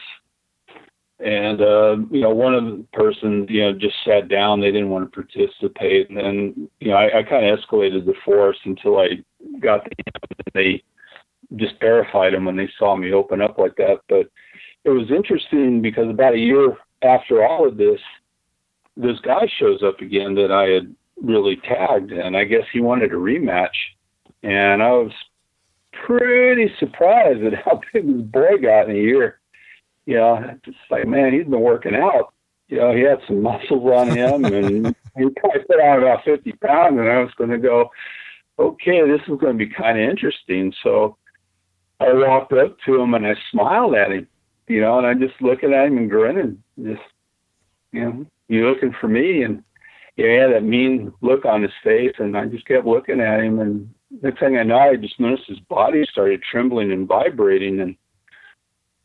And, 1.24 1.60
uh, 1.60 1.96
you 2.10 2.20
know, 2.20 2.30
one 2.30 2.54
of 2.54 2.64
the 2.64 2.84
persons, 2.92 3.48
you 3.48 3.62
know, 3.62 3.72
just 3.72 3.94
sat 4.04 4.28
down. 4.28 4.60
They 4.60 4.72
didn't 4.72 4.90
want 4.90 5.10
to 5.10 5.22
participate. 5.22 6.08
And 6.08 6.18
then, 6.18 6.70
you 6.80 6.90
know, 6.90 6.96
I, 6.96 7.20
I 7.20 7.22
kind 7.22 7.46
of 7.46 7.58
escalated 7.58 8.06
the 8.06 8.14
force 8.24 8.58
until 8.64 8.98
I 8.98 9.08
got 9.60 9.84
the, 9.84 10.04
they 10.54 10.82
just 11.56 11.78
terrified 11.80 12.32
them 12.32 12.44
when 12.44 12.56
they 12.56 12.68
saw 12.78 12.96
me 12.96 13.12
open 13.12 13.40
up 13.40 13.58
like 13.58 13.76
that. 13.76 14.00
But 14.08 14.30
it 14.84 14.90
was 14.90 15.10
interesting 15.10 15.80
because 15.80 16.08
about 16.08 16.34
a 16.34 16.38
year 16.38 16.76
after 17.02 17.44
all 17.44 17.68
of 17.68 17.76
this, 17.76 18.00
this 18.96 19.18
guy 19.20 19.48
shows 19.58 19.82
up 19.82 20.00
again 20.00 20.34
that 20.34 20.50
I 20.50 20.64
had 20.64 20.94
really 21.22 21.56
tagged, 21.56 22.10
and 22.10 22.36
I 22.36 22.44
guess 22.44 22.64
he 22.72 22.80
wanted 22.80 23.12
a 23.12 23.16
rematch 23.16 23.68
and 24.42 24.82
I 24.82 24.90
was 24.90 25.12
pretty 26.06 26.72
surprised 26.78 27.42
at 27.44 27.54
how 27.64 27.80
big 27.92 28.06
this 28.06 28.26
boy 28.26 28.58
got 28.60 28.88
in 28.88 28.96
a 28.96 28.98
year. 28.98 29.38
You 30.06 30.16
know, 30.16 30.58
it's 30.66 30.76
like, 30.90 31.06
man, 31.06 31.32
he's 31.32 31.44
been 31.44 31.60
working 31.60 31.94
out. 31.94 32.32
You 32.68 32.78
know, 32.78 32.94
he 32.94 33.02
had 33.02 33.20
some 33.26 33.42
muscles 33.42 33.84
on 33.84 34.16
him, 34.16 34.44
and 34.44 34.86
he 35.16 35.28
probably 35.36 35.62
put 35.66 35.80
on 35.80 35.98
about 35.98 36.24
50 36.24 36.52
pounds. 36.52 36.98
And 36.98 37.08
I 37.08 37.20
was 37.20 37.32
going 37.36 37.50
to 37.50 37.58
go, 37.58 37.90
okay, 38.58 39.06
this 39.06 39.20
is 39.22 39.38
going 39.38 39.58
to 39.58 39.64
be 39.64 39.72
kind 39.72 39.98
of 39.98 40.08
interesting. 40.08 40.72
So 40.82 41.16
I 42.00 42.12
walked 42.12 42.52
up 42.52 42.76
to 42.86 43.00
him 43.00 43.14
and 43.14 43.26
I 43.26 43.34
smiled 43.50 43.94
at 43.94 44.12
him, 44.12 44.26
you 44.66 44.80
know, 44.80 44.98
and 44.98 45.06
I 45.06 45.14
just 45.14 45.40
looking 45.40 45.72
at 45.72 45.86
him 45.86 45.98
and 45.98 46.10
grinning, 46.10 46.62
just, 46.82 47.02
you 47.92 48.00
know, 48.00 48.26
you 48.48 48.68
looking 48.68 48.94
for 49.00 49.08
me? 49.08 49.42
And 49.42 49.62
you 50.16 50.26
know, 50.26 50.32
he 50.32 50.38
had 50.38 50.52
that 50.52 50.64
mean 50.64 51.12
look 51.20 51.44
on 51.44 51.62
his 51.62 51.72
face, 51.84 52.14
and 52.18 52.36
I 52.36 52.46
just 52.46 52.66
kept 52.66 52.86
looking 52.86 53.20
at 53.20 53.40
him 53.40 53.60
and 53.60 53.88
next 54.20 54.40
thing 54.40 54.56
I 54.56 54.62
know, 54.62 54.78
I 54.78 54.96
just 54.96 55.18
noticed 55.18 55.48
his 55.48 55.60
body 55.60 56.04
started 56.10 56.42
trembling 56.42 56.92
and 56.92 57.08
vibrating, 57.08 57.80
and 57.80 57.96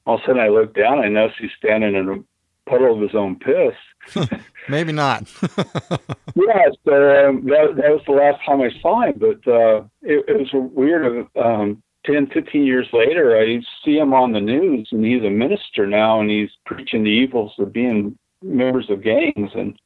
all 0.07 0.15
of 0.15 0.21
a 0.21 0.25
sudden 0.25 0.41
I 0.41 0.47
look 0.47 0.73
down. 0.73 0.99
I 0.99 1.09
notice 1.09 1.35
he's 1.39 1.51
standing 1.57 1.95
in 1.95 2.09
a 2.09 2.69
puddle 2.69 2.95
of 2.95 3.01
his 3.01 3.13
own 3.13 3.37
piss. 3.37 4.29
Maybe 4.69 4.91
not. 4.91 5.29
yeah, 5.41 6.69
so 6.85 7.27
um, 7.29 7.45
that 7.45 7.73
that 7.75 7.91
was 7.91 8.01
the 8.07 8.13
last 8.13 8.43
time 8.45 8.61
I 8.61 8.69
saw 8.81 9.03
him, 9.03 9.15
but 9.17 9.51
uh, 9.51 9.83
it, 10.01 10.25
it 10.27 10.39
was 10.39 10.71
weird. 10.73 11.27
Um, 11.35 11.83
10, 12.05 12.27
15 12.27 12.65
years 12.65 12.87
later, 12.93 13.37
I 13.37 13.59
see 13.83 13.97
him 13.97 14.13
on 14.13 14.31
the 14.31 14.39
news, 14.39 14.87
and 14.91 15.03
he's 15.03 15.23
a 15.23 15.29
minister 15.29 15.85
now, 15.85 16.21
and 16.21 16.29
he's 16.29 16.49
preaching 16.65 17.03
the 17.03 17.09
evils 17.09 17.51
of 17.59 17.73
being 17.73 18.17
members 18.41 18.89
of 18.89 19.03
gangs, 19.03 19.51
and 19.53 19.77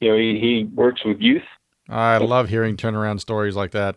you 0.00 0.10
know 0.10 0.16
he, 0.16 0.40
he 0.40 0.70
works 0.74 1.02
with 1.04 1.20
youth. 1.20 1.42
I 1.88 2.16
love 2.16 2.48
hearing 2.48 2.76
turnaround 2.76 3.20
stories 3.20 3.54
like 3.54 3.72
that 3.72 3.96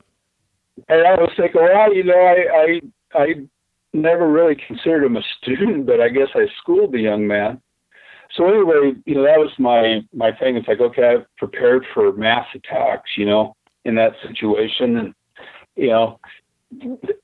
and 0.88 1.06
I 1.06 1.16
was 1.16 1.32
thinking, 1.36 1.62
well, 1.62 1.94
you 1.94 2.04
know, 2.04 2.14
I, 2.14 2.46
I, 2.54 3.22
I 3.22 3.28
never 3.94 4.30
really 4.30 4.56
considered 4.68 5.04
him 5.04 5.18
a 5.18 5.22
student, 5.42 5.86
but 5.86 6.00
I 6.00 6.10
guess 6.10 6.30
I 6.36 6.46
schooled 6.62 6.92
the 6.92 7.00
young 7.00 7.28
man. 7.28 7.62
So 8.36 8.48
anyway, 8.48 8.94
you 9.06 9.16
know, 9.16 9.24
that 9.24 9.40
was 9.40 9.52
my 9.58 10.02
my 10.14 10.32
thing. 10.32 10.56
It's 10.56 10.68
like, 10.68 10.80
okay, 10.80 11.16
I've 11.16 11.36
prepared 11.38 11.86
for 11.94 12.14
mass 12.14 12.46
attacks, 12.54 13.12
you 13.18 13.26
know, 13.26 13.56
in 13.86 13.96
that 13.96 14.14
situation, 14.28 14.98
and 14.98 15.14
you 15.76 15.88
know, 15.88 16.20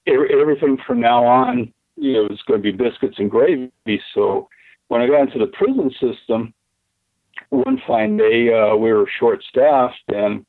everything 0.07 0.78
from 0.88 0.99
now 1.01 1.24
on, 1.24 1.72
you 1.95 2.13
know, 2.13 2.28
going 2.47 2.61
to 2.61 2.72
be 2.72 2.72
biscuits 2.72 3.18
and 3.20 3.30
gravy. 3.30 3.72
So 4.13 4.49
when 4.88 5.01
I 5.01 5.07
got 5.07 5.22
into 5.22 5.39
the 5.39 5.51
prison 5.53 5.91
system, 5.99 6.53
one 7.49 7.82
fine 7.86 8.18
day 8.18 8.49
uh, 8.53 8.76
we 8.76 8.91
were 8.91 9.09
short 9.20 9.43
staffed, 9.49 9.95
and 10.07 10.45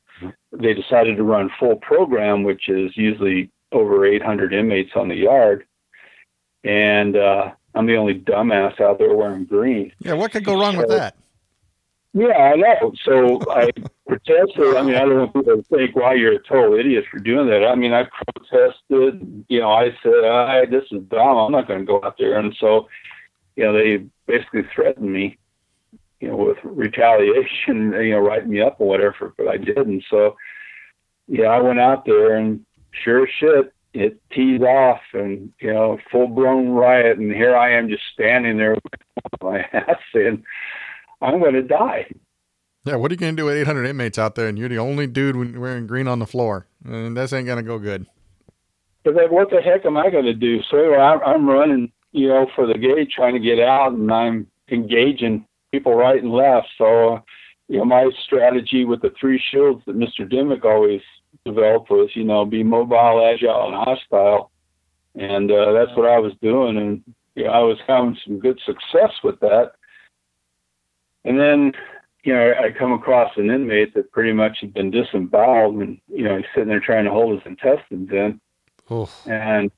they 0.51 0.73
decided 0.73 1.17
to 1.17 1.23
run 1.23 1.49
full 1.59 1.75
program, 1.77 2.43
which 2.43 2.69
is 2.69 2.91
usually 2.95 3.51
over 3.71 4.05
800 4.05 4.53
inmates 4.53 4.91
on 4.95 5.09
the 5.09 5.15
yard. 5.15 5.66
And 6.63 7.15
uh, 7.15 7.51
I'm 7.75 7.85
the 7.85 7.95
only 7.95 8.19
dumbass 8.19 8.79
out 8.81 8.99
there 8.99 9.15
wearing 9.15 9.45
green. 9.45 9.91
Yeah, 9.99 10.13
what 10.13 10.31
could 10.31 10.43
go 10.43 10.59
wrong 10.59 10.73
so, 10.73 10.79
with 10.79 10.89
that? 10.89 11.15
Yeah, 12.13 12.29
I 12.29 12.55
know. 12.55 12.93
So 13.05 13.39
I 13.51 13.69
protested. 14.07 14.75
I 14.75 14.81
mean, 14.81 14.95
I 14.95 15.01
don't 15.01 15.17
want 15.17 15.33
people 15.33 15.57
to 15.57 15.63
think, 15.63 15.95
"Wow, 15.95 16.13
you're 16.13 16.33
a 16.33 16.43
total 16.43 16.79
idiot 16.79 17.05
for 17.11 17.19
doing 17.19 17.47
that." 17.47 17.63
I 17.63 17.75
mean, 17.75 17.93
I 17.93 18.05
protested. 18.05 19.45
You 19.49 19.59
know, 19.59 19.71
I 19.71 19.91
said, 20.01 20.25
"I 20.25 20.65
this 20.65 20.85
is 20.91 21.03
dumb. 21.03 21.37
I'm 21.37 21.51
not 21.51 21.67
going 21.67 21.81
to 21.81 21.85
go 21.85 22.01
out 22.03 22.17
there." 22.17 22.39
And 22.39 22.55
so, 22.59 22.87
you 23.55 23.65
know, 23.65 23.73
they 23.73 24.05
basically 24.25 24.63
threatened 24.73 25.11
me 25.11 25.37
you 26.19 26.29
know, 26.29 26.35
with 26.35 26.57
retaliation, 26.63 27.93
you 28.01 28.11
know, 28.11 28.19
write 28.19 28.47
me 28.47 28.61
up 28.61 28.77
or 28.79 28.87
whatever, 28.87 29.33
but 29.37 29.47
I 29.47 29.57
didn't. 29.57 30.03
So, 30.09 30.35
yeah, 31.27 31.47
I 31.47 31.59
went 31.61 31.79
out 31.79 32.05
there 32.05 32.35
and 32.35 32.65
sure 32.91 33.23
as 33.23 33.29
shit, 33.39 33.73
it 33.93 34.21
teed 34.31 34.63
off 34.63 35.01
and, 35.13 35.51
you 35.59 35.73
know, 35.73 35.97
full 36.11 36.27
blown 36.27 36.69
riot. 36.69 37.17
And 37.17 37.31
here 37.31 37.55
I 37.55 37.73
am 37.77 37.89
just 37.89 38.03
standing 38.13 38.57
there 38.57 38.75
with 38.75 39.41
my 39.41 39.65
hat 39.71 39.97
saying, 40.13 40.43
I'm 41.21 41.39
going 41.39 41.53
to 41.53 41.63
die. 41.63 42.07
Yeah, 42.85 42.95
what 42.95 43.11
are 43.11 43.15
you 43.15 43.17
going 43.17 43.35
to 43.35 43.41
do 43.41 43.45
with 43.45 43.57
800 43.57 43.85
inmates 43.85 44.17
out 44.17 44.35
there 44.35 44.47
and 44.47 44.57
you're 44.57 44.69
the 44.69 44.77
only 44.77 45.07
dude 45.07 45.57
wearing 45.57 45.87
green 45.87 46.07
on 46.07 46.19
the 46.19 46.25
floor? 46.25 46.67
And 46.85 47.17
this 47.17 47.33
ain't 47.33 47.45
going 47.45 47.57
to 47.57 47.63
go 47.63 47.79
good. 47.79 48.05
But 49.03 49.15
then 49.15 49.29
what 49.29 49.49
the 49.49 49.61
heck 49.61 49.85
am 49.85 49.97
I 49.97 50.09
going 50.09 50.25
to 50.25 50.33
do? 50.33 50.61
So 50.69 50.77
anyway, 50.77 50.97
I'm, 50.97 51.49
running, 51.49 51.91
you 52.11 52.27
know, 52.27 52.47
for 52.55 52.65
the 52.65 52.77
gate 52.77 53.09
trying 53.13 53.33
to 53.33 53.39
get 53.39 53.59
out 53.59 53.93
and 53.93 54.11
I'm 54.11 54.47
engaging 54.69 55.45
people 55.71 55.95
right 55.95 56.21
and 56.21 56.31
left. 56.31 56.67
So, 56.77 57.15
uh, 57.15 57.21
you 57.67 57.79
know, 57.79 57.85
my 57.85 58.09
strategy 58.25 58.85
with 58.85 59.01
the 59.01 59.11
three 59.19 59.41
shields 59.51 59.81
that 59.85 59.97
Mr. 59.97 60.29
Dimmick 60.29 60.63
always 60.63 61.01
developed 61.47 61.89
was, 61.89 62.09
you 62.13 62.23
know, 62.23 62.45
be 62.45 62.63
mobile, 62.63 63.25
agile, 63.25 63.67
and 63.67 63.75
hostile. 63.75 64.51
And 65.15 65.51
uh, 65.51 65.71
that's 65.73 65.95
what 65.97 66.09
I 66.09 66.19
was 66.19 66.33
doing. 66.41 66.77
And, 66.77 67.03
you 67.35 67.45
know, 67.45 67.51
I 67.51 67.59
was 67.59 67.77
having 67.87 68.17
some 68.25 68.39
good 68.39 68.59
success 68.65 69.11
with 69.23 69.39
that. 69.39 69.71
And 71.25 71.39
then 71.39 71.73
you 72.27 72.33
know, 72.33 72.51
I, 72.59 72.65
I 72.65 72.71
come 72.77 72.91
across 72.91 73.31
an 73.37 73.49
inmate 73.49 73.93
that 73.93 74.11
pretty 74.11 74.33
much 74.33 74.57
had 74.59 74.73
been 74.73 74.91
disemboweled, 74.91 75.75
and 75.75 75.97
you 76.09 76.25
know, 76.25 76.35
he's 76.35 76.45
sitting 76.53 76.67
there 76.67 76.81
trying 76.81 77.05
to 77.05 77.11
hold 77.11 77.33
his 77.33 77.45
intestines 77.45 78.09
in, 78.11 78.41
Oof. 78.91 79.25
and 79.25 79.71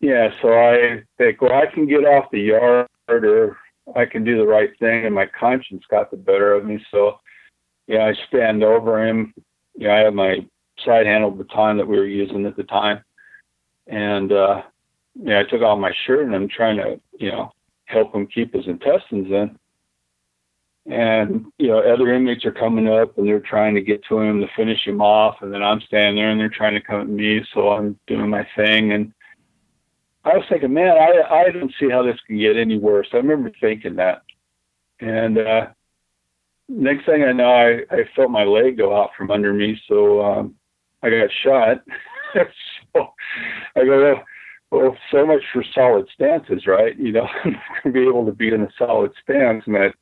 yeah, 0.00 0.30
so 0.42 0.48
I 0.48 1.04
think, 1.16 1.40
well, 1.40 1.52
I 1.52 1.72
can 1.72 1.86
get 1.86 2.04
off 2.04 2.30
the 2.32 2.40
yard, 2.40 2.88
or 3.08 3.56
I 3.94 4.04
can 4.04 4.24
do 4.24 4.36
the 4.36 4.46
right 4.46 4.70
thing, 4.80 5.06
and 5.06 5.14
my 5.14 5.26
conscience 5.26 5.84
got 5.88 6.10
the 6.10 6.16
better 6.16 6.54
of 6.54 6.64
me. 6.64 6.84
So, 6.90 7.20
yeah, 7.86 8.04
I 8.06 8.14
stand 8.26 8.64
over 8.64 9.06
him. 9.06 9.32
You 9.76 9.86
know, 9.86 9.94
I 9.94 9.98
have 10.00 10.14
my 10.14 10.38
side 10.84 11.06
handle 11.06 11.30
baton 11.30 11.76
that 11.78 11.86
we 11.86 11.96
were 11.96 12.06
using 12.06 12.46
at 12.46 12.56
the 12.56 12.64
time, 12.64 13.02
and 13.86 14.32
uh, 14.32 14.62
yeah, 15.22 15.40
I 15.40 15.44
took 15.44 15.62
off 15.62 15.78
my 15.78 15.92
shirt 16.06 16.26
and 16.26 16.34
I'm 16.34 16.48
trying 16.48 16.76
to, 16.76 17.00
you 17.18 17.30
know, 17.30 17.52
help 17.86 18.14
him 18.14 18.26
keep 18.26 18.52
his 18.52 18.66
intestines 18.66 19.28
in. 19.28 19.58
And, 20.92 21.46
you 21.58 21.68
know, 21.68 21.78
other 21.80 22.12
inmates 22.12 22.44
are 22.44 22.52
coming 22.52 22.88
up 22.88 23.18
and 23.18 23.26
they're 23.26 23.40
trying 23.40 23.74
to 23.74 23.80
get 23.80 24.04
to 24.08 24.20
him 24.20 24.40
to 24.40 24.46
finish 24.56 24.86
him 24.86 25.00
off. 25.00 25.36
And 25.40 25.52
then 25.52 25.62
I'm 25.62 25.80
standing 25.80 26.16
there 26.16 26.30
and 26.30 26.38
they're 26.38 26.48
trying 26.48 26.74
to 26.74 26.80
come 26.80 27.00
at 27.00 27.08
me. 27.08 27.44
So 27.54 27.70
I'm 27.70 27.98
doing 28.06 28.30
my 28.30 28.46
thing. 28.56 28.92
And 28.92 29.12
I 30.24 30.36
was 30.36 30.44
thinking, 30.48 30.74
man, 30.74 30.96
I, 30.96 31.34
I 31.34 31.50
don't 31.50 31.72
see 31.80 31.90
how 31.90 32.02
this 32.02 32.18
can 32.26 32.38
get 32.38 32.56
any 32.56 32.78
worse. 32.78 33.08
I 33.12 33.16
remember 33.16 33.50
thinking 33.60 33.96
that. 33.96 34.22
And, 35.00 35.38
uh, 35.38 35.66
next 36.68 37.06
thing 37.06 37.24
I 37.24 37.32
know, 37.32 37.50
I, 37.50 37.94
I 37.94 38.08
felt 38.14 38.30
my 38.30 38.44
leg 38.44 38.78
go 38.78 38.96
out 38.96 39.10
from 39.16 39.30
under 39.30 39.52
me. 39.52 39.80
So, 39.88 40.24
um, 40.24 40.54
I 41.06 41.10
got 41.10 41.30
shot. 41.42 41.84
so 42.94 43.12
I 43.76 43.84
go, 43.84 44.20
well, 44.70 44.96
so 45.10 45.26
much 45.26 45.42
for 45.52 45.64
solid 45.74 46.08
stances, 46.12 46.66
right? 46.66 46.96
You 46.98 47.12
know, 47.12 47.28
I'm 47.44 47.52
not 47.52 47.62
going 47.82 47.94
to 47.94 48.00
be 48.00 48.08
able 48.08 48.26
to 48.26 48.32
be 48.32 48.48
in 48.48 48.62
a 48.62 48.68
solid 48.76 49.12
stance, 49.22 49.64
and 49.66 49.74
that 49.74 49.94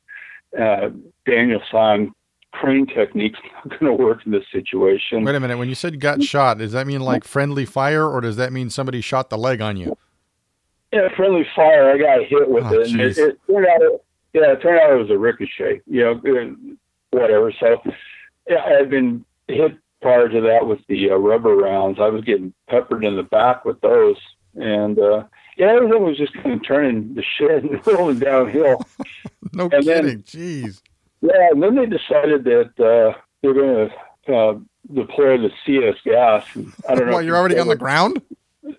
uh, 0.59 0.89
Daniel-San 1.25 2.13
crane 2.51 2.87
technique's 2.87 3.39
not 3.65 3.79
going 3.79 3.97
to 3.97 4.03
work 4.03 4.25
in 4.25 4.31
this 4.31 4.45
situation. 4.51 5.23
Wait 5.23 5.35
a 5.35 5.39
minute. 5.39 5.57
When 5.57 5.69
you 5.69 5.75
said 5.75 5.99
got 5.99 6.23
shot, 6.23 6.57
does 6.57 6.71
that 6.71 6.87
mean 6.87 7.01
like 7.01 7.23
friendly 7.23 7.65
fire, 7.65 8.09
or 8.09 8.21
does 8.21 8.37
that 8.37 8.51
mean 8.51 8.69
somebody 8.69 9.01
shot 9.01 9.29
the 9.29 9.37
leg 9.37 9.61
on 9.61 9.77
you? 9.77 9.97
Yeah, 10.91 11.09
friendly 11.15 11.45
fire. 11.55 11.91
I 11.91 11.97
got 11.97 12.25
hit 12.25 12.49
with 12.49 12.63
Oh, 12.65 12.79
it, 12.79 12.91
and 12.91 13.01
it, 13.01 13.17
it 13.17 13.39
turned 13.47 13.67
out. 13.67 13.81
It, 13.81 14.03
yeah, 14.33 14.53
it 14.53 14.61
turned 14.61 14.79
out 14.79 14.93
it 14.93 15.01
was 15.01 15.09
a 15.09 15.17
ricochet. 15.17 15.81
You 15.87 16.03
know, 16.03 16.77
whatever. 17.11 17.53
So, 17.59 17.81
yeah, 18.49 18.63
I've 18.79 18.89
been 18.89 19.25
hit 19.47 19.77
prior 20.05 20.29
to 20.29 20.39
that 20.41 20.67
with 20.67 20.79
the 20.87 21.09
uh, 21.09 21.15
rubber 21.15 21.55
rounds. 21.55 21.97
I 21.99 22.09
was 22.09 22.23
getting 22.23 22.53
peppered 22.69 23.03
in 23.03 23.15
the 23.15 23.23
back 23.23 23.65
with 23.65 23.81
those, 23.81 24.17
and 24.53 24.99
uh, 24.99 25.23
yeah, 25.57 25.71
everything 25.75 26.03
was 26.03 26.15
just 26.15 26.31
kind 26.35 26.51
of 26.51 26.63
turning 26.63 27.15
the 27.15 27.23
shit 27.23 27.63
and 27.63 27.85
rolling 27.87 28.19
downhill. 28.19 28.85
No 29.53 29.69
And 29.71 29.85
then- 29.85 30.03
kidding. 30.03 30.23
Jeez. 30.23 30.81
Yeah, 31.21 31.49
and 31.51 31.63
then 31.63 31.75
they 31.75 31.85
decided 31.85 32.43
that 32.43 32.71
uh, 32.77 33.17
they're 33.41 33.53
going 33.53 33.89
to 34.27 34.35
uh, 34.35 34.53
deploy 34.93 35.37
the 35.37 35.49
CS 35.65 35.95
gas. 36.03 36.45
I 36.89 36.93
don't 36.95 37.05
know. 37.07 37.13
Well, 37.13 37.21
you're 37.21 37.37
already 37.37 37.57
on 37.57 37.67
the 37.69 37.75
ground. 37.75 38.21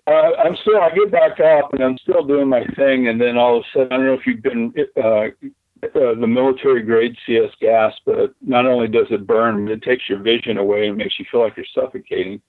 Uh, 0.05 0.11
I'm 0.11 0.55
still. 0.61 0.77
I 0.79 0.91
get 0.93 1.09
back 1.11 1.39
up 1.39 1.73
and 1.73 1.83
I'm 1.83 1.97
still 1.97 2.23
doing 2.25 2.47
my 2.47 2.63
thing, 2.75 3.07
and 3.07 3.19
then 3.19 3.37
all 3.37 3.57
of 3.57 3.63
a 3.63 3.77
sudden, 3.79 3.91
I 3.91 3.97
don't 3.97 4.05
know 4.05 4.13
if 4.13 4.27
you've 4.27 4.43
been 4.43 4.71
uh, 5.03 5.27
uh, 5.83 6.13
the 6.19 6.27
military 6.27 6.81
grade 6.83 7.15
CS 7.25 7.51
gas, 7.61 7.93
but 8.05 8.33
not 8.41 8.65
only 8.65 8.87
does 8.87 9.07
it 9.11 9.27
burn, 9.27 9.65
but 9.65 9.71
it 9.73 9.81
takes 9.83 10.07
your 10.09 10.19
vision 10.19 10.57
away 10.57 10.87
and 10.87 10.97
makes 10.97 11.19
you 11.19 11.25
feel 11.31 11.41
like 11.41 11.55
you're 11.57 11.65
suffocating. 11.73 12.41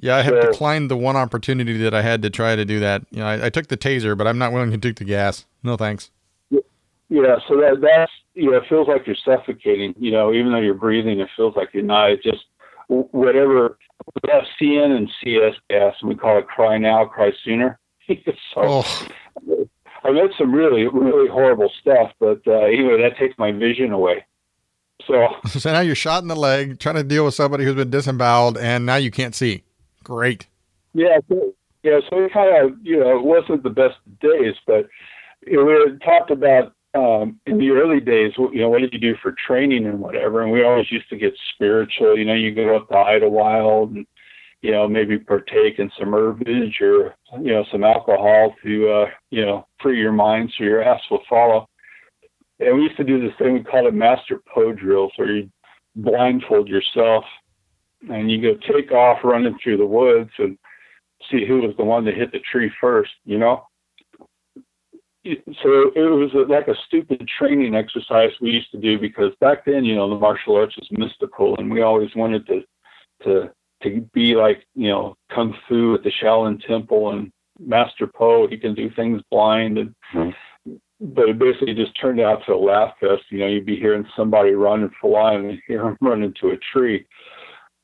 Yeah, 0.00 0.16
I 0.16 0.22
have 0.22 0.34
So- 0.42 0.50
declined 0.50 0.90
the 0.90 0.96
one 0.96 1.16
opportunity 1.16 1.76
that 1.78 1.94
I 1.94 2.02
had 2.02 2.22
to 2.22 2.30
try 2.30 2.56
to 2.56 2.64
do 2.64 2.80
that. 2.80 3.02
You 3.10 3.20
know, 3.20 3.26
I, 3.26 3.46
I 3.46 3.50
took 3.50 3.68
the 3.68 3.76
taser, 3.76 4.16
but 4.18 4.26
I'm 4.26 4.38
not 4.38 4.52
willing 4.52 4.70
to 4.72 4.78
take 4.78 4.96
the 4.96 5.04
gas. 5.04 5.46
No 5.62 5.76
thanks. 5.76 6.10
Yeah, 6.50 7.36
so 7.46 7.56
that 7.60 7.80
that's 7.80 8.10
you 8.34 8.50
know, 8.50 8.56
it 8.56 8.64
feels 8.68 8.88
like 8.88 9.06
you're 9.06 9.14
suffocating. 9.24 9.94
You 9.98 10.10
know, 10.10 10.32
even 10.32 10.50
though 10.50 10.58
you're 10.60 10.74
breathing, 10.74 11.20
it 11.20 11.28
feels 11.36 11.54
like 11.54 11.68
you're 11.72 11.82
not. 11.84 12.10
It 12.10 12.22
just 12.22 12.44
whatever. 12.88 13.78
We 14.22 14.30
have 14.32 14.42
CN 14.60 14.96
and 14.96 15.08
CS 15.22 15.54
gas, 15.70 15.94
and 16.00 16.08
we 16.08 16.16
call 16.16 16.38
it 16.38 16.48
cry 16.48 16.76
now, 16.78 17.04
cry 17.04 17.30
sooner. 17.44 17.78
so 18.08 18.14
Oh, 18.56 19.06
I 20.04 20.12
met 20.12 20.30
some 20.38 20.52
really, 20.52 20.86
really 20.86 21.28
horrible 21.28 21.70
stuff, 21.80 22.12
but 22.20 22.40
uh, 22.46 22.64
anyway, 22.64 23.00
that 23.02 23.16
takes 23.18 23.36
my 23.38 23.52
vision 23.52 23.92
away. 23.92 24.24
So 25.06 25.28
so 25.46 25.72
now 25.72 25.80
you're 25.80 25.94
shot 25.94 26.22
in 26.22 26.28
the 26.28 26.36
leg, 26.36 26.78
trying 26.78 26.96
to 26.96 27.04
deal 27.04 27.24
with 27.24 27.34
somebody 27.34 27.64
who's 27.64 27.74
been 27.74 27.90
disemboweled, 27.90 28.58
and 28.58 28.86
now 28.86 28.96
you 28.96 29.10
can't 29.10 29.34
see. 29.34 29.64
Great. 30.02 30.46
yeah, 30.92 31.18
so, 31.28 31.54
yeah, 31.82 32.00
so 32.10 32.24
it 32.24 32.32
kind 32.32 32.64
of, 32.64 32.78
you 32.82 33.00
know, 33.00 33.16
it 33.16 33.24
wasn't 33.24 33.62
the 33.62 33.70
best 33.70 33.96
days, 34.20 34.54
but 34.66 34.86
you 35.46 35.56
know, 35.56 35.64
we 35.64 35.72
had 35.72 36.00
talked 36.02 36.30
about 36.30 36.74
um, 36.94 37.40
in 37.46 37.58
the 37.58 37.70
early 37.70 38.00
days, 38.00 38.32
you 38.36 38.60
know, 38.60 38.68
what 38.68 38.80
did 38.80 38.92
you 38.92 39.00
do 39.00 39.16
for 39.20 39.34
training 39.46 39.86
and 39.86 40.00
whatever, 40.00 40.42
and 40.42 40.52
we 40.52 40.62
always 40.62 40.92
used 40.92 41.08
to 41.08 41.16
get 41.16 41.34
spiritual. 41.54 42.16
You 42.16 42.24
know, 42.24 42.34
you 42.34 42.54
go 42.54 42.76
up 42.76 42.88
to 42.88 42.94
Idyllwild 42.94 43.96
and 43.96 44.06
you 44.64 44.70
know 44.70 44.88
maybe 44.88 45.18
partake 45.18 45.78
in 45.78 45.90
some 45.98 46.14
herbage 46.14 46.80
or 46.80 47.14
you 47.38 47.52
know 47.52 47.66
some 47.70 47.84
alcohol 47.84 48.54
to 48.64 48.88
uh, 48.88 49.06
you 49.30 49.44
know 49.44 49.66
free 49.82 50.00
your 50.00 50.10
mind 50.10 50.50
so 50.56 50.64
your 50.64 50.82
ass 50.82 51.02
will 51.10 51.22
follow. 51.28 51.68
And 52.60 52.74
we 52.76 52.84
used 52.84 52.96
to 52.96 53.04
do 53.04 53.20
this 53.20 53.36
thing 53.38 53.52
we 53.52 53.62
called 53.62 53.86
it 53.86 53.92
master 53.94 54.40
Po 54.52 54.72
drills, 54.72 55.12
where 55.16 55.30
you 55.30 55.50
blindfold 55.96 56.66
yourself 56.66 57.24
and 58.08 58.30
you 58.30 58.40
go 58.40 58.58
take 58.72 58.90
off 58.90 59.18
running 59.22 59.58
through 59.62 59.76
the 59.76 59.86
woods 59.86 60.30
and 60.38 60.56
see 61.30 61.46
who 61.46 61.60
was 61.60 61.74
the 61.76 61.84
one 61.84 62.06
that 62.06 62.14
hit 62.14 62.32
the 62.32 62.40
tree 62.50 62.70
first, 62.80 63.10
you 63.26 63.38
know? 63.38 63.66
So 65.24 65.90
it 65.94 66.10
was 66.10 66.30
like 66.48 66.68
a 66.68 66.74
stupid 66.86 67.26
training 67.38 67.74
exercise 67.74 68.30
we 68.40 68.50
used 68.50 68.70
to 68.72 68.78
do 68.78 68.98
because 68.98 69.32
back 69.40 69.64
then, 69.64 69.84
you 69.84 69.94
know, 69.94 70.08
the 70.08 70.18
martial 70.18 70.56
arts 70.56 70.76
was 70.76 70.88
mystical 70.90 71.56
and 71.56 71.70
we 71.70 71.82
always 71.82 72.10
wanted 72.14 72.46
to, 72.46 72.60
to, 73.24 73.50
to 73.84 74.00
be 74.12 74.34
like, 74.34 74.66
you 74.74 74.88
know, 74.88 75.16
Kung 75.32 75.54
Fu 75.68 75.94
at 75.94 76.02
the 76.02 76.10
Shaolin 76.22 76.64
Temple 76.66 77.10
and 77.10 77.32
Master 77.58 78.06
Po, 78.06 78.48
he 78.48 78.56
can 78.56 78.74
do 78.74 78.90
things 78.90 79.22
blind 79.30 79.78
and, 79.78 79.94
but 81.00 81.28
it 81.28 81.38
basically 81.38 81.74
just 81.74 81.98
turned 82.00 82.20
out 82.20 82.40
to 82.46 82.54
a 82.54 82.56
laugh 82.56 82.94
fest. 82.98 83.22
You 83.30 83.38
know, 83.38 83.46
you'd 83.46 83.66
be 83.66 83.76
hearing 83.76 84.06
somebody 84.16 84.52
run 84.52 84.82
and 84.82 84.90
fly 85.00 85.34
and 85.34 85.58
hear 85.66 85.86
him 85.86 85.96
run 86.00 86.22
into 86.22 86.48
a 86.48 86.58
tree 86.72 87.06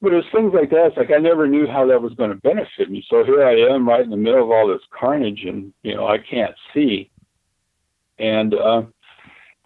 but 0.02 0.14
it's 0.14 0.26
things 0.32 0.52
like 0.54 0.70
that. 0.70 0.86
It's 0.86 0.96
like 0.96 1.10
I 1.10 1.18
never 1.18 1.46
knew 1.46 1.66
how 1.66 1.86
that 1.86 2.00
was 2.00 2.14
going 2.14 2.30
to 2.30 2.36
benefit 2.36 2.90
me. 2.90 3.04
So 3.08 3.24
here 3.24 3.44
I 3.44 3.74
am, 3.74 3.88
right 3.88 4.02
in 4.02 4.10
the 4.10 4.16
middle 4.16 4.42
of 4.42 4.50
all 4.50 4.68
this 4.68 4.80
carnage, 4.98 5.44
and 5.44 5.72
you 5.82 5.94
know 5.94 6.06
I 6.06 6.18
can't 6.18 6.54
see. 6.72 7.10
And 8.18 8.54
uh, 8.54 8.82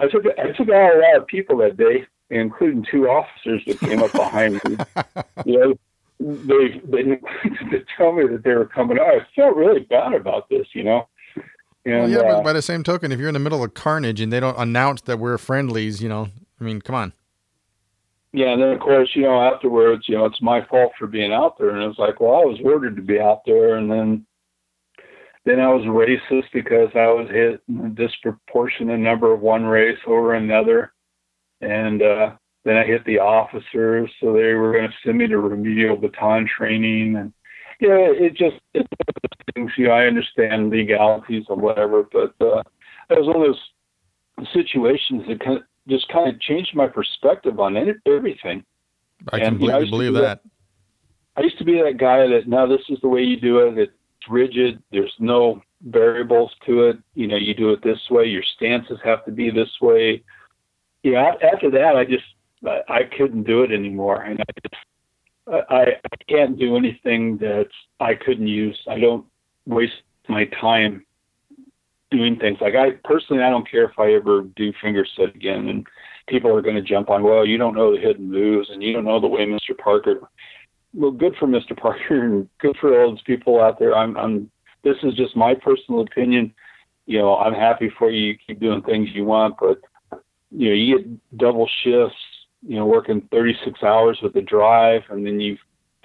I 0.01 0.09
took 0.09 0.25
I 0.27 0.51
took 0.53 0.69
out 0.69 0.97
a 0.97 0.99
lot 0.99 1.17
of 1.21 1.27
people 1.27 1.59
that 1.59 1.77
day, 1.77 2.07
including 2.31 2.85
two 2.91 3.09
officers 3.09 3.63
that 3.67 3.81
came 3.81 4.03
up 4.03 4.13
behind 4.13 4.61
me. 4.65 4.77
You 5.45 5.59
know, 5.59 5.75
they 6.21 6.81
they 6.85 7.03
neglected 7.03 7.53
to 7.71 7.85
tell 7.97 8.13
me 8.13 8.27
that 8.29 8.43
they 8.45 8.53
were 8.53 8.67
coming. 8.67 8.99
I 8.99 9.21
felt 9.35 9.57
really 9.57 9.81
bad 9.81 10.15
about 10.15 10.49
this, 10.49 10.67
you 10.73 10.85
know. 10.85 11.09
Well, 11.87 12.09
yeah, 12.09 12.19
uh, 12.19 12.37
but 12.37 12.45
by 12.45 12.53
the 12.55 12.63
same 12.63 12.83
token, 12.83 13.13
if 13.13 13.19
you're 13.19 13.29
in 13.29 13.35
the 13.35 13.41
middle 13.41 13.63
of 13.63 13.75
carnage 13.75 14.21
and 14.21 14.33
they 14.33 14.41
don't 14.41 14.59
announce 14.59 15.03
that 15.03 15.19
we're 15.19 15.37
friendlies, 15.37 16.03
you 16.03 16.09
know, 16.09 16.29
I 16.59 16.65
mean, 16.65 16.81
come 16.81 16.95
on. 16.95 17.13
Yeah, 18.33 18.49
and 18.49 18.63
then 18.63 18.71
of 18.71 18.81
course, 18.81 19.11
you 19.15 19.23
know, 19.23 19.41
afterwards, 19.41 20.09
you 20.09 20.17
know, 20.17 20.25
it's 20.25 20.43
my 20.43 20.65
fault 20.67 20.93
for 20.99 21.07
being 21.07 21.33
out 21.33 21.59
there, 21.59 21.71
and 21.71 21.83
it's 21.89 21.99
like, 21.99 22.21
well, 22.21 22.33
I 22.33 22.45
was 22.45 22.59
ordered 22.65 22.97
to 22.97 23.03
be 23.03 23.21
out 23.21 23.43
there, 23.47 23.77
and 23.77 23.91
then, 23.91 24.27
then 25.45 25.61
I 25.61 25.69
was 25.69 25.85
racist 25.85 26.47
because 26.53 26.89
I 26.95 27.07
was 27.07 27.29
hit 27.31 27.63
in 27.69 27.87
a 27.87 27.91
disproportionate 27.91 28.99
number 28.99 29.33
of 29.33 29.41
one 29.41 29.65
race 29.65 29.99
over 30.07 30.35
another, 30.35 30.93
and 31.61 32.03
uh, 32.03 32.31
then 32.65 32.77
I 32.77 32.85
hit 32.85 33.05
the 33.05 33.19
officers, 33.19 34.11
so 34.21 34.33
they 34.33 34.55
were 34.55 34.73
going 34.73 34.89
to 34.89 34.95
send 35.05 35.19
me 35.19 35.27
to 35.27 35.39
remedial 35.39 35.97
baton 35.97 36.49
training, 36.57 37.17
and 37.17 37.33
yeah, 37.81 37.97
it 37.99 38.35
just 38.35 38.57
it 38.73 38.87
things. 39.55 39.73
You 39.77 39.89
know, 39.89 39.93
I 39.93 40.07
understand 40.07 40.71
legalities 40.71 41.45
and 41.49 41.61
whatever, 41.61 42.05
but 42.13 42.35
uh, 42.41 42.63
it 43.11 43.19
was 43.19 43.27
one 43.27 43.37
of 43.37 43.43
those 43.43 44.53
situations 44.53 45.25
that 45.29 45.41
kind 45.41 45.59
of, 45.59 45.63
just 45.89 46.09
kind 46.09 46.33
of 46.33 46.41
changed 46.41 46.75
my 46.75 46.87
perspective 46.87 47.61
on 47.61 47.77
it, 47.77 47.97
everything. 48.07 48.65
I 49.33 49.39
And, 49.39 49.61
you 49.61 49.69
know, 49.69 49.79
completely 49.79 49.87
I 49.87 49.91
believe 49.91 50.15
do 50.15 50.21
that. 50.23 50.41
I 51.37 51.43
used 51.43 51.59
to 51.59 51.65
be 51.65 51.81
that 51.83 51.99
guy 51.99 52.27
that 52.27 52.47
no, 52.47 52.69
this 52.69 52.85
is 52.89 52.99
the 53.03 53.09
way 53.09 53.23
you 53.23 53.39
do 53.39 53.59
it. 53.59 53.79
It's 53.79 53.93
rigid. 54.29 54.83
There's 54.91 55.13
no 55.19 55.63
variables 55.83 56.53
to 56.67 56.85
it. 56.85 56.97
You 57.15 57.27
know, 57.27 57.37
you 57.37 57.55
do 57.55 57.71
it 57.73 57.83
this 57.83 57.99
way. 58.11 58.25
Your 58.25 58.45
stances 58.57 58.99
have 59.05 59.25
to 59.27 59.33
be 59.33 59.51
this 59.51 59.71
way. 59.81 60.23
Yeah. 61.03 61.33
After 61.53 61.71
that, 61.73 61.97
I 61.97 62.05
just 62.05 62.25
I, 62.67 62.81
I 62.89 63.01
couldn't 63.17 63.45
do 63.45 63.63
it 63.63 63.73
anymore, 63.73 64.23
and 64.23 64.41
I 64.41 64.45
just 64.63 64.85
I, 65.71 65.83
I 66.11 66.17
can't 66.29 66.59
do 66.59 66.77
anything 66.77 67.39
that 67.39 67.69
I 68.01 68.15
couldn't 68.15 68.49
use. 68.49 68.79
I 68.89 68.99
don't 68.99 69.27
waste 69.67 69.93
my 70.29 70.47
time 70.61 71.05
doing 72.11 72.37
things 72.39 72.59
like 72.61 72.75
I 72.75 72.93
personally 73.03 73.43
I 73.43 73.51
don't 73.51 73.69
care 73.69 73.85
if 73.85 73.99
I 73.99 74.13
ever 74.13 74.43
do 74.57 74.73
finger 74.81 75.07
set 75.17 75.35
again 75.35 75.69
and 75.69 75.87
people 76.29 76.55
are 76.55 76.63
going 76.63 76.77
to 76.77 76.83
jump 76.83 77.11
on 77.11 77.23
well 77.23 77.45
you 77.45 77.59
don't 77.59 77.75
know 77.75 77.93
the 77.93 78.01
hidden 78.01 78.31
moves 78.31 78.69
and 78.71 78.83
you 78.83 78.93
don't 78.93 79.05
know 79.05 79.21
the 79.21 79.27
way 79.27 79.41
Mr. 79.47 79.77
Parker 79.77 80.21
well 80.93 81.11
good 81.11 81.35
for 81.39 81.47
Mr. 81.47 81.77
Parker 81.77 82.25
and 82.25 82.49
good 82.61 82.77
for 82.81 83.03
all 83.03 83.11
those 83.11 83.23
people 83.23 83.61
out 83.61 83.79
there 83.79 83.97
I'm 83.97 84.17
I'm 84.17 84.51
this 84.85 84.97
is 85.03 85.15
just 85.15 85.37
my 85.37 85.55
personal 85.55 86.03
opinion 86.03 86.55
you 87.07 87.19
know 87.19 87.37
I'm 87.37 87.55
happy 87.55 87.91
for 87.99 88.11
you 88.11 88.29
you 88.29 88.39
keep 88.47 88.61
doing 88.61 88.83
things 88.83 89.09
you 89.13 89.25
want 89.25 89.57
but 89.59 89.81
you 90.57 90.69
know, 90.69 90.75
you 90.75 90.99
get 90.99 91.39
double 91.39 91.69
shifts, 91.83 92.17
you 92.67 92.77
know, 92.77 92.87
working 92.87 93.27
36 93.31 93.83
hours 93.83 94.19
with 94.23 94.33
the 94.33 94.43
drive, 94.43 95.03
and 95.11 95.27
then 95.27 95.41
you 95.41 95.59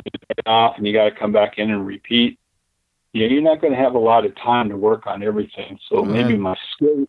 get 0.04 0.48
off 0.48 0.78
and 0.78 0.86
you 0.86 0.94
got 0.94 1.06
to 1.06 1.12
come 1.12 1.32
back 1.32 1.58
in 1.58 1.72
and 1.72 1.86
repeat. 1.86 2.40
Yeah, 3.14 3.28
you're 3.28 3.42
not 3.42 3.62
going 3.62 3.74
to 3.74 3.80
have 3.80 3.96
a 3.96 4.00
lot 4.00 4.26
of 4.26 4.36
time 4.36 4.70
to 4.70 4.78
work 4.78 5.08
on 5.08 5.24
everything. 5.24 5.80
So 5.90 6.04
maybe 6.04 6.38
my 6.38 6.56
skill 6.74 7.08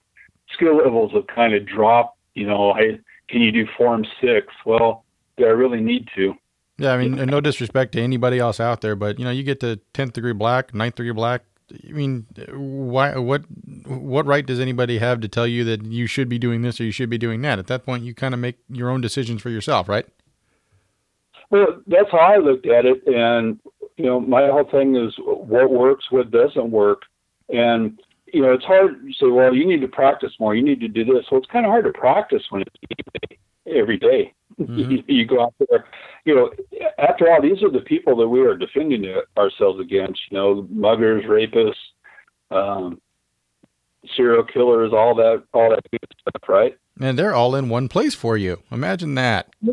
skill 0.53 0.77
levels 0.79 1.13
have 1.13 1.27
kind 1.27 1.55
of 1.55 1.67
dropped. 1.67 2.19
You 2.35 2.47
know, 2.47 2.73
I 2.73 2.99
can 3.29 3.41
you 3.43 3.53
do 3.53 3.67
form 3.77 4.07
six? 4.21 4.47
Well, 4.65 5.05
do 5.37 5.45
I 5.45 5.51
really 5.51 5.81
need 5.81 6.09
to? 6.17 6.35
Yeah, 6.79 6.93
I 6.93 6.97
mean, 6.97 7.17
no 7.27 7.43
disrespect 7.43 7.93
to 7.93 8.01
anybody 8.01 8.39
else 8.39 8.59
out 8.59 8.81
there, 8.81 8.97
but 8.97 9.19
you 9.19 9.25
know, 9.27 9.31
you 9.31 9.43
get 9.43 9.61
to 9.61 9.77
tenth 9.93 10.15
degree 10.15 10.33
black, 10.33 10.75
ninth 10.75 10.95
degree 10.95 11.13
black. 11.13 11.43
I 11.89 11.93
mean, 11.93 12.27
why? 12.53 13.17
What? 13.19 13.45
What 13.91 14.25
right 14.25 14.47
does 14.47 14.61
anybody 14.61 14.99
have 14.99 15.21
to 15.21 15.29
tell 15.29 15.49
you 15.49 15.65
that 15.65 15.85
you 15.85 16.07
should 16.07 16.29
be 16.29 16.39
doing 16.39 16.63
this 16.63 16.81
or 16.81 16.85
you 16.85 16.93
should 16.93 17.11
be 17.11 17.19
doing 17.19 17.43
that? 17.43 17.59
At 17.59 17.67
that 17.67 17.85
point, 17.85 18.05
you 18.05 18.15
kind 18.15 18.35
of 18.35 18.41
make 18.41 18.57
your 18.69 18.89
own 18.89 19.01
decisions 19.01 19.43
for 19.43 19.51
yourself, 19.51 19.89
right? 19.89 20.07
Well, 21.51 21.83
that's 21.89 22.11
how 22.13 22.19
I 22.19 22.37
looked 22.37 22.67
at 22.67 22.87
it, 22.87 23.03
and 23.07 23.59
you 23.97 24.07
know, 24.07 24.21
my 24.21 24.47
whole 24.47 24.69
thing 24.71 24.95
is 24.95 25.13
what 25.19 25.71
works, 25.71 26.07
what 26.11 26.31
doesn't 26.31 26.71
work, 26.71 27.03
and 27.49 28.01
you 28.33 28.43
know, 28.43 28.53
it's 28.53 28.65
hard 28.65 29.03
to 29.05 29.13
say, 29.15 29.27
well, 29.27 29.53
you 29.53 29.67
need 29.67 29.81
to 29.81 29.89
practice 29.89 30.33
more, 30.39 30.55
you 30.55 30.63
need 30.63 30.79
to 30.81 30.89
do 30.89 31.05
this. 31.05 31.25
Well, 31.31 31.41
it's 31.41 31.51
kind 31.51 31.67
of 31.67 31.71
hard 31.71 31.85
to 31.87 31.93
practice 31.93 32.43
when 32.51 32.63
it's 32.63 33.37
every 33.67 33.99
day. 33.99 34.33
Mm-hmm. 34.61 34.97
you 35.11 35.27
go 35.27 35.43
out 35.43 35.55
there, 35.59 35.85
you 36.25 36.35
know, 36.37 36.51
after 36.99 37.31
all, 37.31 37.43
these 37.43 37.63
are 37.63 37.71
the 37.71 37.81
people 37.81 38.17
that 38.17 38.29
we 38.29 38.41
are 38.41 38.57
defending 38.57 39.05
ourselves 39.37 39.81
against, 39.81 40.21
you 40.31 40.39
know, 40.39 40.69
muggers, 40.71 41.25
rapists, 41.25 41.75
um, 42.51 43.01
serial 44.17 44.45
killers, 44.45 44.93
all 44.93 45.15
that, 45.17 45.43
all 45.53 45.71
that 45.71 45.83
good 45.91 46.01
stuff, 46.21 46.49
right? 46.49 46.77
And 47.01 47.19
they're 47.19 47.35
all 47.35 47.55
in 47.55 47.69
one 47.69 47.89
place 47.89 48.15
for 48.15 48.37
you. 48.37 48.63
Imagine 48.71 49.15
that. 49.15 49.49
Yeah. 49.61 49.73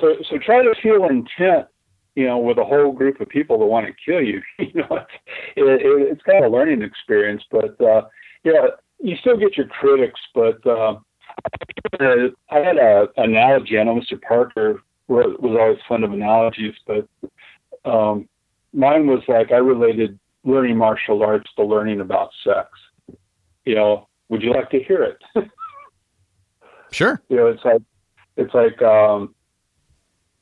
So, 0.00 0.16
so 0.28 0.38
try 0.38 0.62
to 0.62 0.74
feel 0.82 1.04
intent, 1.04 1.66
you 2.14 2.26
know, 2.26 2.38
with 2.38 2.58
a 2.58 2.64
whole 2.64 2.92
group 2.92 3.20
of 3.20 3.28
people 3.28 3.58
that 3.58 3.66
want 3.66 3.86
to 3.86 3.92
kill 4.04 4.22
you. 4.22 4.42
you 4.58 4.72
know, 4.74 4.88
it's, 4.90 5.12
it, 5.56 5.62
it, 5.62 6.12
it's 6.12 6.22
kind 6.22 6.44
of 6.44 6.52
a 6.52 6.54
learning 6.54 6.82
experience, 6.82 7.42
but, 7.50 7.80
uh, 7.80 8.02
yeah, 8.44 8.66
you 9.02 9.16
still 9.16 9.36
get 9.36 9.56
your 9.56 9.66
critics, 9.66 10.20
but, 10.34 10.64
uh, 10.66 10.96
I 12.00 12.58
had 12.58 12.76
a 12.78 13.08
analogy. 13.16 13.78
I 13.78 13.84
know 13.84 13.94
Mr. 13.94 14.20
Parker 14.20 14.82
was 15.08 15.36
always 15.42 15.78
fond 15.88 16.04
of 16.04 16.12
analogies, 16.12 16.74
but 16.86 17.08
um, 17.84 18.28
mine 18.72 19.06
was 19.06 19.22
like 19.28 19.52
I 19.52 19.56
related 19.56 20.18
learning 20.44 20.76
martial 20.76 21.22
arts 21.22 21.50
to 21.56 21.64
learning 21.64 22.00
about 22.00 22.30
sex. 22.44 22.68
You 23.66 23.74
know, 23.74 24.08
would 24.28 24.42
you 24.42 24.52
like 24.52 24.70
to 24.70 24.82
hear 24.82 25.02
it? 25.02 25.18
sure. 26.92 27.22
You 27.28 27.36
know, 27.36 27.46
it's 27.48 27.64
like 27.64 27.82
it's 28.36 28.54
like 28.54 28.80
um, 28.80 29.34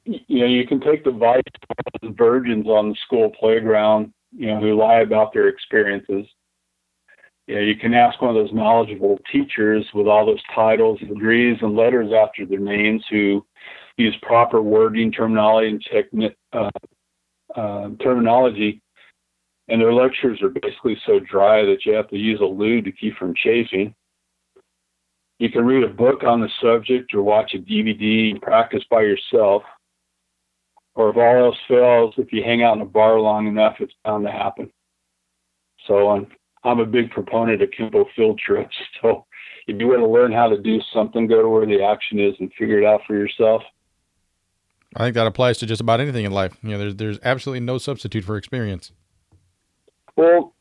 you 0.04 0.40
know 0.40 0.46
you 0.46 0.66
can 0.66 0.80
take 0.80 1.04
the 1.04 1.10
vice 1.10 1.42
virgins 2.02 2.66
on 2.66 2.90
the 2.90 2.96
school 3.04 3.30
playground, 3.30 4.12
you 4.36 4.46
know, 4.46 4.60
who 4.60 4.74
lie 4.74 5.00
about 5.00 5.32
their 5.32 5.48
experiences 5.48 6.26
you, 7.46 7.54
know, 7.54 7.60
you 7.60 7.76
can 7.76 7.94
ask 7.94 8.20
one 8.20 8.34
of 8.34 8.36
those 8.36 8.54
knowledgeable 8.54 9.18
teachers 9.30 9.86
with 9.92 10.06
all 10.06 10.26
those 10.26 10.42
titles, 10.54 10.98
degrees, 11.00 11.58
and 11.60 11.76
letters 11.76 12.10
after 12.12 12.46
their 12.46 12.58
names 12.58 13.04
who 13.10 13.44
use 13.96 14.16
proper 14.22 14.62
wording, 14.62 15.12
terminology, 15.12 15.68
and 15.68 15.84
techni- 15.84 16.34
uh, 16.52 16.70
uh, 17.54 17.90
terminology. 18.02 18.80
And 19.68 19.80
their 19.80 19.94
lectures 19.94 20.42
are 20.42 20.50
basically 20.50 20.96
so 21.06 21.20
dry 21.20 21.64
that 21.64 21.86
you 21.86 21.94
have 21.94 22.08
to 22.10 22.16
use 22.16 22.40
a 22.40 22.44
lube 22.44 22.84
to 22.84 22.92
keep 22.92 23.16
from 23.16 23.34
chafing. 23.34 23.94
You 25.38 25.50
can 25.50 25.64
read 25.64 25.84
a 25.84 25.92
book 25.92 26.22
on 26.22 26.40
the 26.40 26.50
subject 26.60 27.14
or 27.14 27.22
watch 27.22 27.54
a 27.54 27.58
DVD 27.58 28.30
and 28.30 28.42
practice 28.42 28.82
by 28.90 29.02
yourself. 29.02 29.62
Or 30.94 31.10
if 31.10 31.16
all 31.16 31.46
else 31.46 31.56
fails, 31.66 32.14
if 32.18 32.32
you 32.32 32.42
hang 32.44 32.62
out 32.62 32.76
in 32.76 32.82
a 32.82 32.86
bar 32.86 33.18
long 33.18 33.48
enough, 33.48 33.76
it's 33.80 33.94
bound 34.04 34.24
to 34.26 34.30
happen. 34.30 34.70
So 35.86 36.06
on 36.06 36.26
I'm 36.62 36.80
a 36.80 36.86
big 36.86 37.10
proponent 37.10 37.62
of 37.62 37.70
Kempo 37.70 38.06
field 38.16 38.38
trips. 38.38 38.74
So 39.02 39.26
if 39.66 39.80
you 39.80 39.88
want 39.88 40.00
to 40.00 40.06
learn 40.06 40.32
how 40.32 40.48
to 40.48 40.58
do 40.58 40.78
something, 40.92 41.26
go 41.26 41.40
to 41.40 41.48
where 41.48 41.66
the 41.66 41.82
action 41.82 42.18
is 42.18 42.34
and 42.38 42.50
figure 42.58 42.78
it 42.80 42.86
out 42.86 43.00
for 43.06 43.14
yourself. 43.14 43.62
I 44.94 45.04
think 45.04 45.14
that 45.14 45.26
applies 45.26 45.58
to 45.58 45.66
just 45.66 45.80
about 45.80 46.00
anything 46.00 46.24
in 46.24 46.32
life. 46.32 46.56
You 46.62 46.70
know, 46.70 46.78
there's 46.78 46.96
there's 46.96 47.18
absolutely 47.22 47.60
no 47.60 47.78
substitute 47.78 48.24
for 48.24 48.36
experience. 48.36 48.92
Well, 50.16 50.54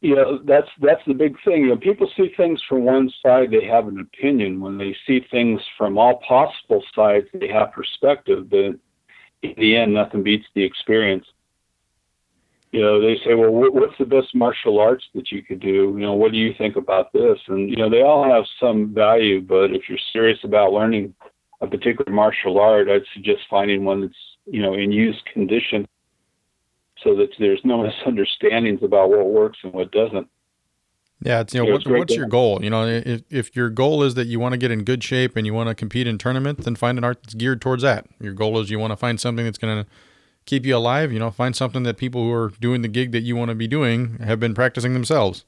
you 0.00 0.14
know, 0.14 0.38
that's 0.44 0.68
that's 0.80 1.02
the 1.06 1.14
big 1.14 1.36
thing. 1.44 1.62
You 1.62 1.68
know, 1.70 1.76
people 1.76 2.08
see 2.16 2.32
things 2.36 2.62
from 2.68 2.84
one 2.84 3.10
side, 3.22 3.50
they 3.50 3.64
have 3.64 3.88
an 3.88 4.00
opinion. 4.00 4.60
When 4.60 4.78
they 4.78 4.96
see 5.06 5.26
things 5.30 5.60
from 5.76 5.98
all 5.98 6.20
possible 6.26 6.84
sides, 6.94 7.26
they 7.34 7.48
have 7.48 7.72
perspective. 7.72 8.48
But 8.48 8.78
in 9.42 9.54
the 9.56 9.76
end, 9.76 9.94
nothing 9.94 10.22
beats 10.22 10.46
the 10.54 10.62
experience 10.62 11.26
you 12.70 12.82
know, 12.82 13.00
they 13.00 13.16
say, 13.24 13.34
well, 13.34 13.50
what's 13.50 13.96
the 13.98 14.04
best 14.04 14.34
martial 14.34 14.78
arts 14.78 15.04
that 15.14 15.32
you 15.32 15.42
could 15.42 15.60
do? 15.60 15.94
You 15.96 16.00
know, 16.00 16.14
what 16.14 16.32
do 16.32 16.38
you 16.38 16.52
think 16.58 16.76
about 16.76 17.12
this? 17.12 17.38
And, 17.48 17.70
you 17.70 17.76
know, 17.76 17.88
they 17.88 18.02
all 18.02 18.24
have 18.24 18.44
some 18.60 18.92
value, 18.92 19.40
but 19.40 19.70
if 19.72 19.88
you're 19.88 19.98
serious 20.12 20.38
about 20.44 20.72
learning 20.72 21.14
a 21.62 21.66
particular 21.66 22.12
martial 22.12 22.58
art, 22.58 22.88
I'd 22.88 23.02
suggest 23.14 23.40
finding 23.48 23.84
one 23.84 24.02
that's, 24.02 24.14
you 24.44 24.60
know, 24.60 24.74
in 24.74 24.92
use 24.92 25.20
condition 25.32 25.88
so 27.02 27.14
that 27.16 27.28
there's 27.38 27.60
no 27.64 27.82
misunderstandings 27.82 28.82
about 28.82 29.10
what 29.10 29.26
works 29.26 29.58
and 29.62 29.72
what 29.72 29.90
doesn't. 29.90 30.28
Yeah, 31.20 31.40
it's 31.40 31.52
you 31.52 31.64
know, 31.64 31.72
what, 31.72 31.86
what's 31.86 32.14
your 32.14 32.28
goal? 32.28 32.62
You 32.62 32.70
know, 32.70 32.86
if 32.86 33.22
if 33.28 33.56
your 33.56 33.70
goal 33.70 34.04
is 34.04 34.14
that 34.14 34.28
you 34.28 34.38
want 34.38 34.52
to 34.52 34.56
get 34.56 34.70
in 34.70 34.84
good 34.84 35.02
shape 35.02 35.36
and 35.36 35.44
you 35.46 35.52
want 35.52 35.68
to 35.68 35.74
compete 35.74 36.06
in 36.06 36.16
tournaments, 36.16 36.64
then 36.64 36.76
find 36.76 36.96
an 36.96 37.02
art 37.02 37.22
that's 37.22 37.34
geared 37.34 37.60
towards 37.60 37.82
that. 37.82 38.06
Your 38.20 38.32
goal 38.32 38.60
is 38.60 38.70
you 38.70 38.78
want 38.78 38.92
to 38.92 38.96
find 38.96 39.18
something 39.18 39.44
that's 39.44 39.58
going 39.58 39.84
to 39.84 39.90
keep 40.46 40.64
you 40.64 40.76
alive. 40.76 41.12
You 41.12 41.18
know, 41.18 41.32
find 41.32 41.56
something 41.56 41.82
that 41.82 41.96
people 41.96 42.22
who 42.22 42.32
are 42.32 42.52
doing 42.60 42.82
the 42.82 42.88
gig 42.88 43.10
that 43.12 43.22
you 43.22 43.34
want 43.34 43.48
to 43.48 43.56
be 43.56 43.66
doing 43.66 44.18
have 44.18 44.38
been 44.38 44.54
practicing 44.54 44.94
themselves. 44.94 45.44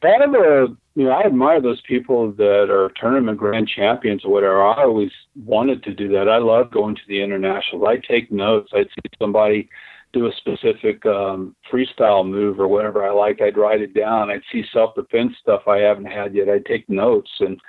Kind 0.00 0.22
of 0.22 0.34
a, 0.34 0.66
you 0.94 1.04
know, 1.04 1.10
I 1.10 1.22
admire 1.22 1.60
those 1.60 1.80
people 1.80 2.30
that 2.32 2.70
are 2.70 2.92
tournament 3.00 3.38
grand 3.38 3.68
champions 3.68 4.24
or 4.24 4.30
whatever. 4.30 4.64
I 4.64 4.84
always 4.84 5.10
wanted 5.44 5.82
to 5.84 5.94
do 5.94 6.08
that. 6.10 6.28
I 6.28 6.38
love 6.38 6.70
going 6.70 6.94
to 6.94 7.02
the 7.08 7.20
internationals. 7.20 7.84
I 7.84 7.96
take 7.96 8.30
notes. 8.30 8.70
I'd 8.72 8.86
see 8.86 9.10
somebody 9.18 9.68
do 10.16 10.26
a 10.26 10.32
specific 10.38 11.04
um, 11.06 11.54
freestyle 11.70 12.28
move 12.28 12.58
or 12.58 12.68
whatever 12.68 13.04
I 13.04 13.10
like. 13.10 13.40
I'd 13.40 13.56
write 13.56 13.80
it 13.80 13.94
down. 13.94 14.30
I'd 14.30 14.42
see 14.50 14.64
self 14.72 14.94
defense 14.94 15.32
stuff 15.40 15.62
I 15.68 15.78
haven't 15.78 16.06
had 16.06 16.34
yet. 16.34 16.48
I'd 16.48 16.64
take 16.64 16.88
notes, 16.88 17.30
and 17.40 17.60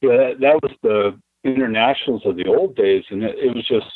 yeah, 0.00 0.16
that, 0.16 0.40
that 0.40 0.60
was 0.62 0.72
the 0.82 1.18
internationals 1.44 2.22
of 2.24 2.36
the 2.36 2.46
old 2.46 2.76
days, 2.76 3.04
and 3.10 3.22
it, 3.22 3.36
it 3.38 3.54
was 3.54 3.66
just 3.66 3.86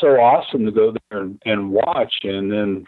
so 0.00 0.08
awesome 0.08 0.64
to 0.64 0.72
go 0.72 0.94
there 1.10 1.20
and, 1.20 1.40
and 1.44 1.70
watch. 1.70 2.12
And 2.22 2.50
then, 2.50 2.84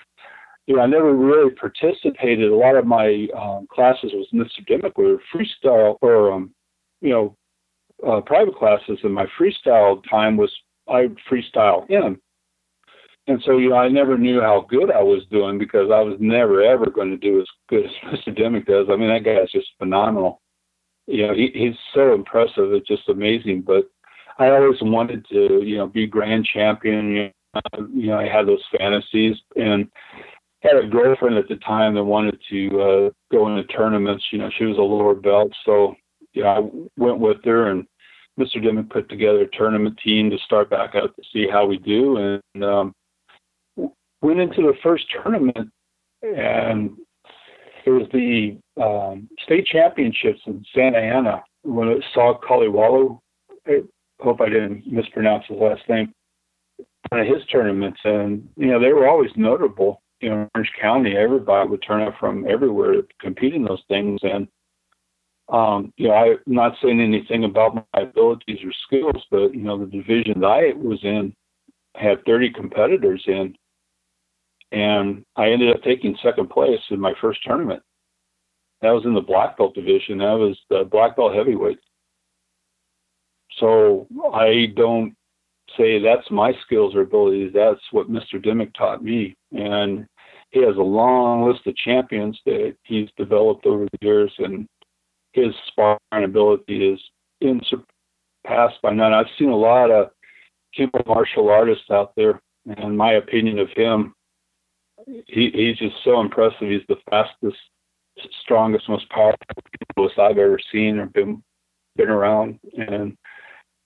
you 0.67 0.77
know, 0.77 0.83
I 0.83 0.87
never 0.87 1.15
really 1.15 1.51
participated. 1.51 2.51
A 2.51 2.57
lot 2.57 2.77
of 2.77 2.87
my 2.87 3.27
um, 3.37 3.67
classes 3.71 4.13
was 4.15 4.29
Mr. 4.33 4.65
Dimmick 4.67 4.97
were 4.97 5.19
freestyle 5.35 5.97
or, 6.03 6.33
um, 6.33 6.55
you 7.01 7.11
know, 7.11 7.37
uh, 8.07 8.21
private 8.21 8.57
classes. 8.57 8.99
And 9.03 9.13
my 9.13 9.27
freestyle 9.39 10.03
time 10.09 10.37
was 10.37 10.53
I 10.89 11.09
freestyle 11.31 11.89
him. 11.89 12.21
And 13.31 13.41
so, 13.47 13.59
you 13.59 13.69
know, 13.69 13.77
I 13.77 13.89
never 13.89 14.19
knew 14.19 14.41
how 14.41 14.67
good 14.69 14.91
I 14.91 15.03
was 15.03 15.23
doing 15.31 15.57
because 15.57 15.89
I 15.93 16.01
was 16.01 16.17
never 16.19 16.65
ever 16.65 16.91
going 16.91 17.11
to 17.11 17.17
do 17.17 17.41
as 17.41 17.47
good 17.69 17.85
as 17.85 17.91
Mr. 18.13 18.37
Dimmick 18.37 18.67
does. 18.67 18.89
I 18.91 18.97
mean, 18.97 19.09
that 19.09 19.23
guy 19.23 19.41
is 19.41 19.53
just 19.53 19.69
phenomenal. 19.79 20.41
You 21.07 21.29
know, 21.29 21.35
he, 21.35 21.53
he's 21.55 21.77
so 21.95 22.13
impressive. 22.13 22.73
It's 22.73 22.89
just 22.89 23.09
amazing. 23.09 23.63
But 23.63 23.89
I 24.41 24.49
always 24.49 24.83
wanted 24.83 25.25
to, 25.29 25.63
you 25.63 25.77
know, 25.77 25.87
be 25.87 26.09
grand 26.09 26.45
champion. 26.45 27.13
You 27.15 27.31
know, 27.55 27.87
you 27.95 28.07
know 28.09 28.19
I 28.19 28.27
had 28.27 28.49
those 28.49 28.65
fantasies 28.77 29.37
and 29.55 29.89
had 30.63 30.75
a 30.75 30.89
girlfriend 30.89 31.37
at 31.37 31.47
the 31.47 31.57
time 31.57 31.95
that 31.95 32.03
wanted 32.03 32.37
to 32.51 32.83
uh, 32.83 33.11
go 33.31 33.47
into 33.47 33.63
tournaments. 33.69 34.25
You 34.33 34.41
know, 34.41 34.51
she 34.59 34.65
was 34.65 34.77
a 34.77 34.83
lower 34.83 35.15
belt, 35.15 35.53
so 35.65 35.95
you 36.33 36.43
know, 36.43 36.49
I 36.49 37.01
went 37.01 37.21
with 37.21 37.45
her 37.45 37.71
and 37.71 37.87
Mr. 38.41 38.61
Dimmick 38.61 38.91
put 38.91 39.09
together 39.09 39.43
a 39.43 39.57
tournament 39.57 40.01
team 40.03 40.31
to 40.31 40.39
start 40.39 40.69
back 40.69 40.97
out 40.97 41.15
to 41.15 41.23
see 41.33 41.47
how 41.49 41.67
we 41.67 41.79
do, 41.79 42.41
and 42.55 42.65
um, 42.65 42.95
went 44.23 44.41
into 44.41 44.63
the 44.63 44.75
first 44.83 45.05
tournament, 45.23 45.71
and 46.23 46.97
it 47.85 47.91
was 47.91 48.07
the 48.13 48.59
um, 48.83 49.29
state 49.43 49.67
championships 49.67 50.41
in 50.47 50.65
Santa 50.75 50.99
Ana 50.99 51.43
when 51.63 51.89
it 51.89 52.05
saw 52.15 52.39
Kaliwalu 52.41 53.19
I 53.67 53.83
hope 54.21 54.41
I 54.41 54.49
didn't 54.49 54.87
mispronounce 54.87 55.45
his 55.49 55.59
last 55.59 55.83
name, 55.89 56.13
one 57.09 57.21
of 57.21 57.27
his 57.27 57.45
tournaments. 57.47 58.01
And, 58.05 58.49
you 58.57 58.67
know, 58.67 58.81
they 58.81 58.93
were 58.93 59.09
always 59.09 59.31
notable. 59.37 60.03
You 60.21 60.31
know, 60.31 60.49
Orange 60.55 60.73
County, 60.81 61.17
everybody 61.17 61.69
would 61.69 61.83
turn 61.83 62.03
up 62.03 62.15
from 62.21 62.47
everywhere 62.49 62.93
to 62.93 63.09
compete 63.21 63.55
in 63.55 63.65
those 63.65 63.83
things. 63.89 64.21
And, 64.23 64.49
um, 65.49 65.93
you 65.97 66.09
know, 66.09 66.15
I'm 66.15 66.39
not 66.47 66.75
saying 66.83 67.01
anything 67.01 67.45
about 67.45 67.75
my 67.75 68.03
abilities 68.03 68.59
or 68.65 68.73
skills, 68.87 69.25
but, 69.31 69.55
you 69.55 69.63
know, 69.63 69.79
the 69.79 69.87
division 69.87 70.41
that 70.41 70.47
I 70.47 70.73
was 70.77 71.01
in 71.03 71.35
had 71.97 72.25
30 72.25 72.51
competitors 72.51 73.23
in. 73.27 73.55
And 74.73 75.25
I 75.37 75.51
ended 75.51 75.75
up 75.75 75.83
taking 75.83 76.17
second 76.23 76.51
place 76.51 76.81
in 76.91 77.01
my 77.01 77.13
first 77.21 77.41
tournament. 77.45 77.83
That 78.83 78.91
was 78.91 79.05
in 79.05 79.15
the 79.15 79.21
black 79.21 79.59
belt 79.59 79.75
division. 79.75 80.19
That 80.19 80.39
was 80.39 80.59
the 80.71 80.85
black 80.91 81.17
belt 81.17 81.35
heavyweight 81.35 81.79
So 83.59 84.07
I 84.33 84.73
don't 84.77 85.15
say 85.77 85.99
that's 85.99 86.31
my 86.31 86.53
skills 86.65 86.95
or 86.95 87.03
abilities. 87.03 87.53
That's 87.55 87.81
what 87.91 88.11
Mr. 88.11 88.43
Dimmick 88.43 88.73
taught 88.75 89.03
me. 89.03 89.37
And 89.53 90.07
he 90.51 90.63
has 90.65 90.77
a 90.77 90.83
long 90.83 91.49
list 91.49 91.67
of 91.67 91.77
champions 91.77 92.39
that 92.45 92.75
he's 92.83 93.09
developed 93.17 93.67
over 93.67 93.85
the 93.85 93.99
years, 94.01 94.33
and 94.39 94.67
his 95.33 95.55
sparring 95.69 96.25
ability 96.25 96.89
is 96.89 97.01
unsurpassed 97.43 98.83
by 98.83 98.93
none. 98.93 99.13
I've 99.13 99.27
seen 99.39 99.51
a 99.51 99.57
lot 99.57 99.91
of 99.91 100.11
Kempo 100.77 101.07
martial 101.07 101.49
artists 101.49 101.91
out 101.91 102.13
there, 102.17 102.41
and 102.67 102.97
my 102.97 103.13
opinion 103.15 103.59
of 103.59 103.69
him, 103.77 104.15
he, 105.27 105.51
he's 105.53 105.79
just 105.79 105.97
so 106.05 106.21
impressive. 106.21 106.69
He's 106.69 106.83
the 106.89 106.97
fastest, 107.09 107.59
strongest, 108.43 108.89
most 108.89 109.09
powerful 109.11 109.39
people 109.79 110.11
I've 110.19 110.39
ever 110.39 110.59
seen 110.73 110.99
or 110.99 111.07
been 111.07 111.43
been 111.97 112.09
around. 112.09 112.59
And 112.77 113.17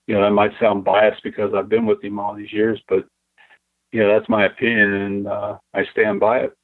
you 0.07 0.15
know, 0.15 0.21
that 0.21 0.31
might 0.31 0.51
sound 0.59 0.83
biased 0.83 1.23
because 1.23 1.53
I've 1.55 1.69
been 1.69 1.85
with 1.85 2.03
him 2.03 2.19
all 2.19 2.35
these 2.35 2.53
years, 2.53 2.81
but 2.87 3.05
you 3.91 4.01
know, 4.03 4.13
that's 4.13 4.29
my 4.29 4.45
opinion, 4.45 4.93
and 4.93 5.27
uh, 5.27 5.57
I 5.73 5.83
stand 5.91 6.19
by 6.19 6.39
it. 6.39 6.57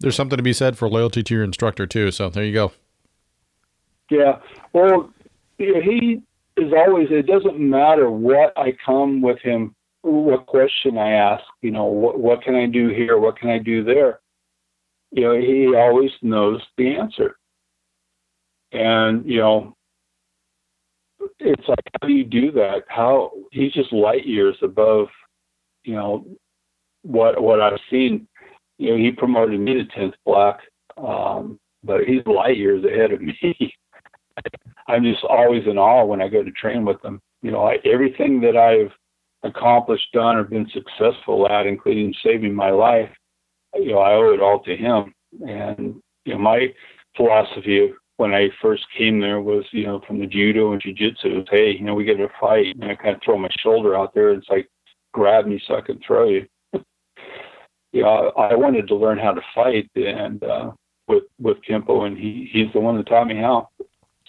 There's 0.00 0.16
something 0.16 0.36
to 0.36 0.42
be 0.42 0.52
said 0.52 0.76
for 0.76 0.88
loyalty 0.88 1.22
to 1.22 1.34
your 1.34 1.44
instructor 1.44 1.86
too. 1.86 2.10
So 2.10 2.28
there 2.28 2.44
you 2.44 2.52
go. 2.52 2.72
Yeah. 4.10 4.40
Well, 4.72 5.10
you 5.58 5.74
know, 5.74 5.80
he 5.80 6.20
is 6.56 6.72
always. 6.76 7.08
It 7.10 7.26
doesn't 7.26 7.58
matter 7.58 8.10
what 8.10 8.52
I 8.56 8.76
come 8.84 9.22
with 9.22 9.38
him, 9.40 9.74
what 10.04 10.46
question 10.46 10.98
I 10.98 11.12
ask. 11.12 11.44
You 11.62 11.70
know, 11.70 11.84
what 11.86 12.18
what 12.18 12.42
can 12.42 12.54
I 12.54 12.66
do 12.66 12.88
here? 12.88 13.18
What 13.18 13.38
can 13.38 13.50
I 13.50 13.58
do 13.58 13.82
there? 13.82 14.20
You 15.10 15.22
know, 15.22 15.40
he 15.40 15.74
always 15.74 16.10
knows 16.22 16.60
the 16.76 16.94
answer. 16.94 17.36
And 18.72 19.24
you 19.24 19.38
know, 19.38 19.76
it's 21.38 21.68
like 21.68 21.78
how 22.00 22.08
do 22.08 22.12
you 22.12 22.24
do 22.24 22.52
that? 22.52 22.82
How 22.88 23.32
he's 23.50 23.72
just 23.72 23.92
light 23.92 24.26
years 24.26 24.56
above, 24.62 25.06
you 25.84 25.94
know, 25.94 26.26
what 27.02 27.40
what 27.42 27.60
I've 27.60 27.78
seen. 27.90 28.28
You 28.78 28.90
know, 28.90 28.96
he 28.96 29.12
promoted 29.12 29.58
me 29.60 29.74
to 29.74 29.84
tenth 29.86 30.14
black, 30.26 30.58
um, 30.96 31.60
but 31.84 32.04
he's 32.04 32.26
light 32.26 32.56
years 32.56 32.84
ahead 32.84 33.12
of 33.12 33.20
me. 33.22 33.74
I'm 34.88 35.04
just 35.04 35.24
always 35.24 35.62
in 35.66 35.78
awe 35.78 36.04
when 36.04 36.20
I 36.20 36.28
go 36.28 36.42
to 36.42 36.50
train 36.50 36.84
with 36.84 37.02
him. 37.02 37.22
You 37.40 37.52
know, 37.52 37.64
I, 37.64 37.76
everything 37.84 38.40
that 38.40 38.56
I've 38.56 38.92
accomplished, 39.44 40.12
done, 40.12 40.36
or 40.36 40.44
been 40.44 40.68
successful 40.72 41.48
at, 41.48 41.66
including 41.66 42.14
saving 42.24 42.54
my 42.54 42.70
life, 42.70 43.10
you 43.74 43.92
know, 43.92 43.98
I 43.98 44.14
owe 44.14 44.32
it 44.32 44.40
all 44.40 44.62
to 44.64 44.76
him. 44.76 45.14
And 45.46 46.00
you 46.24 46.34
know, 46.34 46.40
my 46.40 46.72
philosophy 47.16 47.92
when 48.16 48.32
I 48.32 48.48
first 48.62 48.84
came 48.96 49.20
there 49.20 49.40
was, 49.40 49.64
you 49.72 49.86
know, 49.86 50.00
from 50.06 50.20
the 50.20 50.26
judo 50.26 50.72
and 50.72 50.80
jiu-jitsu 50.80 51.36
was, 51.36 51.46
hey, 51.50 51.72
you 51.72 51.84
know, 51.84 51.94
we 51.94 52.04
get 52.04 52.20
a 52.20 52.28
fight. 52.40 52.76
And 52.80 52.84
I 52.84 52.94
kind 52.94 53.16
of 53.16 53.22
throw 53.24 53.36
my 53.36 53.48
shoulder 53.58 53.96
out 53.96 54.14
there. 54.14 54.30
And 54.30 54.38
it's 54.38 54.48
like, 54.48 54.68
grab 55.12 55.46
me 55.46 55.60
so 55.66 55.76
I 55.76 55.80
can 55.80 55.98
throw 56.06 56.28
you. 56.28 56.46
you 57.92 58.02
know, 58.02 58.32
I, 58.36 58.50
I 58.50 58.54
wanted 58.54 58.86
to 58.88 58.94
learn 58.94 59.18
how 59.18 59.32
to 59.32 59.40
fight 59.54 59.90
and 59.96 60.42
uh, 60.44 60.70
with 61.08 61.24
with 61.40 61.58
Kempo, 61.68 62.06
and 62.06 62.16
he 62.16 62.48
he's 62.52 62.72
the 62.72 62.80
one 62.80 62.96
that 62.96 63.06
taught 63.06 63.26
me 63.26 63.36
how. 63.36 63.68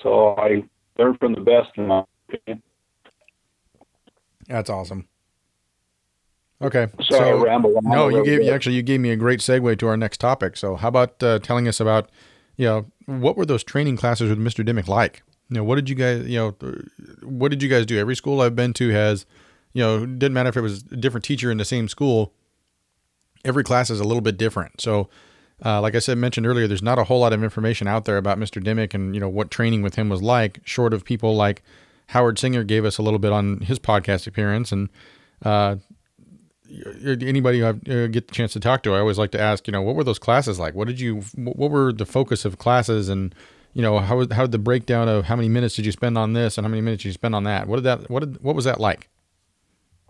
So 0.01 0.35
I 0.37 0.63
learned 0.97 1.19
from 1.19 1.33
the 1.33 1.41
best, 1.41 1.69
in 1.77 1.87
my 1.87 2.03
opinion. 2.29 2.61
That's 4.47 4.69
awesome. 4.69 5.07
Okay. 6.61 6.87
Sorry, 7.01 7.31
so, 7.31 7.43
ramble 7.43 7.77
no, 7.83 8.07
you 8.07 8.23
gave 8.23 8.39
bit. 8.39 8.53
actually 8.53 8.75
you 8.75 8.81
gave 8.81 9.01
me 9.01 9.11
a 9.11 9.17
great 9.17 9.41
segue 9.41 9.77
to 9.77 9.87
our 9.87 9.97
next 9.97 10.19
topic. 10.19 10.55
So 10.55 10.75
how 10.75 10.87
about 10.87 11.21
uh, 11.21 11.39
telling 11.39 11.67
us 11.67 11.79
about 11.79 12.09
you 12.57 12.65
know, 12.65 12.85
what 13.05 13.37
were 13.37 13.45
those 13.45 13.63
training 13.63 13.97
classes 13.97 14.29
with 14.29 14.39
Mr. 14.39 14.65
Dimmick 14.65 14.87
like? 14.87 15.23
You 15.49 15.57
know, 15.57 15.63
what 15.63 15.75
did 15.75 15.89
you 15.89 15.95
guys, 15.95 16.25
you 16.25 16.37
know, 16.37 16.55
what 17.23 17.49
did 17.49 17.61
you 17.61 17.69
guys 17.69 17.85
do? 17.85 17.99
Every 17.99 18.15
school 18.15 18.41
I've 18.41 18.55
been 18.55 18.73
to 18.73 18.89
has, 18.89 19.25
you 19.73 19.83
know, 19.83 20.05
didn't 20.05 20.33
matter 20.33 20.49
if 20.49 20.57
it 20.57 20.61
was 20.61 20.83
a 20.91 20.95
different 20.95 21.23
teacher 21.23 21.51
in 21.51 21.57
the 21.57 21.65
same 21.65 21.87
school. 21.87 22.33
Every 23.43 23.63
class 23.63 23.89
is 23.89 23.99
a 23.99 24.03
little 24.03 24.21
bit 24.21 24.37
different. 24.37 24.81
So, 24.81 25.09
uh, 25.63 25.81
like 25.81 25.95
I 25.95 25.99
said, 25.99 26.17
mentioned 26.17 26.47
earlier, 26.47 26.67
there's 26.67 26.81
not 26.81 26.97
a 26.97 27.03
whole 27.03 27.19
lot 27.19 27.31
of 27.31 27.43
information 27.43 27.87
out 27.87 28.05
there 28.05 28.17
about 28.17 28.39
Mr. 28.39 28.63
Dimmick 28.63 28.93
and 28.93 29.13
you 29.13 29.21
know 29.21 29.29
what 29.29 29.51
training 29.51 29.81
with 29.81 29.95
him 29.95 30.09
was 30.09 30.21
like, 30.21 30.59
short 30.63 30.93
of 30.93 31.05
people 31.05 31.35
like 31.35 31.61
Howard 32.07 32.39
Singer 32.39 32.63
gave 32.63 32.85
us 32.85 32.97
a 32.97 33.01
little 33.01 33.19
bit 33.19 33.31
on 33.31 33.61
his 33.61 33.79
podcast 33.79 34.27
appearance, 34.27 34.71
and 34.71 34.89
uh, 35.43 35.77
anybody 37.05 37.63
I 37.63 37.69
uh, 37.69 38.07
get 38.07 38.27
the 38.27 38.33
chance 38.33 38.53
to 38.53 38.59
talk 38.59 38.83
to, 38.83 38.93
I 38.93 38.99
always 38.99 39.17
like 39.17 39.31
to 39.31 39.41
ask, 39.41 39.67
you 39.67 39.71
know, 39.71 39.81
what 39.81 39.95
were 39.95 40.03
those 40.03 40.19
classes 40.19 40.59
like? 40.59 40.75
What 40.75 40.87
did 40.87 40.99
you, 40.99 41.21
what 41.35 41.71
were 41.71 41.91
the 41.91 42.05
focus 42.05 42.45
of 42.45 42.57
classes, 42.57 43.09
and 43.09 43.33
you 43.73 43.81
know, 43.81 43.99
how 43.99 44.25
how 44.31 44.43
did 44.43 44.51
the 44.51 44.57
breakdown 44.57 45.09
of 45.09 45.25
how 45.25 45.35
many 45.35 45.49
minutes 45.49 45.75
did 45.75 45.85
you 45.85 45.91
spend 45.91 46.17
on 46.17 46.33
this 46.33 46.57
and 46.57 46.65
how 46.65 46.69
many 46.69 46.81
minutes 46.81 47.03
did 47.03 47.09
you 47.09 47.13
spend 47.13 47.35
on 47.35 47.43
that? 47.43 47.67
What 47.67 47.77
did 47.77 47.83
that, 47.83 48.09
what 48.09 48.21
did, 48.21 48.41
what 48.41 48.55
was 48.55 48.65
that 48.65 48.79
like? 48.79 49.09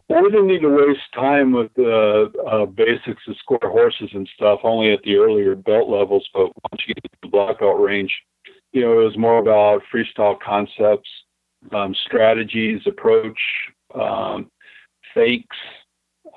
Well, 0.08 0.22
we 0.22 0.30
didn't 0.30 0.48
need 0.48 0.62
to 0.62 0.70
waste 0.70 1.00
time 1.16 1.52
with 1.52 1.74
the 1.74 2.32
uh, 2.48 2.66
basics 2.68 3.24
of 3.28 3.36
square 3.38 3.72
horses 3.72 4.12
and 4.14 4.30
stuff, 4.36 4.60
only 4.64 4.94
at 4.94 5.02
the 5.02 5.16
earlier 5.16 5.56
belt 5.56 5.90
levels. 5.90 6.30
But 6.32 6.52
once 6.72 6.84
you 6.88 6.94
get 6.94 7.04
to 7.06 7.18
the 7.24 7.28
black 7.30 7.60
belt 7.60 7.80
range, 7.80 8.14
you 8.72 8.82
know, 8.82 9.02
it 9.02 9.04
was 9.04 9.18
more 9.18 9.40
about 9.40 9.82
freestyle 9.92 10.40
concepts, 10.40 11.10
um, 11.74 11.96
strategies, 12.06 12.82
approach, 12.86 13.38
um, 13.94 14.50
fakes, 15.14 15.58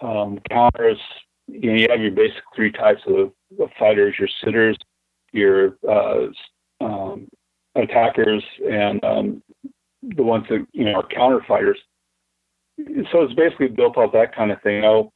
um, 0.02 0.38
counters. 0.50 0.98
You 1.46 1.72
know, 1.72 1.78
you 1.78 1.86
have 1.90 2.00
your 2.00 2.10
basic 2.10 2.42
three 2.54 2.72
types 2.72 3.00
of, 3.06 3.32
of 3.60 3.68
fighters: 3.78 4.14
your 4.18 4.28
sitters, 4.44 4.76
your 5.32 5.76
uh, 5.88 6.26
um, 6.80 7.28
attackers, 7.74 8.44
and 8.68 9.02
um, 9.04 9.42
the 10.02 10.22
ones 10.22 10.44
that 10.50 10.66
you 10.72 10.84
know 10.84 10.94
are 10.94 11.08
counter 11.08 11.44
fighters. 11.46 11.78
So 13.10 13.22
it's 13.22 13.34
basically 13.34 13.68
built 13.68 13.96
off 13.96 14.12
that 14.12 14.34
kind 14.34 14.52
of 14.52 14.62
thing. 14.62 14.82
Now, 14.82 15.12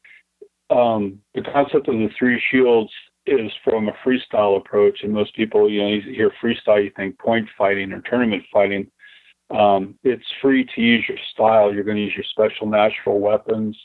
um, 0.70 1.20
the 1.34 1.42
concept 1.42 1.88
of 1.88 1.94
the 1.94 2.08
three 2.18 2.42
shields 2.50 2.90
is 3.26 3.52
from 3.62 3.88
a 3.88 3.92
freestyle 4.04 4.56
approach, 4.56 5.00
and 5.02 5.12
most 5.12 5.34
people, 5.36 5.70
you 5.70 5.80
know, 5.80 5.88
you 5.88 6.00
hear 6.02 6.32
freestyle, 6.42 6.82
you 6.82 6.90
think 6.96 7.18
point 7.18 7.48
fighting 7.56 7.92
or 7.92 8.00
tournament 8.00 8.42
fighting. 8.52 8.90
Um, 9.52 9.98
it's 10.02 10.24
free 10.40 10.66
to 10.74 10.80
use 10.80 11.04
your 11.08 11.18
style. 11.32 11.72
You're 11.72 11.84
going 11.84 11.98
to 11.98 12.04
use 12.04 12.14
your 12.16 12.24
special 12.30 12.66
natural 12.66 13.20
weapons. 13.20 13.76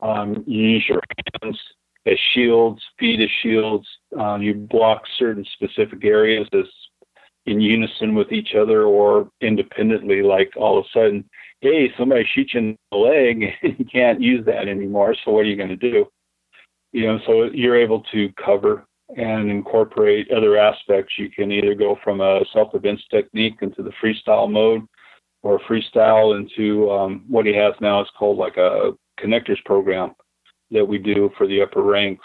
Um, 0.00 0.42
you 0.46 0.68
use 0.68 0.84
your 0.88 1.02
hands 1.42 1.58
as 2.06 2.18
shields, 2.32 2.82
feet 2.98 3.20
as 3.20 3.28
shields. 3.42 3.86
Uh, 4.18 4.36
you 4.36 4.54
block 4.54 5.02
certain 5.18 5.44
specific 5.54 6.04
areas 6.04 6.48
as 6.52 6.64
in 7.46 7.60
unison 7.60 8.14
with 8.14 8.32
each 8.32 8.54
other 8.54 8.84
or 8.84 9.28
independently. 9.40 10.22
Like 10.22 10.52
all 10.56 10.78
of 10.78 10.84
a 10.84 10.88
sudden, 10.92 11.24
hey, 11.60 11.92
somebody 11.98 12.26
shoots 12.32 12.54
you 12.54 12.60
in 12.60 12.78
the 12.90 12.96
leg, 12.96 13.44
and 13.62 13.78
you 13.78 13.84
can't 13.84 14.20
use 14.20 14.44
that 14.46 14.68
anymore. 14.68 15.14
So 15.24 15.32
what 15.32 15.40
are 15.40 15.48
you 15.48 15.56
going 15.56 15.68
to 15.68 15.76
do? 15.76 16.06
You 16.92 17.06
know, 17.06 17.18
so 17.26 17.44
you're 17.44 17.80
able 17.80 18.02
to 18.12 18.30
cover 18.44 18.86
and 19.16 19.50
incorporate 19.50 20.30
other 20.30 20.56
aspects. 20.56 21.14
You 21.18 21.30
can 21.30 21.50
either 21.52 21.74
go 21.74 21.98
from 22.02 22.20
a 22.20 22.40
self-defense 22.52 23.02
technique 23.10 23.56
into 23.60 23.82
the 23.82 23.92
freestyle 24.02 24.50
mode, 24.50 24.86
or 25.42 25.58
freestyle 25.60 26.36
into 26.38 26.90
um, 26.90 27.24
what 27.28 27.46
he 27.46 27.54
has 27.54 27.74
now 27.80 28.00
is 28.00 28.08
called 28.18 28.38
like 28.38 28.56
a 28.56 28.92
connectors 29.20 29.62
program 29.64 30.14
that 30.70 30.84
we 30.84 30.98
do 30.98 31.30
for 31.36 31.46
the 31.46 31.60
upper 31.60 31.82
ranks. 31.82 32.24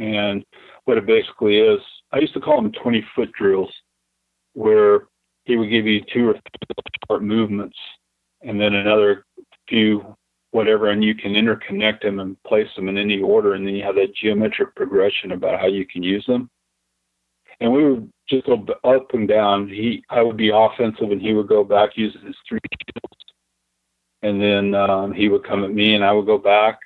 And 0.00 0.44
what 0.84 0.96
it 0.96 1.06
basically 1.06 1.58
is, 1.58 1.80
I 2.12 2.18
used 2.18 2.34
to 2.34 2.40
call 2.40 2.60
them 2.60 2.72
20 2.72 3.06
foot 3.14 3.30
drills, 3.32 3.72
where 4.54 5.08
he 5.44 5.56
would 5.56 5.70
give 5.70 5.86
you 5.86 6.00
two 6.12 6.28
or 6.28 6.32
three 6.32 6.84
short 7.08 7.22
movements 7.22 7.76
and 8.42 8.60
then 8.60 8.74
another 8.74 9.24
few, 9.68 10.16
whatever, 10.52 10.90
and 10.90 11.02
you 11.02 11.14
can 11.14 11.32
interconnect 11.32 12.02
them 12.02 12.20
and 12.20 12.42
place 12.44 12.68
them 12.76 12.88
in 12.88 12.98
any 12.98 13.20
order. 13.20 13.54
And 13.54 13.66
then 13.66 13.74
you 13.74 13.84
have 13.84 13.96
that 13.96 14.14
geometric 14.14 14.74
progression 14.74 15.32
about 15.32 15.60
how 15.60 15.66
you 15.66 15.86
can 15.86 16.02
use 16.02 16.24
them. 16.26 16.50
And 17.60 17.72
we 17.72 17.90
would 17.90 18.12
just 18.28 18.46
go 18.46 18.66
up 18.84 19.14
and 19.14 19.28
down. 19.28 19.68
He, 19.68 20.04
I 20.10 20.22
would 20.22 20.36
be 20.36 20.50
offensive, 20.50 21.10
and 21.10 21.20
he 21.20 21.32
would 21.34 21.48
go 21.48 21.64
back 21.64 21.90
using 21.96 22.22
his 22.22 22.36
three 22.48 22.58
shields 22.72 23.24
and 24.24 24.40
then 24.40 24.74
um, 24.74 25.12
he 25.12 25.28
would 25.28 25.46
come 25.46 25.64
at 25.64 25.72
me, 25.72 25.94
and 25.94 26.02
I 26.02 26.12
would 26.12 26.24
go 26.24 26.38
back, 26.38 26.78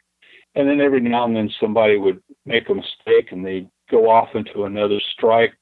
and 0.57 0.69
then 0.69 0.81
every 0.81 1.01
now 1.01 1.25
and 1.25 1.37
then 1.37 1.49
somebody 1.61 1.97
would 1.97 2.21
make 2.45 2.69
a 2.69 2.75
mistake, 2.75 3.31
and 3.31 3.47
they'd 3.47 3.71
go 3.89 4.11
off 4.11 4.31
into 4.35 4.65
another 4.65 4.99
strike, 5.13 5.55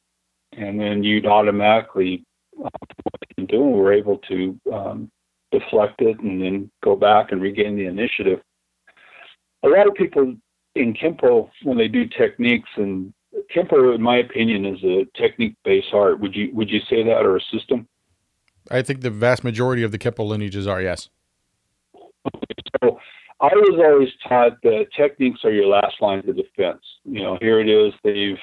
and 0.57 0.81
then 0.81 1.05
you'd 1.05 1.27
automatically 1.27 2.25
uh, 2.59 2.71
what 3.03 3.23
you 3.37 3.47
doing, 3.47 3.73
we're 3.73 3.93
able 3.93 4.17
to 4.29 4.59
um, 4.73 5.11
deflect 5.53 6.01
it 6.01 6.19
and 6.21 6.41
then 6.41 6.71
go 6.83 6.97
back 6.97 7.31
and 7.31 7.43
regain 7.43 7.77
the 7.77 7.85
initiative. 7.85 8.41
A 9.63 9.69
lot 9.69 9.87
of 9.87 9.95
people 9.95 10.35
in 10.77 10.95
Kempo, 10.95 11.51
when 11.63 11.77
they 11.77 11.89
do 11.89 12.07
techniques, 12.07 12.71
and 12.77 13.13
Kempo, 13.55 13.95
in 13.95 14.03
my 14.03 14.18
opinion, 14.18 14.64
is 14.64 14.82
a 14.82 15.07
technique-based 15.16 15.89
art. 15.93 16.20
Would 16.20 16.34
you 16.34 16.51
would 16.55 16.70
you 16.70 16.80
say 16.89 17.03
that, 17.05 17.24
or 17.24 17.37
a 17.37 17.41
system? 17.53 17.87
I 18.70 18.82
think 18.82 19.01
the 19.01 19.11
vast 19.11 19.45
majority 19.45 19.82
of 19.82 19.93
the 19.93 19.99
Kempo 19.99 20.26
lineages 20.26 20.66
are 20.66 20.82
yes. 20.82 21.09
So 22.82 22.99
I 23.41 23.55
was 23.55 23.80
always 23.84 24.09
taught 24.26 24.61
that 24.62 24.87
techniques 24.97 25.41
are 25.45 25.53
your 25.53 25.66
last 25.66 25.95
line 26.01 26.18
of 26.20 26.37
defense. 26.37 26.82
You 27.05 27.22
know, 27.22 27.39
here 27.41 27.61
it 27.61 27.68
is. 27.68 27.93
They've 28.03 28.39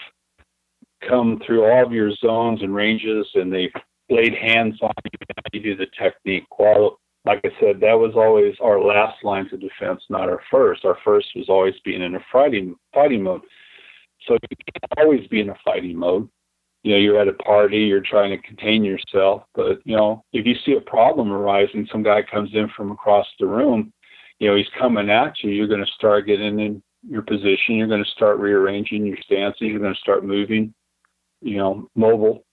come 1.08 1.42
through 1.46 1.66
all 1.66 1.86
of 1.86 1.92
your 1.92 2.12
zones 2.16 2.62
and 2.62 2.74
ranges, 2.74 3.28
and 3.36 3.52
they've 3.52 3.74
laid 4.10 4.34
hands 4.34 4.78
on 4.82 4.94
you, 5.06 5.20
you 5.54 5.60
do 5.62 5.76
the 5.76 5.88
technique. 6.00 6.46
Well, 6.58 7.00
like 7.26 7.42
I 7.44 7.50
said, 7.60 7.80
that 7.80 7.94
was 7.94 8.14
always 8.16 8.56
our 8.62 8.80
last 8.82 9.24
lines 9.24 9.52
of 9.54 9.62
defense, 9.62 10.02
not 10.10 10.30
our 10.30 10.42
first. 10.52 10.86
Our 10.86 10.98
first 11.04 11.28
was 11.36 11.50
always 11.50 11.76
being 11.86 12.02
in 12.02 12.16
a 12.16 12.26
fighting 12.32 12.76
fighting 12.94 13.24
mode. 13.24 13.42
So 14.28 14.34
you 14.34 14.58
can't 14.74 15.00
always 15.00 15.28
be 15.28 15.42
in 15.42 15.50
a 15.50 15.56
fighting 15.64 15.98
mode. 15.98 16.30
You 16.84 16.92
know, 16.92 16.98
you're 16.98 17.20
at 17.20 17.30
a 17.30 17.34
party, 17.34 17.80
you're 17.80 18.02
trying 18.02 18.32
to 18.32 18.48
contain 18.48 18.84
yourself, 18.84 19.44
but 19.56 19.80
you 19.86 19.96
know, 19.96 20.26
if 20.34 20.46
you 20.46 20.54
see 20.66 20.74
a 20.74 20.82
problem 20.82 21.32
arising, 21.32 21.88
some 21.90 22.04
guy 22.04 22.22
comes 22.24 22.50
in 22.54 22.68
from 22.76 22.92
across 22.92 23.26
the 23.40 23.46
room, 23.46 23.94
you 24.40 24.50
know, 24.50 24.56
he's 24.58 24.68
coming 24.78 25.10
at 25.10 25.34
you, 25.42 25.52
you're 25.52 25.68
going 25.68 25.86
to 25.86 25.92
start 25.94 26.28
getting 26.28 26.60
in 26.60 26.84
your 27.08 27.22
position, 27.22 27.76
you're 27.76 27.88
going 27.88 28.04
to 28.04 28.12
start 28.12 28.38
rearranging 28.40 29.06
your 29.06 29.18
stances, 29.24 29.62
you're 29.62 29.80
going 29.80 29.94
to 29.94 30.00
start 30.00 30.26
moving, 30.26 30.74
you 31.42 31.58
know, 31.58 31.90
mobile. 31.96 32.44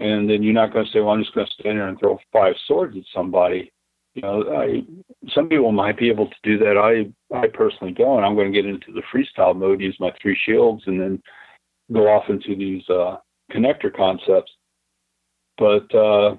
And 0.00 0.28
then 0.28 0.42
you're 0.42 0.52
not 0.52 0.72
going 0.72 0.86
to 0.86 0.90
say, 0.90 0.98
well, 0.98 1.10
I'm 1.10 1.22
just 1.22 1.34
going 1.34 1.46
to 1.46 1.52
stand 1.52 1.78
there 1.78 1.86
and 1.86 1.98
throw 1.98 2.18
five 2.32 2.54
swords 2.66 2.96
at 2.96 3.04
somebody 3.14 3.72
you 4.14 4.22
know, 4.22 4.44
I 4.56 4.82
some 5.34 5.48
people 5.48 5.72
might 5.72 5.98
be 5.98 6.08
able 6.08 6.28
to 6.28 6.36
do 6.42 6.58
that. 6.58 6.76
I 6.78 7.36
I 7.36 7.48
personally 7.48 7.92
don't. 7.92 8.22
I'm 8.22 8.34
going 8.34 8.52
to 8.52 8.62
get 8.62 8.68
into 8.68 8.92
the 8.92 9.02
freestyle 9.12 9.56
mode, 9.56 9.80
use 9.80 9.96
my 9.98 10.12
three 10.22 10.38
shields, 10.46 10.84
and 10.86 11.00
then 11.00 11.22
go 11.92 12.06
off 12.08 12.24
into 12.28 12.56
these 12.56 12.88
uh, 12.88 13.16
connector 13.52 13.94
concepts. 13.94 14.52
But 15.58 15.92
uh, 15.94 16.36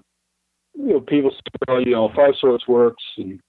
you 0.74 0.94
know, 0.94 1.00
people 1.02 1.32
say, 1.32 1.40
well, 1.68 1.82
you 1.82 1.92
know, 1.92 2.12
five 2.16 2.34
swords 2.40 2.68
works 2.68 3.04
and 3.18 3.40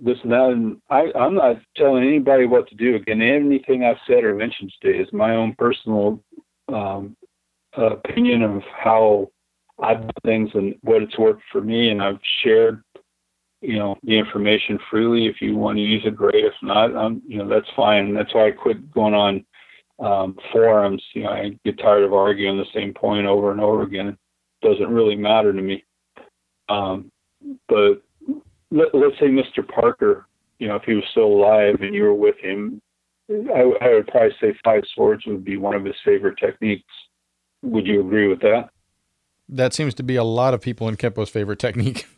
this 0.00 0.18
and 0.22 0.32
that, 0.32 0.50
and 0.50 0.80
I 0.90 1.12
I'm 1.16 1.34
not 1.34 1.56
telling 1.76 2.06
anybody 2.06 2.46
what 2.46 2.68
to 2.68 2.74
do. 2.74 2.96
Again, 2.96 3.22
anything 3.22 3.84
I've 3.84 3.96
said 4.06 4.24
or 4.24 4.34
mentioned 4.34 4.72
today 4.80 4.98
is 4.98 5.12
my 5.12 5.34
own 5.36 5.54
personal 5.56 6.22
um, 6.68 7.16
opinion 7.76 8.42
of 8.42 8.62
how 8.76 9.30
I 9.80 9.94
do 9.94 10.08
things 10.24 10.50
and 10.54 10.74
what 10.82 11.02
it's 11.02 11.18
worked 11.18 11.42
for 11.52 11.60
me, 11.60 11.90
and 11.90 12.02
I've 12.02 12.20
shared 12.42 12.82
you 13.60 13.78
know 13.78 13.96
the 14.02 14.18
information 14.18 14.78
freely. 14.90 15.26
If 15.26 15.40
you 15.40 15.56
want 15.56 15.76
to 15.76 15.82
use 15.82 16.02
it, 16.04 16.16
great. 16.16 16.44
If 16.44 16.54
not, 16.62 16.94
um, 16.96 17.22
you 17.26 17.38
know 17.38 17.48
that's 17.48 17.68
fine. 17.76 18.14
That's 18.14 18.34
why 18.34 18.48
I 18.48 18.50
quit 18.52 18.90
going 18.92 19.14
on 19.14 19.44
um, 19.98 20.36
forums. 20.52 21.02
You 21.14 21.24
know, 21.24 21.30
I 21.30 21.58
get 21.64 21.78
tired 21.78 22.04
of 22.04 22.12
arguing 22.12 22.58
the 22.58 22.64
same 22.74 22.94
point 22.94 23.26
over 23.26 23.50
and 23.50 23.60
over 23.60 23.82
again. 23.82 24.08
It 24.08 24.18
doesn't 24.62 24.88
really 24.88 25.16
matter 25.16 25.52
to 25.52 25.60
me. 25.60 25.84
Um, 26.68 27.10
but 27.68 28.02
let, 28.70 28.94
us 28.94 29.12
say 29.18 29.26
Mr. 29.26 29.66
Parker, 29.66 30.26
you 30.58 30.68
know, 30.68 30.76
if 30.76 30.82
he 30.82 30.94
was 30.94 31.04
still 31.10 31.26
alive 31.26 31.76
and 31.80 31.94
you 31.94 32.02
were 32.02 32.14
with 32.14 32.36
him, 32.38 32.80
I, 33.30 33.72
I 33.80 33.94
would 33.94 34.06
probably 34.08 34.34
say 34.40 34.54
five 34.64 34.82
swords 34.94 35.24
would 35.26 35.44
be 35.44 35.56
one 35.56 35.74
of 35.74 35.84
his 35.84 35.94
favorite 36.04 36.38
techniques. 36.38 36.84
Would 37.62 37.86
you 37.86 38.00
agree 38.00 38.28
with 38.28 38.40
that? 38.40 38.70
That 39.48 39.72
seems 39.72 39.94
to 39.94 40.02
be 40.02 40.16
a 40.16 40.24
lot 40.24 40.54
of 40.54 40.60
people 40.60 40.88
in 40.88 40.96
Kempo's 40.96 41.30
favorite 41.30 41.58
technique. 41.58 42.06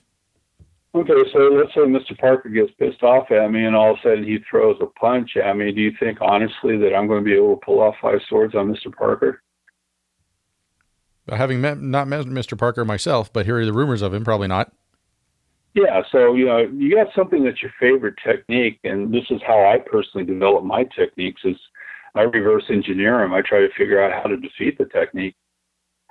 Okay, 0.92 1.12
so 1.32 1.38
let's 1.38 1.72
say 1.72 1.80
Mr. 1.82 2.18
Parker 2.18 2.48
gets 2.48 2.72
pissed 2.76 3.04
off 3.04 3.30
at 3.30 3.52
me 3.52 3.64
and 3.64 3.76
all 3.76 3.92
of 3.92 3.98
a 3.98 4.02
sudden 4.02 4.24
he 4.24 4.38
throws 4.50 4.76
a 4.80 4.86
punch 4.86 5.36
at 5.36 5.56
me. 5.56 5.70
Do 5.70 5.80
you 5.80 5.92
think 6.00 6.18
honestly 6.20 6.76
that 6.78 6.94
I'm 6.96 7.06
going 7.06 7.22
to 7.22 7.24
be 7.24 7.36
able 7.36 7.56
to 7.56 7.64
pull 7.64 7.80
off 7.80 7.94
five 8.02 8.18
swords 8.28 8.56
on 8.56 8.72
Mr. 8.72 8.92
Parker? 8.92 9.40
Having 11.28 11.60
met, 11.60 11.80
not 11.80 12.08
met 12.08 12.26
Mr. 12.26 12.58
Parker 12.58 12.84
myself, 12.84 13.32
but 13.32 13.46
hearing 13.46 13.66
the 13.66 13.72
rumors 13.72 14.02
of 14.02 14.12
him, 14.12 14.24
probably 14.24 14.48
not. 14.48 14.72
Yeah, 15.74 16.02
so 16.10 16.34
you 16.34 16.46
know, 16.46 16.58
you 16.58 16.92
got 16.92 17.06
something 17.14 17.44
that's 17.44 17.62
your 17.62 17.70
favorite 17.78 18.16
technique, 18.26 18.80
and 18.82 19.14
this 19.14 19.22
is 19.30 19.40
how 19.46 19.64
I 19.64 19.78
personally 19.78 20.26
develop 20.26 20.64
my 20.64 20.82
techniques: 20.98 21.42
is 21.44 21.56
I 22.16 22.22
reverse 22.22 22.64
engineer 22.68 23.18
them. 23.18 23.32
I 23.32 23.42
try 23.42 23.60
to 23.60 23.68
figure 23.78 24.02
out 24.02 24.12
how 24.12 24.28
to 24.28 24.36
defeat 24.36 24.78
the 24.78 24.86
technique 24.86 25.36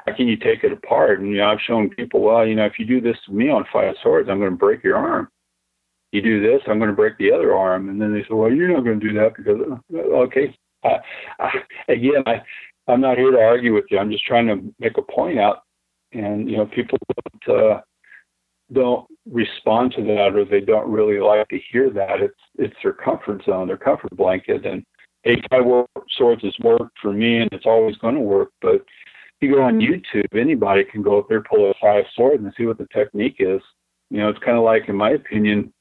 how 0.09 0.15
can 0.15 0.27
you 0.27 0.37
take 0.37 0.63
it 0.63 0.71
apart? 0.71 1.19
And 1.19 1.29
you 1.29 1.37
know, 1.37 1.49
I've 1.49 1.61
shown 1.65 1.89
people, 1.89 2.21
well, 2.21 2.45
you 2.45 2.55
know, 2.55 2.65
if 2.65 2.79
you 2.79 2.85
do 2.85 3.01
this 3.01 3.17
to 3.25 3.33
me 3.33 3.49
on 3.49 3.65
five 3.71 3.95
swords, 4.01 4.29
I'm 4.29 4.39
going 4.39 4.51
to 4.51 4.57
break 4.57 4.83
your 4.83 4.97
arm. 4.97 5.29
You 6.11 6.21
do 6.21 6.41
this, 6.41 6.61
I'm 6.67 6.79
going 6.79 6.89
to 6.89 6.95
break 6.95 7.17
the 7.17 7.31
other 7.31 7.53
arm. 7.53 7.89
And 7.89 8.01
then 8.01 8.13
they 8.13 8.21
say, 8.21 8.33
well, 8.33 8.51
you're 8.51 8.73
not 8.73 8.83
going 8.83 8.99
to 8.99 9.07
do 9.07 9.13
that 9.13 9.35
because, 9.35 9.59
uh, 9.93 9.97
okay. 9.97 10.55
I, 10.83 10.97
I, 11.39 11.49
again, 11.89 12.23
I, 12.25 12.41
I'm 12.87 13.01
not 13.01 13.17
here 13.17 13.31
to 13.31 13.39
argue 13.39 13.73
with 13.73 13.85
you. 13.91 13.99
I'm 13.99 14.11
just 14.11 14.25
trying 14.25 14.47
to 14.47 14.73
make 14.79 14.97
a 14.97 15.01
point 15.01 15.37
out. 15.37 15.63
And 16.11 16.49
you 16.49 16.57
know, 16.57 16.65
people 16.65 16.97
don't, 17.45 17.57
uh, 17.57 17.81
don't 18.73 19.05
respond 19.29 19.93
to 19.93 20.03
that, 20.03 20.35
or 20.35 20.45
they 20.45 20.61
don't 20.61 20.89
really 20.89 21.19
like 21.19 21.47
to 21.49 21.59
hear 21.71 21.91
that. 21.91 22.21
It's 22.21 22.33
it's 22.55 22.75
their 22.81 22.93
comfort 22.93 23.43
zone, 23.45 23.67
their 23.67 23.77
comfort 23.77 24.15
blanket. 24.17 24.65
And 24.65 24.83
hey, 25.23 25.39
five 25.51 25.63
swords 26.17 26.43
has 26.43 26.55
worked 26.61 26.97
for 26.99 27.13
me, 27.13 27.41
and 27.41 27.49
it's 27.51 27.67
always 27.67 27.95
going 27.97 28.15
to 28.15 28.21
work. 28.21 28.49
But 28.61 28.83
you 29.41 29.55
go 29.55 29.61
on 29.61 29.79
YouTube, 29.79 30.39
anybody 30.39 30.83
can 30.83 31.01
go 31.01 31.19
up 31.19 31.27
there, 31.29 31.41
pull 31.41 31.69
a 31.69 31.73
five 31.81 32.05
sword, 32.15 32.41
and 32.41 32.53
see 32.57 32.65
what 32.65 32.77
the 32.77 32.87
technique 32.93 33.37
is. 33.39 33.61
You 34.09 34.19
know, 34.19 34.29
it's 34.29 34.39
kind 34.39 34.57
of 34.57 34.63
like, 34.63 34.89
in 34.89 34.95
my 34.95 35.11
opinion, 35.11 35.73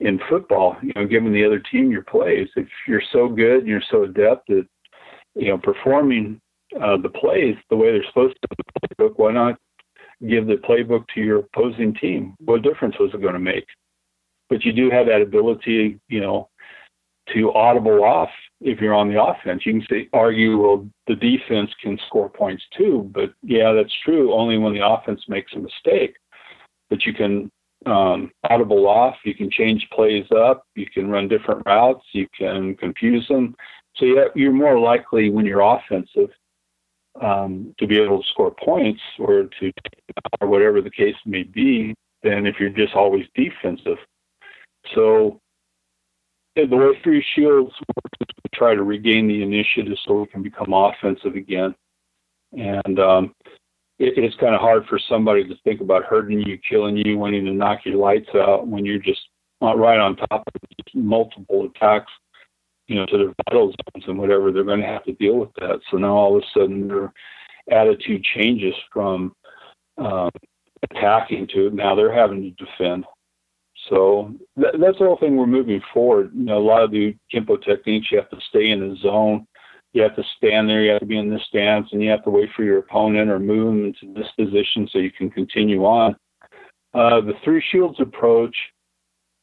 in 0.00 0.20
football. 0.28 0.76
You 0.82 0.92
know, 0.94 1.06
given 1.06 1.32
the 1.32 1.44
other 1.44 1.58
team 1.58 1.90
your 1.90 2.02
plays, 2.04 2.48
if 2.56 2.68
you're 2.86 3.02
so 3.12 3.28
good 3.28 3.60
and 3.60 3.68
you're 3.68 3.82
so 3.90 4.04
adept 4.04 4.50
at, 4.50 4.64
you 5.34 5.48
know, 5.48 5.58
performing 5.58 6.40
uh, 6.80 6.96
the 6.96 7.08
plays 7.08 7.56
the 7.70 7.76
way 7.76 7.92
they're 7.92 8.04
supposed 8.08 8.36
to, 8.42 8.48
the 8.56 9.04
playbook, 9.04 9.14
why 9.16 9.32
not 9.32 9.58
give 10.28 10.46
the 10.46 10.54
playbook 10.54 11.04
to 11.14 11.20
your 11.20 11.40
opposing 11.40 11.94
team? 11.94 12.34
What 12.38 12.62
difference 12.62 12.94
was 12.98 13.10
it 13.14 13.20
going 13.20 13.34
to 13.34 13.40
make? 13.40 13.66
But 14.48 14.64
you 14.64 14.72
do 14.72 14.90
have 14.90 15.06
that 15.06 15.22
ability, 15.22 15.98
you 16.08 16.20
know, 16.20 16.48
to 17.34 17.52
audible 17.52 18.04
off 18.04 18.30
if 18.64 18.80
you're 18.80 18.94
on 18.94 19.12
the 19.12 19.22
offense. 19.22 19.66
You 19.66 19.72
can 19.72 19.86
say, 19.88 20.08
argue, 20.12 20.58
well, 20.58 20.88
the 21.06 21.16
defense 21.16 21.70
can 21.82 21.98
score 22.06 22.28
points 22.28 22.62
too, 22.76 23.10
but 23.12 23.32
yeah, 23.42 23.72
that's 23.72 23.92
true 24.04 24.32
only 24.32 24.58
when 24.58 24.74
the 24.74 24.86
offense 24.86 25.22
makes 25.28 25.52
a 25.54 25.58
mistake. 25.58 26.14
But 26.88 27.04
you 27.04 27.12
can 27.12 27.50
um, 27.86 28.30
audible 28.48 28.86
off, 28.86 29.16
you 29.24 29.34
can 29.34 29.50
change 29.50 29.86
plays 29.92 30.26
up, 30.36 30.64
you 30.74 30.86
can 30.86 31.08
run 31.08 31.28
different 31.28 31.62
routes, 31.66 32.04
you 32.12 32.26
can 32.36 32.76
confuse 32.76 33.26
them. 33.28 33.54
So 33.96 34.04
yeah, 34.04 34.24
you're 34.34 34.52
more 34.52 34.78
likely 34.78 35.30
when 35.30 35.44
you're 35.44 35.60
offensive 35.60 36.30
um, 37.20 37.74
to 37.78 37.86
be 37.86 38.00
able 38.00 38.22
to 38.22 38.28
score 38.28 38.54
points 38.64 39.00
or 39.18 39.48
to 39.60 39.72
or 40.40 40.48
whatever 40.48 40.80
the 40.80 40.90
case 40.90 41.16
may 41.26 41.42
be 41.42 41.94
than 42.22 42.46
if 42.46 42.56
you're 42.60 42.70
just 42.70 42.94
always 42.94 43.26
defensive. 43.34 43.98
So 44.94 45.40
the 46.56 46.66
way 46.66 46.98
Three 47.02 47.24
Shields 47.34 47.72
works 47.94 48.34
try 48.62 48.74
to 48.76 48.84
regain 48.84 49.26
the 49.26 49.42
initiative 49.42 49.98
so 50.04 50.20
we 50.20 50.26
can 50.28 50.42
become 50.42 50.72
offensive 50.72 51.34
again. 51.34 51.74
And 52.52 53.00
um, 53.00 53.34
it, 53.98 54.14
it's 54.16 54.36
kind 54.36 54.54
of 54.54 54.60
hard 54.60 54.84
for 54.86 55.00
somebody 55.08 55.42
to 55.48 55.54
think 55.64 55.80
about 55.80 56.04
hurting 56.04 56.40
you, 56.40 56.58
killing 56.68 56.96
you, 56.96 57.18
wanting 57.18 57.44
to 57.46 57.52
knock 57.52 57.80
your 57.84 57.96
lights 57.96 58.28
out 58.36 58.68
when 58.68 58.84
you're 58.84 59.00
just 59.00 59.20
right 59.60 59.98
on 59.98 60.16
top 60.16 60.44
of 60.46 60.60
multiple 60.94 61.68
attacks, 61.74 62.12
you 62.86 62.94
know, 62.94 63.06
to 63.06 63.18
their 63.18 63.34
vital 63.48 63.72
zones 63.72 64.04
and 64.06 64.18
whatever. 64.18 64.52
They're 64.52 64.62
going 64.62 64.80
to 64.80 64.86
have 64.86 65.04
to 65.04 65.12
deal 65.14 65.38
with 65.38 65.50
that. 65.58 65.80
So 65.90 65.96
now 65.96 66.14
all 66.14 66.36
of 66.36 66.44
a 66.44 66.58
sudden 66.58 66.86
their 66.86 67.12
attitude 67.70 68.22
changes 68.36 68.74
from 68.92 69.34
um, 69.98 70.30
attacking 70.88 71.48
to 71.54 71.70
now 71.70 71.96
they're 71.96 72.14
having 72.14 72.42
to 72.42 72.64
defend. 72.64 73.06
So 73.88 74.34
that, 74.56 74.74
that's 74.80 74.98
the 74.98 75.04
whole 75.04 75.18
thing 75.18 75.36
we're 75.36 75.46
moving 75.46 75.80
forward. 75.92 76.30
You 76.34 76.44
know, 76.44 76.58
a 76.58 76.60
lot 76.66 76.82
of 76.82 76.90
the 76.90 77.16
Kempo 77.32 77.62
techniques, 77.62 78.08
you 78.10 78.18
have 78.18 78.30
to 78.30 78.38
stay 78.48 78.70
in 78.70 78.80
the 78.80 78.96
zone. 78.96 79.46
You 79.92 80.02
have 80.02 80.16
to 80.16 80.24
stand 80.36 80.68
there. 80.68 80.82
You 80.82 80.92
have 80.92 81.00
to 81.00 81.06
be 81.06 81.18
in 81.18 81.28
this 81.28 81.44
stance, 81.48 81.88
and 81.92 82.02
you 82.02 82.08
have 82.10 82.24
to 82.24 82.30
wait 82.30 82.48
for 82.56 82.62
your 82.64 82.78
opponent 82.78 83.30
or 83.30 83.38
move 83.38 83.66
them 83.66 83.84
into 83.84 84.14
this 84.14 84.30
position 84.38 84.88
so 84.90 84.98
you 84.98 85.10
can 85.10 85.30
continue 85.30 85.84
on. 85.84 86.16
Uh, 86.94 87.20
the 87.20 87.34
three 87.44 87.62
shields 87.70 88.00
approach, 88.00 88.56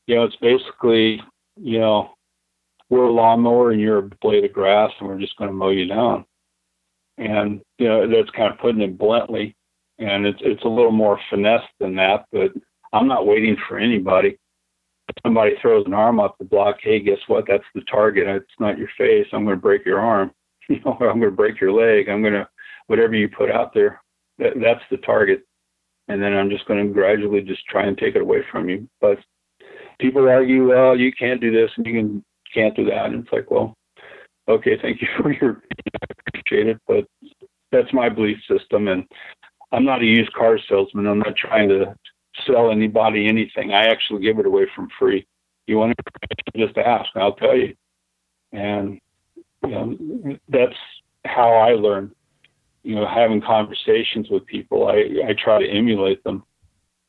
you 0.08 0.16
know, 0.16 0.24
it's 0.24 0.36
basically, 0.38 1.22
you 1.56 1.80
know, 1.80 2.12
we're 2.90 3.06
a 3.06 3.12
lawnmower 3.12 3.72
and 3.72 3.82
you're 3.82 4.00
a 4.00 4.10
blade 4.22 4.46
of 4.46 4.54
grass, 4.54 4.92
and 5.00 5.08
we're 5.08 5.20
just 5.20 5.36
going 5.38 5.50
to 5.50 5.56
mow 5.56 5.70
you 5.70 5.86
down. 5.86 6.26
And 7.18 7.62
you 7.78 7.88
know, 7.88 8.08
that's 8.08 8.30
kind 8.32 8.52
of 8.52 8.60
putting 8.60 8.82
it 8.82 8.98
bluntly. 8.98 9.56
And 10.00 10.26
it's 10.26 10.40
it's 10.42 10.64
a 10.64 10.70
little 10.70 10.92
more 10.92 11.20
finesse 11.30 11.62
than 11.80 11.96
that, 11.98 12.26
but 12.32 12.52
I'm 12.94 13.08
not 13.08 13.28
waiting 13.28 13.56
for 13.68 13.78
anybody. 13.78 14.38
Somebody 15.24 15.54
throws 15.62 15.86
an 15.86 15.94
arm 15.94 16.20
up 16.20 16.36
the 16.38 16.46
block. 16.46 16.78
Hey, 16.82 17.00
guess 17.00 17.18
what? 17.28 17.46
That's 17.48 17.64
the 17.74 17.82
target. 17.82 18.28
It's 18.28 18.60
not 18.60 18.78
your 18.78 18.90
face. 18.98 19.28
I'm 19.34 19.44
going 19.44 19.58
to 19.58 19.62
break 19.62 19.86
your 19.86 20.00
arm. 20.00 20.32
You 20.70 20.80
know, 20.86 20.92
I'm 21.00 21.20
going 21.20 21.32
to 21.32 21.32
break 21.32 21.60
your 21.60 21.72
leg. 21.72 22.10
I'm 22.10 22.22
going 22.22 22.34
to 22.34 22.48
whatever 22.86 23.16
you 23.16 23.28
put 23.28 23.50
out 23.50 23.74
there. 23.74 24.00
That, 24.38 24.54
that's 24.62 24.84
the 24.92 24.98
target. 24.98 25.42
And 26.10 26.22
then 26.22 26.34
I'm 26.34 26.52
just 26.52 26.68
going 26.68 26.86
to 26.86 26.94
gradually 26.94 27.42
just 27.42 27.66
try 27.66 27.88
and 27.88 27.98
take 27.98 28.16
it 28.16 28.22
away 28.22 28.42
from 28.52 28.70
you. 28.70 28.88
But 29.02 29.18
people 30.00 30.30
argue, 30.30 30.70
well, 30.70 30.96
you 30.96 31.12
can't 31.12 31.42
do 31.42 31.52
this 31.52 31.72
and 31.76 31.88
you 31.88 31.94
can 31.94 32.24
can't 32.54 32.76
do 32.76 32.86
that. 32.86 33.06
And 33.06 33.24
it's 33.24 33.34
like, 33.34 33.50
well, 33.50 33.74
okay, 34.48 34.78
thank 34.80 35.02
you 35.02 35.08
for 35.22 35.32
your 35.32 35.64
I 36.04 36.14
appreciate 36.28 36.68
it, 36.68 36.78
but 36.88 37.06
that's 37.72 37.92
my 37.94 38.10
belief 38.10 38.38
system. 38.48 38.88
And 38.88 39.06
I'm 39.72 39.86
not 39.86 40.02
a 40.02 40.06
used 40.06 40.34
car 40.34 40.60
salesman. 40.68 41.08
I'm 41.08 41.20
not 41.20 41.36
trying 41.36 41.70
to 41.70 41.96
sell 42.46 42.72
anybody 42.72 43.28
anything. 43.28 43.74
I 43.74 43.86
actually 43.86 44.22
give 44.22 44.40
it 44.40 44.46
away 44.46 44.68
from 44.76 44.88
free. 44.98 45.28
You 45.68 45.78
want 45.78 45.96
to 45.98 46.68
just 46.68 46.78
ask, 46.78 47.10
I'll 47.16 47.34
tell 47.34 47.56
you. 47.56 47.76
And 48.52 49.00
you 49.64 49.70
know, 49.70 50.38
that's 50.48 50.76
how 51.26 51.52
I 51.54 51.72
learn. 51.74 52.14
you 52.84 52.96
know, 52.96 53.06
having 53.08 53.42
conversations 53.42 54.30
with 54.30 54.46
people, 54.46 54.88
I, 54.88 55.28
I 55.28 55.34
try 55.38 55.60
to 55.60 55.70
emulate 55.70 56.24
them. 56.24 56.44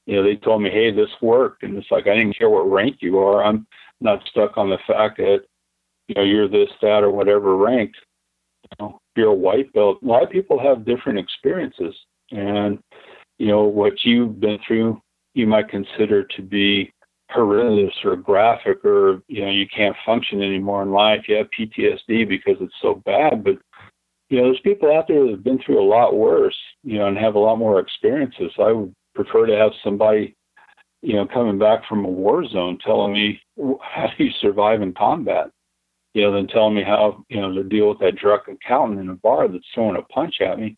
You 0.06 0.16
know, 0.16 0.22
they 0.22 0.36
told 0.36 0.62
me, 0.62 0.70
hey, 0.70 0.90
this 0.90 1.10
worked. 1.22 1.62
And 1.62 1.76
it's 1.76 1.90
like, 1.90 2.06
I 2.06 2.14
didn't 2.14 2.36
care 2.36 2.50
what 2.50 2.70
rank 2.70 2.96
you 3.00 3.18
are. 3.18 3.44
I'm 3.44 3.66
not 4.00 4.22
stuck 4.28 4.56
on 4.56 4.70
the 4.70 4.78
fact 4.86 5.18
that, 5.18 5.42
you 6.08 6.14
know, 6.16 6.22
you're 6.22 6.48
this, 6.48 6.70
that, 6.82 7.04
or 7.04 7.10
whatever 7.10 7.56
rank. 7.56 7.92
You 8.64 8.68
know, 8.86 9.00
you're 9.16 9.28
a 9.28 9.34
white 9.34 9.72
belt, 9.72 9.98
a 10.02 10.06
lot 10.06 10.22
of 10.22 10.30
people 10.30 10.58
have 10.58 10.84
different 10.84 11.18
experiences. 11.18 11.94
And, 12.30 12.78
you 13.38 13.46
know, 13.46 13.62
what 13.62 14.04
you've 14.04 14.40
been 14.40 14.58
through, 14.66 15.00
you 15.34 15.46
might 15.46 15.68
consider 15.68 16.24
to 16.24 16.42
be 16.42 16.92
horrendous 17.30 17.94
or 18.04 18.16
graphic 18.16 18.84
or, 18.84 19.22
you 19.28 19.44
know, 19.44 19.50
you 19.50 19.66
can't 19.74 19.96
function 20.04 20.42
anymore 20.42 20.82
in 20.82 20.90
life. 20.90 21.22
You 21.28 21.36
have 21.36 21.46
PTSD 21.58 22.28
because 22.28 22.56
it's 22.60 22.74
so 22.82 23.02
bad. 23.06 23.44
But, 23.44 23.58
you 24.28 24.38
know, 24.38 24.44
there's 24.44 24.60
people 24.60 24.92
out 24.94 25.06
there 25.08 25.24
that 25.24 25.30
have 25.30 25.44
been 25.44 25.60
through 25.64 25.80
a 25.80 25.86
lot 25.88 26.16
worse, 26.16 26.56
you 26.82 26.98
know, 26.98 27.06
and 27.06 27.16
have 27.16 27.36
a 27.36 27.38
lot 27.38 27.56
more 27.56 27.78
experiences. 27.78 28.52
I 28.58 28.72
would 28.72 28.92
prefer 29.14 29.46
to 29.46 29.56
have 29.56 29.72
somebody, 29.84 30.36
you 31.02 31.14
know, 31.14 31.26
coming 31.26 31.58
back 31.58 31.86
from 31.88 32.04
a 32.04 32.08
war 32.08 32.44
zone 32.46 32.78
telling 32.84 33.12
me 33.12 33.40
how 33.80 34.08
do 34.16 34.24
you 34.24 34.30
survive 34.40 34.82
in 34.82 34.92
combat, 34.92 35.50
you 36.14 36.22
know, 36.22 36.32
than 36.32 36.48
telling 36.48 36.74
me 36.74 36.82
how, 36.82 37.24
you 37.28 37.40
know, 37.40 37.54
to 37.54 37.62
deal 37.62 37.88
with 37.88 38.00
that 38.00 38.16
drunk 38.16 38.42
accountant 38.48 39.00
in 39.00 39.08
a 39.08 39.14
bar 39.14 39.46
that's 39.46 39.64
throwing 39.72 39.96
a 39.96 40.02
punch 40.02 40.40
at 40.40 40.58
me. 40.58 40.76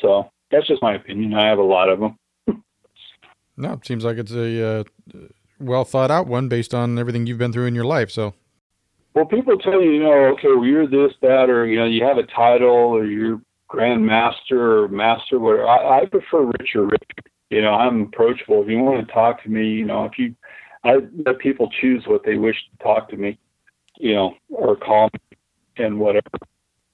So 0.00 0.30
that's 0.50 0.68
just 0.68 0.82
my 0.82 0.94
opinion. 0.94 1.34
I 1.34 1.48
have 1.48 1.58
a 1.58 1.62
lot 1.62 1.88
of 1.88 2.00
them. 2.00 2.16
No, 3.60 3.74
it 3.74 3.86
seems 3.86 4.04
like 4.04 4.18
it's 4.18 4.32
a 4.32 4.80
uh, 4.80 4.84
well 5.58 5.84
thought 5.84 6.10
out 6.10 6.26
one 6.26 6.48
based 6.48 6.74
on 6.74 6.98
everything 6.98 7.26
you've 7.26 7.38
been 7.38 7.52
through 7.52 7.66
in 7.66 7.74
your 7.74 7.84
life. 7.84 8.10
So 8.10 8.34
well, 9.14 9.24
people 9.24 9.58
tell 9.58 9.82
you, 9.82 9.90
you 9.90 10.02
know, 10.02 10.12
okay, 10.34 10.48
well, 10.48 10.64
you're 10.64 10.86
this, 10.86 11.12
that, 11.20 11.50
or 11.50 11.66
you 11.66 11.78
know, 11.78 11.84
you 11.84 12.04
have 12.04 12.18
a 12.18 12.26
title, 12.26 12.68
or 12.68 13.04
you're 13.04 13.40
Grand 13.66 14.04
Master 14.04 14.84
or 14.84 14.88
Master, 14.88 15.38
whatever. 15.38 15.68
I, 15.68 16.00
I 16.00 16.06
prefer 16.06 16.44
Richard. 16.58 16.84
Richard. 16.84 17.30
You 17.50 17.62
know, 17.62 17.72
I'm 17.72 18.02
approachable. 18.02 18.62
If 18.62 18.68
you 18.68 18.78
want 18.78 19.06
to 19.06 19.12
talk 19.12 19.42
to 19.42 19.48
me, 19.48 19.66
you 19.66 19.84
know, 19.84 20.04
if 20.04 20.12
you, 20.16 20.34
I 20.84 20.98
let 21.26 21.40
people 21.40 21.68
choose 21.80 22.04
what 22.06 22.24
they 22.24 22.36
wish 22.36 22.54
to 22.70 22.84
talk 22.84 23.08
to 23.10 23.16
me, 23.16 23.38
you 23.98 24.14
know, 24.14 24.34
or 24.48 24.76
call 24.76 25.10
me 25.12 25.38
and 25.76 25.98
whatever. 25.98 26.28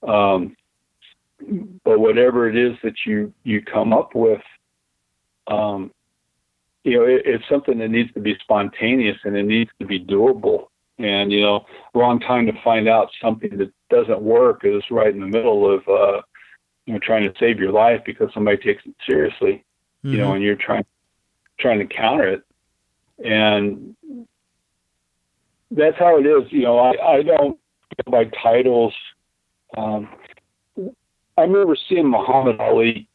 Um, 0.07 0.55
but 1.83 1.99
whatever 1.99 2.49
it 2.49 2.57
is 2.57 2.75
that 2.83 2.95
you 3.05 3.31
you 3.43 3.61
come 3.61 3.93
up 3.93 4.15
with, 4.15 4.41
um, 5.45 5.91
you 6.87 6.97
know, 6.97 7.05
it, 7.05 7.23
it's 7.25 7.43
something 7.49 7.77
that 7.79 7.89
needs 7.89 8.11
to 8.13 8.19
be 8.21 8.37
spontaneous 8.41 9.17
and 9.25 9.35
it 9.35 9.43
needs 9.43 9.69
to 9.79 9.85
be 9.85 9.99
doable 9.99 10.67
and 10.99 11.31
you 11.31 11.41
know 11.41 11.65
wrong 11.93 12.19
time 12.19 12.45
to 12.45 12.53
find 12.63 12.87
out 12.87 13.09
something 13.21 13.57
that 13.57 13.71
doesn't 13.89 14.21
work 14.21 14.61
is 14.63 14.81
right 14.89 15.13
in 15.13 15.19
the 15.19 15.27
middle 15.27 15.71
of 15.71 15.87
uh 15.87 16.21
you 16.85 16.93
know 16.93 16.99
trying 16.99 17.21
to 17.21 17.33
save 17.39 17.59
your 17.59 17.71
life 17.71 18.01
because 18.05 18.29
somebody 18.33 18.57
takes 18.57 18.83
it 18.85 18.95
seriously 19.07 19.63
mm-hmm. 20.03 20.11
you 20.11 20.17
know 20.17 20.27
mm-hmm. 20.27 20.35
and 20.35 20.43
you're 20.43 20.55
trying 20.55 20.85
trying 21.59 21.79
to 21.79 21.85
counter 21.85 22.27
it 22.27 22.43
and 23.23 23.95
that's 25.71 25.97
how 25.97 26.17
it 26.17 26.25
is 26.25 26.51
you 26.51 26.63
know 26.63 26.79
i 26.79 27.17
i 27.17 27.21
don't 27.21 27.59
go 28.05 28.11
by 28.11 28.25
titles 28.41 28.93
um 29.77 30.07
i 31.37 31.41
remember 31.41 31.75
seeing 31.87 32.07
muhammad 32.07 32.59
ali 32.59 33.07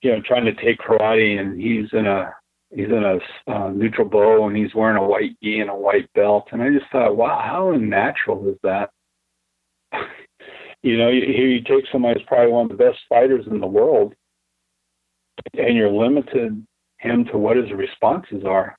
you 0.00 0.10
know 0.10 0.20
trying 0.22 0.44
to 0.44 0.54
take 0.54 0.78
karate 0.78 1.38
and 1.38 1.60
he's 1.60 1.92
in 1.92 2.06
a 2.06 2.32
he's 2.70 2.86
in 2.86 3.04
a 3.04 3.50
uh, 3.50 3.70
neutral 3.70 4.08
bow 4.08 4.46
and 4.46 4.56
he's 4.56 4.74
wearing 4.74 4.96
a 4.96 5.06
white 5.06 5.36
gi 5.42 5.60
and 5.60 5.70
a 5.70 5.74
white 5.74 6.12
belt. 6.14 6.48
And 6.52 6.62
I 6.62 6.70
just 6.70 6.90
thought, 6.92 7.16
wow, 7.16 7.40
how 7.44 7.72
unnatural 7.72 8.48
is 8.48 8.56
that? 8.62 8.90
you 10.82 10.98
know, 10.98 11.10
here 11.10 11.48
you 11.48 11.62
take 11.62 11.84
somebody 11.90 12.20
who's 12.20 12.28
probably 12.28 12.52
one 12.52 12.70
of 12.70 12.76
the 12.76 12.84
best 12.84 12.98
fighters 13.08 13.46
in 13.50 13.60
the 13.60 13.66
world, 13.66 14.14
and 15.54 15.76
you're 15.76 15.90
limited 15.90 16.64
him 16.98 17.24
to 17.26 17.38
what 17.38 17.56
his 17.56 17.70
responses 17.72 18.44
are. 18.44 18.76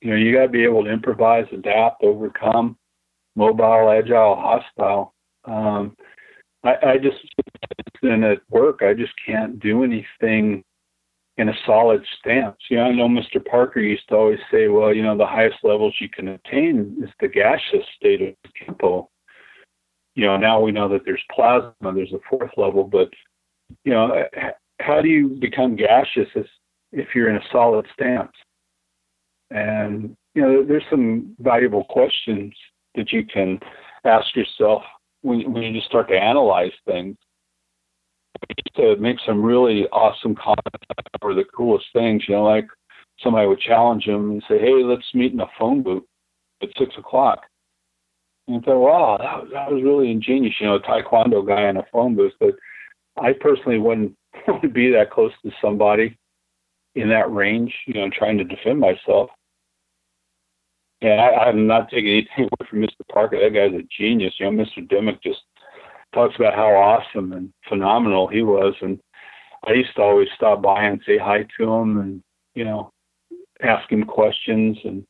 You 0.00 0.10
know, 0.10 0.16
you 0.16 0.34
got 0.34 0.42
to 0.42 0.48
be 0.48 0.64
able 0.64 0.84
to 0.84 0.90
improvise, 0.90 1.46
adapt, 1.52 2.02
overcome, 2.02 2.76
mobile, 3.36 3.90
agile, 3.90 4.34
hostile. 4.36 5.14
Um, 5.44 5.94
I, 6.64 6.74
I 6.82 6.98
just, 6.98 7.18
and 8.02 8.24
at 8.24 8.38
work, 8.48 8.80
I 8.82 8.94
just 8.94 9.12
can't 9.26 9.60
do 9.60 9.84
anything 9.84 10.64
in 11.36 11.48
a 11.48 11.54
solid 11.64 12.04
stance. 12.18 12.56
You 12.68 12.76
know, 12.76 12.84
I 12.84 12.92
know 12.92 13.08
Mr. 13.08 13.44
Parker 13.44 13.80
used 13.80 14.08
to 14.08 14.16
always 14.16 14.40
say, 14.50 14.68
well, 14.68 14.94
you 14.94 15.02
know, 15.02 15.16
the 15.16 15.26
highest 15.26 15.58
levels 15.62 15.94
you 16.00 16.08
can 16.08 16.28
attain 16.28 16.96
is 17.02 17.10
the 17.20 17.28
gaseous 17.28 17.86
state 17.96 18.20
of 18.20 18.34
Kenpo. 18.60 19.06
You 20.14 20.26
know, 20.26 20.36
now 20.36 20.60
we 20.60 20.72
know 20.72 20.88
that 20.88 21.02
there's 21.04 21.22
plasma, 21.34 21.72
there's 21.94 22.12
a 22.12 22.18
fourth 22.28 22.50
level, 22.56 22.84
but, 22.84 23.08
you 23.84 23.92
know, 23.92 24.24
how 24.80 25.00
do 25.00 25.08
you 25.08 25.28
become 25.40 25.76
gaseous 25.76 26.28
if 26.92 27.06
you're 27.14 27.30
in 27.30 27.36
a 27.36 27.48
solid 27.52 27.86
stance? 27.94 28.32
And, 29.50 30.16
you 30.34 30.42
know, 30.42 30.64
there's 30.64 30.84
some 30.90 31.34
valuable 31.38 31.84
questions 31.84 32.52
that 32.96 33.12
you 33.12 33.24
can 33.24 33.58
ask 34.04 34.34
yourself 34.34 34.82
when, 35.22 35.52
when 35.52 35.62
you 35.62 35.72
just 35.72 35.86
start 35.86 36.08
to 36.08 36.14
analyze 36.14 36.72
things 36.86 37.16
to 38.76 38.96
make 38.96 39.16
some 39.26 39.42
really 39.42 39.86
awesome 39.88 40.34
comments 40.34 40.86
or 41.22 41.34
the 41.34 41.44
coolest 41.56 41.86
things. 41.92 42.24
You 42.28 42.36
know, 42.36 42.44
like 42.44 42.66
somebody 43.22 43.46
would 43.46 43.60
challenge 43.60 44.04
him 44.04 44.30
and 44.30 44.44
say, 44.48 44.58
"Hey, 44.58 44.82
let's 44.82 45.14
meet 45.14 45.32
in 45.32 45.40
a 45.40 45.50
phone 45.58 45.82
booth 45.82 46.04
at 46.62 46.70
six 46.78 46.96
o'clock." 46.98 47.42
And 48.48 48.58
I 48.58 48.60
thought, 48.60 48.80
"Wow, 48.80 49.16
that, 49.18 49.50
that 49.52 49.72
was 49.72 49.82
really 49.82 50.10
ingenious." 50.10 50.54
You 50.60 50.66
know, 50.66 50.74
a 50.76 50.80
taekwondo 50.80 51.46
guy 51.46 51.68
in 51.68 51.76
a 51.76 51.86
phone 51.92 52.16
booth, 52.16 52.32
but 52.40 52.54
I 53.20 53.32
personally 53.32 53.78
wouldn't 53.78 54.14
be 54.72 54.90
that 54.90 55.10
close 55.10 55.32
to 55.44 55.50
somebody 55.60 56.16
in 56.94 57.08
that 57.08 57.32
range. 57.32 57.74
You 57.86 57.94
know, 57.94 58.10
trying 58.10 58.38
to 58.38 58.44
defend 58.44 58.80
myself. 58.80 59.30
And 61.02 61.18
I, 61.18 61.28
I'm 61.46 61.66
not 61.66 61.88
taking 61.88 62.10
anything 62.10 62.44
away 62.44 62.68
from 62.68 62.80
Mr. 62.80 63.08
Parker. 63.10 63.38
That 63.40 63.54
guy's 63.54 63.78
a 63.78 63.86
genius. 63.98 64.34
You 64.38 64.50
know, 64.50 64.64
Mr. 64.64 64.86
Dimmick 64.86 65.22
just 65.22 65.40
talks 66.12 66.36
about 66.36 66.54
how 66.54 66.68
awesome 66.68 67.32
and 67.32 67.52
phenomenal 67.68 68.28
he 68.28 68.42
was. 68.42 68.74
And 68.80 69.00
I 69.66 69.72
used 69.72 69.94
to 69.96 70.02
always 70.02 70.28
stop 70.34 70.62
by 70.62 70.84
and 70.84 71.00
say 71.06 71.18
hi 71.18 71.46
to 71.58 71.72
him 71.72 71.98
and, 71.98 72.22
you 72.54 72.64
know, 72.64 72.92
ask 73.62 73.90
him 73.90 74.04
questions. 74.04 74.78
And, 74.84 75.06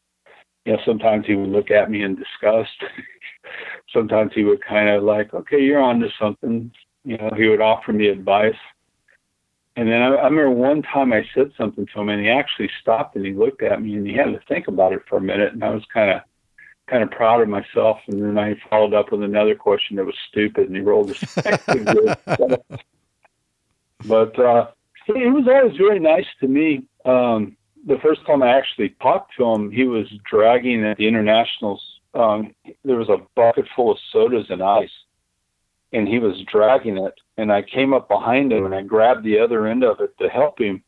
you 0.65 0.73
know, 0.73 0.79
sometimes 0.85 1.27
he 1.27 1.35
would 1.35 1.49
look 1.51 1.71
at 1.71 1.91
me 1.91 2.03
in 2.03 2.17
disgust. 2.17 2.71
sometimes 3.93 4.33
he 4.35 4.45
would 4.45 4.63
kind 4.65 4.89
of 4.89 5.03
like, 5.03 5.33
okay, 5.35 5.61
you're 5.61 5.83
on 5.83 6.01
to 6.01 6.09
something. 6.21 6.71
You 7.05 7.17
know, 7.19 7.31
he 7.37 7.49
would 7.49 7.61
offer 7.61 7.93
me 7.93 8.09
advice. 8.09 8.55
And 9.77 9.89
then 9.89 10.03
I, 10.03 10.09
I 10.09 10.25
remember 10.25 10.51
one 10.51 10.83
time 10.83 11.13
I 11.13 11.23
said 11.35 11.53
something 11.57 11.87
to 11.87 12.01
him 12.01 12.09
and 12.09 12.21
he 12.21 12.29
actually 12.29 12.71
stopped 12.81 13.17
and 13.17 13.25
he 13.25 13.33
looked 13.33 13.63
at 13.63 13.81
me 13.81 13.95
and 13.95 14.07
he 14.07 14.15
had 14.15 14.27
to 14.27 14.41
think 14.49 14.69
about 14.69 14.93
it 14.93 15.01
for 15.09 15.17
a 15.17 15.23
minute. 15.23 15.53
And 15.53 15.65
I 15.65 15.71
was 15.71 15.85
kind 15.93 16.11
of, 16.11 16.21
kind 16.91 17.03
of 17.03 17.11
proud 17.11 17.41
of 17.41 17.49
myself. 17.49 17.99
And 18.09 18.23
then 18.23 18.39
I 18.39 18.57
followed 18.69 18.95
up 18.95 19.13
with 19.13 19.23
another 19.23 19.55
question 19.55 19.97
that 19.97 20.05
was 20.05 20.17
stupid, 20.29 20.67
and 20.67 20.77
he 20.77 20.83
rolled 20.83 21.09
his. 21.09 21.35
but 24.07 24.39
uh, 24.39 24.71
he 25.07 25.27
was 25.27 25.47
always 25.49 25.77
very 25.77 26.01
nice 26.01 26.27
to 26.41 26.49
me. 26.49 26.85
Um, 27.05 27.57
the 27.87 27.99
first 28.03 28.27
time 28.27 28.43
I 28.43 28.57
actually 28.57 28.91
talked 29.01 29.33
to 29.39 29.45
him, 29.45 29.71
he 29.71 29.85
was 29.85 30.07
dragging 30.29 30.85
at 30.85 30.99
the 30.99 31.09
internationals. 31.09 31.83
Um, 32.15 32.55
there 32.85 32.97
was 32.97 33.09
a 33.09 33.19
bucket 33.35 33.67
full 33.75 33.93
of 33.93 33.99
sodas 34.13 34.47
and 34.51 34.63
ice, 34.63 34.91
and 35.93 36.07
he 36.07 36.19
was 36.19 36.43
dragging 36.51 36.99
it. 36.99 37.15
And 37.37 37.53
I 37.53 37.63
came 37.63 37.95
up 37.95 38.09
behind 38.09 38.53
him 38.53 38.67
and 38.67 38.75
I 38.75 38.83
grabbed 38.83 39.25
the 39.25 39.39
other 39.39 39.67
end 39.67 39.83
of 39.83 40.01
it 40.01 40.17
to 40.19 40.29
help 40.29 40.61
him. 40.61 40.83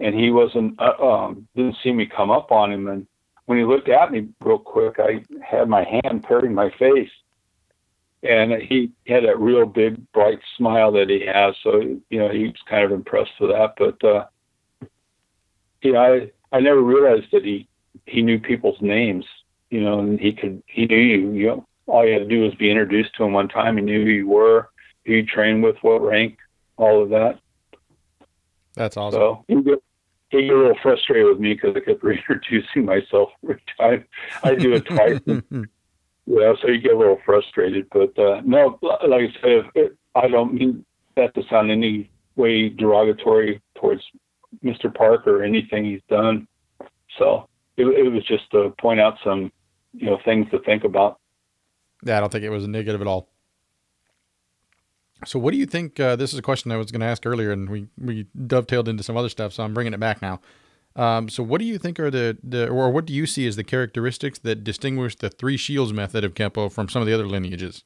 And 0.00 0.18
he 0.18 0.30
wasn't 0.30 0.80
uh, 0.80 1.00
um, 1.00 1.46
didn't 1.54 1.76
see 1.82 1.92
me 1.92 2.06
come 2.06 2.30
up 2.30 2.50
on 2.50 2.72
him, 2.72 2.88
and 2.88 3.06
when 3.52 3.58
he 3.58 3.66
looked 3.66 3.90
at 3.90 4.10
me 4.10 4.28
real 4.40 4.58
quick, 4.58 4.96
I 4.98 5.22
had 5.44 5.68
my 5.68 5.84
hand 5.84 6.22
parting 6.22 6.54
my 6.54 6.70
face. 6.78 7.10
And 8.22 8.50
he 8.62 8.92
had 9.06 9.24
that 9.24 9.38
real 9.38 9.66
big, 9.66 10.10
bright 10.12 10.38
smile 10.56 10.90
that 10.92 11.10
he 11.10 11.26
has. 11.26 11.54
So, 11.62 11.98
you 12.08 12.18
know, 12.18 12.30
he 12.30 12.44
was 12.44 12.62
kind 12.66 12.82
of 12.82 12.92
impressed 12.92 13.32
with 13.38 13.50
that. 13.50 13.74
But, 13.76 14.02
uh, 14.02 14.24
you 15.82 15.92
know, 15.92 16.00
I, 16.00 16.56
I 16.56 16.60
never 16.60 16.80
realized 16.80 17.26
that 17.32 17.44
he, 17.44 17.68
he 18.06 18.22
knew 18.22 18.40
people's 18.40 18.80
names, 18.80 19.26
you 19.68 19.82
know, 19.82 19.98
and 19.98 20.18
he 20.18 20.32
could, 20.32 20.62
he 20.66 20.86
knew 20.86 20.96
you, 20.96 21.32
you 21.32 21.46
know, 21.48 21.66
all 21.86 22.06
you 22.06 22.14
had 22.14 22.20
to 22.20 22.28
do 22.28 22.40
was 22.40 22.54
be 22.54 22.70
introduced 22.70 23.14
to 23.16 23.24
him 23.24 23.34
one 23.34 23.48
time. 23.48 23.76
He 23.76 23.82
knew 23.82 24.02
who 24.02 24.10
you 24.12 24.28
were, 24.28 24.70
who 25.04 25.12
you 25.12 25.26
trained 25.26 25.62
with, 25.62 25.76
what 25.82 26.00
rank, 26.00 26.38
all 26.78 27.02
of 27.02 27.10
that. 27.10 27.38
That's 28.76 28.96
awesome. 28.96 29.20
So 29.20 29.44
he, 30.32 30.42
he 30.42 30.48
got 30.48 30.54
a 30.54 30.58
little 30.58 30.78
frustrated 30.82 31.26
with 31.26 31.38
me 31.38 31.54
because 31.54 31.76
I 31.76 31.80
kept 31.80 32.02
reintroducing 32.02 32.84
myself 32.84 33.30
every 33.44 33.62
time. 33.78 34.04
I 34.42 34.54
do 34.54 34.72
it 34.72 34.86
twice. 34.86 35.20
yeah, 36.26 36.52
so 36.60 36.68
you 36.68 36.80
get 36.80 36.94
a 36.94 36.98
little 36.98 37.20
frustrated. 37.24 37.86
But 37.92 38.18
uh, 38.18 38.40
no, 38.44 38.78
like 38.82 39.30
I 39.30 39.40
said, 39.40 39.70
it, 39.74 39.96
I 40.14 40.28
don't 40.28 40.54
mean 40.54 40.84
that 41.16 41.34
to 41.34 41.42
sound 41.48 41.70
any 41.70 42.10
way 42.36 42.70
derogatory 42.70 43.60
towards 43.76 44.02
Mr. 44.64 44.92
Parker 44.92 45.40
or 45.40 45.44
anything 45.44 45.84
he's 45.84 46.00
done. 46.08 46.48
So 47.18 47.48
it, 47.76 47.84
it 47.84 48.10
was 48.10 48.24
just 48.24 48.50
to 48.52 48.74
point 48.80 49.00
out 49.00 49.18
some, 49.22 49.52
you 49.92 50.06
know, 50.06 50.18
things 50.24 50.50
to 50.50 50.58
think 50.60 50.84
about. 50.84 51.18
Yeah, 52.04 52.16
I 52.16 52.20
don't 52.20 52.32
think 52.32 52.44
it 52.44 52.50
was 52.50 52.64
a 52.64 52.68
negative 52.68 53.00
at 53.00 53.06
all. 53.06 53.28
So, 55.24 55.38
what 55.38 55.52
do 55.52 55.58
you 55.58 55.66
think? 55.66 56.00
Uh, 56.00 56.16
this 56.16 56.32
is 56.32 56.38
a 56.38 56.42
question 56.42 56.72
I 56.72 56.76
was 56.76 56.90
going 56.90 57.00
to 57.00 57.06
ask 57.06 57.24
earlier, 57.26 57.52
and 57.52 57.68
we, 57.68 57.86
we 57.98 58.26
dovetailed 58.46 58.88
into 58.88 59.02
some 59.02 59.16
other 59.16 59.28
stuff, 59.28 59.52
so 59.52 59.62
I'm 59.62 59.74
bringing 59.74 59.94
it 59.94 60.00
back 60.00 60.20
now. 60.20 60.40
Um, 60.96 61.28
so, 61.28 61.42
what 61.42 61.60
do 61.60 61.64
you 61.64 61.78
think 61.78 61.98
are 62.00 62.10
the, 62.10 62.36
the, 62.42 62.68
or 62.68 62.90
what 62.90 63.06
do 63.06 63.12
you 63.12 63.26
see 63.26 63.46
as 63.46 63.56
the 63.56 63.64
characteristics 63.64 64.38
that 64.40 64.64
distinguish 64.64 65.16
the 65.16 65.30
three 65.30 65.56
shields 65.56 65.92
method 65.92 66.24
of 66.24 66.34
Kempo 66.34 66.70
from 66.70 66.88
some 66.88 67.00
of 67.02 67.06
the 67.06 67.14
other 67.14 67.26
lineages? 67.26 67.84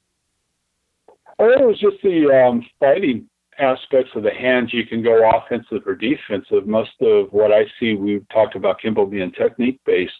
I 1.38 1.48
think 1.48 1.60
it 1.60 1.66
was 1.66 1.78
just 1.78 2.02
the 2.02 2.30
um, 2.30 2.66
fighting 2.80 3.28
aspects 3.58 4.10
of 4.14 4.22
the 4.22 4.30
hands. 4.30 4.72
You 4.72 4.86
can 4.86 5.02
go 5.02 5.30
offensive 5.30 5.86
or 5.86 5.94
defensive. 5.94 6.66
Most 6.66 6.92
of 7.00 7.32
what 7.32 7.52
I 7.52 7.64
see, 7.78 7.94
we've 7.94 8.26
talked 8.30 8.56
about 8.56 8.80
Kempo 8.80 9.08
being 9.10 9.32
technique 9.32 9.80
based. 9.84 10.14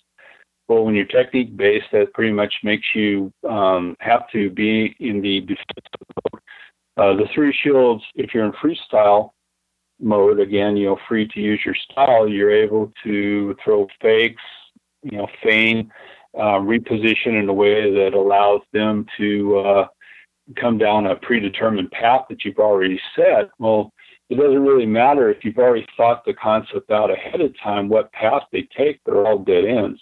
Well, 0.69 0.85
when 0.85 0.95
you're 0.95 1.07
technique 1.07 1.57
based, 1.57 1.87
that 1.93 2.13
pretty 2.13 2.33
much 2.33 2.53
makes 2.65 2.87
you 2.95 3.33
um, 3.49 3.97
have 4.01 4.29
to 4.33 4.51
be 4.51 4.97
in 4.99 5.21
the 5.23 5.41
defensive 5.41 6.07
mode. 6.33 6.43
Uh, 6.97 7.15
the 7.15 7.27
three 7.35 7.55
shields, 7.63 8.03
if 8.15 8.33
you're 8.33 8.47
in 8.47 8.53
freestyle 8.53 9.31
mode, 10.01 10.41
again, 10.41 10.77
you 10.77 10.87
know, 10.87 10.99
free 11.09 11.29
to 11.29 11.41
use 11.41 11.61
your 11.65 11.75
style, 11.91 12.29
you're 12.29 12.51
able 12.51 12.93
to 13.05 13.55
throw 13.63 13.87
fakes, 14.01 14.43
you 15.03 15.19
know, 15.19 15.27
feign, 15.43 15.91
uh, 16.35 16.59
reposition 16.59 17.39
in 17.41 17.49
a 17.49 17.53
way 17.53 17.93
that 17.93 18.15
allows 18.15 18.61
them 18.73 19.07
to 19.17 19.59
uh, 19.59 19.87
come 20.55 20.79
down 20.79 21.07
a 21.07 21.17
predetermined 21.17 21.91
path 21.91 22.23
that 22.29 22.45
you've 22.45 22.59
already 22.59 23.01
set. 23.15 23.51
Well, 23.59 23.93
it 24.29 24.37
doesn't 24.37 24.65
really 24.65 24.87
matter 24.87 25.31
if 25.31 25.45
you've 25.45 25.59
already 25.59 25.87
thought 25.97 26.25
the 26.25 26.35
concept 26.35 26.91
out 26.91 27.11
ahead 27.11 27.41
of 27.41 27.55
time 27.63 27.89
what 27.89 28.13
path 28.13 28.43
they 28.53 28.69
take, 28.77 29.01
they're 29.05 29.27
all 29.27 29.39
dead 29.39 29.65
ends. 29.65 30.01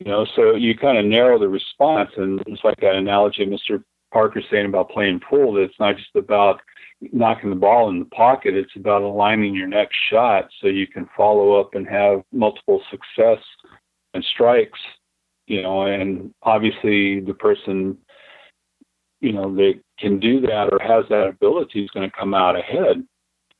You 0.00 0.10
know, 0.10 0.26
so 0.34 0.56
you 0.56 0.76
kind 0.76 0.98
of 0.98 1.04
narrow 1.04 1.38
the 1.38 1.48
response, 1.48 2.10
and 2.16 2.42
it's 2.46 2.64
like 2.64 2.80
that 2.80 2.96
analogy 2.96 3.46
Mr. 3.46 3.82
Parker 4.14 4.40
saying 4.48 4.66
about 4.66 4.90
playing 4.90 5.20
pool. 5.28 5.52
That 5.52 5.62
it's 5.62 5.80
not 5.80 5.96
just 5.96 6.14
about 6.14 6.60
knocking 7.12 7.50
the 7.50 7.56
ball 7.56 7.90
in 7.90 7.98
the 7.98 8.04
pocket; 8.06 8.54
it's 8.54 8.76
about 8.76 9.02
aligning 9.02 9.54
your 9.54 9.66
next 9.66 9.96
shot 10.10 10.48
so 10.60 10.68
you 10.68 10.86
can 10.86 11.08
follow 11.16 11.60
up 11.60 11.74
and 11.74 11.86
have 11.88 12.22
multiple 12.32 12.80
success 12.90 13.44
and 14.14 14.24
strikes. 14.32 14.78
You 15.46 15.62
know, 15.62 15.82
and 15.82 16.32
obviously 16.44 17.20
the 17.20 17.34
person 17.34 17.98
you 19.20 19.32
know 19.32 19.52
that 19.56 19.80
can 19.98 20.20
do 20.20 20.40
that 20.42 20.68
or 20.70 20.78
has 20.78 21.04
that 21.10 21.26
ability 21.26 21.82
is 21.82 21.90
going 21.90 22.08
to 22.08 22.16
come 22.16 22.34
out 22.34 22.56
ahead. 22.56 23.04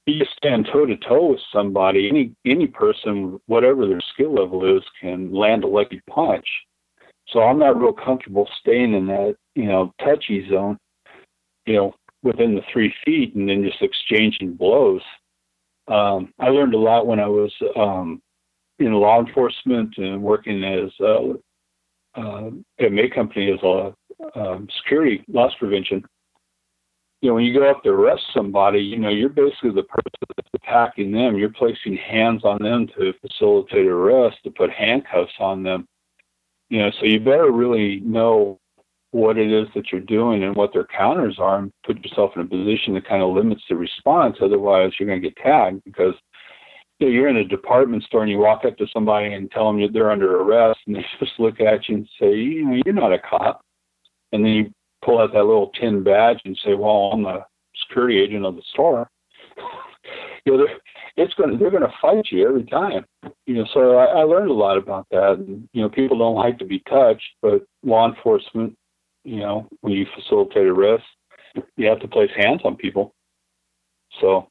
You 0.07 0.25
stand 0.37 0.69
toe 0.71 0.87
to 0.87 0.97
toe 0.99 1.31
with 1.31 1.41
somebody, 1.53 2.09
any 2.09 2.33
any 2.47 2.69
person, 2.69 3.41
whatever 3.47 3.87
their 3.87 4.03
skill 4.13 4.35
level 4.35 4.77
is, 4.77 4.85
can 5.01 5.35
land 5.35 5.65
a 5.65 5.67
lucky 5.67 6.01
punch. 6.09 6.47
So 7.35 7.41
I'm 7.43 7.59
not 7.59 7.79
real 7.79 7.93
comfortable 7.93 8.49
staying 8.61 8.95
in 8.95 9.09
that, 9.09 9.35
you 9.57 9.65
know, 9.65 9.93
touchy 9.99 10.49
zone, 10.49 10.79
you 11.67 11.75
know, 11.75 11.95
within 12.23 12.55
the 12.55 12.63
three 12.73 12.95
feet 13.05 13.35
and 13.35 13.49
then 13.49 13.65
just 13.65 13.83
exchanging 13.83 14.55
blows. 14.55 15.03
Um, 15.89 16.33
I 16.39 16.49
learned 16.49 16.75
a 16.75 16.79
lot 16.79 17.09
when 17.09 17.19
I 17.19 17.27
was 17.27 17.53
um, 17.77 18.23
in 18.79 18.93
law 18.93 19.21
enforcement 19.21 19.95
and 19.99 20.23
working 20.23 20.63
as 20.63 20.91
a, 21.01 21.35
uh, 22.15 22.51
at 22.79 22.93
May 22.93 23.11
Company 23.11 23.53
as 23.53 23.63
a 23.65 23.93
um, 24.39 24.69
security 24.83 25.25
loss 25.27 25.53
prevention. 25.59 26.05
You 27.21 27.31
know, 27.31 27.35
when 27.35 27.45
you 27.45 27.59
go 27.59 27.69
up 27.69 27.83
to 27.83 27.89
arrest 27.89 28.23
somebody, 28.33 28.79
you 28.79 28.99
know, 28.99 29.09
you're 29.09 29.29
basically 29.29 29.71
the 29.71 29.83
person 29.83 30.13
that's 30.37 30.49
attacking 30.63 31.11
them. 31.11 31.37
You're 31.37 31.49
placing 31.49 31.97
hands 31.97 32.45
on 32.45 32.63
them 32.63 32.87
to 32.97 33.13
facilitate 33.21 33.87
arrest, 33.87 34.37
to 34.45 34.51
put 34.51 34.71
handcuffs 34.71 35.33
on 35.41 35.65
them. 35.65 35.89
You 36.71 36.79
know, 36.79 36.91
so 36.99 37.07
you 37.07 37.21
better 37.21 37.51
really 37.51 38.01
know 38.01 38.59
what 39.11 39.39
it 39.39 39.53
is 39.53 39.69
that 39.75 39.93
you're 39.93 40.01
doing 40.01 40.43
and 40.43 40.57
what 40.57 40.73
their 40.73 40.87
counters 40.87 41.37
are 41.39 41.59
and 41.59 41.73
put 41.87 42.05
yourself 42.05 42.33
in 42.35 42.43
a 42.43 42.47
position 42.47 42.95
that 42.95 43.07
kind 43.07 43.23
of 43.23 43.35
limits 43.35 43.63
the 43.69 43.77
response. 43.77 44.37
Otherwise, 44.43 44.93
you're 44.99 45.09
going 45.09 45.23
to 45.23 45.29
get 45.29 45.37
tagged 45.37 45.83
because 45.85 46.15
you 46.99 47.07
know, 47.07 47.13
you're 47.13 47.29
in 47.29 47.37
a 47.37 47.45
department 47.45 48.03
store 48.05 48.23
and 48.23 48.31
you 48.31 48.39
walk 48.39 48.65
up 48.65 48.77
to 48.79 48.87
somebody 48.93 49.33
and 49.33 49.51
tell 49.51 49.73
them 49.73 49.93
they're 49.93 50.11
under 50.11 50.41
arrest 50.41 50.81
and 50.87 50.97
they 50.97 51.05
just 51.21 51.39
look 51.39 51.61
at 51.61 51.89
you 51.89 51.97
and 51.97 52.09
say, 52.21 52.35
you 52.35 52.65
know, 52.65 52.83
you're 52.85 52.95
not 52.95 53.13
a 53.13 53.19
cop 53.19 53.61
and 54.35 54.45
then 54.45 54.53
you 54.53 54.71
pull 55.05 55.21
out 55.21 55.33
that 55.33 55.45
little 55.45 55.71
tin 55.81 56.03
badge 56.03 56.41
and 56.45 56.59
say, 56.65 56.75
"Well, 56.75 57.11
I'm 57.13 57.23
the 57.23 57.45
security 57.87 58.21
agent 58.21 58.45
of 58.45 58.57
the 58.57 58.63
store." 58.73 59.09
you 60.45 60.57
know, 60.57 60.67
it's 61.17 61.35
going 61.35 61.51
to, 61.51 61.57
they're 61.57 61.71
going 61.71 61.83
to 61.83 61.95
fight 62.01 62.27
you 62.31 62.47
every 62.47 62.65
time. 62.65 63.05
You 63.47 63.55
know, 63.55 63.67
so 63.73 63.97
I, 63.97 64.07
I 64.07 64.23
learned 64.23 64.51
a 64.51 64.55
lot 64.55 64.77
about 64.79 65.07
that. 65.11 65.37
And, 65.39 65.69
you 65.73 65.83
know, 65.83 65.89
people 65.89 66.19
don't 66.19 66.35
like 66.35 66.59
to 66.59 66.65
be 66.65 66.83
touched, 66.89 67.23
but 67.41 67.65
law 67.83 68.09
enforcement, 68.09 68.77
you 69.25 69.41
know, 69.41 69.69
when 69.81 69.93
you 69.93 70.07
facilitate 70.15 70.67
arrests, 70.67 71.07
you 71.77 71.87
have 71.89 72.01
to 72.01 72.09
place 72.09 72.31
hands 72.37 72.63
on 72.65 72.77
people. 72.77 73.15
So 74.21 74.49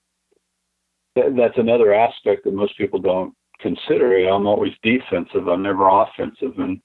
that, 1.16 1.36
that's 1.38 1.58
another 1.58 1.94
aspect 1.94 2.46
that 2.46 2.54
most 2.54 2.78
people 2.78 3.00
don't 3.00 3.34
consider. 3.60 4.16
I'm 4.28 4.48
always 4.48 4.74
defensive. 4.84 5.48
I'm 5.48 5.64
never 5.64 5.88
offensive, 5.90 6.58
and 6.58 6.80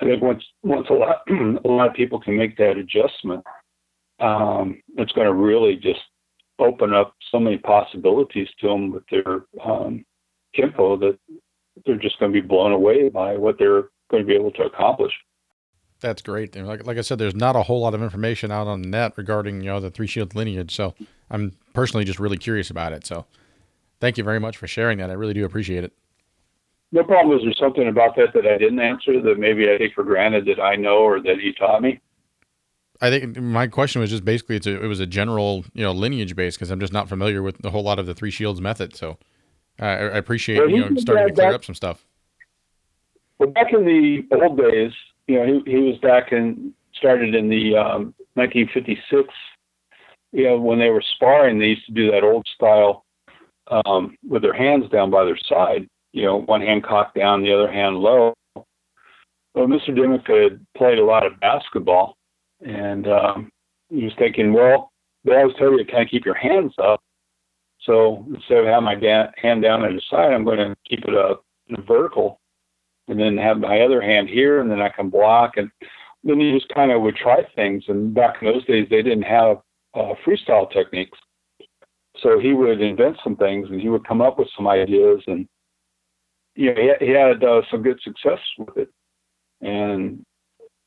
I 0.00 0.06
think 0.06 0.22
once 0.22 0.42
once 0.62 0.86
a 0.90 0.94
lot 0.94 1.18
a 1.64 1.68
lot 1.68 1.88
of 1.88 1.94
people 1.94 2.20
can 2.20 2.36
make 2.36 2.56
that 2.56 2.76
adjustment, 2.76 3.44
um, 4.20 4.80
it's 4.96 5.12
going 5.12 5.26
to 5.26 5.34
really 5.34 5.76
just 5.76 6.00
open 6.58 6.94
up 6.94 7.14
so 7.30 7.38
many 7.38 7.58
possibilities 7.58 8.48
to 8.60 8.68
them 8.68 8.92
with 8.92 9.04
their 9.10 9.44
um, 9.64 10.04
Kempo 10.56 10.98
that 11.00 11.18
they're 11.84 11.96
just 11.96 12.18
going 12.18 12.32
to 12.32 12.40
be 12.40 12.46
blown 12.46 12.72
away 12.72 13.08
by 13.08 13.36
what 13.36 13.58
they're 13.58 13.88
going 14.10 14.22
to 14.22 14.24
be 14.24 14.34
able 14.34 14.52
to 14.52 14.62
accomplish. 14.62 15.12
That's 16.00 16.22
great. 16.22 16.54
And 16.54 16.66
like, 16.66 16.86
like 16.86 16.98
I 16.98 17.00
said, 17.00 17.18
there's 17.18 17.34
not 17.34 17.56
a 17.56 17.62
whole 17.62 17.80
lot 17.80 17.94
of 17.94 18.02
information 18.02 18.50
out 18.50 18.66
on 18.66 18.82
the 18.82 18.88
net 18.88 19.14
regarding 19.16 19.60
you 19.62 19.70
know 19.70 19.80
the 19.80 19.90
three 19.90 20.06
shield 20.06 20.34
lineage. 20.34 20.74
So 20.74 20.94
I'm 21.30 21.56
personally 21.72 22.04
just 22.04 22.20
really 22.20 22.36
curious 22.36 22.70
about 22.70 22.92
it. 22.92 23.06
So 23.06 23.26
thank 24.00 24.18
you 24.18 24.24
very 24.24 24.38
much 24.38 24.56
for 24.56 24.66
sharing 24.66 24.98
that. 24.98 25.10
I 25.10 25.14
really 25.14 25.34
do 25.34 25.44
appreciate 25.44 25.82
it 25.82 25.92
no 26.94 27.02
problem. 27.02 27.36
Is 27.36 27.44
there 27.44 27.54
something 27.58 27.88
about 27.88 28.14
that 28.16 28.32
that 28.34 28.46
I 28.46 28.56
didn't 28.56 28.78
answer 28.78 29.20
that 29.20 29.38
maybe 29.38 29.68
I 29.68 29.76
take 29.76 29.94
for 29.94 30.04
granted 30.04 30.46
that 30.46 30.62
I 30.62 30.76
know 30.76 30.98
or 30.98 31.20
that 31.20 31.40
he 31.40 31.52
taught 31.52 31.82
me? 31.82 32.00
I 33.00 33.10
think 33.10 33.36
my 33.36 33.66
question 33.66 34.00
was 34.00 34.10
just 34.10 34.24
basically 34.24 34.56
it's 34.56 34.66
a, 34.66 34.82
it 34.82 34.86
was 34.86 35.00
a 35.00 35.06
general 35.06 35.64
you 35.74 35.82
know 35.82 35.92
lineage 35.92 36.36
base 36.36 36.56
because 36.56 36.70
I'm 36.70 36.80
just 36.80 36.92
not 36.92 37.08
familiar 37.08 37.42
with 37.42 37.64
a 37.64 37.70
whole 37.70 37.82
lot 37.82 37.98
of 37.98 38.06
the 38.06 38.14
three 38.14 38.30
shields 38.30 38.60
method. 38.60 38.96
So 38.96 39.18
uh, 39.80 39.84
I 39.84 40.18
appreciate 40.18 40.58
well, 40.58 40.70
you 40.70 40.80
know 40.80 40.96
starting 40.96 41.28
to 41.28 41.34
clear 41.34 41.48
back, 41.48 41.54
up 41.54 41.64
some 41.64 41.74
stuff. 41.74 42.04
Well, 43.38 43.50
back 43.50 43.72
in 43.72 43.84
the 43.84 44.22
old 44.36 44.58
days, 44.58 44.92
you 45.26 45.36
know, 45.36 45.60
he, 45.64 45.70
he 45.70 45.78
was 45.78 45.98
back 45.98 46.32
and 46.32 46.72
started 46.94 47.34
in 47.34 47.48
the 47.48 47.76
um, 47.76 48.14
1956. 48.34 49.28
You 50.32 50.44
know, 50.44 50.58
when 50.58 50.78
they 50.78 50.90
were 50.90 51.02
sparring, 51.14 51.58
they 51.58 51.66
used 51.66 51.86
to 51.86 51.92
do 51.92 52.10
that 52.10 52.24
old 52.24 52.46
style 52.54 53.04
um, 53.70 54.16
with 54.28 54.42
their 54.42 54.54
hands 54.54 54.88
down 54.90 55.10
by 55.10 55.24
their 55.24 55.38
side 55.48 55.88
you 56.14 56.22
know, 56.22 56.42
one 56.42 56.60
hand 56.60 56.84
cocked 56.84 57.16
down, 57.16 57.42
the 57.42 57.52
other 57.52 57.70
hand 57.70 57.96
low. 57.96 58.34
Well, 58.54 59.66
Mr. 59.66 59.94
Dimmick 59.94 60.26
had 60.26 60.64
played 60.76 60.98
a 60.98 61.04
lot 61.04 61.26
of 61.26 61.38
basketball, 61.40 62.16
and 62.64 63.06
um, 63.06 63.50
he 63.90 64.04
was 64.04 64.12
thinking, 64.18 64.52
well, 64.52 64.90
they 65.24 65.36
always 65.36 65.56
tell 65.56 65.70
you 65.70 65.84
to 65.84 65.90
kind 65.90 66.02
of 66.02 66.10
keep 66.10 66.24
your 66.24 66.34
hands 66.34 66.74
up. 66.82 67.00
So 67.82 68.24
instead 68.34 68.58
of 68.58 68.66
having 68.66 68.84
my 68.84 68.94
da- 68.94 69.30
hand 69.36 69.62
down 69.62 69.84
at 69.84 69.92
the 69.92 70.02
side, 70.10 70.32
I'm 70.32 70.44
going 70.44 70.58
to 70.58 70.76
keep 70.88 71.04
it 71.04 71.14
up 71.14 71.44
vertical, 71.86 72.40
and 73.08 73.18
then 73.18 73.36
have 73.36 73.58
my 73.58 73.80
other 73.80 74.00
hand 74.00 74.28
here, 74.28 74.60
and 74.60 74.70
then 74.70 74.80
I 74.80 74.88
can 74.88 75.10
block. 75.10 75.56
And 75.56 75.70
then 76.22 76.40
you 76.40 76.58
just 76.58 76.72
kind 76.74 76.90
of 76.90 77.02
would 77.02 77.16
try 77.16 77.46
things. 77.54 77.84
And 77.88 78.14
back 78.14 78.36
in 78.40 78.48
those 78.48 78.64
days, 78.64 78.86
they 78.90 79.02
didn't 79.02 79.22
have 79.22 79.58
uh, 79.94 80.14
freestyle 80.26 80.70
techniques, 80.70 81.18
so 82.20 82.38
he 82.38 82.52
would 82.52 82.80
invent 82.80 83.18
some 83.22 83.36
things, 83.36 83.68
and 83.70 83.80
he 83.80 83.88
would 83.88 84.06
come 84.06 84.20
up 84.22 84.38
with 84.38 84.48
some 84.56 84.66
ideas 84.66 85.22
and 85.26 85.46
you 86.54 86.72
know, 86.72 86.80
he, 86.80 87.06
he 87.06 87.12
had 87.12 87.42
uh, 87.42 87.62
some 87.70 87.82
good 87.82 88.00
success 88.02 88.38
with 88.58 88.76
it. 88.76 88.88
And, 89.60 90.24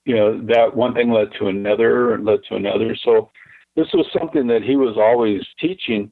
you 0.07 0.15
know, 0.15 0.41
that 0.45 0.73
one 0.73 0.93
thing 0.93 1.11
led 1.11 1.27
to 1.38 1.47
another 1.47 2.13
and 2.13 2.23
led 2.23 2.39
to 2.47 2.55
another. 2.55 2.95
So 3.03 3.29
this 3.75 3.88
was 3.93 4.07
something 4.17 4.47
that 4.47 4.63
he 4.63 4.77
was 4.77 4.95
always 4.97 5.41
teaching. 5.59 6.09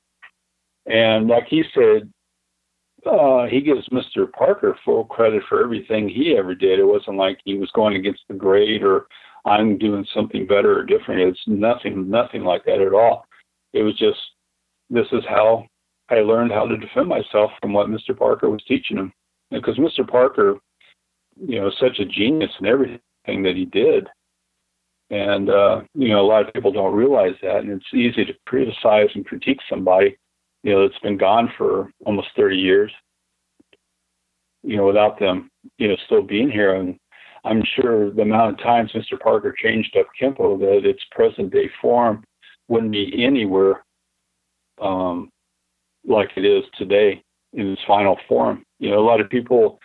And 0.86 1.30
like 1.30 1.46
he 1.48 1.64
said, 1.74 2.12
uh, 3.10 3.46
he 3.46 3.62
gives 3.62 3.88
Mr. 3.90 4.30
Parker 4.34 4.78
full 4.84 5.06
credit 5.06 5.44
for 5.48 5.64
everything 5.64 6.10
he 6.10 6.36
ever 6.38 6.54
did. 6.54 6.78
It 6.78 6.86
wasn't 6.86 7.16
like 7.16 7.40
he 7.46 7.58
was 7.58 7.72
going 7.74 7.96
against 7.96 8.24
the 8.28 8.34
grade 8.34 8.84
or 8.84 9.08
I'm 9.46 9.78
doing 9.78 10.06
something 10.14 10.46
better 10.46 10.78
or 10.78 10.84
different. 10.84 11.22
It's 11.22 11.40
nothing, 11.48 12.10
nothing 12.10 12.44
like 12.44 12.66
that 12.66 12.82
at 12.82 12.94
all. 12.94 13.26
It 13.72 13.84
was 13.84 13.98
just, 13.98 14.20
this 14.90 15.08
is 15.14 15.24
how 15.30 15.68
I 16.10 16.16
learned 16.16 16.52
how 16.52 16.68
to 16.68 16.76
defend 16.76 17.08
myself 17.08 17.52
from 17.62 17.72
what 17.72 17.88
Mr. 17.88 18.18
Parker 18.18 18.50
was 18.50 18.64
teaching 18.68 18.98
him 18.98 19.14
because 19.52 19.78
Mr. 19.78 20.06
Parker, 20.06 20.58
you 21.38 21.62
know, 21.62 21.72
such 21.80 22.00
a 22.00 22.06
genius 22.06 22.52
and 22.60 22.68
everything 22.68 23.00
that 23.26 23.56
he 23.56 23.66
did. 23.66 24.08
And, 25.10 25.50
uh, 25.50 25.82
you 25.94 26.10
know, 26.10 26.22
a 26.22 26.28
lot 26.28 26.48
of 26.48 26.54
people 26.54 26.72
don't 26.72 26.96
realize 26.96 27.36
that. 27.42 27.58
And 27.58 27.70
it's 27.70 27.94
easy 27.94 28.26
to 28.26 28.34
criticize 28.46 29.10
and 29.14 29.26
critique 29.26 29.60
somebody, 29.70 30.18
you 30.64 30.74
know, 30.74 30.88
that's 30.88 31.00
been 31.02 31.18
gone 31.18 31.52
for 31.58 31.92
almost 32.06 32.30
30 32.36 32.58
years, 32.58 32.92
you 34.64 34.78
know, 34.78 34.88
without 34.88 35.20
them, 35.20 35.50
you 35.78 35.88
know, 35.88 35.96
still 36.06 36.24
being 36.24 36.50
here. 36.50 36.76
And 36.76 36.98
I'm 37.44 37.64
sure 37.76 38.10
the 38.12 38.24
amount 38.24 38.54
of 38.54 38.64
times 38.66 38.92
Mr. 38.94 39.20
Parker 39.20 39.54
changed 39.62 39.96
up 39.96 40.08
Kempo 40.20 40.60
that 40.60 40.90
its 40.90 41.04
present 41.12 41.52
day 41.52 41.70
form 41.82 42.24
wouldn't 42.68 42.92
be 42.92 43.24
anywhere 43.24 43.84
um, 44.82 45.30
like 46.08 46.32
it 46.36 46.46
is 46.46 46.64
today 46.78 47.22
in 47.54 47.74
its 47.74 47.82
final 47.88 48.18
form. 48.28 48.64
You 48.80 48.90
know, 48.90 49.00
a 49.00 49.06
lot 49.08 49.22
of 49.22 49.30
people 49.30 49.80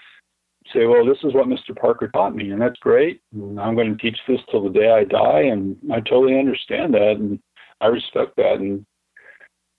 say, 0.73 0.87
well, 0.87 1.05
this 1.05 1.19
is 1.23 1.35
what 1.35 1.47
Mr. 1.47 1.77
Parker 1.79 2.09
taught 2.09 2.35
me, 2.35 2.51
and 2.51 2.61
that's 2.61 2.79
great. 2.81 3.21
And 3.33 3.61
I'm 3.61 3.75
going 3.75 3.97
to 3.97 4.03
teach 4.03 4.19
this 4.29 4.41
till 4.51 4.65
the 4.65 4.79
day 4.79 4.91
I 4.91 5.05
die, 5.05 5.43
and 5.43 5.77
I 5.93 6.01
totally 6.01 6.39
understand 6.39 6.95
that, 6.95 7.17
and 7.19 7.39
I 7.81 7.87
respect 7.87 8.37
that. 8.37 8.55
And 8.55 8.85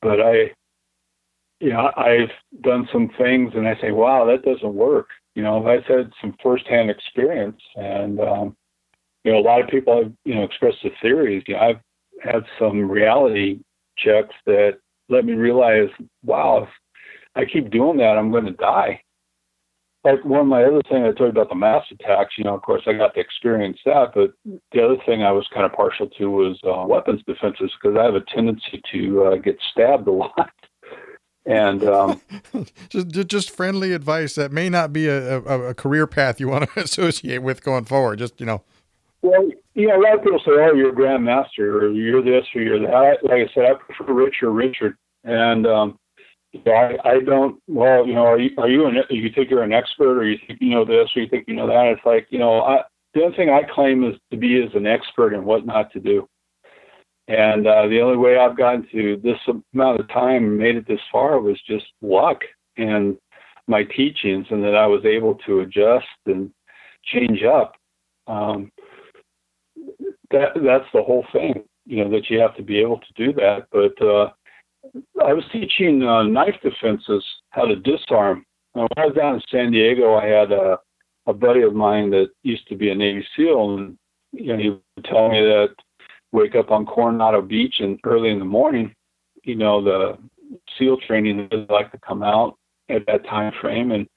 but 0.01 0.19
I, 0.19 0.51
you 1.59 1.69
know, 1.69 1.91
I've 1.95 2.31
done 2.63 2.87
some 2.91 3.09
things, 3.17 3.51
and 3.55 3.67
I 3.67 3.75
say, 3.81 3.91
wow, 3.91 4.25
that 4.25 4.43
doesn't 4.43 4.73
work. 4.73 5.09
You 5.35 5.43
know, 5.43 5.65
I've 5.65 5.85
had 5.85 6.11
some 6.19 6.35
firsthand 6.41 6.89
experience, 6.89 7.61
and 7.75 8.19
um, 8.19 8.55
you 9.23 9.31
know, 9.31 9.39
a 9.39 9.41
lot 9.41 9.61
of 9.61 9.69
people 9.69 10.03
have 10.03 10.11
you 10.25 10.35
know 10.35 10.43
expressed 10.43 10.77
the 10.83 10.91
theories. 11.01 11.43
You 11.47 11.55
know, 11.55 11.61
I've 11.61 11.79
had 12.23 12.43
some 12.59 12.89
reality 12.89 13.59
checks 13.97 14.35
that 14.45 14.79
let 15.09 15.25
me 15.25 15.33
realize, 15.33 15.89
wow, 16.23 16.63
if 16.63 16.69
I 17.35 17.45
keep 17.45 17.69
doing 17.69 17.97
that, 17.97 18.17
I'm 18.17 18.31
going 18.31 18.45
to 18.45 18.51
die 18.51 19.01
like 20.03 20.23
one 20.25 20.39
of 20.39 20.47
my 20.47 20.63
other 20.63 20.81
thing 20.89 21.03
I 21.03 21.11
told 21.11 21.19
you 21.19 21.27
about 21.27 21.49
the 21.49 21.55
mass 21.55 21.83
attacks, 21.91 22.33
you 22.37 22.43
know, 22.43 22.55
of 22.55 22.61
course 22.63 22.81
I 22.87 22.93
got 22.93 23.13
to 23.13 23.19
experience 23.19 23.77
that, 23.85 24.11
but 24.15 24.33
the 24.71 24.83
other 24.83 24.97
thing 25.05 25.23
I 25.23 25.31
was 25.31 25.47
kind 25.53 25.65
of 25.65 25.73
partial 25.73 26.07
to 26.07 26.29
was 26.29 26.59
uh, 26.63 26.85
weapons 26.87 27.21
defenses 27.27 27.71
because 27.81 27.97
I 27.97 28.05
have 28.05 28.15
a 28.15 28.21
tendency 28.21 28.81
to 28.91 29.23
uh, 29.25 29.35
get 29.35 29.57
stabbed 29.71 30.07
a 30.07 30.11
lot. 30.11 30.51
And 31.45 31.83
um, 31.83 32.21
just 32.89 33.09
just 33.09 33.49
friendly 33.49 33.93
advice 33.93 34.35
that 34.35 34.51
may 34.51 34.69
not 34.69 34.93
be 34.93 35.07
a, 35.07 35.39
a, 35.39 35.69
a 35.69 35.73
career 35.73 36.05
path 36.05 36.39
you 36.39 36.47
want 36.47 36.69
to 36.71 36.79
associate 36.83 37.39
with 37.39 37.63
going 37.63 37.85
forward. 37.85 38.19
Just 38.19 38.39
you 38.39 38.45
know. 38.45 38.61
Well, 39.23 39.49
you 39.73 39.87
know, 39.87 39.99
a 39.99 40.01
lot 40.01 40.15
of 40.19 40.23
people 40.23 40.39
say, 40.39 40.51
"Oh, 40.51 40.73
you're 40.73 40.89
a 40.89 40.95
grandmaster," 40.95 41.81
or 41.81 41.89
"You're 41.89 42.21
this," 42.21 42.45
or 42.53 42.61
"You're 42.61 42.79
that." 42.81 43.23
Like 43.23 43.49
I 43.49 43.53
said, 43.55 43.65
I 43.65 43.73
prefer 43.73 44.13
Richard 44.13 44.51
Richard, 44.51 44.95
and 45.23 45.65
um, 45.65 45.97
yeah, 46.53 46.93
I, 47.03 47.09
I 47.09 47.19
don't. 47.21 47.61
Well, 47.67 48.05
you 48.05 48.13
know, 48.13 48.25
are 48.25 48.39
you 48.39 48.51
are 48.57 48.69
you 48.69 48.85
an 48.85 48.95
you 49.09 49.29
think 49.33 49.49
you're 49.49 49.63
an 49.63 49.73
expert, 49.73 50.19
or 50.19 50.25
you 50.25 50.37
think 50.45 50.59
you 50.61 50.71
know 50.71 50.83
this, 50.83 51.09
or 51.15 51.21
you 51.21 51.29
think 51.29 51.45
you 51.47 51.55
know 51.55 51.67
that? 51.67 51.85
It's 51.85 52.05
like 52.05 52.27
you 52.29 52.39
know, 52.39 52.61
I, 52.61 52.81
the 53.13 53.23
only 53.23 53.35
thing 53.37 53.49
I 53.49 53.61
claim 53.63 54.03
is 54.03 54.15
to 54.31 54.37
be 54.37 54.61
as 54.61 54.73
an 54.75 54.85
expert 54.85 55.33
in 55.33 55.45
what 55.45 55.65
not 55.65 55.91
to 55.93 55.99
do. 55.99 56.27
And 57.27 57.65
uh, 57.65 57.87
the 57.87 58.01
only 58.01 58.17
way 58.17 58.37
I've 58.37 58.57
gotten 58.57 58.85
to 58.91 59.21
this 59.23 59.37
amount 59.73 60.01
of 60.01 60.09
time 60.09 60.43
and 60.43 60.57
made 60.57 60.75
it 60.75 60.87
this 60.87 60.99
far 61.11 61.39
was 61.39 61.59
just 61.65 61.85
luck 62.01 62.39
and 62.77 63.17
my 63.67 63.83
teachings, 63.83 64.47
and 64.49 64.63
that 64.63 64.75
I 64.75 64.87
was 64.87 65.05
able 65.05 65.35
to 65.45 65.61
adjust 65.61 66.05
and 66.25 66.51
change 67.05 67.43
up. 67.43 67.75
Um, 68.27 68.71
that 70.31 70.49
that's 70.55 70.87
the 70.93 71.03
whole 71.03 71.25
thing, 71.31 71.63
you 71.85 72.03
know, 72.03 72.11
that 72.11 72.29
you 72.29 72.39
have 72.39 72.55
to 72.57 72.63
be 72.63 72.79
able 72.79 72.99
to 72.99 73.13
do 73.15 73.31
that. 73.33 73.67
But 73.71 74.05
uh, 74.05 74.31
I 75.23 75.33
was 75.33 75.43
teaching 75.51 76.03
uh, 76.03 76.23
knife 76.23 76.55
defenses, 76.63 77.23
how 77.51 77.65
to 77.65 77.75
disarm. 77.75 78.45
when 78.73 78.87
I 78.97 79.05
was 79.05 79.15
down 79.15 79.35
in 79.35 79.41
San 79.51 79.71
Diego, 79.71 80.15
I 80.15 80.25
had 80.25 80.51
a, 80.51 80.79
a 81.27 81.33
buddy 81.33 81.61
of 81.61 81.73
mine 81.73 82.09
that 82.11 82.29
used 82.43 82.67
to 82.69 82.75
be 82.75 82.89
a 82.89 82.95
Navy 82.95 83.25
SEAL, 83.35 83.77
and 83.77 83.97
you 84.31 84.47
know, 84.47 84.57
he 84.57 84.69
would 84.69 85.05
tell 85.05 85.29
me 85.29 85.41
that 85.41 85.75
wake 86.31 86.55
up 86.55 86.71
on 86.71 86.85
Coronado 86.85 87.41
Beach 87.41 87.75
and 87.79 87.99
early 88.05 88.29
in 88.29 88.39
the 88.39 88.45
morning, 88.45 88.95
you 89.43 89.55
know, 89.55 89.83
the 89.83 90.17
SEAL 90.77 90.97
training 91.07 91.47
they 91.51 91.65
like 91.69 91.91
to 91.91 91.99
come 91.99 92.23
out 92.23 92.57
at 92.89 93.05
that 93.07 93.25
time 93.25 93.53
frame, 93.61 93.91
and 93.91 94.07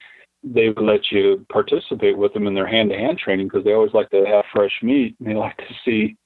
they 0.43 0.69
would 0.69 0.85
let 0.85 1.11
you 1.11 1.45
participate 1.51 2.17
with 2.17 2.33
them 2.35 2.47
in 2.47 2.55
their 2.55 2.67
hand-to-hand 2.67 3.19
training 3.19 3.49
because 3.49 3.65
they 3.65 3.73
always 3.73 3.95
like 3.95 4.11
to 4.11 4.25
have 4.27 4.45
fresh 4.53 4.73
meat 4.83 5.17
and 5.19 5.29
they 5.29 5.35
like 5.39 5.57
to 5.57 5.75
see 5.85 6.17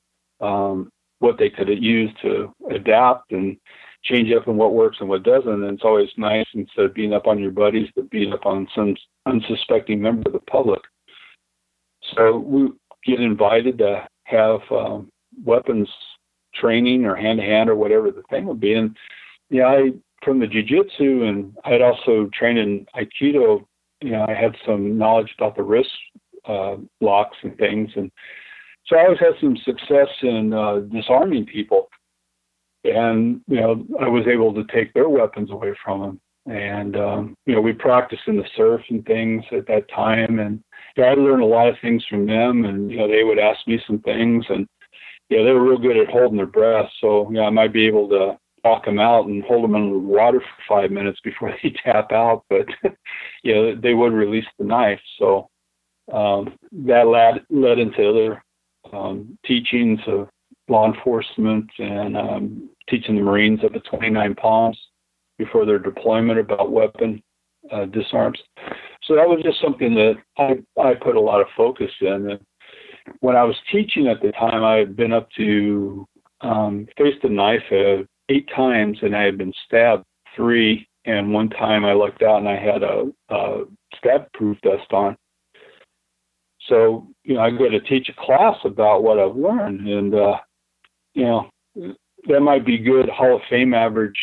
um, 0.40 0.90
what 1.20 1.39
they 1.39 1.51
could 1.51 1.69
use 1.69 2.10
to 2.23 2.52
adapt 2.70 3.32
and 3.32 3.56
change 4.05 4.33
up 4.33 4.49
in 4.49 4.57
what 4.57 4.75
works 4.75 4.99
and 5.01 5.09
what 5.09 5.23
doesn't. 5.23 5.49
And 5.65 5.75
it's 5.75 5.85
always 5.85 6.09
nice 6.16 6.47
instead 6.55 6.87
of 6.87 6.95
beating 6.95 7.15
up 7.15 7.27
on 7.27 7.39
your 7.39 7.51
buddies 7.51 7.89
to 7.95 8.03
beat 8.03 8.33
up 8.33 8.47
on 8.47 8.69
some 8.75 8.97
unsuspecting 9.27 10.01
member 10.01 10.29
of 10.29 10.33
the 10.33 10.41
public. 10.41 10.81
So 12.15 12.39
we 12.39 12.70
get 13.05 13.20
invited 13.20 13.79
to 13.79 14.07
have 14.25 14.61
um, 14.70 15.11
weapons 15.45 15.89
training 16.55 17.05
or 17.05 17.15
hand 17.15 17.39
to 17.39 17.45
hand 17.45 17.69
or 17.69 17.77
whatever 17.77 18.11
the 18.11 18.23
thing 18.31 18.47
would 18.47 18.61
be. 18.61 18.75
And 18.75 18.97
yeah, 19.51 19.66
I 19.66 19.91
from 20.25 20.41
the 20.41 20.47
jujitsu 20.47 21.29
and 21.29 21.57
I 21.65 21.70
had 21.70 21.83
also 21.83 22.29
trained 22.33 22.59
in 22.59 22.87
aikido. 22.97 23.65
You 24.01 24.11
know, 24.11 24.27
I 24.29 24.35
had 24.35 24.57
some 24.66 24.97
knowledge 24.97 25.33
about 25.37 25.57
the 25.57 25.62
wrist 25.62 25.91
uh, 26.47 26.77
locks 27.01 27.37
and 27.43 27.57
things, 27.59 27.91
and 27.97 28.11
so 28.87 28.97
I 28.97 29.05
always 29.05 29.19
had 29.19 29.35
some 29.41 29.57
success 29.57 30.09
in 30.23 30.53
uh, 30.53 30.81
disarming 30.93 31.47
people 31.47 31.89
and 32.85 33.41
you 33.49 33.61
know 33.61 33.85
I 34.01 34.09
was 34.09 34.27
able 34.27 34.55
to 34.55 34.65
take 34.73 34.93
their 34.95 35.09
weapons 35.09 35.51
away 35.51 35.75
from 35.85 36.01
them. 36.01 36.21
And 36.47 36.97
um, 36.97 37.35
you 37.47 37.55
know 37.55 37.61
we 37.61 37.73
practiced 37.73 38.23
in 38.27 38.37
the 38.37 38.49
surf 38.57 38.81
and 38.89 39.05
things 39.05 39.45
at 39.53 39.67
that 39.67 39.89
time, 39.91 40.39
and 40.39 40.63
you 40.97 41.03
know, 41.03 41.11
I 41.11 41.15
learned 41.15 41.43
a 41.43 41.47
lot 41.47 41.69
of 41.69 41.77
things 41.83 42.05
from 42.09 42.27
them. 42.27 42.65
And 42.65 42.91
you 42.91 42.99
know 42.99 43.09
they 43.09 43.25
would 43.25 43.39
ask 43.39 43.67
me 43.67 43.81
some 43.87 44.01
things, 44.01 44.45
and 44.49 44.67
yeah, 45.29 45.43
they 45.43 45.53
were 45.53 45.69
real 45.69 45.79
good 45.79 45.99
at 45.99 46.09
holding 46.09 46.39
their 46.39 46.47
breath. 46.47 46.89
So 47.01 47.29
you 47.29 47.37
know 47.37 47.45
I 47.45 47.51
might 47.51 47.73
be 47.73 47.87
able 47.87 48.09
to 48.11 48.39
walk 48.65 48.85
them 48.85 48.99
out 48.99 49.27
and 49.27 49.45
hold 49.45 49.65
them 49.65 49.77
in 49.77 49.93
the 49.93 49.99
water 49.99 50.41
for 50.41 50.81
five 50.81 50.91
minutes 50.91 51.21
before 51.25 51.55
they 51.63 51.75
tap 51.85 52.13
out, 52.13 52.45
but 52.49 52.67
you 53.43 53.55
know 53.55 53.75
they 53.75 53.95
would 53.95 54.13
release 54.13 54.47
the 54.59 54.65
knife. 54.65 55.01
So 55.19 55.49
um, 56.13 56.57
that 56.73 57.07
led 57.07 57.45
led 57.51 57.79
into 57.79 58.09
other 58.09 58.43
um, 58.93 59.39
teachings 59.45 60.01
of 60.07 60.29
law 60.69 60.93
enforcement 60.93 61.70
and 61.78 62.16
um, 62.16 62.70
teaching 62.89 63.16
the 63.16 63.23
Marines 63.23 63.61
up 63.65 63.73
the 63.73 63.81
29 63.81 64.35
Palms 64.35 64.78
before 65.39 65.65
their 65.65 65.78
deployment 65.78 66.39
about 66.39 66.70
weapon 66.70 67.23
uh, 67.73 67.86
disarms. 67.86 68.39
So 69.05 69.15
that 69.15 69.28
was 69.28 69.40
just 69.43 69.61
something 69.61 69.95
that 69.95 70.15
I, 70.36 70.59
I 70.81 70.95
put 70.95 71.16
a 71.16 71.20
lot 71.20 71.40
of 71.40 71.47
focus 71.57 71.90
in. 72.01 72.31
And 72.31 72.40
when 73.20 73.36
I 73.36 73.45
was 73.45 73.57
teaching 73.70 74.09
at 74.09 74.20
the 74.20 74.32
time, 74.32 74.65
I 74.65 74.77
had 74.77 74.97
been 74.97 75.12
up 75.12 75.28
to 75.36 76.07
um, 76.40 76.86
faced 76.97 77.24
a 77.24 77.28
knife 77.28 77.62
uh, 77.73 78.05
eight 78.28 78.49
times, 78.55 78.99
and 79.03 79.16
I 79.16 79.23
had 79.23 79.39
been 79.39 79.53
stabbed 79.66 80.05
three. 80.36 80.89
And 81.05 81.32
one 81.32 81.49
time 81.49 81.85
I 81.85 81.95
looked 81.95 82.23
out 82.23 82.39
and 82.39 82.49
I 82.49 82.57
had 82.57 82.82
a, 82.82 83.11
a 83.31 83.65
stab-proof 83.97 84.59
vest 84.62 84.93
on. 84.93 85.16
So 86.69 87.09
you 87.24 87.35
know, 87.35 87.40
I 87.40 87.51
go 87.51 87.69
to 87.69 87.81
teach 87.81 88.11
a 88.11 88.24
class 88.24 88.57
about 88.65 89.03
what 89.03 89.19
I've 89.19 89.36
learned, 89.36 89.89
and 89.89 90.15
uh, 90.15 90.36
you 91.14 91.24
know, 91.24 91.51
that 92.28 92.40
might 92.40 92.66
be 92.66 92.78
good 92.78 93.09
Hall 93.09 93.36
of 93.36 93.43
Fame 93.48 93.74
average, 93.74 94.18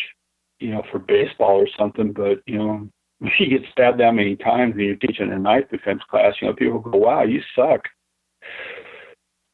you 0.60 0.70
know, 0.70 0.82
for 0.90 0.98
baseball 0.98 1.56
or 1.56 1.68
something. 1.78 2.12
But 2.12 2.42
you 2.46 2.58
know, 2.58 2.88
if 3.20 3.32
you 3.38 3.58
get 3.58 3.68
stabbed 3.72 4.00
that 4.00 4.14
many 4.14 4.36
times 4.36 4.72
and 4.72 4.82
you're 4.82 4.96
teaching 4.96 5.32
a 5.32 5.38
knife 5.38 5.68
defense 5.70 6.02
class, 6.10 6.34
you 6.40 6.48
know, 6.48 6.54
people 6.54 6.78
go, 6.78 6.98
"Wow, 6.98 7.22
you 7.22 7.40
suck." 7.54 7.82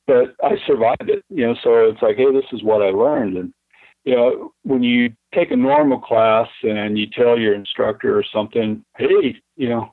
But 0.06 0.34
I 0.42 0.56
survived 0.66 1.08
it, 1.08 1.24
you 1.28 1.46
know. 1.46 1.54
So 1.62 1.88
it's 1.88 2.02
like, 2.02 2.16
hey, 2.16 2.32
this 2.32 2.44
is 2.52 2.62
what 2.62 2.82
I 2.82 2.90
learned, 2.90 3.36
and 3.36 3.54
you 4.04 4.16
know, 4.16 4.52
when 4.62 4.82
you 4.82 5.10
take 5.34 5.50
a 5.50 5.56
normal 5.56 5.98
class 5.98 6.48
and 6.62 6.98
you 6.98 7.06
tell 7.06 7.38
your 7.38 7.54
instructor 7.54 8.18
or 8.18 8.24
something, 8.32 8.84
hey, 8.96 9.36
you 9.56 9.68
know, 9.68 9.92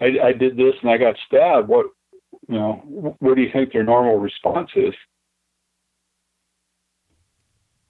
I, 0.00 0.28
I 0.28 0.32
did 0.32 0.56
this 0.56 0.74
and 0.82 0.90
I 0.90 0.98
got 0.98 1.16
stabbed. 1.26 1.68
What, 1.68 1.86
you 2.48 2.54
know, 2.56 3.16
what 3.20 3.36
do 3.36 3.42
you 3.42 3.50
think 3.52 3.72
their 3.72 3.84
normal 3.84 4.18
response 4.18 4.70
is? 4.76 4.94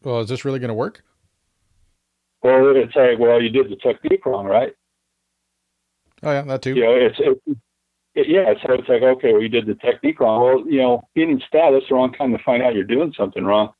Well, 0.05 0.21
is 0.21 0.29
this 0.29 0.45
really 0.45 0.59
going 0.59 0.69
to 0.69 0.75
work? 0.75 1.03
Well, 2.43 2.77
it's 2.77 2.95
like, 2.95 3.19
well, 3.19 3.41
you 3.41 3.49
did 3.49 3.71
the 3.71 3.77
technique 3.77 4.27
wrong, 4.27 4.45
right? 4.45 4.75
Oh 6.23 6.31
yeah, 6.31 6.43
that 6.43 6.63
too. 6.63 6.75
You 6.75 6.85
know, 6.85 6.95
it's 6.95 7.19
it, 7.19 7.59
it, 8.15 8.29
yeah. 8.29 8.53
So 8.63 8.75
it's 8.75 8.89
like, 8.89 9.03
okay, 9.03 9.33
well, 9.33 9.43
you 9.43 9.49
did 9.49 9.67
the 9.67 9.75
technique 9.75 10.21
wrong. 10.21 10.43
Well, 10.43 10.71
you 10.71 10.81
know, 10.81 11.03
getting 11.17 11.41
stabbed 11.47 11.75
that's 11.75 11.89
the 11.89 11.95
wrong 11.95 12.13
time 12.13 12.33
to 12.33 12.43
find 12.45 12.63
out 12.63 12.75
you're 12.75 12.85
doing 12.85 13.15
something 13.17 13.45
wrong. 13.45 13.73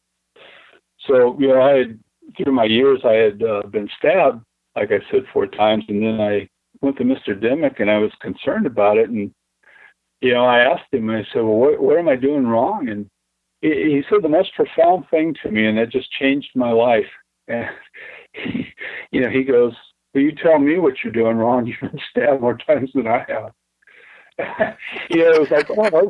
So 1.07 1.37
you 1.39 1.49
know, 1.49 1.61
I 1.61 1.79
had 1.79 2.01
through 2.37 2.53
my 2.53 2.65
years, 2.65 3.01
I 3.05 3.13
had 3.13 3.43
uh, 3.43 3.63
been 3.69 3.89
stabbed, 3.99 4.43
like 4.77 4.91
I 4.91 5.01
said, 5.11 5.25
four 5.33 5.47
times, 5.47 5.85
and 5.89 6.03
then 6.03 6.21
I 6.21 6.49
went 6.81 6.97
to 6.99 7.05
Mr. 7.05 7.39
Dimmick, 7.39 7.81
and 7.81 7.91
I 7.91 7.99
was 7.99 8.13
concerned 8.21 8.67
about 8.67 8.97
it, 8.97 9.11
and 9.11 9.31
you 10.21 10.33
know, 10.33 10.47
I 10.47 10.61
asked 10.61 10.93
him, 10.93 11.11
I 11.11 11.23
said, 11.33 11.43
well, 11.43 11.57
what, 11.57 11.81
what 11.81 11.99
am 11.99 12.09
I 12.09 12.17
doing 12.17 12.47
wrong? 12.47 12.89
And 12.89 13.11
he 13.69 14.03
said 14.09 14.23
the 14.23 14.29
most 14.29 14.55
profound 14.55 15.09
thing 15.11 15.35
to 15.43 15.51
me, 15.51 15.67
and 15.67 15.79
it 15.79 15.91
just 15.91 16.11
changed 16.13 16.51
my 16.55 16.71
life. 16.71 17.07
And 17.49 17.69
he, 18.33 18.67
you 19.11 19.21
know, 19.21 19.31
he 19.31 19.45
goes, 19.45 19.75
"Will 20.15 20.23
you 20.23 20.33
tell 20.33 20.59
me 20.59 20.79
what 20.79 21.03
you're 21.03 21.13
doing 21.13 21.37
wrong? 21.37 21.67
You've 21.81 21.81
been 21.81 22.01
stabbed 22.11 22.41
more 22.41 22.59
times 22.59 22.91
than 22.95 23.07
I 23.07 23.25
have." 23.29 23.53
you 25.11 25.19
know, 25.19 25.33
it 25.33 25.41
was 25.41 25.51
like, 25.51 25.71
oh, 25.71 26.09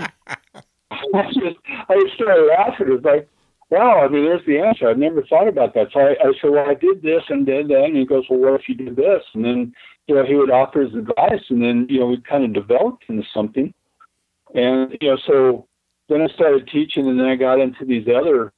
I 1.14 1.26
just, 1.26 1.56
I 1.66 2.00
just 2.00 2.14
started 2.14 2.46
laughing. 2.46 2.88
It 2.88 2.92
was 2.92 3.04
like, 3.04 3.28
wow, 3.70 4.00
I 4.00 4.08
mean, 4.08 4.24
there's 4.24 4.46
the 4.46 4.58
answer. 4.58 4.88
I've 4.88 4.98
never 4.98 5.22
thought 5.22 5.48
about 5.48 5.74
that. 5.74 5.88
So 5.92 6.00
I, 6.00 6.12
I 6.12 6.32
said, 6.40 6.50
well, 6.50 6.68
I 6.68 6.74
did 6.74 7.02
this 7.02 7.22
and 7.28 7.44
did 7.44 7.68
that. 7.68 7.84
And 7.84 7.96
he 7.96 8.06
goes, 8.06 8.24
well, 8.30 8.38
what 8.38 8.60
if 8.60 8.68
you 8.68 8.74
did 8.74 8.96
this? 8.96 9.22
And 9.34 9.44
then, 9.44 9.74
you 10.06 10.14
know, 10.14 10.24
he 10.24 10.34
would 10.34 10.50
offer 10.50 10.82
his 10.82 10.94
advice, 10.94 11.44
and 11.50 11.62
then, 11.62 11.86
you 11.88 12.00
know, 12.00 12.06
we 12.06 12.20
kind 12.20 12.44
of 12.44 12.52
developed 12.52 13.04
into 13.08 13.24
something. 13.32 13.72
And, 14.54 14.96
you 15.00 15.10
know, 15.10 15.18
so 15.26 15.66
then 16.08 16.22
I 16.22 16.26
started 16.34 16.68
teaching, 16.68 17.08
and 17.08 17.18
then 17.18 17.26
I 17.26 17.36
got 17.36 17.60
into 17.60 17.84
these 17.84 18.06
other 18.08 18.52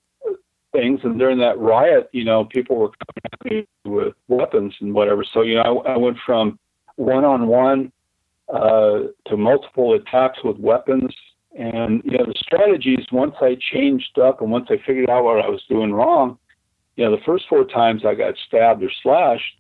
things. 0.73 1.01
And 1.05 1.19
during 1.19 1.39
that 1.39 1.59
riot, 1.59 2.09
you 2.13 2.25
know, 2.25 2.45
people 2.45 2.77
were 2.77 2.89
coming 2.89 3.23
at 3.33 3.45
me 3.45 3.67
with 3.85 4.15
weapons 4.29 4.75
and 4.81 4.93
whatever. 4.93 5.25
So, 5.33 5.43
you 5.43 5.55
know, 5.57 5.83
I, 5.87 5.93
I 5.93 5.97
went 5.97 6.19
from 6.25 6.59
one 6.97 7.25
on 7.25 7.47
one 7.47 7.93
to 8.49 9.37
multiple 9.37 9.95
attacks 9.95 10.39
with 10.45 10.59
weapons. 10.59 11.15
And, 11.59 12.03
you 12.05 12.19
know, 12.19 12.27
the 12.27 12.35
strategies, 12.37 13.07
once 13.11 13.35
I 13.41 13.57
changed 13.73 14.19
up 14.19 14.43
and 14.43 14.51
once 14.51 14.67
I 14.69 14.77
figured 14.87 15.09
out 15.09 15.25
what 15.25 15.43
I 15.45 15.49
was 15.49 15.63
doing 15.69 15.93
wrong, 15.93 16.39
you 16.97 17.05
know, 17.05 17.11
the 17.11 17.23
first 17.25 17.45
four 17.49 17.65
times 17.65 18.05
I 18.05 18.15
got 18.15 18.35
stabbed 18.47 18.83
or 18.83 18.91
slashed, 19.03 19.59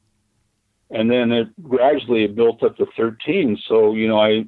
and 0.90 1.10
then 1.10 1.32
it 1.32 1.48
gradually 1.62 2.26
built 2.26 2.62
up 2.62 2.76
to 2.76 2.86
13. 2.96 3.58
So, 3.66 3.94
you 3.94 4.08
know, 4.08 4.20
I 4.20 4.44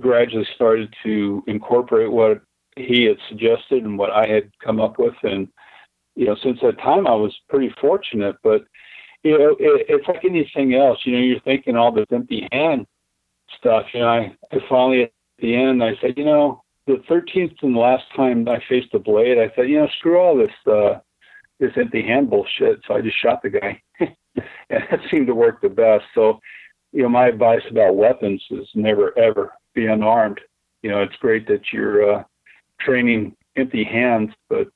gradually 0.00 0.46
started 0.54 0.94
to 1.04 1.42
incorporate 1.46 2.10
what 2.10 2.42
he 2.76 3.04
had 3.04 3.16
suggested 3.28 3.84
and 3.84 3.98
what 3.98 4.10
I 4.10 4.26
had 4.26 4.50
come 4.62 4.80
up 4.80 4.98
with. 4.98 5.14
And, 5.22 5.48
you 6.14 6.26
know, 6.26 6.36
since 6.42 6.60
that 6.62 6.78
time, 6.78 7.06
I 7.06 7.14
was 7.14 7.34
pretty 7.48 7.74
fortunate. 7.80 8.36
But, 8.42 8.64
you 9.22 9.38
know, 9.38 9.56
it, 9.58 9.86
it's 9.88 10.06
like 10.06 10.24
anything 10.24 10.74
else. 10.74 10.98
You 11.04 11.12
know, 11.12 11.24
you're 11.24 11.40
thinking 11.40 11.76
all 11.76 11.92
this 11.92 12.06
empty 12.12 12.46
hand 12.52 12.86
stuff. 13.58 13.86
You 13.92 14.00
know, 14.00 14.08
I, 14.08 14.36
I 14.52 14.58
finally, 14.68 15.04
at 15.04 15.12
the 15.38 15.56
end, 15.56 15.82
I 15.82 15.92
said, 16.00 16.14
you 16.16 16.24
know, 16.24 16.62
the 16.86 17.02
13th 17.10 17.56
and 17.62 17.74
the 17.74 17.80
last 17.80 18.04
time 18.14 18.48
I 18.48 18.62
faced 18.68 18.94
a 18.94 18.98
blade, 18.98 19.38
I 19.38 19.52
said, 19.56 19.68
you 19.68 19.80
know, 19.80 19.88
screw 19.98 20.18
all 20.18 20.36
this, 20.36 20.52
uh, 20.70 21.00
this 21.58 21.72
empty 21.76 22.02
hand 22.02 22.30
bullshit. 22.30 22.80
So 22.86 22.94
I 22.94 23.00
just 23.00 23.20
shot 23.20 23.42
the 23.42 23.50
guy. 23.50 23.82
and 23.98 24.14
that 24.70 25.00
seemed 25.10 25.26
to 25.26 25.34
work 25.34 25.62
the 25.62 25.68
best. 25.68 26.04
So, 26.14 26.40
you 26.92 27.02
know, 27.02 27.08
my 27.08 27.26
advice 27.26 27.62
about 27.70 27.96
weapons 27.96 28.42
is 28.50 28.68
never, 28.74 29.18
ever 29.18 29.54
be 29.74 29.86
unarmed. 29.86 30.40
You 30.82 30.90
know, 30.90 31.02
it's 31.02 31.16
great 31.16 31.48
that 31.48 31.72
you're, 31.72 32.18
uh, 32.18 32.22
training 32.80 33.36
empty 33.56 33.84
hands, 33.84 34.30
but 34.48 34.68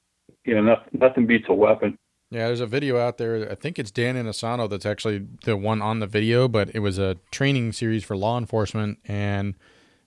you 0.45 0.55
know, 0.55 0.63
nothing, 0.63 0.99
nothing 1.01 1.27
beats 1.27 1.47
a 1.49 1.55
weapon. 1.55 1.99
Yeah, 2.31 2.47
there's 2.47 2.61
a 2.61 2.67
video 2.67 2.99
out 2.99 3.19
there. 3.19 3.51
I 3.51 3.57
think 3.57 3.79
it's 3.79 3.91
Dan 3.91 4.15
Inosanto 4.15 4.71
that's 4.71 4.87
actually 4.87 5.27
the 5.45 5.57
one 5.57 5.83
on 5.83 5.99
the 5.99 6.07
video, 6.07 6.47
but 6.47 6.71
it 6.75 6.79
was 6.79 6.97
a 6.97 7.17
training 7.33 7.73
series 7.73 8.05
for 8.05 8.17
law 8.17 8.39
enforcement. 8.39 8.99
And 9.05 9.55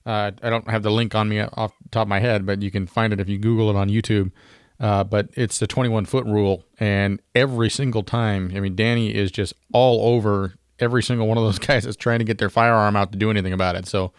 uh, 0.06 0.32
I 0.42 0.50
don't 0.50 0.70
have 0.70 0.84
the 0.84 0.92
link 0.92 1.14
on 1.16 1.28
me 1.28 1.42
off 1.42 1.74
the 1.84 1.90
top 1.90 2.04
of 2.04 2.08
my 2.08 2.20
head, 2.20 2.46
but 2.46 2.62
you 2.62 2.72
can 2.72 2.88
find 2.88 3.12
it 3.12 3.20
if 3.20 3.28
you 3.28 3.38
Google 3.38 3.70
it 3.70 3.76
on 3.76 3.90
YouTube. 3.90 4.32
Uh, 4.80 5.04
but 5.04 5.30
it's 5.34 5.60
the 5.60 5.68
21 5.68 6.06
foot 6.06 6.26
rule. 6.26 6.64
And 6.80 7.22
every 7.36 7.70
single 7.70 8.04
time, 8.04 8.52
I 8.56 8.62
mean, 8.62 8.76
Danny 8.76 9.14
is 9.14 9.30
just 9.30 9.54
all 9.74 10.16
over 10.16 10.56
every 10.80 11.04
single 11.04 11.28
one 11.28 11.38
of 11.38 11.44
those 11.44 11.60
guys 11.68 11.84
that's 11.84 11.98
trying 11.98 12.20
to 12.20 12.26
get 12.26 12.38
their 12.38 12.50
firearm 12.50 12.96
out 12.96 13.12
to 13.12 13.18
do 13.18 13.30
anything 13.30 13.54
about 13.54 13.76
it. 13.76 13.86
So 13.86 14.14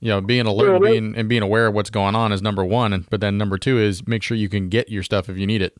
you 0.00 0.08
know, 0.08 0.20
being 0.20 0.46
alert 0.46 0.76
and 0.76 0.84
being, 0.84 1.16
and 1.16 1.28
being 1.28 1.42
aware 1.42 1.66
of 1.66 1.74
what's 1.74 1.90
going 1.90 2.14
on 2.14 2.32
is 2.32 2.42
number 2.42 2.64
one. 2.64 2.92
And, 2.92 3.08
but 3.10 3.20
then 3.20 3.38
number 3.38 3.58
two 3.58 3.78
is 3.78 4.06
make 4.06 4.22
sure 4.22 4.36
you 4.36 4.48
can 4.48 4.68
get 4.68 4.88
your 4.88 5.02
stuff 5.02 5.28
if 5.28 5.36
you 5.36 5.46
need 5.46 5.62
it. 5.62 5.76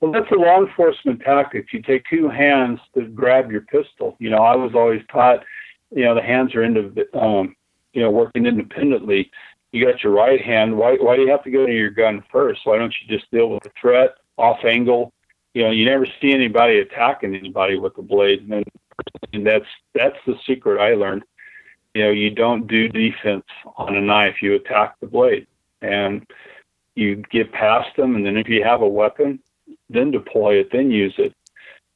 Well, 0.00 0.10
that's 0.10 0.30
a 0.32 0.34
law 0.34 0.58
enforcement 0.58 1.20
tactic. 1.20 1.72
You 1.72 1.80
take 1.80 2.02
two 2.10 2.28
hands 2.28 2.80
to 2.94 3.06
grab 3.06 3.52
your 3.52 3.60
pistol. 3.60 4.16
You 4.18 4.30
know, 4.30 4.38
I 4.38 4.56
was 4.56 4.72
always 4.74 5.00
taught, 5.10 5.44
you 5.94 6.04
know, 6.04 6.14
the 6.14 6.22
hands 6.22 6.54
are 6.54 6.64
into, 6.64 7.06
um, 7.14 7.54
you 7.92 8.02
know, 8.02 8.10
working 8.10 8.46
independently. 8.46 9.30
You 9.70 9.86
got 9.86 10.02
your 10.02 10.12
right 10.12 10.40
hand. 10.40 10.76
Why, 10.76 10.96
why 10.96 11.16
do 11.16 11.22
you 11.22 11.30
have 11.30 11.44
to 11.44 11.50
go 11.50 11.66
to 11.66 11.72
your 11.72 11.90
gun 11.90 12.24
first? 12.32 12.62
Why 12.64 12.78
don't 12.78 12.92
you 13.00 13.16
just 13.16 13.30
deal 13.30 13.48
with 13.48 13.62
the 13.62 13.70
threat 13.80 14.16
off 14.38 14.58
angle? 14.64 15.12
You 15.54 15.64
know, 15.64 15.70
you 15.70 15.84
never 15.84 16.06
see 16.20 16.32
anybody 16.32 16.80
attacking 16.80 17.34
anybody 17.34 17.78
with 17.78 17.96
a 17.98 18.02
blade, 18.02 18.40
and, 18.40 18.50
then, 18.50 18.64
and 19.34 19.46
that's 19.46 19.66
that's 19.94 20.16
the 20.26 20.34
secret 20.46 20.80
I 20.80 20.94
learned 20.94 21.22
you 21.94 22.04
know, 22.04 22.10
you 22.10 22.30
don't 22.30 22.66
do 22.66 22.88
defense 22.88 23.44
on 23.76 23.96
a 23.96 24.00
knife. 24.00 24.36
You 24.40 24.54
attack 24.54 24.94
the 25.00 25.06
blade, 25.06 25.46
and 25.82 26.26
you 26.94 27.22
get 27.30 27.52
past 27.52 27.94
them. 27.96 28.16
And 28.16 28.24
then 28.24 28.36
if 28.36 28.48
you 28.48 28.62
have 28.64 28.82
a 28.82 28.88
weapon, 28.88 29.40
then 29.90 30.10
deploy 30.10 30.54
it, 30.54 30.68
then 30.72 30.90
use 30.90 31.14
it. 31.18 31.34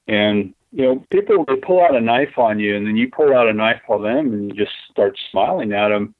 And 0.06 0.54
you 0.72 0.82
know, 0.82 1.04
people 1.10 1.44
they 1.48 1.56
pull 1.56 1.82
out 1.82 1.96
a 1.96 2.00
knife 2.00 2.36
on 2.36 2.58
you, 2.58 2.76
and 2.76 2.86
then 2.86 2.96
you 2.96 3.10
pull 3.10 3.34
out 3.34 3.48
a 3.48 3.52
knife 3.52 3.80
on 3.88 4.02
them, 4.02 4.32
and 4.32 4.50
you 4.50 4.64
just 4.64 4.76
start 4.90 5.18
smiling 5.30 5.72
at 5.72 5.88
them. 5.88 6.14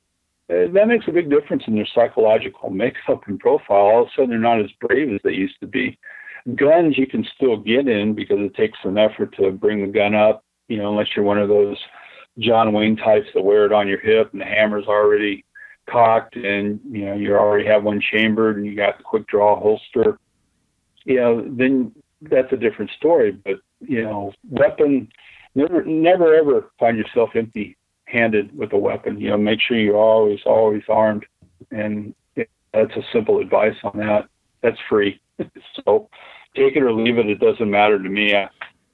Eh, 0.49 0.69
that 0.73 0.89
makes 0.89 1.09
a 1.09 1.13
big 1.13 1.29
difference 1.29 1.65
in 1.67 1.75
their 1.75 1.89
psychological 1.95 2.71
makeup 2.71 3.23
and 3.27 3.39
profile. 3.39 3.77
All 3.77 4.03
of 4.03 4.09
a 4.09 4.11
sudden, 4.13 4.31
they're 4.31 4.39
not 4.39 4.61
as 4.61 4.71
brave 4.81 5.13
as 5.13 5.21
they 5.23 5.33
used 5.33 5.61
to 5.61 5.67
be. 5.67 5.99
Guns 6.55 6.97
you 6.97 7.07
can 7.07 7.27
still 7.35 7.57
get 7.57 7.89
in 7.89 8.15
because 8.15 8.39
it 8.39 8.55
takes 8.55 8.79
some 8.83 8.97
effort 8.97 9.37
to 9.37 9.51
bring 9.51 9.81
the 9.83 9.93
gun 9.93 10.15
up. 10.15 10.45
You 10.69 10.79
know, 10.79 10.91
unless 10.91 11.09
you're 11.15 11.25
one 11.25 11.39
of 11.39 11.49
those 11.49 11.77
John 12.39 12.73
Wayne 12.73 12.97
types 12.97 13.29
that 13.35 13.43
wear 13.43 13.65
it 13.65 13.73
on 13.73 13.89
your 13.89 14.01
hip 14.01 14.33
and 14.33 14.41
the 14.41 14.45
hammer's 14.45 14.87
already 14.87 15.45
cocked 15.89 16.37
and 16.37 16.81
you 16.91 17.05
know 17.07 17.15
you 17.15 17.35
already 17.35 17.67
have 17.67 17.85
one 17.85 18.01
chambered 18.01 18.57
and 18.57 18.67
you 18.67 18.75
got 18.75 18.99
the 18.99 19.05
quick 19.05 19.27
draw 19.27 19.59
holster. 19.59 20.19
You 21.05 21.17
know 21.17 21.45
then 21.49 21.93
that's 22.23 22.53
a 22.53 22.57
different 22.57 22.91
story 22.93 23.33
but 23.45 23.57
you 23.81 24.03
know 24.03 24.33
weapon 24.51 25.09
never 25.55 25.85
never 25.85 26.35
ever 26.35 26.71
find 26.79 26.97
yourself 26.97 27.31
empty 27.35 27.77
handed 28.07 28.57
with 28.57 28.73
a 28.73 28.79
weapon. 28.79 29.21
You 29.21 29.31
know 29.31 29.39
make 29.39 29.61
sure 29.61 29.79
you're 29.79 29.97
always 29.97 30.41
always 30.45 30.83
armed 30.89 31.25
and 31.71 32.15
that's 32.73 32.95
a 32.97 33.03
simple 33.13 33.39
advice 33.39 33.77
on 33.85 33.99
that. 33.99 34.29
That's 34.63 34.79
free. 34.89 35.21
So 35.85 36.09
take 36.57 36.75
it 36.77 36.83
or 36.83 36.93
leave 36.93 37.19
it. 37.19 37.27
It 37.27 37.39
doesn't 37.39 37.71
matter 37.71 38.03
to 38.03 38.09
me. 38.09 38.35
I 38.35 38.49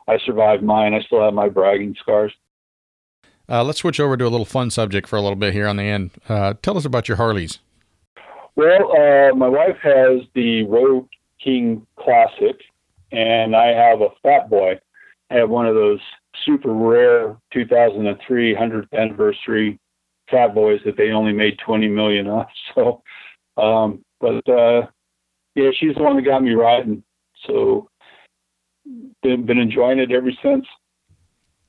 i 0.08 0.18
survived 0.26 0.64
mine. 0.64 0.92
I 0.92 1.00
still 1.02 1.22
have 1.22 1.32
my 1.32 1.48
bragging 1.48 1.94
scars 2.00 2.32
uh, 3.52 3.62
let's 3.62 3.80
switch 3.80 4.00
over 4.00 4.16
to 4.16 4.26
a 4.26 4.30
little 4.30 4.46
fun 4.46 4.70
subject 4.70 5.06
for 5.06 5.16
a 5.16 5.20
little 5.20 5.36
bit 5.36 5.52
here 5.52 5.68
on 5.68 5.76
the 5.76 5.82
end. 5.82 6.10
Uh, 6.28 6.54
tell 6.62 6.78
us 6.78 6.86
about 6.86 7.06
your 7.06 7.18
Harleys. 7.18 7.58
Well, 8.56 8.90
uh, 8.92 9.34
my 9.34 9.48
wife 9.48 9.76
has 9.82 10.22
the 10.34 10.62
Road 10.64 11.06
King 11.42 11.86
Classic, 11.96 12.56
and 13.12 13.54
I 13.54 13.68
have 13.68 14.00
a 14.00 14.08
Fat 14.22 14.48
Boy. 14.48 14.80
I 15.30 15.34
have 15.34 15.50
one 15.50 15.66
of 15.66 15.74
those 15.74 16.00
super 16.44 16.72
rare 16.72 17.36
2003 17.52 18.54
100th 18.54 18.86
anniversary 18.92 19.78
Fat 20.30 20.54
Boys 20.54 20.80
that 20.86 20.96
they 20.96 21.10
only 21.10 21.32
made 21.32 21.58
20 21.64 21.88
million 21.88 22.26
of. 22.28 22.46
So, 22.74 23.02
um, 23.58 24.02
but 24.18 24.48
uh, 24.48 24.86
yeah, 25.54 25.70
she's 25.78 25.94
the 25.94 26.02
one 26.02 26.16
that 26.16 26.22
got 26.22 26.42
me 26.42 26.52
riding. 26.52 27.02
So, 27.46 27.90
been 29.22 29.44
been 29.44 29.58
enjoying 29.58 29.98
it 29.98 30.10
ever 30.10 30.30
since. 30.42 30.64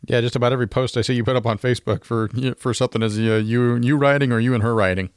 Yeah, 0.06 0.20
just 0.22 0.36
about 0.36 0.52
every 0.52 0.68
post 0.68 0.98
I 0.98 1.02
see 1.02 1.14
you 1.14 1.24
put 1.24 1.36
up 1.36 1.46
on 1.46 1.58
Facebook 1.58 2.04
for 2.04 2.30
for 2.58 2.74
something 2.74 3.02
is 3.02 3.18
uh, 3.18 3.22
you 3.22 3.78
you 3.78 3.98
riding 3.98 4.32
or 4.32 4.40
you 4.40 4.54
and 4.54 4.62
her 4.62 4.76
riding. 4.76 5.10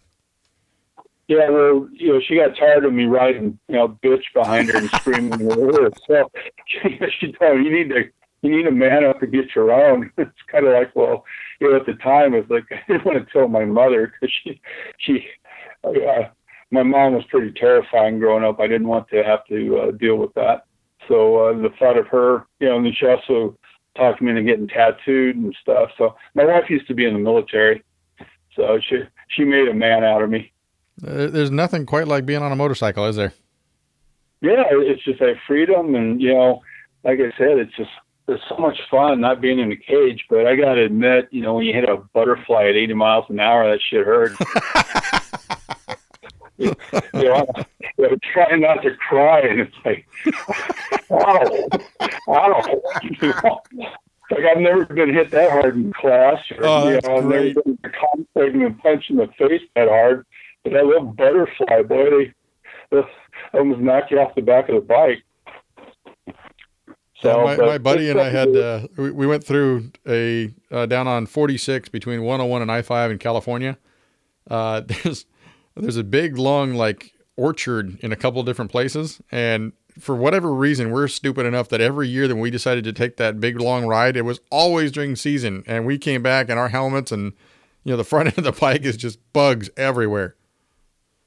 Yeah, 1.28 1.50
well, 1.50 1.88
you 1.92 2.12
know, 2.12 2.20
she 2.20 2.36
got 2.36 2.56
tired 2.56 2.84
of 2.84 2.92
me 2.92 3.04
riding, 3.04 3.58
you 3.66 3.74
know, 3.74 3.88
bitch 3.88 4.22
behind 4.32 4.70
her 4.70 4.78
and 4.78 4.90
screaming 4.94 5.40
her. 5.40 5.90
So 6.06 6.30
she, 6.66 7.00
she 7.18 7.32
told 7.32 7.58
me, 7.58 7.64
you 7.64 7.72
need 7.72 7.88
to 7.88 8.04
you 8.42 8.56
need 8.56 8.66
a 8.66 8.70
man 8.70 9.04
up 9.04 9.18
to 9.20 9.26
get 9.26 9.54
your 9.54 9.72
own. 9.72 10.10
It's 10.18 10.30
kind 10.52 10.66
of 10.66 10.72
like, 10.72 10.94
well, 10.94 11.24
you 11.60 11.70
know, 11.70 11.76
at 11.76 11.86
the 11.86 11.94
time, 11.94 12.34
it 12.34 12.48
was 12.48 12.50
like 12.50 12.64
I 12.70 12.92
didn't 12.92 13.06
want 13.06 13.26
to 13.26 13.32
tell 13.32 13.48
my 13.48 13.64
mother 13.64 14.12
because 14.12 14.32
she 14.44 14.60
she 14.98 15.26
uh, 15.82 16.28
my 16.70 16.84
mom 16.84 17.14
was 17.14 17.24
pretty 17.24 17.52
terrifying 17.52 18.20
growing 18.20 18.44
up. 18.44 18.60
I 18.60 18.68
didn't 18.68 18.88
want 18.88 19.08
to 19.08 19.24
have 19.24 19.44
to 19.46 19.78
uh, 19.78 19.90
deal 19.92 20.16
with 20.16 20.32
that. 20.34 20.66
So 21.08 21.38
uh, 21.38 21.52
the 21.54 21.70
thought 21.78 21.98
of 21.98 22.06
her, 22.08 22.44
you 22.60 22.68
know, 22.68 22.76
and 22.76 22.86
then 22.86 22.92
she 22.98 23.06
also 23.06 23.56
talked 23.96 24.22
me 24.22 24.30
into 24.30 24.42
getting 24.42 24.68
tattooed 24.68 25.36
and 25.36 25.56
stuff. 25.60 25.90
So 25.98 26.14
my 26.34 26.44
wife 26.44 26.68
used 26.68 26.86
to 26.88 26.94
be 26.94 27.06
in 27.06 27.14
the 27.14 27.20
military, 27.20 27.82
so 28.54 28.78
she 28.88 29.02
she 29.28 29.44
made 29.44 29.68
a 29.68 29.74
man 29.74 30.04
out 30.04 30.22
of 30.22 30.30
me. 30.30 30.52
There's 30.98 31.50
nothing 31.50 31.84
quite 31.84 32.08
like 32.08 32.24
being 32.24 32.42
on 32.42 32.52
a 32.52 32.56
motorcycle, 32.56 33.06
is 33.06 33.16
there? 33.16 33.34
Yeah, 34.40 34.64
it's 34.70 35.04
just 35.04 35.20
a 35.20 35.34
freedom, 35.46 35.94
and 35.94 36.20
you 36.20 36.32
know, 36.32 36.62
like 37.04 37.18
I 37.18 37.36
said, 37.36 37.58
it's 37.58 37.76
just 37.76 37.90
it's 38.28 38.42
so 38.48 38.56
much 38.56 38.78
fun 38.90 39.20
not 39.20 39.40
being 39.40 39.58
in 39.58 39.72
a 39.72 39.76
cage. 39.76 40.24
But 40.28 40.46
I 40.46 40.56
gotta 40.56 40.84
admit, 40.84 41.28
you 41.30 41.42
know, 41.42 41.54
when 41.54 41.64
you 41.64 41.72
hit 41.72 41.88
a 41.88 41.96
butterfly 42.12 42.68
at 42.68 42.76
80 42.76 42.94
miles 42.94 43.24
an 43.28 43.40
hour, 43.40 43.70
that 43.70 43.80
shit 43.88 44.04
hurt. 44.04 44.32
you 46.58 46.74
know, 47.14 47.46
I'm 47.98 48.20
trying 48.32 48.60
not 48.60 48.82
to 48.82 48.94
cry, 48.96 49.40
and 49.40 49.60
it's 49.60 49.76
like, 49.84 50.06
wow, 51.10 51.68
wow. 52.26 52.80
You 53.20 53.28
know, 53.28 53.60
like 54.30 54.44
I've 54.44 54.58
never 54.58 54.86
been 54.86 55.12
hit 55.12 55.30
that 55.30 55.50
hard 55.50 55.76
in 55.76 55.92
class, 55.92 56.38
or 56.56 56.66
oh, 56.66 56.88
you 56.88 57.00
know, 57.02 57.16
I've 57.16 57.24
never 57.24 57.62
been 57.62 57.78
contemplating 57.82 58.64
a 58.64 58.70
punch 58.70 59.04
in 59.10 59.16
the 59.16 59.28
face 59.38 59.62
that 59.74 59.88
hard. 59.88 60.26
But 60.64 60.72
that 60.72 60.84
little 60.84 61.04
butterfly, 61.04 61.82
boy, 61.82 62.10
they, 62.10 62.34
they 62.90 63.02
almost 63.54 63.80
knocked 63.80 64.10
you 64.10 64.18
off 64.18 64.34
the 64.34 64.42
back 64.42 64.68
of 64.68 64.74
the 64.74 64.80
bike. 64.80 65.22
So, 67.20 67.44
my, 67.44 67.56
my 67.56 67.78
buddy 67.78 68.10
and 68.10 68.20
I 68.20 68.28
had 68.28 68.54
uh, 68.54 68.88
we, 68.96 69.10
we 69.10 69.26
went 69.26 69.42
through 69.44 69.90
a 70.06 70.52
uh, 70.70 70.86
down 70.86 71.06
on 71.06 71.26
46 71.26 71.88
between 71.88 72.22
101 72.22 72.62
and 72.62 72.70
I-5 72.70 73.12
in 73.12 73.18
California. 73.18 73.78
Uh, 74.50 74.80
there's 74.86 75.24
there's 75.76 75.96
a 75.96 76.04
big 76.04 76.38
long 76.38 76.74
like 76.74 77.12
orchard 77.36 77.98
in 78.00 78.12
a 78.12 78.16
couple 78.16 78.42
different 78.42 78.70
places 78.70 79.20
and 79.30 79.72
for 79.98 80.14
whatever 80.14 80.52
reason 80.52 80.90
we're 80.90 81.08
stupid 81.08 81.46
enough 81.46 81.68
that 81.68 81.80
every 81.80 82.08
year 82.08 82.26
that 82.26 82.36
we 82.36 82.50
decided 82.50 82.84
to 82.84 82.92
take 82.92 83.16
that 83.16 83.40
big 83.40 83.60
long 83.60 83.86
ride 83.86 84.16
it 84.16 84.22
was 84.22 84.40
always 84.50 84.90
during 84.90 85.14
season 85.14 85.62
and 85.66 85.86
we 85.86 85.98
came 85.98 86.22
back 86.22 86.48
in 86.48 86.56
our 86.56 86.68
helmets 86.68 87.12
and 87.12 87.32
you 87.84 87.92
know 87.92 87.96
the 87.96 88.04
front 88.04 88.26
end 88.36 88.38
of 88.38 88.44
the 88.44 88.52
bike 88.52 88.82
is 88.82 88.96
just 88.96 89.18
bugs 89.32 89.68
everywhere 89.76 90.34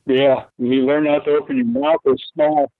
yeah 0.05 0.45
you 0.57 0.85
learn 0.85 1.03
not 1.03 1.23
to 1.25 1.31
open 1.31 1.57
your 1.57 1.65
mouth 1.65 2.01
or 2.05 2.15
small 2.33 2.71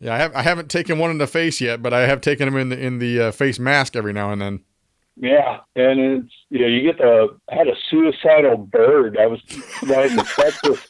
Yeah, 0.00 0.14
I 0.14 0.18
have 0.18 0.34
I 0.34 0.42
haven't 0.42 0.68
taken 0.68 0.98
one 0.98 1.12
in 1.12 1.18
the 1.18 1.28
face 1.28 1.60
yet, 1.60 1.80
but 1.80 1.94
I 1.94 2.08
have 2.08 2.20
taken 2.20 2.46
them 2.46 2.56
in 2.56 2.68
the 2.70 2.78
in 2.78 2.98
the 2.98 3.20
uh, 3.20 3.30
face 3.30 3.60
mask 3.60 3.94
every 3.94 4.12
now 4.12 4.32
and 4.32 4.42
then. 4.42 4.60
Yeah, 5.16 5.60
and 5.76 6.00
it's 6.00 6.34
you 6.50 6.58
know 6.58 6.66
you 6.66 6.82
get 6.82 6.98
the 6.98 7.38
I 7.48 7.54
had 7.54 7.68
a 7.68 7.76
suicidal 7.88 8.56
bird. 8.56 9.16
I 9.16 9.26
was 9.26 9.40
in 9.82 10.16
Texas, 10.24 10.84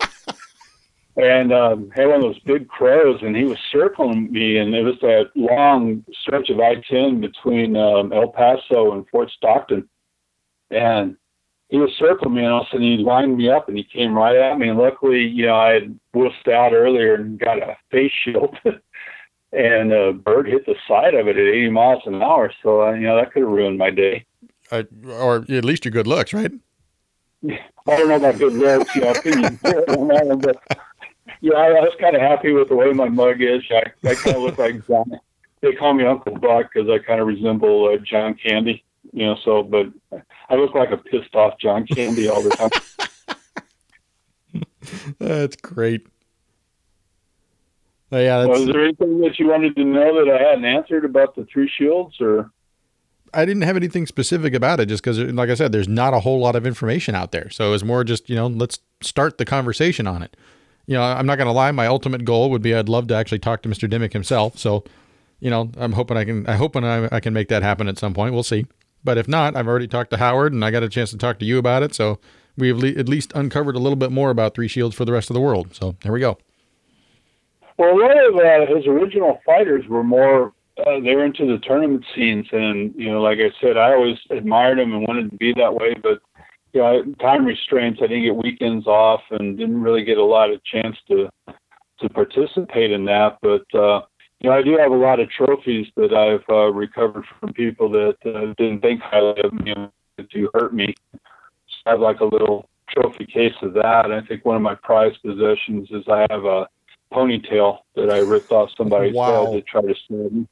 and 1.17 1.53
um, 1.53 1.91
had 1.95 2.07
one 2.07 2.17
of 2.17 2.23
those 2.23 2.39
big 2.41 2.69
crows, 2.69 3.21
and 3.23 3.37
he 3.37 3.45
was 3.45 3.59
circling 3.71 4.33
me, 4.33 4.59
and 4.59 4.75
it 4.75 4.83
was 4.83 4.99
that 5.03 5.31
long 5.35 6.05
stretch 6.23 6.49
of 6.51 6.61
I 6.61 6.77
ten 6.89 7.21
between 7.21 7.77
um, 7.77 8.13
El 8.13 8.29
Paso 8.29 8.93
and 8.93 9.07
Fort 9.09 9.31
Stockton, 9.37 9.89
and 10.71 11.17
he 11.69 11.79
was 11.79 11.91
circling 11.99 12.35
me, 12.35 12.45
and 12.45 12.53
all 12.53 12.63
of 12.63 12.67
a 12.67 12.71
sudden 12.71 12.87
he 12.87 12.97
lined 12.99 13.37
me 13.37 13.51
up, 13.51 13.69
and 13.69 13.77
he 13.77 13.85
came 13.85 14.15
right 14.15 14.37
at 14.37 14.59
me. 14.59 14.69
And 14.69 14.79
luckily, 14.79 15.27
you 15.27 15.47
know, 15.47 15.55
I 15.55 15.73
had 15.75 15.99
wussed 16.15 16.49
out 16.49 16.73
earlier 16.73 17.15
and 17.15 17.39
got 17.39 17.63
a 17.63 17.77
face 17.91 18.13
shield. 18.25 18.57
and 19.53 19.93
a 19.93 20.13
bird 20.13 20.47
hit 20.47 20.67
the 20.67 20.75
side 20.89 21.15
of 21.15 21.29
it 21.29 21.37
at 21.37 21.47
80 21.47 21.71
miles 21.71 22.03
an 22.07 22.23
hour. 22.23 22.53
So, 22.63 22.83
uh, 22.83 22.93
you 22.93 23.03
know, 23.03 23.17
that 23.17 23.33
could 23.33 23.43
have 23.43 23.51
ruined 23.51 23.79
my 23.79 23.91
day. 23.91 24.25
Uh, 24.71 24.85
or 25.07 25.45
at 25.49 25.65
least 25.65 25.85
your 25.85 25.93
good 25.93 26.07
looks, 26.07 26.33
right? 26.33 26.53
I 27.51 27.97
don't 27.97 28.09
know 28.09 28.17
about 28.17 28.39
good 28.39 28.55
looks, 28.55 28.95
you 28.95 29.03
know, 29.03 29.11
opinion, 29.11 29.59
but 29.63 30.57
yeah, 31.43 31.55
I, 31.55 31.67
I 31.67 31.81
was 31.81 31.93
kind 32.01 32.15
of 32.15 32.23
happy 32.23 32.53
with 32.53 32.69
the 32.69 32.77
way 32.77 32.93
my 32.93 33.09
mug 33.09 33.43
is. 33.43 33.63
I, 33.71 34.09
I 34.09 34.15
kind 34.15 34.37
of 34.37 34.43
look 34.43 34.59
like 34.59 34.87
John. 34.87 35.19
They 35.61 35.73
call 35.73 35.93
me 35.93 36.05
Uncle 36.05 36.37
Buck 36.39 36.71
because 36.73 36.89
I 36.89 37.05
kind 37.05 37.21
of 37.21 37.27
resemble 37.27 37.93
uh, 37.93 37.97
John 37.99 38.35
Candy, 38.35 38.85
you 39.13 39.27
know. 39.27 39.37
So, 39.45 39.65
but 39.65 39.87
I 40.49 40.55
look 40.55 40.75
like 40.75 40.93
a 40.93 40.97
pissed 40.97 41.35
off 41.35 41.59
John 41.59 41.85
Candy 41.85 42.29
all 42.29 42.43
the 42.43 42.51
time. 42.51 42.71
that's 45.19 45.57
great. 45.57 46.07
Oh, 48.13 48.21
yeah. 48.21 48.45
Was 48.45 48.67
there 48.67 48.85
anything 48.85 49.21
that 49.23 49.39
you 49.41 49.49
wanted 49.49 49.75
to 49.75 49.85
know 49.85 50.25
that 50.25 50.33
I 50.33 50.51
hadn't 50.51 50.65
answered 50.65 51.05
about 51.05 51.35
the 51.35 51.45
three 51.53 51.69
shields, 51.69 52.21
or? 52.21 52.53
I 53.35 53.45
didn't 53.45 53.63
have 53.63 53.77
anything 53.77 54.07
specific 54.07 54.55
about 54.55 54.79
it, 54.79 54.87
just 54.87 55.03
because, 55.03 55.19
like 55.19 55.51
I 55.51 55.55
said, 55.55 55.73
there's 55.73 55.89
not 55.89 56.15
a 56.15 56.21
whole 56.21 56.39
lot 56.39 56.55
of 56.55 56.69
information 56.69 57.17
out 57.17 57.33
there. 57.33 57.51
So 57.51 57.69
it 57.69 57.71
was 57.73 57.83
more 57.83 58.05
just, 58.05 58.31
you 58.31 58.37
know, 58.37 58.47
let's 58.47 58.79
start 59.01 59.39
the 59.39 59.45
conversation 59.45 60.07
on 60.07 60.23
it. 60.23 60.37
You 60.87 60.95
know, 60.95 61.03
I'm 61.03 61.27
not 61.27 61.37
going 61.37 61.47
to 61.47 61.53
lie. 61.53 61.71
My 61.71 61.87
ultimate 61.87 62.25
goal 62.25 62.51
would 62.51 62.63
be 62.63 62.75
I'd 62.75 62.89
love 62.89 63.07
to 63.09 63.15
actually 63.15 63.39
talk 63.39 63.63
to 63.63 63.69
Mr. 63.69 63.89
Dimmick 63.89 64.13
himself. 64.13 64.59
So, 64.59 64.85
you 65.41 65.51
know, 65.51 65.71
I'm 65.77 65.93
hoping 65.93 66.17
I 66.17 66.25
can. 66.25 66.47
I 66.47 66.57
hope 66.57 66.77
I, 66.77 67.09
I 67.11 67.21
can 67.21 67.33
make 67.33 67.49
that 67.49 67.63
happen 67.63 67.89
at 67.89 67.99
some 67.99 68.15
point. 68.15 68.35
We'll 68.35 68.43
see. 68.43 68.67
But 69.05 69.19
if 69.19 69.29
not, 69.29 69.57
I've 69.57 69.67
already 69.67 69.89
talked 69.89 70.11
to 70.11 70.17
Howard, 70.17 70.53
and 70.53 70.65
I 70.65 70.71
got 70.71 70.83
a 70.83 70.89
chance 70.89 71.11
to 71.11 71.19
talk 71.19 71.39
to 71.41 71.45
you 71.45 71.59
about 71.59 71.83
it. 71.83 71.95
So 71.95 72.19
we've 72.57 72.77
le- 72.77 72.91
at 72.91 73.09
least 73.09 73.33
uncovered 73.35 73.75
a 73.75 73.81
little 73.81 73.97
bit 73.97 74.13
more 74.13 74.31
about 74.31 74.55
Three 74.55 74.69
Shields 74.69 74.95
for 74.95 75.05
the 75.05 75.13
rest 75.13 75.31
of 75.31 75.35
the 75.35 75.41
world. 75.41 75.75
So 75.75 75.97
there 76.03 76.13
we 76.13 76.21
go. 76.21 76.39
Well, 77.79 77.91
a 77.91 77.99
lot 77.99 78.29
of 78.29 78.37
uh, 78.37 78.75
his 78.77 78.87
original 78.87 79.41
fighters 79.45 79.87
were 79.89 80.05
more 80.05 80.53
uh, 80.79 81.01
they 81.01 81.15
were 81.15 81.25
into 81.25 81.47
the 81.47 81.59
tournament 81.59 82.05
scenes, 82.15 82.47
and 82.51 82.95
you 82.97 83.11
know, 83.11 83.21
like 83.21 83.39
I 83.39 83.51
said, 83.61 83.77
I 83.77 83.93
always 83.93 84.17
admired 84.31 84.79
him 84.79 84.93
and 84.95 85.07
wanted 85.07 85.31
to 85.31 85.37
be 85.37 85.53
that 85.55 85.75
way. 85.75 85.95
But 86.03 86.21
you 86.73 86.81
know, 86.81 87.05
time 87.21 87.45
restraints, 87.45 88.01
I 88.03 88.07
didn't 88.07 88.25
get 88.25 88.37
weekends 88.37 88.87
off, 88.87 89.23
and 89.31 89.59
didn't 89.59 89.83
really 89.83 90.05
get 90.05 90.19
a 90.19 90.25
lot 90.25 90.51
of 90.51 90.63
chance 90.65 90.97
to 91.09 91.29
to 92.01 92.09
participate 92.09 92.91
in 92.91 93.05
that. 93.07 93.39
But 93.43 93.65
uh, 93.75 94.03
you 94.41 94.51
know, 94.51 94.57
I 94.57 94.63
do 94.63 94.77
have 94.79 94.91
a 94.91 94.97
lot 94.97 95.21
of 95.21 95.31
trophies 95.31 95.87
that 95.97 96.13
I've 96.13 96.45
uh, 96.49 96.73
recovered 96.73 97.25
from 97.39 97.53
people 97.53 97.89
that 97.91 98.17
uh, 98.25 98.55
didn't 98.57 98.81
think 98.81 99.01
highly 99.01 99.41
of 99.43 99.53
me 99.53 99.75
to 100.19 100.51
hurt 100.55 100.75
me. 100.75 100.95
So 101.13 101.19
I 101.87 101.91
have 101.91 102.01
like 102.01 102.21
a 102.21 102.25
little 102.25 102.69
trophy 102.89 103.27
case 103.27 103.55
of 103.63 103.75
that. 103.75 104.11
I 104.11 104.21
think 104.27 104.45
one 104.45 104.57
of 104.57 104.63
my 104.63 104.75
prized 104.75 105.23
possessions 105.23 105.89
is 105.91 106.05
I 106.09 106.27
have 106.31 106.45
a 106.45 106.69
ponytail 107.13 107.79
that 107.95 108.11
I 108.11 108.19
ripped 108.19 108.51
off 108.51 108.71
somebody's 108.77 109.15
wow. 109.17 109.47
head 109.47 109.53
to 109.53 109.63
try 109.63 109.83
to 109.83 109.95
stab 110.05 110.33
me. 110.33 110.47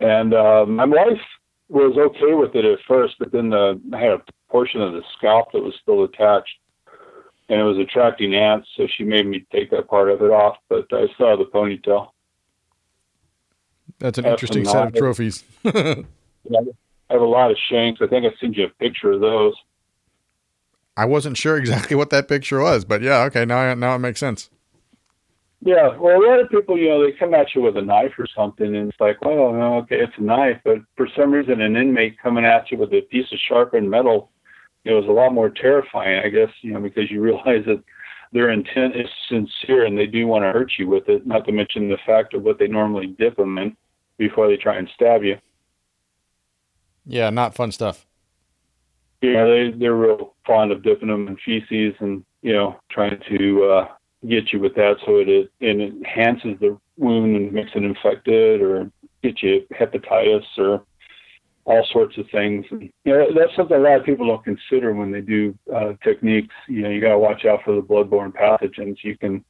And 0.00 0.34
uh, 0.34 0.66
my 0.66 0.84
wife 0.84 1.20
was 1.68 1.96
okay 1.96 2.34
with 2.34 2.54
it 2.54 2.64
at 2.64 2.78
first, 2.86 3.14
but 3.18 3.32
then 3.32 3.50
the, 3.50 3.80
I 3.92 3.98
had 3.98 4.12
a 4.12 4.22
portion 4.52 4.82
of 4.82 4.92
the 4.92 5.02
scalp 5.16 5.50
that 5.52 5.62
was 5.62 5.74
still 5.82 6.04
attached, 6.04 6.56
and 7.48 7.58
it 7.58 7.64
was 7.64 7.78
attracting 7.78 8.34
ants, 8.34 8.68
so 8.76 8.86
she 8.96 9.02
made 9.02 9.26
me 9.26 9.44
take 9.50 9.70
that 9.70 9.88
part 9.88 10.10
of 10.10 10.22
it 10.22 10.30
off. 10.30 10.58
But 10.68 10.86
I 10.92 11.06
saw 11.16 11.36
the 11.36 11.46
ponytail. 11.52 12.10
That's 13.98 14.18
an 14.18 14.26
interesting 14.26 14.64
set 14.64 14.88
of 14.88 14.94
trophies. 14.94 15.42
I 15.64 16.04
have 17.10 17.20
a 17.20 17.24
lot 17.24 17.50
of 17.50 17.56
shanks. 17.70 18.00
I 18.02 18.06
think 18.06 18.26
I 18.26 18.30
sent 18.40 18.56
you 18.56 18.66
a 18.66 18.68
picture 18.68 19.12
of 19.12 19.20
those. 19.20 19.54
I 20.96 21.06
wasn't 21.06 21.36
sure 21.36 21.56
exactly 21.56 21.96
what 21.96 22.10
that 22.10 22.28
picture 22.28 22.60
was, 22.60 22.84
but 22.84 23.00
yeah, 23.00 23.22
okay, 23.24 23.44
now 23.44 23.72
now 23.74 23.94
it 23.94 24.00
makes 24.00 24.20
sense. 24.20 24.50
Yeah, 25.64 25.96
well, 25.96 26.20
a 26.20 26.26
lot 26.26 26.40
of 26.40 26.50
people, 26.50 26.76
you 26.76 26.88
know, 26.88 27.04
they 27.04 27.12
come 27.12 27.34
at 27.34 27.54
you 27.54 27.62
with 27.62 27.76
a 27.76 27.82
knife 27.82 28.14
or 28.18 28.26
something, 28.36 28.74
and 28.74 28.88
it's 28.88 29.00
like, 29.00 29.22
well, 29.22 29.52
no, 29.52 29.78
okay, 29.78 30.00
it's 30.00 30.12
a 30.18 30.22
knife, 30.22 30.58
but 30.64 30.78
for 30.96 31.08
some 31.16 31.30
reason, 31.30 31.60
an 31.60 31.76
inmate 31.76 32.18
coming 32.20 32.44
at 32.44 32.68
you 32.72 32.78
with 32.78 32.92
a 32.92 33.02
piece 33.02 33.30
of 33.30 33.38
sharpened 33.48 33.88
metal, 33.88 34.31
it 34.84 34.92
was 34.92 35.06
a 35.06 35.12
lot 35.12 35.32
more 35.32 35.50
terrifying, 35.50 36.20
I 36.24 36.28
guess, 36.28 36.50
you 36.60 36.72
know, 36.72 36.80
because 36.80 37.10
you 37.10 37.20
realize 37.22 37.64
that 37.66 37.82
their 38.32 38.50
intent 38.50 38.96
is 38.96 39.08
sincere 39.28 39.84
and 39.84 39.96
they 39.96 40.06
do 40.06 40.26
want 40.26 40.42
to 40.44 40.52
hurt 40.52 40.72
you 40.78 40.88
with 40.88 41.08
it. 41.08 41.26
Not 41.26 41.44
to 41.46 41.52
mention 41.52 41.88
the 41.88 41.98
fact 42.06 42.34
of 42.34 42.42
what 42.42 42.58
they 42.58 42.66
normally 42.66 43.08
dip 43.18 43.36
them 43.36 43.58
in 43.58 43.76
before 44.18 44.48
they 44.48 44.56
try 44.56 44.76
and 44.76 44.88
stab 44.94 45.22
you. 45.22 45.36
Yeah, 47.04 47.30
not 47.30 47.54
fun 47.54 47.72
stuff. 47.72 48.06
Yeah, 49.20 49.44
they 49.44 49.72
they're 49.76 49.94
real 49.94 50.34
fond 50.46 50.72
of 50.72 50.82
dipping 50.82 51.08
them 51.08 51.28
in 51.28 51.36
feces 51.44 51.94
and 52.00 52.24
you 52.42 52.52
know 52.52 52.76
trying 52.90 53.20
to 53.28 53.64
uh, 53.64 53.88
get 54.28 54.52
you 54.52 54.60
with 54.60 54.74
that 54.74 54.96
so 55.04 55.18
it, 55.18 55.28
it, 55.28 55.52
it 55.60 55.80
enhances 55.80 56.58
the 56.60 56.76
wound 56.96 57.36
and 57.36 57.52
makes 57.52 57.70
it 57.74 57.84
infected 57.84 58.60
or 58.60 58.90
get 59.22 59.42
you 59.42 59.64
hepatitis 59.72 60.44
or 60.58 60.82
all 61.64 61.86
sorts 61.92 62.18
of 62.18 62.28
things. 62.30 62.64
And, 62.70 62.82
you 63.04 63.12
know, 63.12 63.26
that's 63.34 63.54
something 63.56 63.76
a 63.76 63.80
lot 63.80 64.00
of 64.00 64.04
people 64.04 64.26
don't 64.26 64.44
consider 64.44 64.92
when 64.92 65.12
they 65.12 65.20
do 65.20 65.56
uh, 65.72 65.92
techniques. 66.02 66.54
You 66.68 66.82
know, 66.82 66.90
you 66.90 67.00
got 67.00 67.10
to 67.10 67.18
watch 67.18 67.44
out 67.44 67.60
for 67.64 67.74
the 67.74 67.82
bloodborne 67.82 68.32
pathogens. 68.32 68.96
You 69.02 69.16
can, 69.16 69.44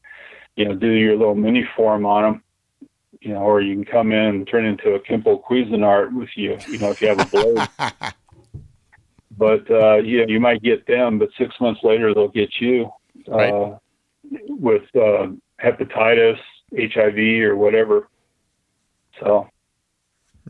you 0.56 0.66
know, 0.66 0.74
do 0.74 0.90
your 0.90 1.16
little 1.16 1.34
mini 1.34 1.66
form 1.74 2.04
on 2.04 2.22
them, 2.22 2.42
you 3.20 3.32
know, 3.32 3.40
or 3.40 3.62
you 3.62 3.74
can 3.74 3.84
come 3.84 4.12
in 4.12 4.18
and 4.18 4.48
turn 4.48 4.66
into 4.66 4.94
a 4.94 5.00
Kempo 5.00 5.42
Cuisinart 5.42 6.14
with 6.14 6.28
you, 6.36 6.58
you 6.68 6.78
know, 6.78 6.90
if 6.90 7.00
you 7.00 7.08
have 7.08 7.20
a 7.20 7.24
blade. 7.24 7.68
but, 9.38 9.70
uh, 9.70 9.96
you 9.96 10.18
know, 10.18 10.26
you 10.28 10.40
might 10.40 10.62
get 10.62 10.86
them, 10.86 11.18
but 11.18 11.30
six 11.38 11.54
months 11.60 11.80
later 11.82 12.12
they'll 12.12 12.28
get 12.28 12.50
you. 12.60 12.90
Right. 13.26 13.52
Uh, 13.52 13.78
with 14.48 14.82
uh, 14.94 15.28
hepatitis, 15.62 16.38
HIV, 16.74 17.44
or 17.44 17.56
whatever. 17.56 18.08
So, 19.20 19.48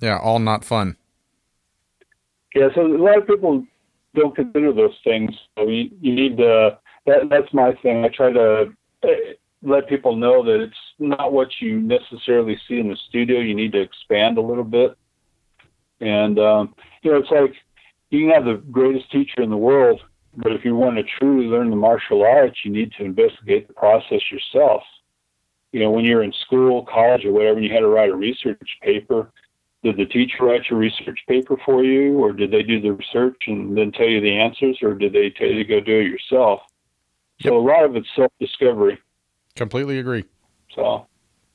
yeah, 0.01 0.19
all 0.19 0.39
not 0.39 0.65
fun. 0.65 0.97
Yeah, 2.55 2.69
so 2.75 2.87
a 2.87 2.99
lot 2.99 3.19
of 3.19 3.27
people 3.27 3.65
don't 4.15 4.35
consider 4.35 4.73
those 4.73 4.97
things. 5.05 5.31
So 5.57 5.69
you, 5.69 5.91
you 6.01 6.15
need 6.15 6.37
to. 6.39 6.79
That, 7.07 7.29
that's 7.31 7.53
my 7.53 7.73
thing. 7.83 8.05
I 8.05 8.09
try 8.09 8.33
to 8.33 8.73
uh, 9.03 9.09
let 9.63 9.89
people 9.89 10.17
know 10.17 10.45
that 10.45 10.63
it's 10.63 10.75
not 10.99 11.33
what 11.33 11.49
you 11.61 11.81
necessarily 11.81 12.59
see 12.69 12.79
in 12.79 12.89
the 12.89 12.97
studio. 13.09 13.41
You 13.41 13.55
need 13.55 13.73
to 13.73 13.81
expand 13.81 14.39
a 14.39 14.43
little 14.43 14.65
bit. 14.65 14.97
And 16.01 16.39
um, 16.39 16.75
you 17.03 17.13
know, 17.13 17.19
it's 17.19 17.31
like 17.31 17.55
you 18.11 18.27
can 18.27 18.31
have 18.31 18.45
the 18.45 18.63
greatest 18.71 19.11
teacher 19.11 19.41
in 19.41 19.51
the 19.51 19.57
world, 19.57 20.01
but 20.37 20.53
if 20.53 20.65
you 20.65 20.75
want 20.75 20.97
to 20.97 21.05
truly 21.19 21.47
learn 21.47 21.71
the 21.71 21.77
martial 21.77 22.23
arts, 22.23 22.59
you 22.65 22.71
need 22.71 22.93
to 22.99 23.05
investigate 23.05 23.69
the 23.69 23.75
process 23.75 24.21
yourself. 24.31 24.83
You 25.73 25.81
know, 25.81 25.91
when 25.91 26.05
you're 26.05 26.23
in 26.23 26.35
school, 26.45 26.85
college, 26.85 27.25
or 27.25 27.33
whatever, 27.33 27.57
and 27.57 27.65
you 27.65 27.73
had 27.73 27.81
to 27.81 27.89
write 27.89 28.11
a 28.11 28.17
research 28.17 28.61
paper, 28.83 29.33
did 29.83 29.97
the 29.97 30.07
teacher 30.07 30.45
write 30.45 30.63
your 30.71 30.79
research 30.79 31.19
paper 31.29 31.57
for 31.65 31.85
you, 31.85 32.19
or 32.19 32.33
did 32.33 32.51
they 32.51 32.63
do 32.63 32.81
the 32.81 32.93
research 32.93 33.37
and 33.47 33.77
then 33.77 33.91
tell 33.93 34.07
you 34.07 34.21
the 34.21 34.39
answers, 34.39 34.79
or 34.83 34.95
did 34.95 35.13
they 35.13 35.31
tell 35.31 35.49
you 35.49 35.59
to 35.59 35.65
go 35.65 35.81
do 35.81 35.99
it 36.01 36.07
yourself? 36.07 36.61
Yep. 37.39 37.51
So 37.51 37.59
a 37.59 37.61
lot 37.61 37.85
of 37.85 37.97
it's 37.97 38.09
self 38.15 38.33
discovery. 38.39 38.99
Completely 39.57 39.99
agree. 39.99 40.25
So 40.75 41.07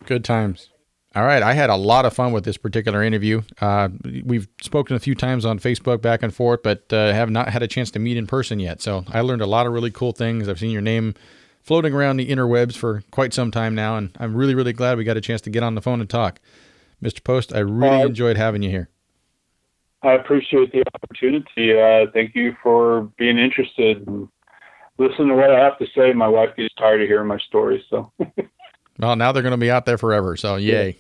good 0.06 0.24
times. 0.26 0.70
All 1.16 1.24
right, 1.24 1.42
I 1.42 1.54
had 1.54 1.72
a 1.72 1.76
lot 1.76 2.06
of 2.06 2.14
fun 2.14 2.32
with 2.32 2.44
this 2.44 2.58
particular 2.58 3.02
interview. 3.02 3.42
Uh, 3.60 3.90
we've 4.24 4.48
spoken 4.62 4.96
a 4.96 5.00
few 5.00 5.16
times 5.16 5.46
on 5.46 5.58
Facebook 5.58 6.00
back 6.00 6.22
and 6.22 6.32
forth, 6.32 6.62
but 6.62 6.94
uh, 6.94 7.12
have 7.12 7.32
not 7.32 7.50
had 7.50 7.64
a 7.64 7.68
chance 7.68 7.90
to 7.92 8.00
meet 8.00 8.18
in 8.18 8.28
person 8.28 8.60
yet. 8.60 8.82
So 8.82 9.04
I 9.08 9.22
learned 9.22 9.42
a 9.42 9.48
lot 9.48 9.66
of 9.66 9.74
really 9.74 9.90
cool 9.90 10.12
things. 10.12 10.48
I've 10.48 10.60
seen 10.60 10.70
your 10.70 10.82
name 10.82 11.16
floating 11.64 11.94
around 11.94 12.18
the 12.18 12.30
interwebs 12.30 12.78
for 12.78 13.04
quite 13.10 13.34
some 13.34 13.50
time 13.50 13.74
now, 13.74 13.98
and 13.98 14.12
I'm 14.20 14.36
really, 14.36 14.54
really 14.54 14.74
glad 14.74 14.98
we 14.98 15.06
got 15.06 15.18
a 15.18 15.22
chance 15.22 15.42
to 15.42 15.50
get 15.50 15.64
on 15.64 15.74
the 15.74 15.82
phone 15.82 16.02
and 16.02 16.10
talk. 16.10 16.40
Mr. 17.02 17.24
Post, 17.24 17.54
I 17.54 17.60
really 17.60 18.04
uh, 18.04 18.08
enjoyed 18.08 18.38
having 18.38 18.64
you 18.64 18.70
here. 18.70 18.90
I 20.04 20.14
appreciate 20.14 20.72
the 20.72 20.84
opportunity. 20.94 21.80
Uh, 21.80 22.10
thank 22.14 22.36
you 22.36 22.56
for 22.62 23.10
being 23.18 23.38
interested. 23.38 24.08
Listen 24.98 25.28
to 25.28 25.36
what 25.36 25.52
I 25.52 25.60
have 25.60 25.78
to 25.80 25.86
say. 25.96 26.14
My 26.14 26.28
wife 26.28 26.56
gets 26.56 26.74
tired 26.76 27.02
of 27.02 27.08
hearing 27.08 27.28
my 27.28 27.38
stories, 27.40 27.84
so. 27.90 28.12
well, 29.00 29.16
now 29.16 29.32
they're 29.32 29.44
going 29.44 29.52
to 29.52 29.58
be 29.58 29.72
out 29.72 29.86
there 29.86 29.98
forever. 29.98 30.36
So, 30.36 30.56
yay. 30.56 30.98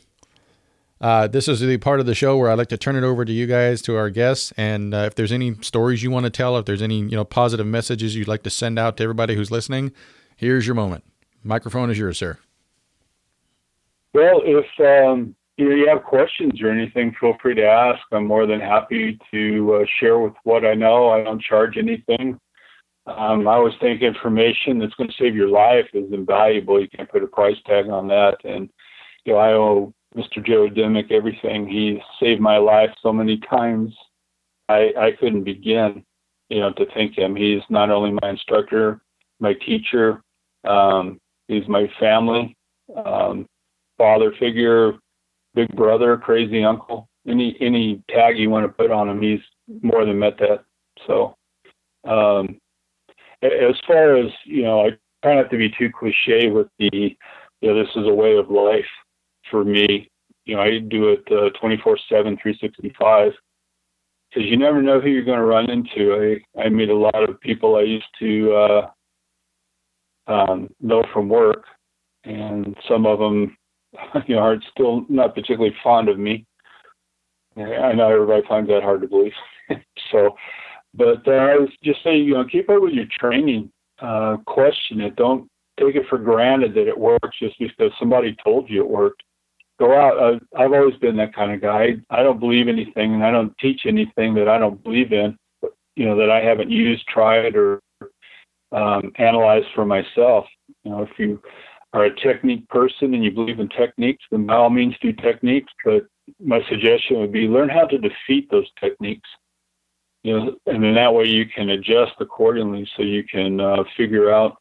Uh, 0.99 1.27
this 1.27 1.47
is 1.47 1.59
the 1.59 1.77
part 1.77 1.99
of 1.99 2.07
the 2.07 2.15
show 2.15 2.37
where 2.37 2.49
I 2.49 2.55
like 2.55 2.69
to 2.69 2.77
turn 2.77 2.95
it 2.95 3.03
over 3.03 3.23
to 3.23 3.31
you 3.31 3.45
guys, 3.45 3.83
to 3.83 3.95
our 3.95 4.09
guests, 4.09 4.51
and 4.57 4.95
uh, 4.95 5.05
if 5.05 5.13
there's 5.13 5.31
any 5.31 5.53
stories 5.61 6.01
you 6.01 6.09
want 6.09 6.23
to 6.23 6.31
tell, 6.31 6.57
if 6.57 6.65
there's 6.65 6.81
any 6.81 6.97
you 6.97 7.15
know 7.15 7.23
positive 7.23 7.67
messages 7.67 8.15
you'd 8.15 8.27
like 8.27 8.41
to 8.43 8.49
send 8.49 8.79
out 8.79 8.97
to 8.97 9.03
everybody 9.03 9.35
who's 9.35 9.51
listening, 9.51 9.91
here's 10.37 10.65
your 10.65 10.73
moment. 10.73 11.03
Microphone 11.43 11.91
is 11.91 11.99
yours, 11.99 12.17
sir. 12.17 12.39
Well, 14.13 14.41
if 14.43 14.65
um, 14.79 15.35
you 15.57 15.69
know 15.69 15.75
you 15.75 15.87
have 15.89 16.03
questions 16.03 16.61
or 16.61 16.69
anything, 16.69 17.15
feel 17.19 17.35
free 17.41 17.55
to 17.55 17.65
ask. 17.65 17.99
I'm 18.11 18.27
more 18.27 18.45
than 18.45 18.59
happy 18.59 19.19
to 19.31 19.81
uh, 19.81 19.85
share 19.99 20.19
with 20.19 20.33
what 20.43 20.65
I 20.65 20.75
know. 20.75 21.09
I 21.09 21.23
don't 21.23 21.41
charge 21.41 21.77
anything. 21.77 22.39
Um, 23.07 23.47
I 23.47 23.53
always 23.53 23.73
think 23.79 24.01
information 24.01 24.79
that's 24.79 24.93
going 24.95 25.09
to 25.09 25.15
save 25.17 25.35
your 25.35 25.47
life 25.47 25.85
is 25.93 26.11
invaluable. 26.11 26.79
You 26.79 26.89
can't 26.89 27.09
put 27.09 27.23
a 27.23 27.27
price 27.27 27.55
tag 27.65 27.89
on 27.89 28.07
that. 28.09 28.37
And 28.43 28.69
you 29.25 29.33
know, 29.33 29.39
I 29.39 29.53
owe 29.53 29.93
Mr. 30.15 30.45
Joe 30.45 30.69
Dimmick 30.69 31.11
everything. 31.11 31.67
He 31.67 32.01
saved 32.19 32.41
my 32.41 32.57
life 32.57 32.91
so 33.01 33.11
many 33.11 33.39
times. 33.49 33.95
I 34.69 34.93
I 34.97 35.11
couldn't 35.19 35.43
begin, 35.43 36.03
you 36.49 36.59
know, 36.59 36.71
to 36.73 36.85
thank 36.93 37.17
him. 37.17 37.35
He's 37.35 37.61
not 37.69 37.89
only 37.89 38.11
my 38.21 38.29
instructor, 38.29 39.01
my 39.39 39.53
teacher. 39.53 40.21
Um, 40.67 41.19
he's 41.47 41.67
my 41.67 41.89
family, 41.99 42.57
um, 43.05 43.47
father 43.97 44.33
figure, 44.39 44.93
big 45.57 45.75
brother, 45.75 46.17
crazy 46.17 46.63
uncle. 46.63 47.09
Any 47.27 47.57
any 47.59 48.03
tag 48.09 48.37
you 48.37 48.49
want 48.49 48.65
to 48.65 48.71
put 48.71 48.91
on 48.91 49.09
him, 49.09 49.21
he's 49.21 49.41
more 49.81 50.05
than 50.05 50.19
met 50.19 50.37
that. 50.37 50.63
So, 51.05 51.35
um, 52.07 52.59
as 53.41 53.75
far 53.85 54.15
as 54.17 54.31
you 54.45 54.63
know, 54.63 54.85
I 54.85 54.89
try 55.23 55.35
not 55.35 55.49
to 55.51 55.57
be 55.57 55.69
too 55.77 55.89
cliche 55.97 56.49
with 56.49 56.67
the, 56.79 56.89
you 57.61 57.67
know, 57.67 57.75
this 57.75 57.91
is 57.95 58.07
a 58.07 58.13
way 58.13 58.37
of 58.37 58.49
life 58.49 58.85
for 59.49 59.65
me. 59.65 60.09
You 60.45 60.55
know, 60.55 60.61
I 60.61 60.79
do 60.79 61.09
it 61.09 61.23
uh, 61.31 61.49
24 61.59 61.97
7, 62.09 62.37
365 62.41 63.33
because 64.29 64.49
you 64.49 64.57
never 64.57 64.81
know 64.81 64.99
who 64.99 65.09
you're 65.09 65.23
going 65.23 65.39
to 65.39 65.45
run 65.45 65.69
into. 65.69 66.39
I, 66.57 66.61
I 66.61 66.69
meet 66.69 66.89
a 66.89 66.95
lot 66.95 67.29
of 67.29 67.39
people 67.41 67.75
I 67.75 67.81
used 67.81 68.05
to 68.19 68.53
uh, 68.53 68.89
um, 70.27 70.69
know 70.81 71.03
from 71.13 71.29
work, 71.29 71.65
and 72.23 72.75
some 72.87 73.05
of 73.05 73.19
them, 73.19 73.57
you 74.27 74.35
know, 74.35 74.41
are 74.41 74.57
still 74.71 75.05
not 75.09 75.35
particularly 75.35 75.75
fond 75.83 76.09
of 76.09 76.17
me. 76.17 76.45
I 77.57 77.93
know 77.93 78.09
everybody 78.09 78.43
finds 78.47 78.69
that 78.69 78.83
hard 78.83 79.01
to 79.01 79.07
believe. 79.07 79.31
so, 80.11 80.35
but 80.93 81.27
uh, 81.27 81.31
I 81.31 81.57
was 81.57 81.69
just 81.83 82.03
saying, 82.03 82.25
you 82.25 82.35
know, 82.35 82.45
keep 82.45 82.69
up 82.69 82.81
with 82.81 82.93
your 82.93 83.07
training. 83.19 83.71
Uh, 83.99 84.37
question 84.45 85.01
it. 85.01 85.15
Don't 85.15 85.49
take 85.79 85.95
it 85.95 86.05
for 86.07 86.19
granted 86.19 86.75
that 86.75 86.87
it 86.87 86.97
works 86.97 87.37
just 87.39 87.57
because 87.57 87.91
somebody 87.99 88.35
told 88.43 88.69
you 88.69 88.81
it 88.81 88.89
worked. 88.89 89.23
Go 89.79 89.95
out. 89.95 90.17
Uh, 90.17 90.39
I've 90.57 90.73
always 90.73 90.95
been 90.97 91.17
that 91.17 91.33
kind 91.35 91.51
of 91.51 91.61
guy. 91.61 91.95
I 92.09 92.23
don't 92.23 92.39
believe 92.39 92.67
anything, 92.67 93.13
and 93.13 93.23
I 93.23 93.31
don't 93.31 93.55
teach 93.59 93.81
anything 93.85 94.33
that 94.35 94.47
I 94.47 94.57
don't 94.57 94.83
believe 94.83 95.11
in. 95.13 95.37
You 95.95 96.05
know, 96.05 96.15
that 96.17 96.29
I 96.29 96.41
haven't 96.41 96.69
used, 96.69 97.07
tried, 97.07 97.55
or 97.55 97.81
um, 98.71 99.11
analyze 99.17 99.63
for 99.73 99.85
myself. 99.85 100.45
You 100.83 100.91
know, 100.91 101.01
if 101.03 101.09
you 101.17 101.41
are 101.97 102.05
a 102.05 102.15
technique 102.15 102.67
person 102.69 103.13
and 103.13 103.23
you 103.23 103.31
believe 103.31 103.59
in 103.59 103.69
techniques, 103.69 104.23
then 104.29 104.45
by 104.45 104.55
all 104.55 104.69
means 104.69 104.95
do 105.01 105.11
techniques. 105.13 105.71
But 105.83 106.05
my 106.39 106.61
suggestion 106.69 107.19
would 107.19 107.31
be 107.31 107.47
learn 107.47 107.69
how 107.69 107.85
to 107.85 107.97
defeat 107.97 108.49
those 108.51 108.67
techniques. 108.79 109.27
You 110.23 110.39
know, 110.39 110.55
and 110.65 110.83
then 110.83 110.93
that 110.95 111.13
way 111.13 111.25
you 111.25 111.45
can 111.45 111.69
adjust 111.69 112.13
accordingly, 112.19 112.87
so 112.95 113.03
you 113.03 113.23
can 113.23 113.59
uh, 113.59 113.83
figure 113.95 114.31
out 114.31 114.57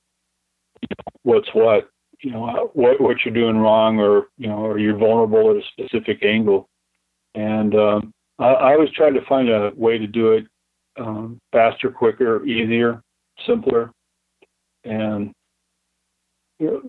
you 0.81 0.89
know, 0.99 1.21
what's 1.23 1.49
what. 1.55 1.91
You 2.23 2.33
know, 2.33 2.71
what 2.73 2.99
what 3.01 3.19
you're 3.25 3.35
doing 3.35 3.59
wrong, 3.59 4.01
or 4.01 4.29
you 4.39 4.49
know, 4.49 4.65
or 4.65 4.79
you're 4.79 4.97
vulnerable 4.97 5.51
at 5.51 5.57
a 5.57 5.67
specific 5.73 6.25
angle. 6.25 6.69
And 7.35 7.75
um, 7.75 8.15
I, 8.39 8.47
I 8.47 8.73
always 8.73 8.91
try 8.91 9.11
to 9.11 9.25
find 9.27 9.51
a 9.51 9.73
way 9.77 9.99
to 9.99 10.07
do 10.07 10.33
it 10.33 10.47
um, 10.99 11.39
faster, 11.53 11.91
quicker, 11.91 12.45
easier, 12.47 13.03
simpler 13.47 13.93
and 14.87 15.33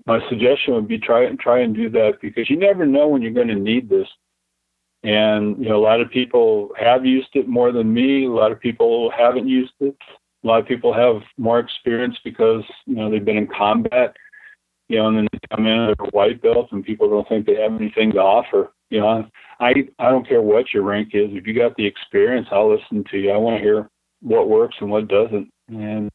my 0.06 0.20
suggestion 0.30 0.74
would 0.74 0.88
be 0.88 0.98
try 0.98 1.26
and 1.26 1.40
try 1.40 1.60
and 1.60 1.76
do 1.76 1.90
that 1.90 2.14
because 2.22 2.50
you 2.50 2.58
never 2.58 2.86
know 2.86 3.08
when 3.08 3.22
you're 3.22 3.32
going 3.32 3.48
to 3.48 3.56
need 3.56 3.90
this. 3.90 4.08
And 5.04 5.58
you 5.62 5.70
know, 5.70 5.78
a 5.78 5.84
lot 5.84 6.02
of 6.02 6.10
people 6.10 6.72
have 6.78 7.06
used 7.06 7.30
it 7.34 7.48
more 7.48 7.72
than 7.72 7.94
me. 7.94 8.26
A 8.26 8.32
lot 8.32 8.52
of 8.52 8.60
people 8.60 9.12
haven't 9.16 9.48
used 9.48 9.74
it. 9.80 9.96
A 10.44 10.48
lot 10.48 10.60
of 10.60 10.68
people 10.68 10.94
have 10.94 11.22
more 11.38 11.60
experience 11.60 12.18
because 12.24 12.64
you 12.86 12.96
know 12.96 13.10
they've 13.10 13.24
been 13.24 13.38
in 13.38 13.48
combat. 13.48 14.16
You 14.90 15.00
know, 15.00 15.08
and 15.10 15.18
then 15.18 15.28
they 15.34 15.40
come 15.54 15.68
in 15.68 15.80
at 15.90 16.00
a 16.00 16.04
white 16.12 16.42
belt, 16.42 16.70
and 16.72 16.84
people 16.84 17.10
don't 17.10 17.28
think 17.28 17.46
they 17.46 17.56
have 17.56 17.74
anything 17.74 18.14
to 18.14 18.20
offer. 18.20 18.72
You 18.90 19.02
know, 19.02 19.26
I 19.60 19.74
I 20.00 20.10
don't 20.10 20.28
care 20.28 20.42
what 20.42 20.74
your 20.74 20.84
rank 20.84 21.10
is. 21.14 21.30
If 21.32 21.46
you 21.46 21.54
got 21.54 21.76
the 21.76 21.86
experience, 21.86 22.48
I'll 22.52 22.74
listen 22.74 23.04
to 23.12 23.18
you. 23.18 23.32
I 23.32 23.38
want 23.38 23.58
to 23.58 23.64
hear 23.64 23.90
what 24.22 24.50
works 24.50 24.76
and 24.80 24.90
what 24.90 25.08
doesn't. 25.08 25.52
And 25.68 26.10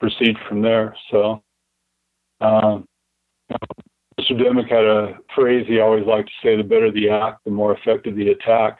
proceed 0.00 0.36
from 0.48 0.62
there. 0.62 0.94
So, 1.10 1.42
um, 2.40 2.86
Mr. 3.50 4.38
Dimmick 4.38 4.68
had 4.68 4.84
a 4.84 5.18
phrase 5.34 5.66
he 5.68 5.80
always 5.80 6.06
liked 6.06 6.28
to 6.28 6.46
say: 6.46 6.56
"The 6.56 6.62
better 6.62 6.90
the 6.90 7.10
act, 7.10 7.44
the 7.44 7.50
more 7.50 7.76
effective 7.76 8.16
the 8.16 8.30
attack." 8.30 8.78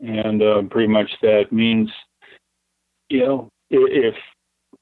And 0.00 0.42
uh, 0.42 0.62
pretty 0.70 0.88
much 0.88 1.10
that 1.22 1.52
means, 1.52 1.90
you 3.08 3.20
know, 3.20 3.48
if 3.70 4.14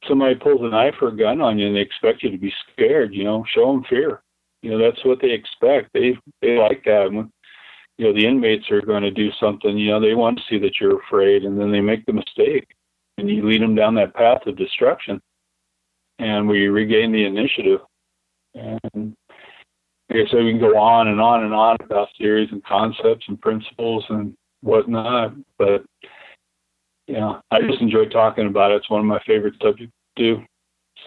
somebody 0.09 0.35
pulls 0.35 0.63
a 0.63 0.69
knife 0.69 0.95
or 1.01 1.09
a 1.09 1.17
gun 1.17 1.41
on 1.41 1.59
you 1.59 1.67
and 1.69 1.77
they 1.77 1.81
expect 1.81 2.23
you 2.23 2.31
to 2.31 2.39
be 2.39 2.53
scared, 2.73 3.15
you 3.15 3.25
know, 3.25 3.45
show 3.55 3.73
them 3.73 3.85
fear. 3.89 4.23
You 4.63 4.71
know, 4.71 4.79
that's 4.79 5.05
what 5.05 5.21
they 5.21 5.31
expect. 5.31 5.91
They 5.93 6.17
they 6.41 6.59
like 6.59 6.83
that. 6.85 7.13
When, 7.13 7.31
you 7.99 8.07
know, 8.07 8.13
the 8.13 8.27
inmates 8.27 8.71
are 8.71 8.81
going 8.81 9.03
to 9.03 9.11
do 9.11 9.31
something. 9.39 9.77
You 9.77 9.91
know, 9.93 10.01
they 10.01 10.15
want 10.15 10.39
to 10.39 10.45
see 10.49 10.59
that 10.59 10.81
you're 10.81 11.01
afraid, 11.01 11.45
and 11.45 11.61
then 11.61 11.71
they 11.71 11.81
make 11.81 12.05
the 12.07 12.13
mistake, 12.13 12.67
and 13.19 13.29
you 13.29 13.47
lead 13.47 13.63
them 13.63 13.75
down 13.75 13.95
that 13.97 14.15
path 14.15 14.47
of 14.47 14.57
destruction 14.57 15.21
and 16.23 16.49
we 16.49 16.69
regain 16.69 17.13
the 17.13 17.25
initiative. 17.25 17.81
And 18.55 19.17
like 20.13 20.27
I 20.29 20.31
said, 20.31 20.45
we 20.45 20.53
can 20.53 20.61
go 20.61 20.77
on 20.77 21.09
and 21.09 21.21
on 21.21 21.45
and 21.45 21.55
on 21.55 21.77
about 21.83 22.09
theories 22.19 22.51
and 22.53 22.63
concepts 22.65 23.25
and 23.29 23.41
principles 23.41 24.05
and 24.11 24.37
whatnot, 24.61 25.35
but 25.59 25.85
you 27.07 27.15
know, 27.15 27.41
I 27.51 27.61
just 27.61 27.81
enjoy 27.81 28.07
talking 28.07 28.47
about 28.47 28.73
it. 28.73 28.77
It's 28.77 28.91
one 28.91 29.01
of 29.01 29.07
my 29.07 29.21
favorite 29.27 29.55
subjects 29.63 29.93
to 30.17 30.23
do. 30.37 30.43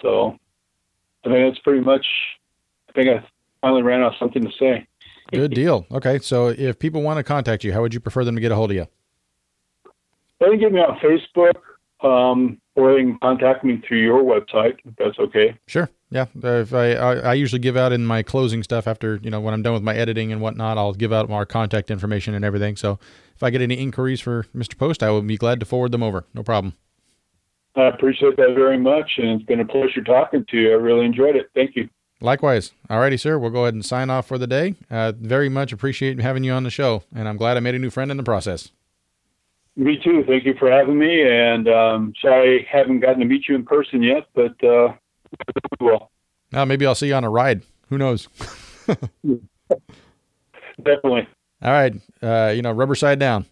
So 0.01 0.37
I 1.23 1.29
think 1.29 1.53
that's 1.53 1.63
pretty 1.63 1.81
much. 1.81 2.05
I 2.89 2.93
think 2.93 3.09
I 3.09 3.25
finally 3.61 3.83
ran 3.83 4.01
out 4.01 4.13
of 4.13 4.19
something 4.19 4.43
to 4.43 4.51
say. 4.59 4.87
Good 5.31 5.53
deal. 5.53 5.85
Okay, 5.91 6.19
so 6.19 6.47
if 6.47 6.79
people 6.79 7.01
want 7.01 7.17
to 7.17 7.23
contact 7.23 7.63
you, 7.63 7.73
how 7.73 7.81
would 7.81 7.93
you 7.93 7.99
prefer 7.99 8.23
them 8.23 8.35
to 8.35 8.41
get 8.41 8.51
a 8.51 8.55
hold 8.55 8.71
of 8.71 8.77
you? 8.77 8.87
They 10.39 10.47
can 10.47 10.59
get 10.59 10.71
me 10.71 10.79
on 10.79 10.99
Facebook. 10.99 11.53
Um, 12.03 12.59
or 12.75 12.93
they 12.93 12.99
can 13.01 13.17
contact 13.19 13.63
me 13.63 13.81
through 13.87 13.99
your 13.99 14.21
website 14.21 14.75
if 14.85 14.95
that's 14.97 15.17
okay. 15.17 15.57
Sure. 15.65 15.89
Yeah. 16.15 16.27
If 16.41 16.73
I, 16.73 16.93
I, 16.93 17.15
I 17.15 17.33
usually 17.33 17.59
give 17.59 17.75
out 17.75 17.91
in 17.91 18.05
my 18.05 18.23
closing 18.23 18.63
stuff 18.63 18.87
after 18.87 19.19
you 19.21 19.29
know 19.29 19.41
when 19.41 19.53
I'm 19.53 19.61
done 19.61 19.73
with 19.73 19.83
my 19.83 19.93
editing 19.93 20.31
and 20.31 20.39
whatnot, 20.39 20.77
I'll 20.77 20.93
give 20.93 21.11
out 21.11 21.27
more 21.27 21.45
contact 21.45 21.91
information 21.91 22.33
and 22.33 22.45
everything. 22.45 22.77
So 22.77 22.99
if 23.35 23.43
I 23.43 23.49
get 23.49 23.59
any 23.59 23.75
inquiries 23.75 24.21
for 24.21 24.45
Mr. 24.55 24.77
Post, 24.77 25.03
I 25.03 25.09
will 25.09 25.21
be 25.21 25.35
glad 25.35 25.59
to 25.59 25.65
forward 25.65 25.91
them 25.91 26.01
over. 26.01 26.23
No 26.33 26.41
problem. 26.41 26.73
I 27.75 27.89
appreciate 27.89 28.37
that 28.37 28.53
very 28.55 28.77
much, 28.77 29.11
and 29.17 29.27
it's 29.31 29.43
been 29.43 29.59
a 29.59 29.65
pleasure 29.65 30.01
talking 30.01 30.45
to 30.51 30.57
you. 30.57 30.71
I 30.71 30.75
really 30.75 31.05
enjoyed 31.05 31.35
it. 31.35 31.49
Thank 31.53 31.75
you. 31.75 31.89
Likewise. 32.21 32.71
All 32.89 33.01
righty, 33.01 33.17
sir. 33.17 33.37
We'll 33.37 33.51
go 33.51 33.63
ahead 33.63 33.73
and 33.73 33.85
sign 33.85 34.09
off 34.09 34.25
for 34.25 34.37
the 34.37 34.47
day. 34.47 34.75
Uh, 34.89 35.11
very 35.19 35.49
much 35.49 35.73
appreciate 35.73 36.21
having 36.21 36.45
you 36.45 36.53
on 36.53 36.63
the 36.63 36.69
show, 36.69 37.03
and 37.13 37.27
I'm 37.27 37.35
glad 37.35 37.57
I 37.57 37.59
made 37.59 37.75
a 37.75 37.79
new 37.79 37.89
friend 37.89 38.09
in 38.09 38.15
the 38.15 38.23
process. 38.23 38.71
Me 39.75 39.99
too. 40.01 40.23
Thank 40.25 40.45
you 40.45 40.53
for 40.57 40.71
having 40.71 40.97
me. 40.97 41.23
And 41.29 41.67
um, 41.67 42.13
sorry 42.21 42.65
I 42.73 42.77
haven't 42.77 43.01
gotten 43.01 43.19
to 43.19 43.25
meet 43.25 43.49
you 43.49 43.55
in 43.55 43.65
person 43.65 44.01
yet, 44.01 44.27
but 44.33 44.63
uh, 44.63 44.93
well. 45.79 46.11
Now 46.51 46.65
maybe 46.65 46.85
I'll 46.85 46.95
see 46.95 47.07
you 47.07 47.15
on 47.15 47.23
a 47.23 47.29
ride. 47.29 47.61
Who 47.89 47.97
knows? 47.97 48.27
Definitely. 50.83 51.27
All 51.61 51.71
right. 51.71 51.93
Uh, 52.21 52.51
you 52.55 52.61
know, 52.61 52.71
rubber 52.71 52.95
side 52.95 53.19
down. 53.19 53.45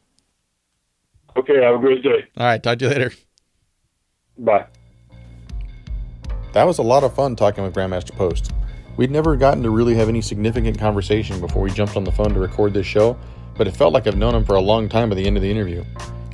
Okay. 1.35 1.61
Have 1.61 1.75
a 1.75 1.79
great 1.79 2.03
day. 2.03 2.25
All 2.37 2.45
right. 2.45 2.61
Talk 2.61 2.79
to 2.79 2.85
you 2.85 2.91
later. 2.91 3.11
Bye. 4.37 4.65
That 6.53 6.65
was 6.65 6.77
a 6.77 6.83
lot 6.83 7.03
of 7.03 7.15
fun 7.15 7.35
talking 7.35 7.63
with 7.63 7.73
Grandmaster 7.73 8.15
Post. 8.15 8.51
We'd 8.95 9.09
never 9.09 9.35
gotten 9.35 9.63
to 9.63 9.71
really 9.71 9.95
have 9.95 10.07
any 10.07 10.21
significant 10.21 10.77
conversation 10.77 11.39
before 11.41 11.63
we 11.63 11.71
jumped 11.71 11.97
on 11.97 12.03
the 12.03 12.11
phone 12.11 12.31
to 12.33 12.39
record 12.39 12.75
this 12.75 12.85
show, 12.85 13.17
but 13.57 13.67
it 13.67 13.71
felt 13.75 13.91
like 13.91 14.05
I've 14.05 14.17
known 14.17 14.35
him 14.35 14.45
for 14.45 14.53
a 14.53 14.61
long 14.61 14.87
time 14.87 15.09
by 15.09 15.15
the 15.15 15.25
end 15.25 15.35
of 15.35 15.41
the 15.41 15.49
interview. 15.49 15.83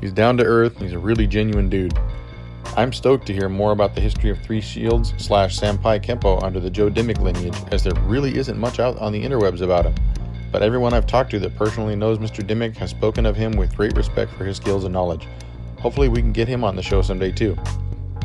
He's 0.01 0.11
down 0.11 0.35
to 0.37 0.43
earth, 0.43 0.77
he's 0.79 0.91
a 0.91 0.99
really 0.99 1.25
genuine 1.25 1.69
dude. 1.69 1.97
I'm 2.77 2.93
stoked 2.93 3.25
to 3.27 3.33
hear 3.33 3.49
more 3.49 3.71
about 3.71 3.95
the 3.95 4.01
history 4.01 4.29
of 4.29 4.39
Three 4.39 4.61
Shields 4.61 5.13
slash 5.17 5.59
Sampai 5.59 5.99
Kempo 6.01 6.41
under 6.43 6.59
the 6.59 6.69
Joe 6.69 6.89
Dimmick 6.89 7.19
lineage, 7.19 7.57
as 7.71 7.83
there 7.83 7.93
really 8.03 8.37
isn't 8.37 8.57
much 8.57 8.79
out 8.79 8.97
on 8.99 9.11
the 9.11 9.23
interwebs 9.23 9.61
about 9.61 9.85
him. 9.85 9.95
But 10.51 10.61
everyone 10.61 10.93
I've 10.93 11.07
talked 11.07 11.31
to 11.31 11.39
that 11.39 11.55
personally 11.55 11.95
knows 11.95 12.19
Mr. 12.19 12.45
Dimmick 12.45 12.77
has 12.77 12.91
spoken 12.91 13.25
of 13.25 13.35
him 13.35 13.53
with 13.53 13.75
great 13.75 13.97
respect 13.97 14.31
for 14.33 14.45
his 14.45 14.57
skills 14.57 14.83
and 14.83 14.93
knowledge. 14.93 15.27
Hopefully, 15.79 16.09
we 16.09 16.21
can 16.21 16.31
get 16.31 16.47
him 16.47 16.63
on 16.63 16.75
the 16.75 16.81
show 16.81 17.01
someday 17.01 17.31
too. 17.31 17.57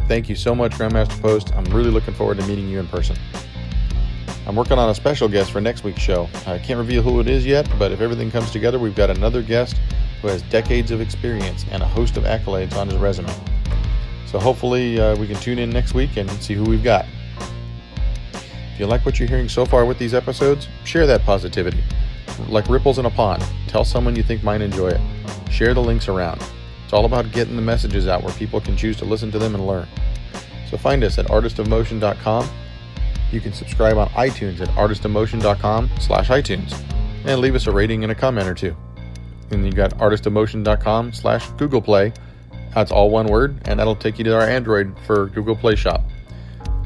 Thank 0.09 0.29
you 0.29 0.37
so 0.37 0.55
much, 0.55 0.73
Grandmaster 0.73 1.21
Post. 1.23 1.55
I'm 1.55 1.65
really 1.65 1.91
looking 1.91 2.15
forward 2.15 2.39
to 2.39 2.47
meeting 2.47 2.69
you 2.69 2.79
in 2.79 2.87
person. 2.87 3.17
I'm 4.47 4.57
working 4.57 4.79
on 4.79 4.91
a 4.91 4.95
special 4.95 5.27
guest 5.27 5.53
for 5.53 5.61
next 5.63 5.85
week's 5.85 6.03
show. 6.03 6.29
I 6.47 6.59
can't 6.59 6.79
reveal 6.79 7.03
who 7.03 7.19
it 7.21 7.29
is 7.29 7.47
yet, 7.47 7.69
but 7.79 7.93
if 7.93 8.03
everything 8.03 8.31
comes 8.31 8.51
together, 8.51 8.79
we've 8.79 8.95
got 8.95 9.09
another 9.09 9.43
guest 9.43 9.77
who 10.21 10.29
has 10.29 10.43
decades 10.43 10.91
of 10.91 11.01
experience 11.01 11.65
and 11.71 11.83
a 11.83 11.87
host 11.87 12.19
of 12.19 12.25
accolades 12.25 12.77
on 12.77 12.89
his 12.89 12.99
resume. 12.99 13.33
So 14.35 14.41
hopefully 14.41 14.99
uh, 14.99 15.15
we 15.15 15.29
can 15.29 15.37
tune 15.37 15.61
in 15.61 15.71
next 15.71 15.95
week 15.95 16.17
and 16.17 16.29
see 16.43 16.55
who 16.55 16.65
we've 16.65 16.83
got. 16.83 17.07
If 18.73 18.81
you 18.81 18.87
like 18.87 19.07
what 19.07 19.21
you're 19.21 19.29
hearing 19.29 19.49
so 19.49 19.65
far 19.65 19.85
with 19.85 19.97
these 19.97 20.13
episodes, 20.13 20.67
share 20.83 21.07
that 21.07 21.23
positivity. 21.23 21.85
like 22.49 22.69
ripples 22.69 22.99
in 22.99 23.07
a 23.07 23.11
pond. 23.11 23.45
Tell 23.69 23.85
someone 23.85 24.17
you 24.17 24.25
think 24.25 24.43
might 24.43 24.61
enjoy 24.61 24.89
it. 24.89 25.01
Share 25.53 25.73
the 25.73 25.81
links 25.81 26.09
around. 26.09 26.43
It's 26.83 26.93
all 26.93 27.05
about 27.05 27.31
getting 27.31 27.55
the 27.55 27.63
messages 27.63 28.09
out 28.09 28.25
where 28.25 28.35
people 28.35 28.61
can 28.61 28.77
choose 28.77 28.97
to 28.97 29.05
listen 29.05 29.31
to 29.31 29.39
them 29.39 29.55
and 29.55 29.69
learn. 29.69 29.87
So 30.69 30.79
find 30.79 31.05
us 31.05 31.17
at 31.17 31.27
artistofmotion.com. 31.27 32.49
You 33.31 33.41
can 33.41 33.53
subscribe 33.53 33.99
on 33.99 34.09
iTunes 34.09 34.61
at 34.61 34.67
artistofmotion.com 34.71 35.91
slash 36.01 36.29
iTunes 36.31 36.77
and 37.25 37.41
leave 37.41 37.55
us 37.55 37.69
a 37.69 37.71
rating 37.71 38.03
and 38.03 38.11
a 38.11 38.17
comment 38.17 38.49
or 38.49 38.55
two. 38.55 38.77
And 39.53 39.65
you 39.65 39.71
got 39.71 39.97
artistofmotion.com 39.99 41.13
slash 41.13 41.49
Google 41.51 41.81
Play. 41.81 42.13
That's 42.75 42.91
all 42.91 43.11
one 43.11 43.27
word, 43.27 43.57
and 43.67 43.79
that'll 43.79 43.97
take 43.97 44.19
you 44.19 44.25
to 44.25 44.35
our 44.35 44.43
Android 44.43 44.95
for 45.07 45.27
Google 45.29 45.57
Play 45.57 45.77
Shop. 45.77 46.03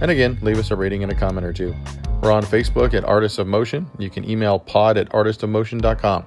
And 0.00 0.10
again, 0.10 0.38
leave 0.42 0.58
us 0.58 0.70
a 0.70 0.76
rating 0.76 1.02
and 1.02 1.10
a 1.10 1.14
comment 1.14 1.46
or 1.46 1.52
two. 1.52 1.74
We're 2.22 2.32
on 2.32 2.42
Facebook 2.42 2.94
at 2.94 3.04
Artists 3.04 3.38
of 3.38 3.46
Motion. 3.46 3.90
You 3.98 4.10
can 4.10 4.28
email 4.28 4.58
pod 4.58 4.96
at 4.96 5.08
artistofmotion.com. 5.10 6.24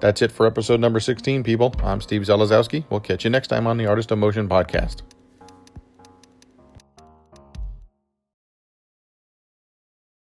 That's 0.00 0.20
it 0.20 0.32
for 0.32 0.46
episode 0.46 0.80
number 0.80 0.98
16, 0.98 1.44
people. 1.44 1.74
I'm 1.82 2.00
Steve 2.00 2.22
Zelazowski. 2.22 2.84
We'll 2.90 3.00
catch 3.00 3.24
you 3.24 3.30
next 3.30 3.48
time 3.48 3.66
on 3.66 3.76
the 3.76 3.86
Artist 3.86 4.10
of 4.10 4.18
Motion 4.18 4.48
podcast. 4.48 5.02